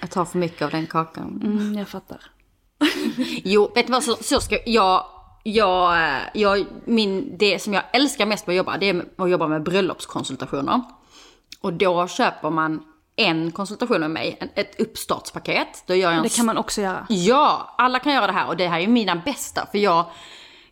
Jag 0.00 0.10
tar 0.10 0.24
för 0.24 0.38
mycket 0.38 0.62
av 0.62 0.70
den 0.70 0.86
kakan. 0.86 1.40
mm, 1.44 1.74
jag 1.78 1.88
fattar. 1.88 2.20
Jo, 3.44 3.72
vet 3.74 3.86
du 3.86 3.92
vad? 3.92 4.04
Så, 4.04 4.16
så 4.20 4.40
ska 4.40 4.58
jag... 4.66 5.04
Jag, 5.42 5.96
jag, 6.34 6.66
min, 6.84 7.38
det 7.38 7.58
som 7.62 7.74
jag 7.74 7.82
älskar 7.92 8.26
mest 8.26 8.46
med 8.46 8.54
att 8.54 8.56
jobba, 8.56 8.78
det 8.78 8.88
är 8.88 9.04
att 9.18 9.30
jobba 9.30 9.48
med 9.48 9.62
bröllopskonsultationer. 9.62 10.82
Och 11.60 11.72
då 11.72 12.06
köper 12.08 12.50
man 12.50 12.82
en 13.16 13.52
konsultation 13.52 14.00
med 14.00 14.10
mig, 14.10 14.52
ett 14.54 14.80
uppstartspaket. 14.80 15.84
Då 15.86 15.94
gör 15.94 16.10
jag 16.10 16.16
en 16.16 16.22
Det 16.22 16.36
kan 16.36 16.46
man 16.46 16.58
också 16.58 16.80
göra. 16.80 17.06
Ja, 17.08 17.74
alla 17.78 17.98
kan 17.98 18.12
göra 18.12 18.26
det 18.26 18.32
här 18.32 18.48
och 18.48 18.56
det 18.56 18.68
här 18.68 18.80
är 18.80 18.86
mina 18.86 19.16
bästa 19.16 19.66
för 19.70 19.78
jag 19.78 20.04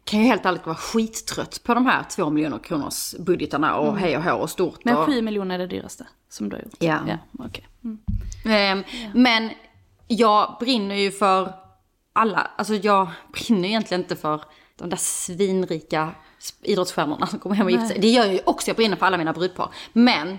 kan 0.07 0.21
ju 0.21 0.27
helt 0.27 0.47
ärligt 0.47 0.67
vara 0.67 0.77
skittrött 0.77 1.63
på 1.63 1.75
de 1.75 1.87
här 1.87 2.03
två 2.03 2.31
miljoner 2.31 2.59
kronors 2.59 3.15
budgetarna 3.19 3.77
och 3.77 3.99
hej 3.99 4.17
och 4.17 4.23
hå 4.23 4.33
och 4.33 4.51
stort. 4.51 4.85
Men 4.85 4.97
och, 4.97 5.07
7 5.07 5.23
miljoner 5.23 5.55
är 5.55 5.59
det 5.59 5.67
dyraste 5.67 6.07
som 6.29 6.49
du 6.49 6.57
har 6.57 6.63
gjort. 6.63 6.75
Ja. 6.79 6.99
ja 7.09 7.19
okej. 7.39 7.69
Mm. 7.85 7.99
Ehm, 8.45 8.85
Men 9.15 9.51
jag 10.07 10.57
brinner 10.61 10.95
ju 10.95 11.11
för 11.11 11.53
alla, 12.13 12.51
alltså 12.57 12.75
jag 12.75 13.09
brinner 13.33 13.69
egentligen 13.69 14.01
inte 14.01 14.17
för 14.17 14.41
de 14.77 14.91
där 14.91 14.97
svinrika 14.97 16.11
idrottsstjärnorna 16.63 17.27
som 17.27 17.39
kommer 17.39 17.57
hem 17.57 17.67
och 17.67 17.71
gifter 17.71 17.87
sig. 17.87 17.99
Det 17.99 18.09
gör 18.09 18.25
jag 18.25 18.35
ju 18.35 18.41
också, 18.45 18.69
jag 18.69 18.77
brinner 18.77 18.97
för 18.97 19.07
alla 19.07 19.19
mina 19.19 19.33
brudpar. 19.33 19.71
Men 19.93 20.39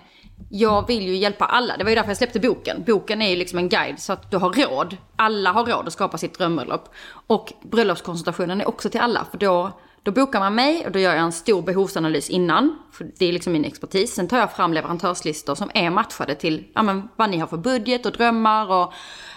jag 0.50 0.88
vill 0.88 1.08
ju 1.08 1.16
hjälpa 1.16 1.46
alla, 1.46 1.78
det 1.78 1.84
var 1.84 1.92
ju 1.92 1.96
därför 1.96 2.10
jag 2.10 2.18
släppte 2.18 2.40
boken. 2.40 2.84
Boken 2.88 3.22
är 3.22 3.30
ju 3.30 3.36
liksom 3.36 3.60
en 3.60 3.70
guide 3.70 4.00
så 4.00 4.14
att 4.14 4.32
du 4.32 4.38
har 4.38 4.54
råd, 4.54 4.98
alla 5.16 5.52
har 5.52 5.66
råd 5.66 5.88
att 5.88 5.94
skapa 5.94 6.18
sitt 6.18 6.38
drömbröllop. 6.38 6.90
Och 7.28 7.54
bröllopskonsultationen 7.62 8.62
är 8.62 8.68
också 8.68 8.90
till 8.90 9.02
alla, 9.02 9.26
för 9.32 9.38
då, 9.38 9.72
då 10.04 10.12
bokar 10.12 10.40
man 10.40 10.56
mig 10.56 10.86
och 10.86 10.92
då 10.92 11.00
gör 11.00 11.14
jag 11.14 11.24
en 11.24 11.32
stor 11.32 11.62
behovsanalys 11.62 12.30
innan. 12.30 12.80
För 12.92 13.12
det 13.20 13.26
är 13.26 13.34
liksom 13.34 13.54
min 13.54 13.66
expertis. 13.66 14.16
Sen 14.16 14.28
tar 14.28 14.38
jag 14.38 14.56
fram 14.56 14.74
leverantörslistor 14.74 15.56
som 15.56 15.72
är 15.74 15.90
matchade 15.90 16.36
till 16.36 16.68
ja, 16.74 16.84
men, 16.84 17.10
vad 17.16 17.30
ni 17.30 17.38
har 17.38 17.48
för 17.48 17.58
budget 17.58 18.06
och 18.06 18.12
drömmar 18.12 18.72
och 18.72 18.94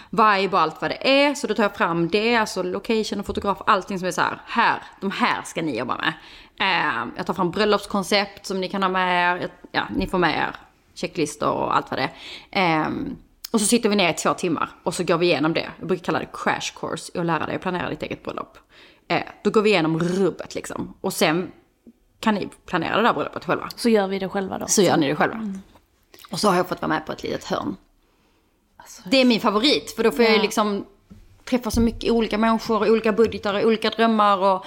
vibe 0.09 0.49
och 0.51 0.59
allt 0.59 0.81
vad 0.81 0.91
det 0.91 1.25
är. 1.25 1.33
Så 1.35 1.47
då 1.47 1.53
tar 1.53 1.63
jag 1.63 1.75
fram 1.75 2.09
det, 2.09 2.35
alltså 2.35 2.63
location 2.63 3.19
och 3.19 3.25
fotograf, 3.25 3.61
allting 3.65 3.99
som 3.99 4.07
är 4.07 4.11
så 4.11 4.21
här, 4.21 4.41
här, 4.45 4.83
de 5.01 5.11
här 5.11 5.41
ska 5.45 5.61
ni 5.61 5.77
jobba 5.77 5.97
med. 5.97 6.13
Eh, 6.59 7.07
jag 7.17 7.25
tar 7.25 7.33
fram 7.33 7.51
bröllopskoncept 7.51 8.45
som 8.45 8.61
ni 8.61 8.69
kan 8.69 8.83
ha 8.83 8.89
med 8.89 9.41
er, 9.41 9.49
ja, 9.71 9.83
ni 9.95 10.07
får 10.07 10.17
med 10.17 10.37
er 10.37 10.55
checklistor 11.01 11.49
och 11.51 11.75
allt 11.75 11.91
vad 11.91 11.99
det 11.99 12.09
är. 12.51 12.81
Eh, 12.81 12.89
och 13.51 13.59
så 13.61 13.65
sitter 13.65 13.89
vi 13.89 13.95
ner 13.95 14.09
i 14.09 14.13
två 14.13 14.33
timmar 14.33 14.69
och 14.83 14.93
så 14.95 15.03
går 15.03 15.17
vi 15.17 15.25
igenom 15.25 15.53
det. 15.53 15.69
Jag 15.79 15.87
brukar 15.87 16.03
kalla 16.03 16.19
det 16.19 16.27
crash 16.33 16.79
course, 16.79 17.19
att 17.19 17.25
lära 17.25 17.45
dig 17.45 17.55
att 17.55 17.61
planera 17.61 17.89
ditt 17.89 18.03
eget 18.03 18.23
bröllop. 18.23 18.57
Eh, 19.07 19.21
då 19.43 19.49
går 19.49 19.61
vi 19.61 19.69
igenom 19.69 19.99
rubbet 19.99 20.55
liksom. 20.55 20.93
Och 21.01 21.13
sen 21.13 21.51
kan 22.19 22.35
ni 22.35 22.49
planera 22.65 22.97
det 22.97 23.03
där 23.03 23.13
bröllopet 23.13 23.45
själva. 23.45 23.69
Så 23.75 23.89
gör 23.89 24.07
vi 24.07 24.19
det 24.19 24.29
själva 24.29 24.57
då. 24.57 24.67
Så 24.67 24.81
gör 24.81 24.97
ni 24.97 25.07
det 25.07 25.15
själva. 25.15 25.53
Och 26.31 26.39
så 26.39 26.49
har 26.49 26.55
jag 26.55 26.69
fått 26.69 26.81
vara 26.81 26.89
med 26.89 27.05
på 27.05 27.11
ett 27.11 27.23
litet 27.23 27.43
hörn. 27.43 27.75
det 29.05 29.17
är 29.17 29.25
min 29.25 29.39
favorit, 29.41 29.91
för 29.95 30.03
då 30.03 30.11
får 30.11 30.21
jag 30.21 30.31
ju 30.31 30.37
Ja. 30.37 30.41
liksom 30.43 30.85
träffa 31.43 31.71
så 31.71 31.81
mycket 31.81 32.11
olika 32.11 32.37
människor, 32.37 32.91
olika 32.91 33.11
budgetar, 33.11 33.65
olika 33.65 33.89
drömmar 33.89 34.37
och 34.37 34.65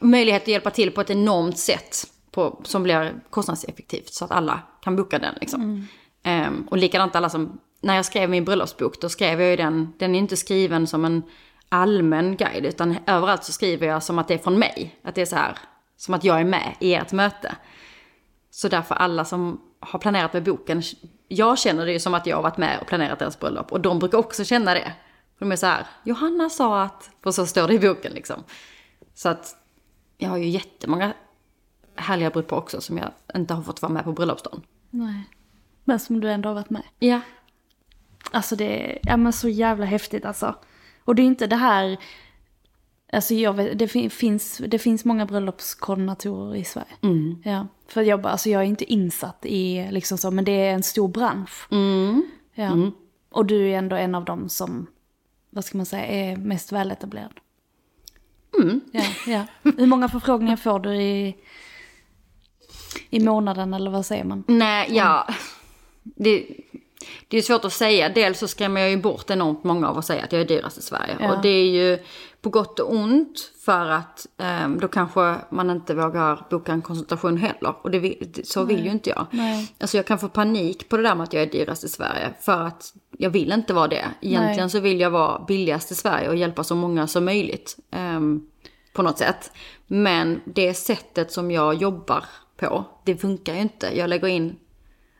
möjlighet 0.00 0.42
att 0.42 0.48
hjälpa 0.48 0.70
till 0.70 0.90
på 0.90 1.00
ett 1.00 1.10
enormt 1.10 1.58
sätt 1.58 2.06
på, 2.30 2.60
som 2.64 2.82
blir 2.82 3.14
kostnadseffektivt 3.30 4.12
så 4.12 4.24
att 4.24 4.30
alla 4.30 4.62
kan 4.86 4.96
boka 4.96 5.18
den. 5.18 5.34
Liksom. 5.40 5.86
Ehm, 6.22 6.68
och 6.70 6.76
likadant 6.76 7.16
alla 7.16 7.28
som, 7.28 7.60
när 7.80 7.96
jag 7.96 8.04
skrev 8.04 8.30
min 8.30 8.44
bröllopsbok, 8.44 9.00
då 9.00 9.08
skrev 9.08 9.40
jag 9.40 9.50
ju 9.50 9.56
den, 9.56 9.92
den 9.98 10.14
är 10.14 10.18
inte 10.18 10.36
skriven 10.36 10.86
som 10.86 11.04
en 11.04 11.22
allmän 11.68 12.36
guide, 12.36 12.66
utan 12.66 12.96
överallt 13.06 13.44
så 13.44 13.52
skriver 13.52 13.86
jag 13.86 14.02
som 14.02 14.18
att 14.18 14.28
det 14.28 14.34
är 14.34 14.38
från 14.38 14.58
mig. 14.58 14.98
Att 15.02 15.14
det 15.14 15.20
är 15.20 15.26
så 15.26 15.36
här, 15.36 15.58
som 15.96 16.14
att 16.14 16.24
jag 16.24 16.40
är 16.40 16.44
med 16.44 16.74
i 16.80 16.94
ert 16.94 17.12
möte. 17.12 17.56
Så 18.50 18.68
därför 18.68 18.94
alla 18.94 19.24
som 19.24 19.60
har 19.80 19.98
planerat 19.98 20.32
med 20.32 20.42
boken, 20.42 20.82
jag 21.28 21.58
känner 21.58 21.86
det 21.86 21.92
ju 21.92 22.00
som 22.00 22.14
att 22.14 22.26
jag 22.26 22.36
har 22.36 22.42
varit 22.42 22.56
med 22.56 22.78
och 22.80 22.86
planerat 22.86 23.18
deras 23.18 23.40
bröllop. 23.40 23.72
Och 23.72 23.80
de 23.80 23.98
brukar 23.98 24.18
också 24.18 24.44
känna 24.44 24.74
det. 24.74 24.92
För 25.38 25.44
de 25.44 25.52
är 25.52 25.56
så 25.56 25.66
här, 25.66 25.86
Johanna 26.04 26.50
sa 26.50 26.82
att, 26.82 27.10
och 27.24 27.34
så 27.34 27.46
står 27.46 27.68
det 27.68 27.74
i 27.74 27.78
boken 27.78 28.12
liksom. 28.12 28.44
Så 29.14 29.28
att 29.28 29.56
jag 30.18 30.28
har 30.28 30.36
ju 30.36 30.48
jättemånga 30.48 31.12
härliga 31.96 32.30
brudpar 32.30 32.56
också 32.56 32.80
som 32.80 32.98
jag 32.98 33.10
inte 33.34 33.54
har 33.54 33.62
fått 33.62 33.82
vara 33.82 33.92
med 33.92 34.04
på 34.04 34.12
bröllopsdagen. 34.12 34.62
Nej. 34.96 35.22
Men 35.84 35.98
som 36.00 36.20
du 36.20 36.30
ändå 36.30 36.48
har 36.48 36.54
varit 36.54 36.70
med. 36.70 36.82
Ja. 36.98 37.20
Alltså 38.30 38.56
det 38.56 38.90
är 38.92 38.98
ja, 39.02 39.16
men 39.16 39.32
så 39.32 39.48
jävla 39.48 39.86
häftigt 39.86 40.24
alltså. 40.24 40.54
Och 41.04 41.14
det 41.14 41.22
är 41.22 41.26
inte 41.26 41.46
det 41.46 41.56
här... 41.56 41.96
Alltså 43.12 43.34
jag 43.34 43.52
vet, 43.52 43.78
det, 43.78 43.88
fin- 43.88 44.10
finns, 44.10 44.58
det 44.68 44.78
finns 44.78 45.04
många 45.04 45.26
bröllopskoordinatorer 45.26 46.54
i 46.56 46.64
Sverige. 46.64 46.94
Mm. 47.02 47.42
Ja, 47.44 47.66
för 47.88 48.02
jag, 48.02 48.20
bara- 48.22 48.32
alltså 48.32 48.50
jag 48.50 48.62
är 48.62 48.66
inte 48.66 48.92
insatt 48.92 49.46
i 49.46 49.88
liksom 49.90 50.18
så, 50.18 50.30
men 50.30 50.44
det 50.44 50.52
är 50.52 50.74
en 50.74 50.82
stor 50.82 51.08
bransch. 51.08 51.66
Mm. 51.72 52.26
Ja. 52.54 52.90
Och 53.30 53.46
du 53.46 53.68
är 53.70 53.78
ändå 53.78 53.96
en 53.96 54.14
av 54.14 54.24
dem 54.24 54.48
som, 54.48 54.86
vad 55.50 55.64
ska 55.64 55.76
man 55.78 55.86
säga, 55.86 56.06
är 56.06 56.36
mest 56.36 56.72
väletablerad. 56.72 57.40
Mm. 58.62 58.80
Ja, 58.92 59.04
ja. 59.26 59.46
Hur 59.62 59.86
många 59.86 60.08
förfrågningar 60.08 60.56
får 60.56 60.78
du 60.80 60.94
i, 60.94 61.36
i 63.16 63.24
månaden 63.24 63.74
eller 63.74 63.90
vad 63.90 64.06
säger 64.06 64.24
man? 64.24 64.44
Nej, 64.46 64.88
ja. 64.90 65.26
Det, 66.02 66.46
det 67.28 67.38
är 67.38 67.42
svårt 67.42 67.64
att 67.64 67.72
säga. 67.72 68.08
Dels 68.08 68.38
så 68.38 68.48
skrämmer 68.48 68.80
jag 68.80 68.90
ju 68.90 68.96
bort 68.96 69.30
enormt 69.30 69.64
många 69.64 69.88
av 69.88 69.98
att 69.98 70.04
säga 70.06 70.24
att 70.24 70.32
jag 70.32 70.40
är 70.40 70.46
dyrast 70.46 70.78
i 70.78 70.82
Sverige. 70.82 71.16
Ja. 71.20 71.32
Och 71.36 71.42
det 71.42 71.48
är 71.48 71.64
ju 71.70 71.98
på 72.40 72.50
gott 72.50 72.80
och 72.80 72.92
ont 72.92 73.52
för 73.64 73.86
att 73.90 74.26
eh, 74.38 74.68
då 74.68 74.88
kanske 74.88 75.36
man 75.50 75.70
inte 75.70 75.94
vågar 75.94 76.46
boka 76.50 76.72
en 76.72 76.82
konsultation 76.82 77.36
heller. 77.36 77.74
Och 77.82 77.90
det, 77.90 77.98
vill- 77.98 78.40
så 78.44 78.64
vill 78.64 78.84
ju 78.84 78.90
inte 78.90 79.10
jag. 79.10 79.26
Nej. 79.30 79.72
Alltså 79.80 79.96
jag 79.96 80.06
kan 80.06 80.18
få 80.18 80.28
panik 80.28 80.88
på 80.88 80.96
det 80.96 81.02
där 81.02 81.14
med 81.14 81.24
att 81.24 81.32
jag 81.32 81.42
är 81.42 81.46
dyrast 81.46 81.84
i 81.84 81.88
Sverige. 81.88 82.34
För 82.40 82.60
att 82.62 82.94
jag 83.18 83.30
vill 83.30 83.52
inte 83.52 83.72
vara 83.74 83.88
det. 83.88 84.04
Egentligen 84.20 84.56
Nej. 84.60 84.70
så 84.70 84.80
vill 84.80 85.00
jag 85.00 85.10
vara 85.10 85.44
billigast 85.44 85.90
i 85.90 85.94
Sverige 85.94 86.28
och 86.28 86.36
hjälpa 86.36 86.64
så 86.64 86.74
många 86.74 87.06
som 87.06 87.24
möjligt. 87.24 87.76
ehm, 87.90 88.46
på 88.92 89.02
något 89.02 89.18
sätt. 89.18 89.50
Men 89.86 90.40
det 90.44 90.74
sättet 90.74 91.32
som 91.32 91.50
jag 91.50 91.74
jobbar 91.74 92.24
på, 92.56 92.84
det 93.04 93.16
funkar 93.16 93.54
ju 93.54 93.60
inte. 93.60 93.98
Jag 93.98 94.10
lägger 94.10 94.28
in, 94.28 94.58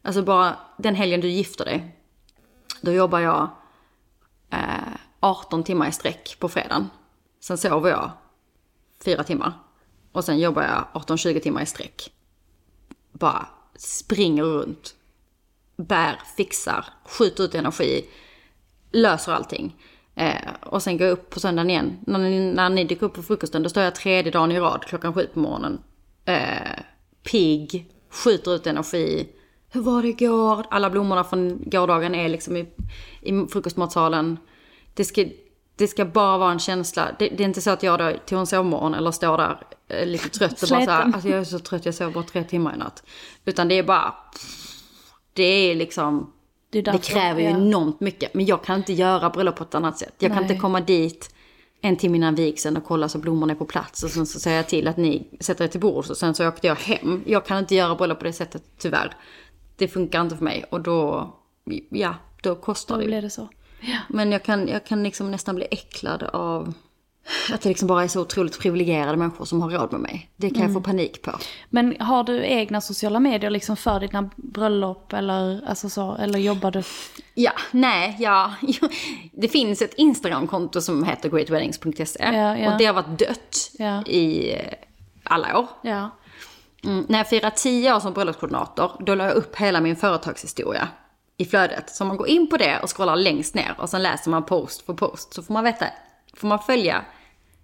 alltså 0.03 0.23
bara 0.23 0.57
den 0.79 0.95
helgen 0.95 1.21
du 1.21 1.29
gifter 1.29 1.65
dig. 1.65 1.97
Då 2.81 2.93
jobbar 2.93 3.21
jag 3.21 3.51
eh, 4.51 4.97
18 5.21 5.65
timmar 5.65 5.89
i 5.89 5.93
sträck 5.93 6.37
på 6.39 6.49
fredagen. 6.49 6.91
Sen 7.41 7.59
sover 7.59 7.91
jag 7.91 8.11
4 9.05 9.25
timmar. 9.25 9.53
Och 10.13 10.25
sen 10.25 10.39
jobbar 10.39 10.63
jag 10.63 11.03
18-20 11.03 11.41
timmar 11.41 11.63
i 11.63 11.67
sträck. 11.67 12.13
Bara 13.13 13.47
springer 13.77 14.43
runt. 14.43 14.95
Bär, 15.77 16.21
fixar, 16.37 16.85
skjuter 17.05 17.45
ut 17.45 17.55
energi. 17.55 18.05
Löser 18.91 19.33
allting. 19.33 19.77
Eh, 20.15 20.53
och 20.63 20.83
sen 20.83 20.99
går 20.99 21.07
jag 21.07 21.13
upp 21.13 21.31
på 21.31 21.41
söndagen 21.41 21.71
igen. 21.71 21.99
När 22.07 22.19
ni, 22.19 22.53
när 22.53 22.69
ni 22.69 22.85
dyker 22.85 23.07
upp 23.07 23.15
på 23.15 23.23
frukosten 23.23 23.63
då 23.63 23.69
står 23.69 23.83
jag 23.83 23.95
tredje 23.95 24.33
dagen 24.33 24.53
i 24.53 24.61
rad 24.61 24.85
klockan 24.85 25.15
sju 25.15 25.27
på 25.27 25.41
morgonen. 25.41 25.79
Eh, 26.25 26.79
pigg, 27.31 27.91
skjuter 28.11 28.55
ut 28.55 28.67
energi. 28.67 29.29
Hur 29.71 29.81
var 29.81 30.03
det 30.03 30.09
igår? 30.09 30.67
Alla 30.71 30.91
blommorna 30.91 31.25
från 31.25 31.63
gårdagen 31.71 32.15
är 32.15 32.29
liksom 32.29 32.57
i, 32.57 32.67
i 33.21 33.47
frukostmatsalen. 33.53 34.39
Det 34.95 35.05
ska, 35.05 35.25
det 35.77 35.89
ska 35.89 36.05
bara 36.05 36.39
vara 36.39 36.53
en 36.53 36.59
känsla. 36.59 37.09
Det, 37.19 37.29
det 37.29 37.43
är 37.43 37.49
inte 37.49 37.61
så 37.61 37.71
att 37.71 37.83
jag 37.83 37.99
då 37.99 38.13
tog 38.27 38.39
en 38.39 38.47
sovmorgon 38.47 38.95
eller 38.95 39.11
står 39.11 39.39
där 39.39 39.63
eh, 39.89 40.07
lite 40.07 40.29
trött 40.29 40.63
och 40.63 40.69
bara 40.69 40.85
så 40.85 40.91
här, 40.91 41.03
alltså 41.03 41.29
jag 41.29 41.41
är 41.41 41.45
så 41.45 41.59
trött, 41.59 41.87
jag 41.87 41.95
sov 41.95 42.13
bara 42.13 42.25
tre 42.25 42.45
timmar 42.45 42.75
i 42.75 42.79
natt. 42.79 43.03
Utan 43.45 43.69
det 43.69 43.75
är 43.75 43.83
bara, 43.83 44.15
det 45.33 45.43
är 45.43 45.75
liksom, 45.75 46.33
Det, 46.71 46.79
är 46.79 46.83
det 46.83 46.99
kräver 46.99 47.41
ju 47.41 47.47
ja. 47.47 47.57
enormt 47.57 48.01
mycket. 48.01 48.35
Men 48.35 48.47
jag 48.47 48.65
kan 48.65 48.77
inte 48.77 48.93
göra 48.93 49.31
bröllop 49.31 49.57
på 49.57 49.65
ett 49.65 49.75
annat 49.75 49.99
sätt. 49.99 50.15
Jag 50.19 50.31
kan 50.31 50.43
Nej. 50.43 50.51
inte 50.51 50.61
komma 50.61 50.81
dit 50.81 51.36
en 51.89 51.97
timme 51.97 52.17
innan 52.17 52.35
vigseln 52.35 52.77
och 52.77 52.85
kolla 52.85 53.09
så 53.09 53.19
blommorna 53.19 53.53
är 53.53 53.57
på 53.57 53.65
plats. 53.65 54.03
Och 54.03 54.11
sen 54.11 54.27
så 54.27 54.41
säger 54.41 54.57
jag 54.57 54.69
till 54.69 54.89
att 54.89 54.97
ni 54.97 55.29
sätter 55.41 55.65
er 55.65 55.69
till 55.69 55.81
bords 55.81 56.11
och 56.11 56.17
sen 56.17 56.35
så 56.35 56.49
åkte 56.49 56.67
jag 56.67 56.75
hem. 56.75 57.23
Jag 57.27 57.47
kan 57.47 57.59
inte 57.59 57.75
göra 57.75 57.95
bröllop 57.95 58.19
på 58.19 58.25
det 58.25 58.33
sättet 58.33 58.63
tyvärr. 58.79 59.17
Det 59.77 59.89
funkar 59.89 60.21
inte 60.21 60.37
för 60.37 60.45
mig 60.45 60.65
och 60.71 60.81
då, 60.81 61.31
ja, 61.89 62.15
då 62.43 62.55
kostar 62.55 62.95
Då 62.95 62.99
det 62.99 63.05
ju. 63.05 63.09
blir 63.11 63.23
det 63.23 63.31
så. 63.31 63.49
Ja. 63.81 63.99
Men 64.09 64.33
jag 64.33 64.43
kan, 64.43 64.69
jag 64.69 64.87
kan 64.87 65.03
liksom 65.03 65.31
nästan 65.31 65.55
bli 65.55 65.67
äcklad 65.71 66.23
av 66.23 66.73
att 67.53 67.61
det 67.61 67.69
liksom 67.69 67.89
bara 67.89 68.05
är 68.05 68.09
så 68.09 68.21
otroligt 68.21 68.59
privilegierade 68.59 69.17
människor 69.17 69.45
som 69.45 69.63
har 69.63 69.71
råd 69.71 69.93
med 69.93 70.01
mig. 70.01 70.31
Det 70.37 70.51
kan 70.51 70.63
jag 70.63 70.73
få 70.73 70.81
panik 70.81 71.23
på. 71.23 71.33
Men 71.71 72.01
har 72.01 72.25
du 72.25 72.45
egna 72.45 72.81
sociala 72.81 73.21
medier 73.21 73.51
liksom 73.51 73.77
för 73.77 74.01
dina 74.01 74.31
bröllop 74.37 75.13
eller, 75.13 75.69
alltså 75.69 75.89
så, 75.89 76.17
eller 76.17 76.39
jobbar 76.39 76.71
du? 76.71 76.83
Ja, 77.35 77.53
nej, 77.71 78.17
ja. 78.19 78.55
Det 79.33 79.49
finns 79.49 79.83
ett 79.83 79.95
Instagramkonto 79.95 80.81
som 80.81 81.05
heter 81.05 81.29
greatweddings.se. 81.29 82.25
Ja, 82.25 82.59
ja. 82.59 82.73
Och 82.73 82.79
det 82.79 82.85
har 82.85 82.95
varit 82.95 83.19
dött 83.19 83.71
Ja. 83.79 84.03
i 84.05 84.53
eh, 84.55 84.61
alla 85.25 85.59
år. 85.59 85.69
Mm, 86.85 87.07
när 87.09 87.19
jag 87.19 87.29
firade 87.29 87.57
10 87.57 87.95
år 87.95 88.01
som 88.01 88.13
bröllopskoordinator, 88.13 88.91
då 89.01 89.15
la 89.15 89.25
jag 89.25 89.35
upp 89.35 89.57
hela 89.57 89.81
min 89.81 89.97
företagshistoria 89.97 90.89
i 91.37 91.45
flödet. 91.45 91.91
Så 91.91 92.05
man 92.05 92.17
går 92.17 92.29
in 92.29 92.51
på 92.51 92.57
det 92.57 92.79
och 92.83 92.97
scrollar 92.97 93.17
längst 93.17 93.55
ner 93.55 93.75
och 93.79 93.89
sen 93.91 94.03
läser 94.03 94.31
man 94.31 94.45
post 94.45 94.87
för 94.87 94.95
post. 94.95 95.35
Så 95.35 95.43
får 95.43 95.55
man 95.55 95.65
veta, 95.65 95.87
får 96.37 96.49
man 96.49 96.59
följa 96.59 97.05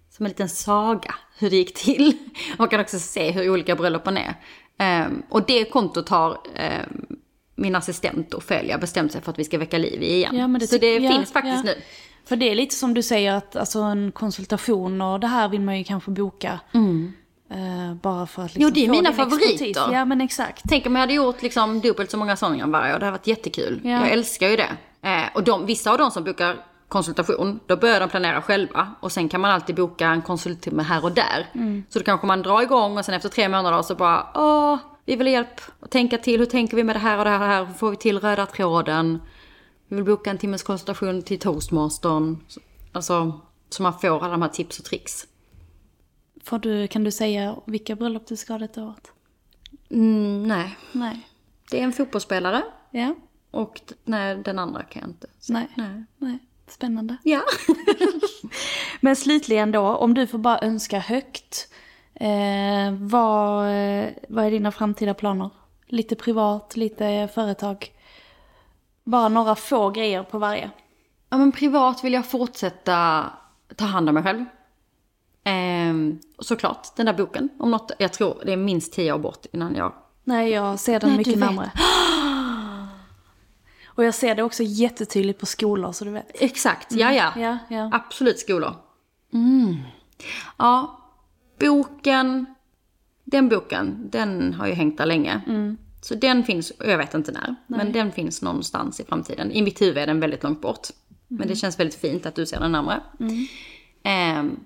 som 0.09 0.25
en 0.25 0.29
liten 0.29 0.49
saga 0.49 1.15
hur 1.37 1.49
det 1.49 1.55
gick 1.55 1.73
till. 1.73 2.17
Man 2.57 2.67
kan 2.67 2.79
också 2.79 2.99
se 2.99 3.31
hur 3.31 3.49
olika 3.49 3.75
bröllopen 3.75 4.17
är. 4.17 4.35
Ehm, 4.77 5.23
och 5.29 5.45
det 5.45 5.65
kontot 5.65 6.09
har 6.09 6.37
ehm, 6.55 7.05
min 7.55 7.75
assistent 7.75 8.33
och 8.33 8.43
följa 8.43 8.77
bestämt 8.77 9.11
sig 9.11 9.21
för 9.21 9.31
att 9.31 9.39
vi 9.39 9.43
ska 9.43 9.57
väcka 9.57 9.77
liv 9.77 10.03
i 10.03 10.13
igen. 10.15 10.37
Ja, 10.37 10.47
det 10.47 10.67
Så 10.67 10.77
det 10.77 10.97
ja, 10.97 11.11
finns 11.11 11.31
faktiskt 11.31 11.65
ja. 11.65 11.71
nu. 11.75 11.81
För 12.25 12.35
det 12.35 12.51
är 12.51 12.55
lite 12.55 12.75
som 12.75 12.93
du 12.93 13.03
säger 13.03 13.33
att 13.33 13.55
alltså 13.55 13.79
en 13.79 14.11
konsultation 14.11 15.01
och 15.01 15.19
det 15.19 15.27
här 15.27 15.49
vill 15.49 15.61
man 15.61 15.77
ju 15.77 15.83
kanske 15.83 16.11
boka. 16.11 16.59
Eh, 17.49 17.93
bara 18.01 18.27
för 18.27 18.41
att 18.45 18.55
liksom 18.55 18.67
Mm. 18.67 18.69
Jo, 18.69 18.69
det 18.73 18.85
är 18.85 19.01
mina 19.01 19.11
din 19.11 19.21
expertis. 19.21 19.59
favoriter. 19.59 19.93
Ja 19.93 20.05
men 20.05 20.21
exakt. 20.21 20.63
Tänk 20.69 20.85
om 20.85 20.95
jag 20.95 20.99
hade 20.99 21.13
gjort 21.13 21.41
liksom 21.41 21.81
dubbelt 21.81 22.11
så 22.11 22.17
många 22.17 22.35
sådana 22.35 22.67
varje 22.67 22.95
år. 22.95 22.99
Det 22.99 23.05
hade 23.05 23.17
varit 23.17 23.27
jättekul. 23.27 23.81
Ja. 23.83 23.89
Jag 23.89 24.11
älskar 24.11 24.49
ju 24.49 24.55
det. 24.55 24.69
Eh, 25.01 25.23
och 25.35 25.43
de, 25.43 25.65
vissa 25.65 25.91
av 25.91 25.97
de 25.97 26.11
som 26.11 26.23
bokar 26.23 26.65
konsultation, 26.93 27.59
då 27.65 27.77
börjar 27.77 27.99
de 27.99 28.09
planera 28.09 28.41
själva. 28.41 28.95
Och 28.99 29.11
sen 29.11 29.29
kan 29.29 29.41
man 29.41 29.51
alltid 29.51 29.75
boka 29.75 30.07
en 30.07 30.21
konsulttimme 30.21 30.83
här 30.83 31.03
och 31.03 31.11
där. 31.11 31.47
Så 31.89 31.99
då 31.99 32.05
kanske 32.05 32.27
man 32.27 32.41
drar 32.41 32.61
igång 32.61 32.97
och 32.97 33.05
sen 33.05 33.15
efter 33.15 33.29
tre 33.29 33.49
månader 33.49 33.81
så 33.81 33.95
bara, 33.95 34.27
åh, 34.35 34.77
vi 35.05 35.15
vill 35.15 35.27
ha 35.27 35.31
hjälp 35.31 35.61
att 35.79 35.91
tänka 35.91 36.17
till. 36.17 36.39
Hur 36.39 36.45
tänker 36.45 36.77
vi 36.77 36.83
med 36.83 36.95
det 36.95 36.99
här 36.99 37.17
och 37.17 37.23
det 37.23 37.29
här 37.29 37.39
och 37.39 37.47
det 37.47 37.53
här? 37.53 37.65
Hur 37.65 37.73
får 37.73 37.91
vi 37.91 37.97
till 37.97 38.19
röda 38.19 38.45
tråden? 38.45 39.21
Vi 39.87 39.95
vill 39.95 40.05
boka 40.05 40.29
en 40.29 40.37
timmes 40.37 40.63
konsultation 40.63 41.21
till 41.21 41.39
toastmastern. 41.39 42.37
Alltså, 42.91 43.41
så 43.69 43.83
man 43.83 43.93
får 43.99 44.23
alla 44.23 44.31
de 44.31 44.41
här 44.41 44.49
tips 44.49 44.79
och 44.79 44.85
tricks. 44.85 45.27
Får 46.43 46.59
du, 46.59 46.87
kan 46.87 47.03
du 47.03 47.11
säga 47.11 47.55
vilka 47.65 47.95
bröllop 47.95 48.27
du 48.27 48.35
ska 48.35 48.53
ha 48.53 48.59
detta 48.59 48.83
året? 48.83 49.11
Mm, 49.89 50.47
nej, 50.47 50.77
Nej. 50.91 51.27
det 51.71 51.79
är 51.79 51.83
en 51.83 51.93
fotbollsspelare. 51.93 52.63
Ja? 52.91 53.15
Och 53.51 53.81
nej, 54.05 54.35
den 54.35 54.59
andra 54.59 54.83
kan 54.83 55.01
jag 55.01 55.09
inte 55.09 55.27
säga. 55.39 55.59
Nej. 55.59 55.69
nej. 55.75 56.03
Nej. 56.17 56.39
Spännande. 56.67 57.17
Ja. 57.23 57.41
Men 59.01 59.15
slutligen 59.15 59.71
då, 59.71 59.81
om 59.81 60.13
du 60.13 60.27
får 60.27 60.37
bara 60.37 60.59
önska 60.59 60.99
högt. 60.99 61.67
Eh, 62.15 62.93
vad, 62.99 63.67
eh, 63.67 64.09
vad 64.29 64.45
är 64.45 64.51
dina 64.51 64.71
framtida 64.71 65.13
planer? 65.13 65.49
Lite 65.87 66.15
privat, 66.15 66.75
lite 66.75 67.29
företag. 67.35 67.91
Bara 69.03 69.29
några 69.29 69.55
få 69.55 69.89
grejer 69.89 70.23
på 70.23 70.37
varje. 70.37 70.71
Ja 71.29 71.37
men 71.37 71.51
privat 71.51 72.03
vill 72.03 72.13
jag 72.13 72.25
fortsätta 72.25 73.25
ta 73.75 73.85
hand 73.85 74.09
om 74.09 74.15
mig 74.15 74.23
själv. 74.23 74.45
Och 76.37 76.45
såklart, 76.45 76.95
den 76.95 77.05
där 77.05 77.13
boken. 77.13 77.49
Om 77.59 77.71
något, 77.71 77.91
jag 77.99 78.13
tror 78.13 78.41
det 78.45 78.53
är 78.53 78.57
minst 78.57 78.93
tio 78.93 79.13
år 79.13 79.19
bort 79.19 79.45
innan 79.53 79.75
jag... 79.75 79.93
Nej, 80.23 80.51
jag 80.51 80.79
ser 80.79 80.99
den 80.99 81.09
Nej, 81.09 81.17
mycket 81.17 81.39
närmare. 81.39 81.71
Och 83.95 84.03
jag 84.03 84.15
ser 84.15 84.35
det 84.35 84.43
också 84.43 84.63
jättetydligt 84.63 85.39
på 85.39 85.45
skolor, 85.45 85.91
så 85.91 86.05
du 86.05 86.11
vet. 86.11 86.31
Exakt, 86.33 86.91
ja 86.91 87.13
ja. 87.13 87.33
Ja, 87.37 87.57
ja. 87.69 87.89
Absolut 87.93 88.39
skolor. 88.39 88.75
Mm. 89.33 89.75
Ja, 90.57 90.99
boken. 91.59 92.45
Den 93.23 93.49
boken, 93.49 94.09
den 94.09 94.53
har 94.53 94.67
ju 94.67 94.73
hängt 94.73 94.97
där 94.97 95.05
länge. 95.05 95.41
Så 96.01 96.15
den 96.15 96.43
finns, 96.43 96.71
jag 96.79 96.97
vet 96.97 97.13
inte 97.13 97.31
när, 97.31 97.55
men 97.67 97.91
den 97.91 98.11
finns 98.11 98.41
någonstans 98.41 98.99
i 98.99 99.03
framtiden. 99.03 99.51
I 99.51 99.61
mitt 99.61 99.81
huvud 99.81 99.97
är 99.97 100.07
den 100.07 100.19
väldigt 100.19 100.43
långt 100.43 100.61
bort. 100.61 100.87
Men 101.27 101.47
det 101.47 101.55
känns 101.55 101.79
väldigt 101.79 101.99
fint 101.99 102.25
att 102.25 102.35
du 102.35 102.45
ser 102.45 102.59
den 102.59 102.71
närmare. 102.71 103.01
Ehm, 104.03 104.59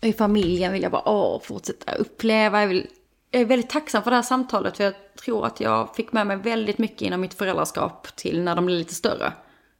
och 0.00 0.08
I 0.08 0.12
familjen 0.12 0.72
vill 0.72 0.82
jag 0.82 0.92
bara 0.92 1.08
åh, 1.08 1.40
fortsätta 1.42 1.94
uppleva. 1.94 2.60
Jag, 2.60 2.68
vill, 2.68 2.86
jag 3.34 3.40
är 3.40 3.46
väldigt 3.46 3.70
tacksam 3.70 4.02
för 4.02 4.10
det 4.10 4.16
här 4.16 4.22
samtalet. 4.22 4.76
För 4.76 4.84
jag 4.84 4.94
tror 5.24 5.46
att 5.46 5.60
jag 5.60 5.94
fick 5.96 6.12
med 6.12 6.26
mig 6.26 6.36
väldigt 6.36 6.78
mycket 6.78 7.02
inom 7.02 7.20
mitt 7.20 7.34
föräldraskap 7.34 8.16
till 8.16 8.42
när 8.42 8.56
de 8.56 8.66
blev 8.66 8.78
lite 8.78 8.94
större. 8.94 9.32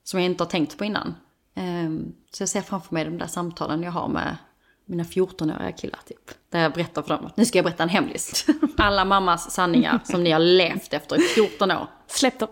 Som 0.05 0.21
jag 0.21 0.27
inte 0.27 0.45
har 0.45 0.51
tänkt 0.51 0.79
på 0.79 0.85
innan. 0.85 1.15
Ehm, 1.55 2.13
så 2.31 2.43
jag 2.43 2.49
ser 2.49 2.61
framför 2.61 2.95
mig 2.95 3.05
de 3.05 3.19
där 3.19 3.27
samtalen 3.27 3.83
jag 3.83 3.93
har 3.93 4.09
med 4.09 4.37
mina 4.87 5.03
14-åriga 5.03 5.73
killar 5.73 5.99
typ. 6.09 6.31
Där 6.51 6.61
jag 6.61 6.73
berättar 6.73 7.03
för 7.03 7.09
dem 7.17 7.27
att 7.27 7.37
nu 7.37 7.45
ska 7.45 7.59
jag 7.59 7.65
berätta 7.65 7.83
en 7.83 7.89
hemlis. 7.89 8.47
Alla 8.77 9.05
mammas 9.05 9.51
sanningar 9.51 10.01
som 10.05 10.25
ni 10.25 10.31
har 10.31 10.39
levt 10.39 10.93
efter 10.93 11.17
i 11.17 11.21
14 11.21 11.71
år. 11.71 11.87
Släpp 12.07 12.39
dem. 12.39 12.49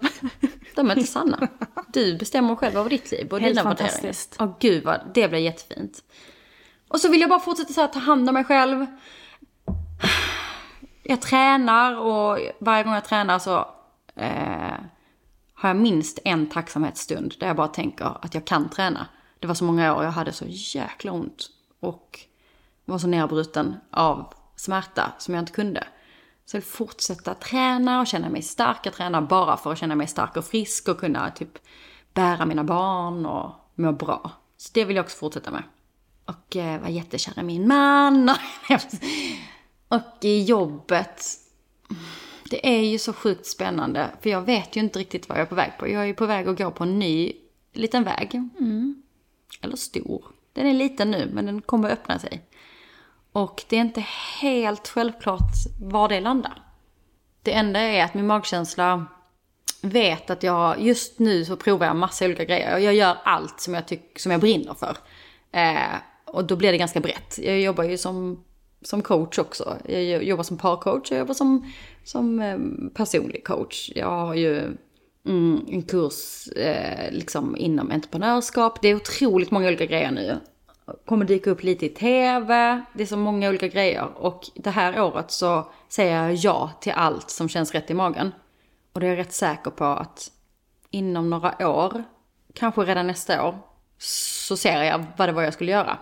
De 0.75 0.91
är 0.91 0.97
inte 0.97 1.11
sanna. 1.11 1.49
Du 1.93 2.19
bestämmer 2.19 2.57
själv 2.57 2.77
över 2.77 2.91
ditt 2.91 3.11
liv 3.11 3.29
och 3.31 3.41
Helt 3.41 3.55
dina 3.55 3.63
fantastiskt. 3.63 4.41
värderingar. 4.41 4.55
Åh 4.55 4.59
gud 4.61 4.85
vad, 4.85 5.01
det 5.15 5.29
blir 5.29 5.39
jättefint. 5.39 5.99
Och 6.89 7.01
så 7.01 7.09
vill 7.09 7.21
jag 7.21 7.31
bara 7.31 7.41
fortsätta 7.41 7.73
så 7.73 7.81
här, 7.81 7.89
ta 7.89 7.99
hand 7.99 8.29
om 8.29 8.35
mig 8.35 8.45
själv. 8.45 8.87
Jag 11.03 11.21
tränar 11.21 11.97
och 11.97 12.39
varje 12.59 12.85
gång 12.85 12.95
jag 12.95 13.05
tränar 13.05 13.39
så 13.39 13.69
eh, 14.15 14.77
har 15.55 15.69
jag 15.69 15.77
minst 15.77 16.19
en 16.25 16.47
tacksamhetsstund 16.47 17.35
där 17.41 17.47
jag 17.47 17.57
bara 17.57 17.69
tänker 17.69 18.25
att 18.25 18.35
jag 18.35 18.45
kan 18.45 18.69
träna. 18.69 19.07
Det 19.39 19.47
var 19.47 19.55
så 19.55 19.65
många 19.65 19.97
år 19.97 20.05
jag 20.05 20.11
hade 20.11 20.33
så 20.33 20.45
jäkla 20.49 21.13
ont 21.13 21.51
och 21.81 22.21
var 22.85 22.99
så 22.99 23.07
nedbruten 23.07 23.77
av 23.91 24.35
smärta 24.57 25.13
som 25.19 25.35
jag 25.35 25.43
inte 25.43 25.53
kunde. 25.53 25.85
Så 26.45 26.57
jag 26.57 26.61
vill 26.61 26.71
fortsätta 26.71 27.35
träna 27.35 28.01
och 28.01 28.07
känna 28.07 28.29
mig 28.29 28.43
stark. 28.43 28.79
Jag 28.83 28.95
tränar 28.95 29.21
bara 29.21 29.57
för 29.57 29.73
att 29.73 29.79
känna 29.79 29.95
mig 29.95 30.07
stark 30.07 30.37
och 30.37 30.45
frisk 30.45 30.89
och 30.89 31.01
kunna 31.01 31.31
typ 31.31 31.59
bära 32.15 32.47
mina 32.47 32.65
barn 32.65 33.27
och 33.27 33.51
må 33.75 33.93
bra. 33.93 34.31
Så 34.57 34.71
det 34.75 34.85
vill 34.85 34.97
jag 34.97 35.05
också 35.05 35.17
fortsätta 35.17 35.51
med. 35.51 35.63
Och 36.25 36.57
eh, 36.57 36.81
vara 36.81 36.91
jättekär 36.91 37.41
i 37.41 37.43
min 37.43 37.69
man. 37.69 38.31
och 39.93 40.25
i 40.25 40.43
jobbet. 40.43 41.25
Det 42.51 42.69
är 42.69 42.81
ju 42.81 42.99
så 42.99 43.13
sjukt 43.13 43.47
spännande. 43.47 44.11
För 44.21 44.31
jag 44.31 44.43
vet 44.43 44.77
ju 44.77 44.81
inte 44.81 44.99
riktigt 44.99 45.29
vad 45.29 45.39
jag 45.39 45.43
är 45.43 45.49
på 45.49 45.55
väg 45.55 45.73
på. 45.79 45.89
Jag 45.89 46.03
är 46.03 46.07
ju 46.07 46.15
på 46.15 46.27
väg 46.27 46.49
att 46.49 46.59
gå 46.59 46.71
på 46.71 46.85
en 46.85 46.99
ny 46.99 47.33
liten 47.73 48.05
väg. 48.05 48.41
Eller 49.61 49.77
stor. 49.77 50.25
Den 50.53 50.67
är 50.67 50.75
liten 50.75 51.11
nu, 51.11 51.31
men 51.33 51.47
den 51.47 51.63
kommer 51.63 51.89
att 51.89 51.99
öppna 51.99 52.19
sig. 52.19 52.43
Och 53.33 53.65
det 53.69 53.77
är 53.77 53.81
inte 53.81 54.05
helt 54.41 54.89
självklart 54.89 55.53
var 55.81 56.09
det 56.09 56.21
landar. 56.21 56.63
Det 57.43 57.53
enda 57.53 57.81
är 57.81 58.05
att 58.05 58.15
min 58.15 58.27
magkänsla 58.27 59.07
vet 59.83 60.31
att 60.31 60.43
jag, 60.43 60.81
just 60.81 61.19
nu 61.19 61.45
så 61.45 61.57
provar 61.57 61.87
jag 61.87 61.97
massa 61.97 62.25
olika 62.25 62.45
grejer. 62.45 62.79
Jag 62.79 62.95
gör 62.95 63.17
allt 63.25 63.61
som 63.61 63.75
jag, 63.75 63.89
tyck, 63.89 64.19
som 64.19 64.33
jag 64.33 64.41
brinner 64.41 64.75
för. 64.75 64.97
Eh, 65.53 65.97
och 66.25 66.45
då 66.45 66.57
blir 66.57 66.73
det 66.73 66.79
ganska 66.79 67.01
brett. 67.01 67.39
Jag 67.43 67.61
jobbar 67.61 67.85
ju 67.85 67.99
som, 67.99 68.45
som 68.83 69.03
coach 69.03 69.39
också. 69.39 69.77
Jag 69.85 70.25
jobbar 70.25 70.43
som 70.43 70.59
parcoach, 70.59 71.11
jag 71.11 71.19
jobbar 71.19 71.35
som, 71.35 71.73
som 72.05 72.41
eh, 72.41 72.59
personlig 72.95 73.45
coach. 73.45 73.93
Jag 73.95 74.11
har 74.11 74.35
ju 74.35 74.77
mm, 75.27 75.65
en 75.69 75.83
kurs 75.83 76.49
eh, 76.49 77.13
liksom 77.13 77.57
inom 77.57 77.91
entreprenörskap. 77.91 78.83
Det 78.83 78.89
är 78.89 78.95
otroligt 78.95 79.51
många 79.51 79.69
olika 79.69 79.87
grejer 79.87 80.11
nu. 80.11 80.41
Kommer 81.07 81.25
dyka 81.25 81.51
upp 81.51 81.63
lite 81.63 81.87
i 81.87 81.89
tv. 81.89 82.81
Det 82.95 83.03
är 83.03 83.07
så 83.07 83.17
många 83.17 83.49
olika 83.49 83.69
grejer. 83.69 84.09
Och 84.17 84.51
det 84.55 84.71
här 84.71 85.01
året 85.01 85.31
så 85.31 85.71
säger 85.89 86.29
jag 86.29 86.35
ja 86.35 86.71
till 86.81 86.93
allt 86.93 87.31
som 87.31 87.49
känns 87.49 87.73
rätt 87.73 87.91
i 87.91 87.95
magen. 87.95 88.33
Och 88.93 89.01
då 89.01 89.07
är 89.07 89.11
jag 89.11 89.19
rätt 89.19 89.33
säker 89.33 89.71
på 89.71 89.85
att 89.85 90.31
inom 90.91 91.31
några 91.31 91.69
år, 91.69 92.05
kanske 92.55 92.81
redan 92.81 93.07
nästa 93.07 93.49
år, 93.49 93.59
så 93.99 94.57
ser 94.57 94.83
jag 94.83 95.05
vad 95.17 95.29
det 95.29 95.33
var 95.33 95.43
jag 95.43 95.55
skulle 95.55 95.73
göra. 95.73 95.99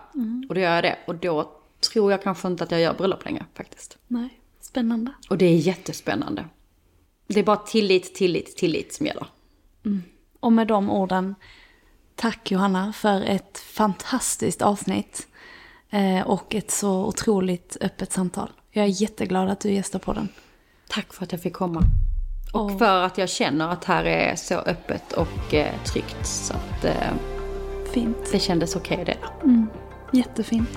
Och 0.49 0.55
då 0.55 0.61
gör 0.61 0.75
jag 0.75 0.83
det. 0.83 0.97
Och 1.07 1.15
då 1.15 1.60
tror 1.81 2.11
jag 2.11 2.23
kanske 2.23 2.47
inte 2.47 2.63
att 2.63 2.71
jag 2.71 2.81
gör 2.81 2.93
bröllop 2.93 3.25
längre 3.25 3.45
faktiskt. 3.53 3.97
Nej, 4.07 4.39
spännande. 4.61 5.11
Och 5.29 5.37
det 5.37 5.45
är 5.45 5.55
jättespännande. 5.55 6.45
Det 7.27 7.39
är 7.39 7.43
bara 7.43 7.57
tillit, 7.57 8.15
tillit, 8.15 8.57
tillit 8.57 8.93
som 8.93 9.05
gäller. 9.05 9.27
Och 10.39 10.51
med 10.51 10.67
de 10.67 10.89
orden, 10.89 11.35
tack 12.15 12.51
Johanna 12.51 12.93
för 12.93 13.21
ett 13.21 13.57
fantastiskt 13.57 14.61
avsnitt. 14.61 15.27
Eh, 15.89 16.21
och 16.21 16.55
ett 16.55 16.71
så 16.71 17.05
otroligt 17.05 17.77
öppet 17.81 18.11
samtal. 18.11 18.49
Jag 18.71 18.85
är 18.85 19.01
jätteglad 19.01 19.49
att 19.49 19.59
du 19.59 19.71
gästar 19.71 19.99
på 19.99 20.13
den. 20.13 20.29
Tack 20.89 21.13
för 21.13 21.23
att 21.23 21.31
jag 21.31 21.41
fick 21.41 21.53
komma. 21.53 21.83
Och 22.53 22.79
för 22.79 23.03
att 23.03 23.17
jag 23.17 23.29
känner 23.29 23.69
att 23.69 23.85
här 23.85 24.05
är 24.05 24.35
så 24.35 24.55
öppet 24.55 25.13
och 25.13 25.53
eh, 25.53 25.83
tryggt. 25.83 26.27
Så 26.27 26.53
att 26.53 26.85
eh, 26.85 27.13
Fint. 27.93 28.17
det 28.31 28.39
kändes 28.39 28.75
okej 28.75 29.03
det. 29.05 29.17
Jättefint. 30.17 30.69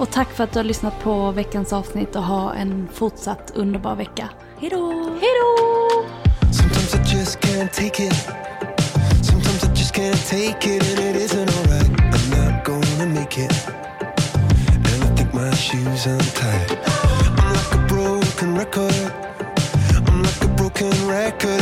Och 0.00 0.10
tack 0.10 0.28
för 0.28 0.44
att 0.44 0.52
du 0.52 0.58
har 0.58 0.64
lyssnat 0.64 1.00
på 1.02 1.30
veckans 1.30 1.72
avsnitt 1.72 2.16
och 2.16 2.22
ha 2.22 2.54
en 2.54 2.88
fortsatt 2.92 3.52
underbar 3.54 3.94
vecka. 3.94 4.28
Hej 4.58 4.70
då! 4.70 4.92
Hej 5.20 5.30
då! 5.40 6.04
Sometimes 6.52 6.94
I 6.94 7.16
just 7.16 7.40
can't 7.40 7.72
take 7.72 8.06
it. 8.06 8.14
Sometimes 9.22 9.64
I 9.64 9.68
just 9.68 9.94
can't 9.94 10.28
take 10.30 10.76
it, 10.76 10.98
and 10.98 11.16
it 11.16 11.16
isn't 11.16 11.50
alright. 11.58 11.90
I'm 12.00 12.30
not 12.30 12.64
gonna 12.64 13.06
make 13.06 13.38
it. 13.38 13.70
shoes 15.70 16.06
untied. 16.06 16.78
I'm 17.38 17.52
like 17.52 17.72
a 17.74 17.86
broken 17.86 18.56
record. 18.56 19.12
I'm 20.06 20.22
like 20.22 20.42
a 20.42 20.48
broken 20.56 20.90
record, 21.06 21.59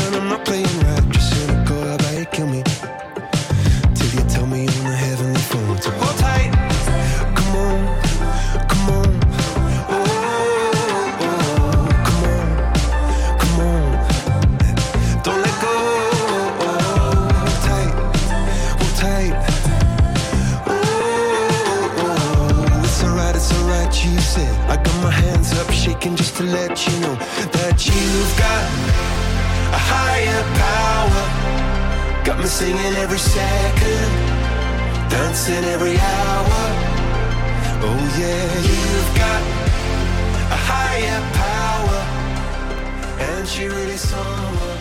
singing 32.59 32.97
every 32.97 33.19
second, 33.21 34.11
dancing 35.09 35.65
every 35.75 35.97
hour. 35.97 36.61
Oh 37.87 38.03
yeah, 38.19 38.53
you've 38.69 39.13
got 39.23 39.43
a 40.57 40.59
higher 40.71 41.21
power, 41.45 42.01
and 43.31 43.47
she 43.47 43.69
really 43.69 43.97
someone 43.97 44.81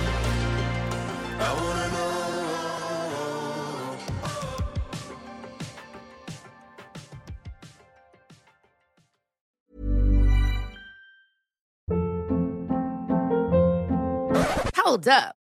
I 1.40 1.50
wanna 1.62 1.88
know. 1.94 2.18
Hold 14.78 15.08
up. 15.08 15.37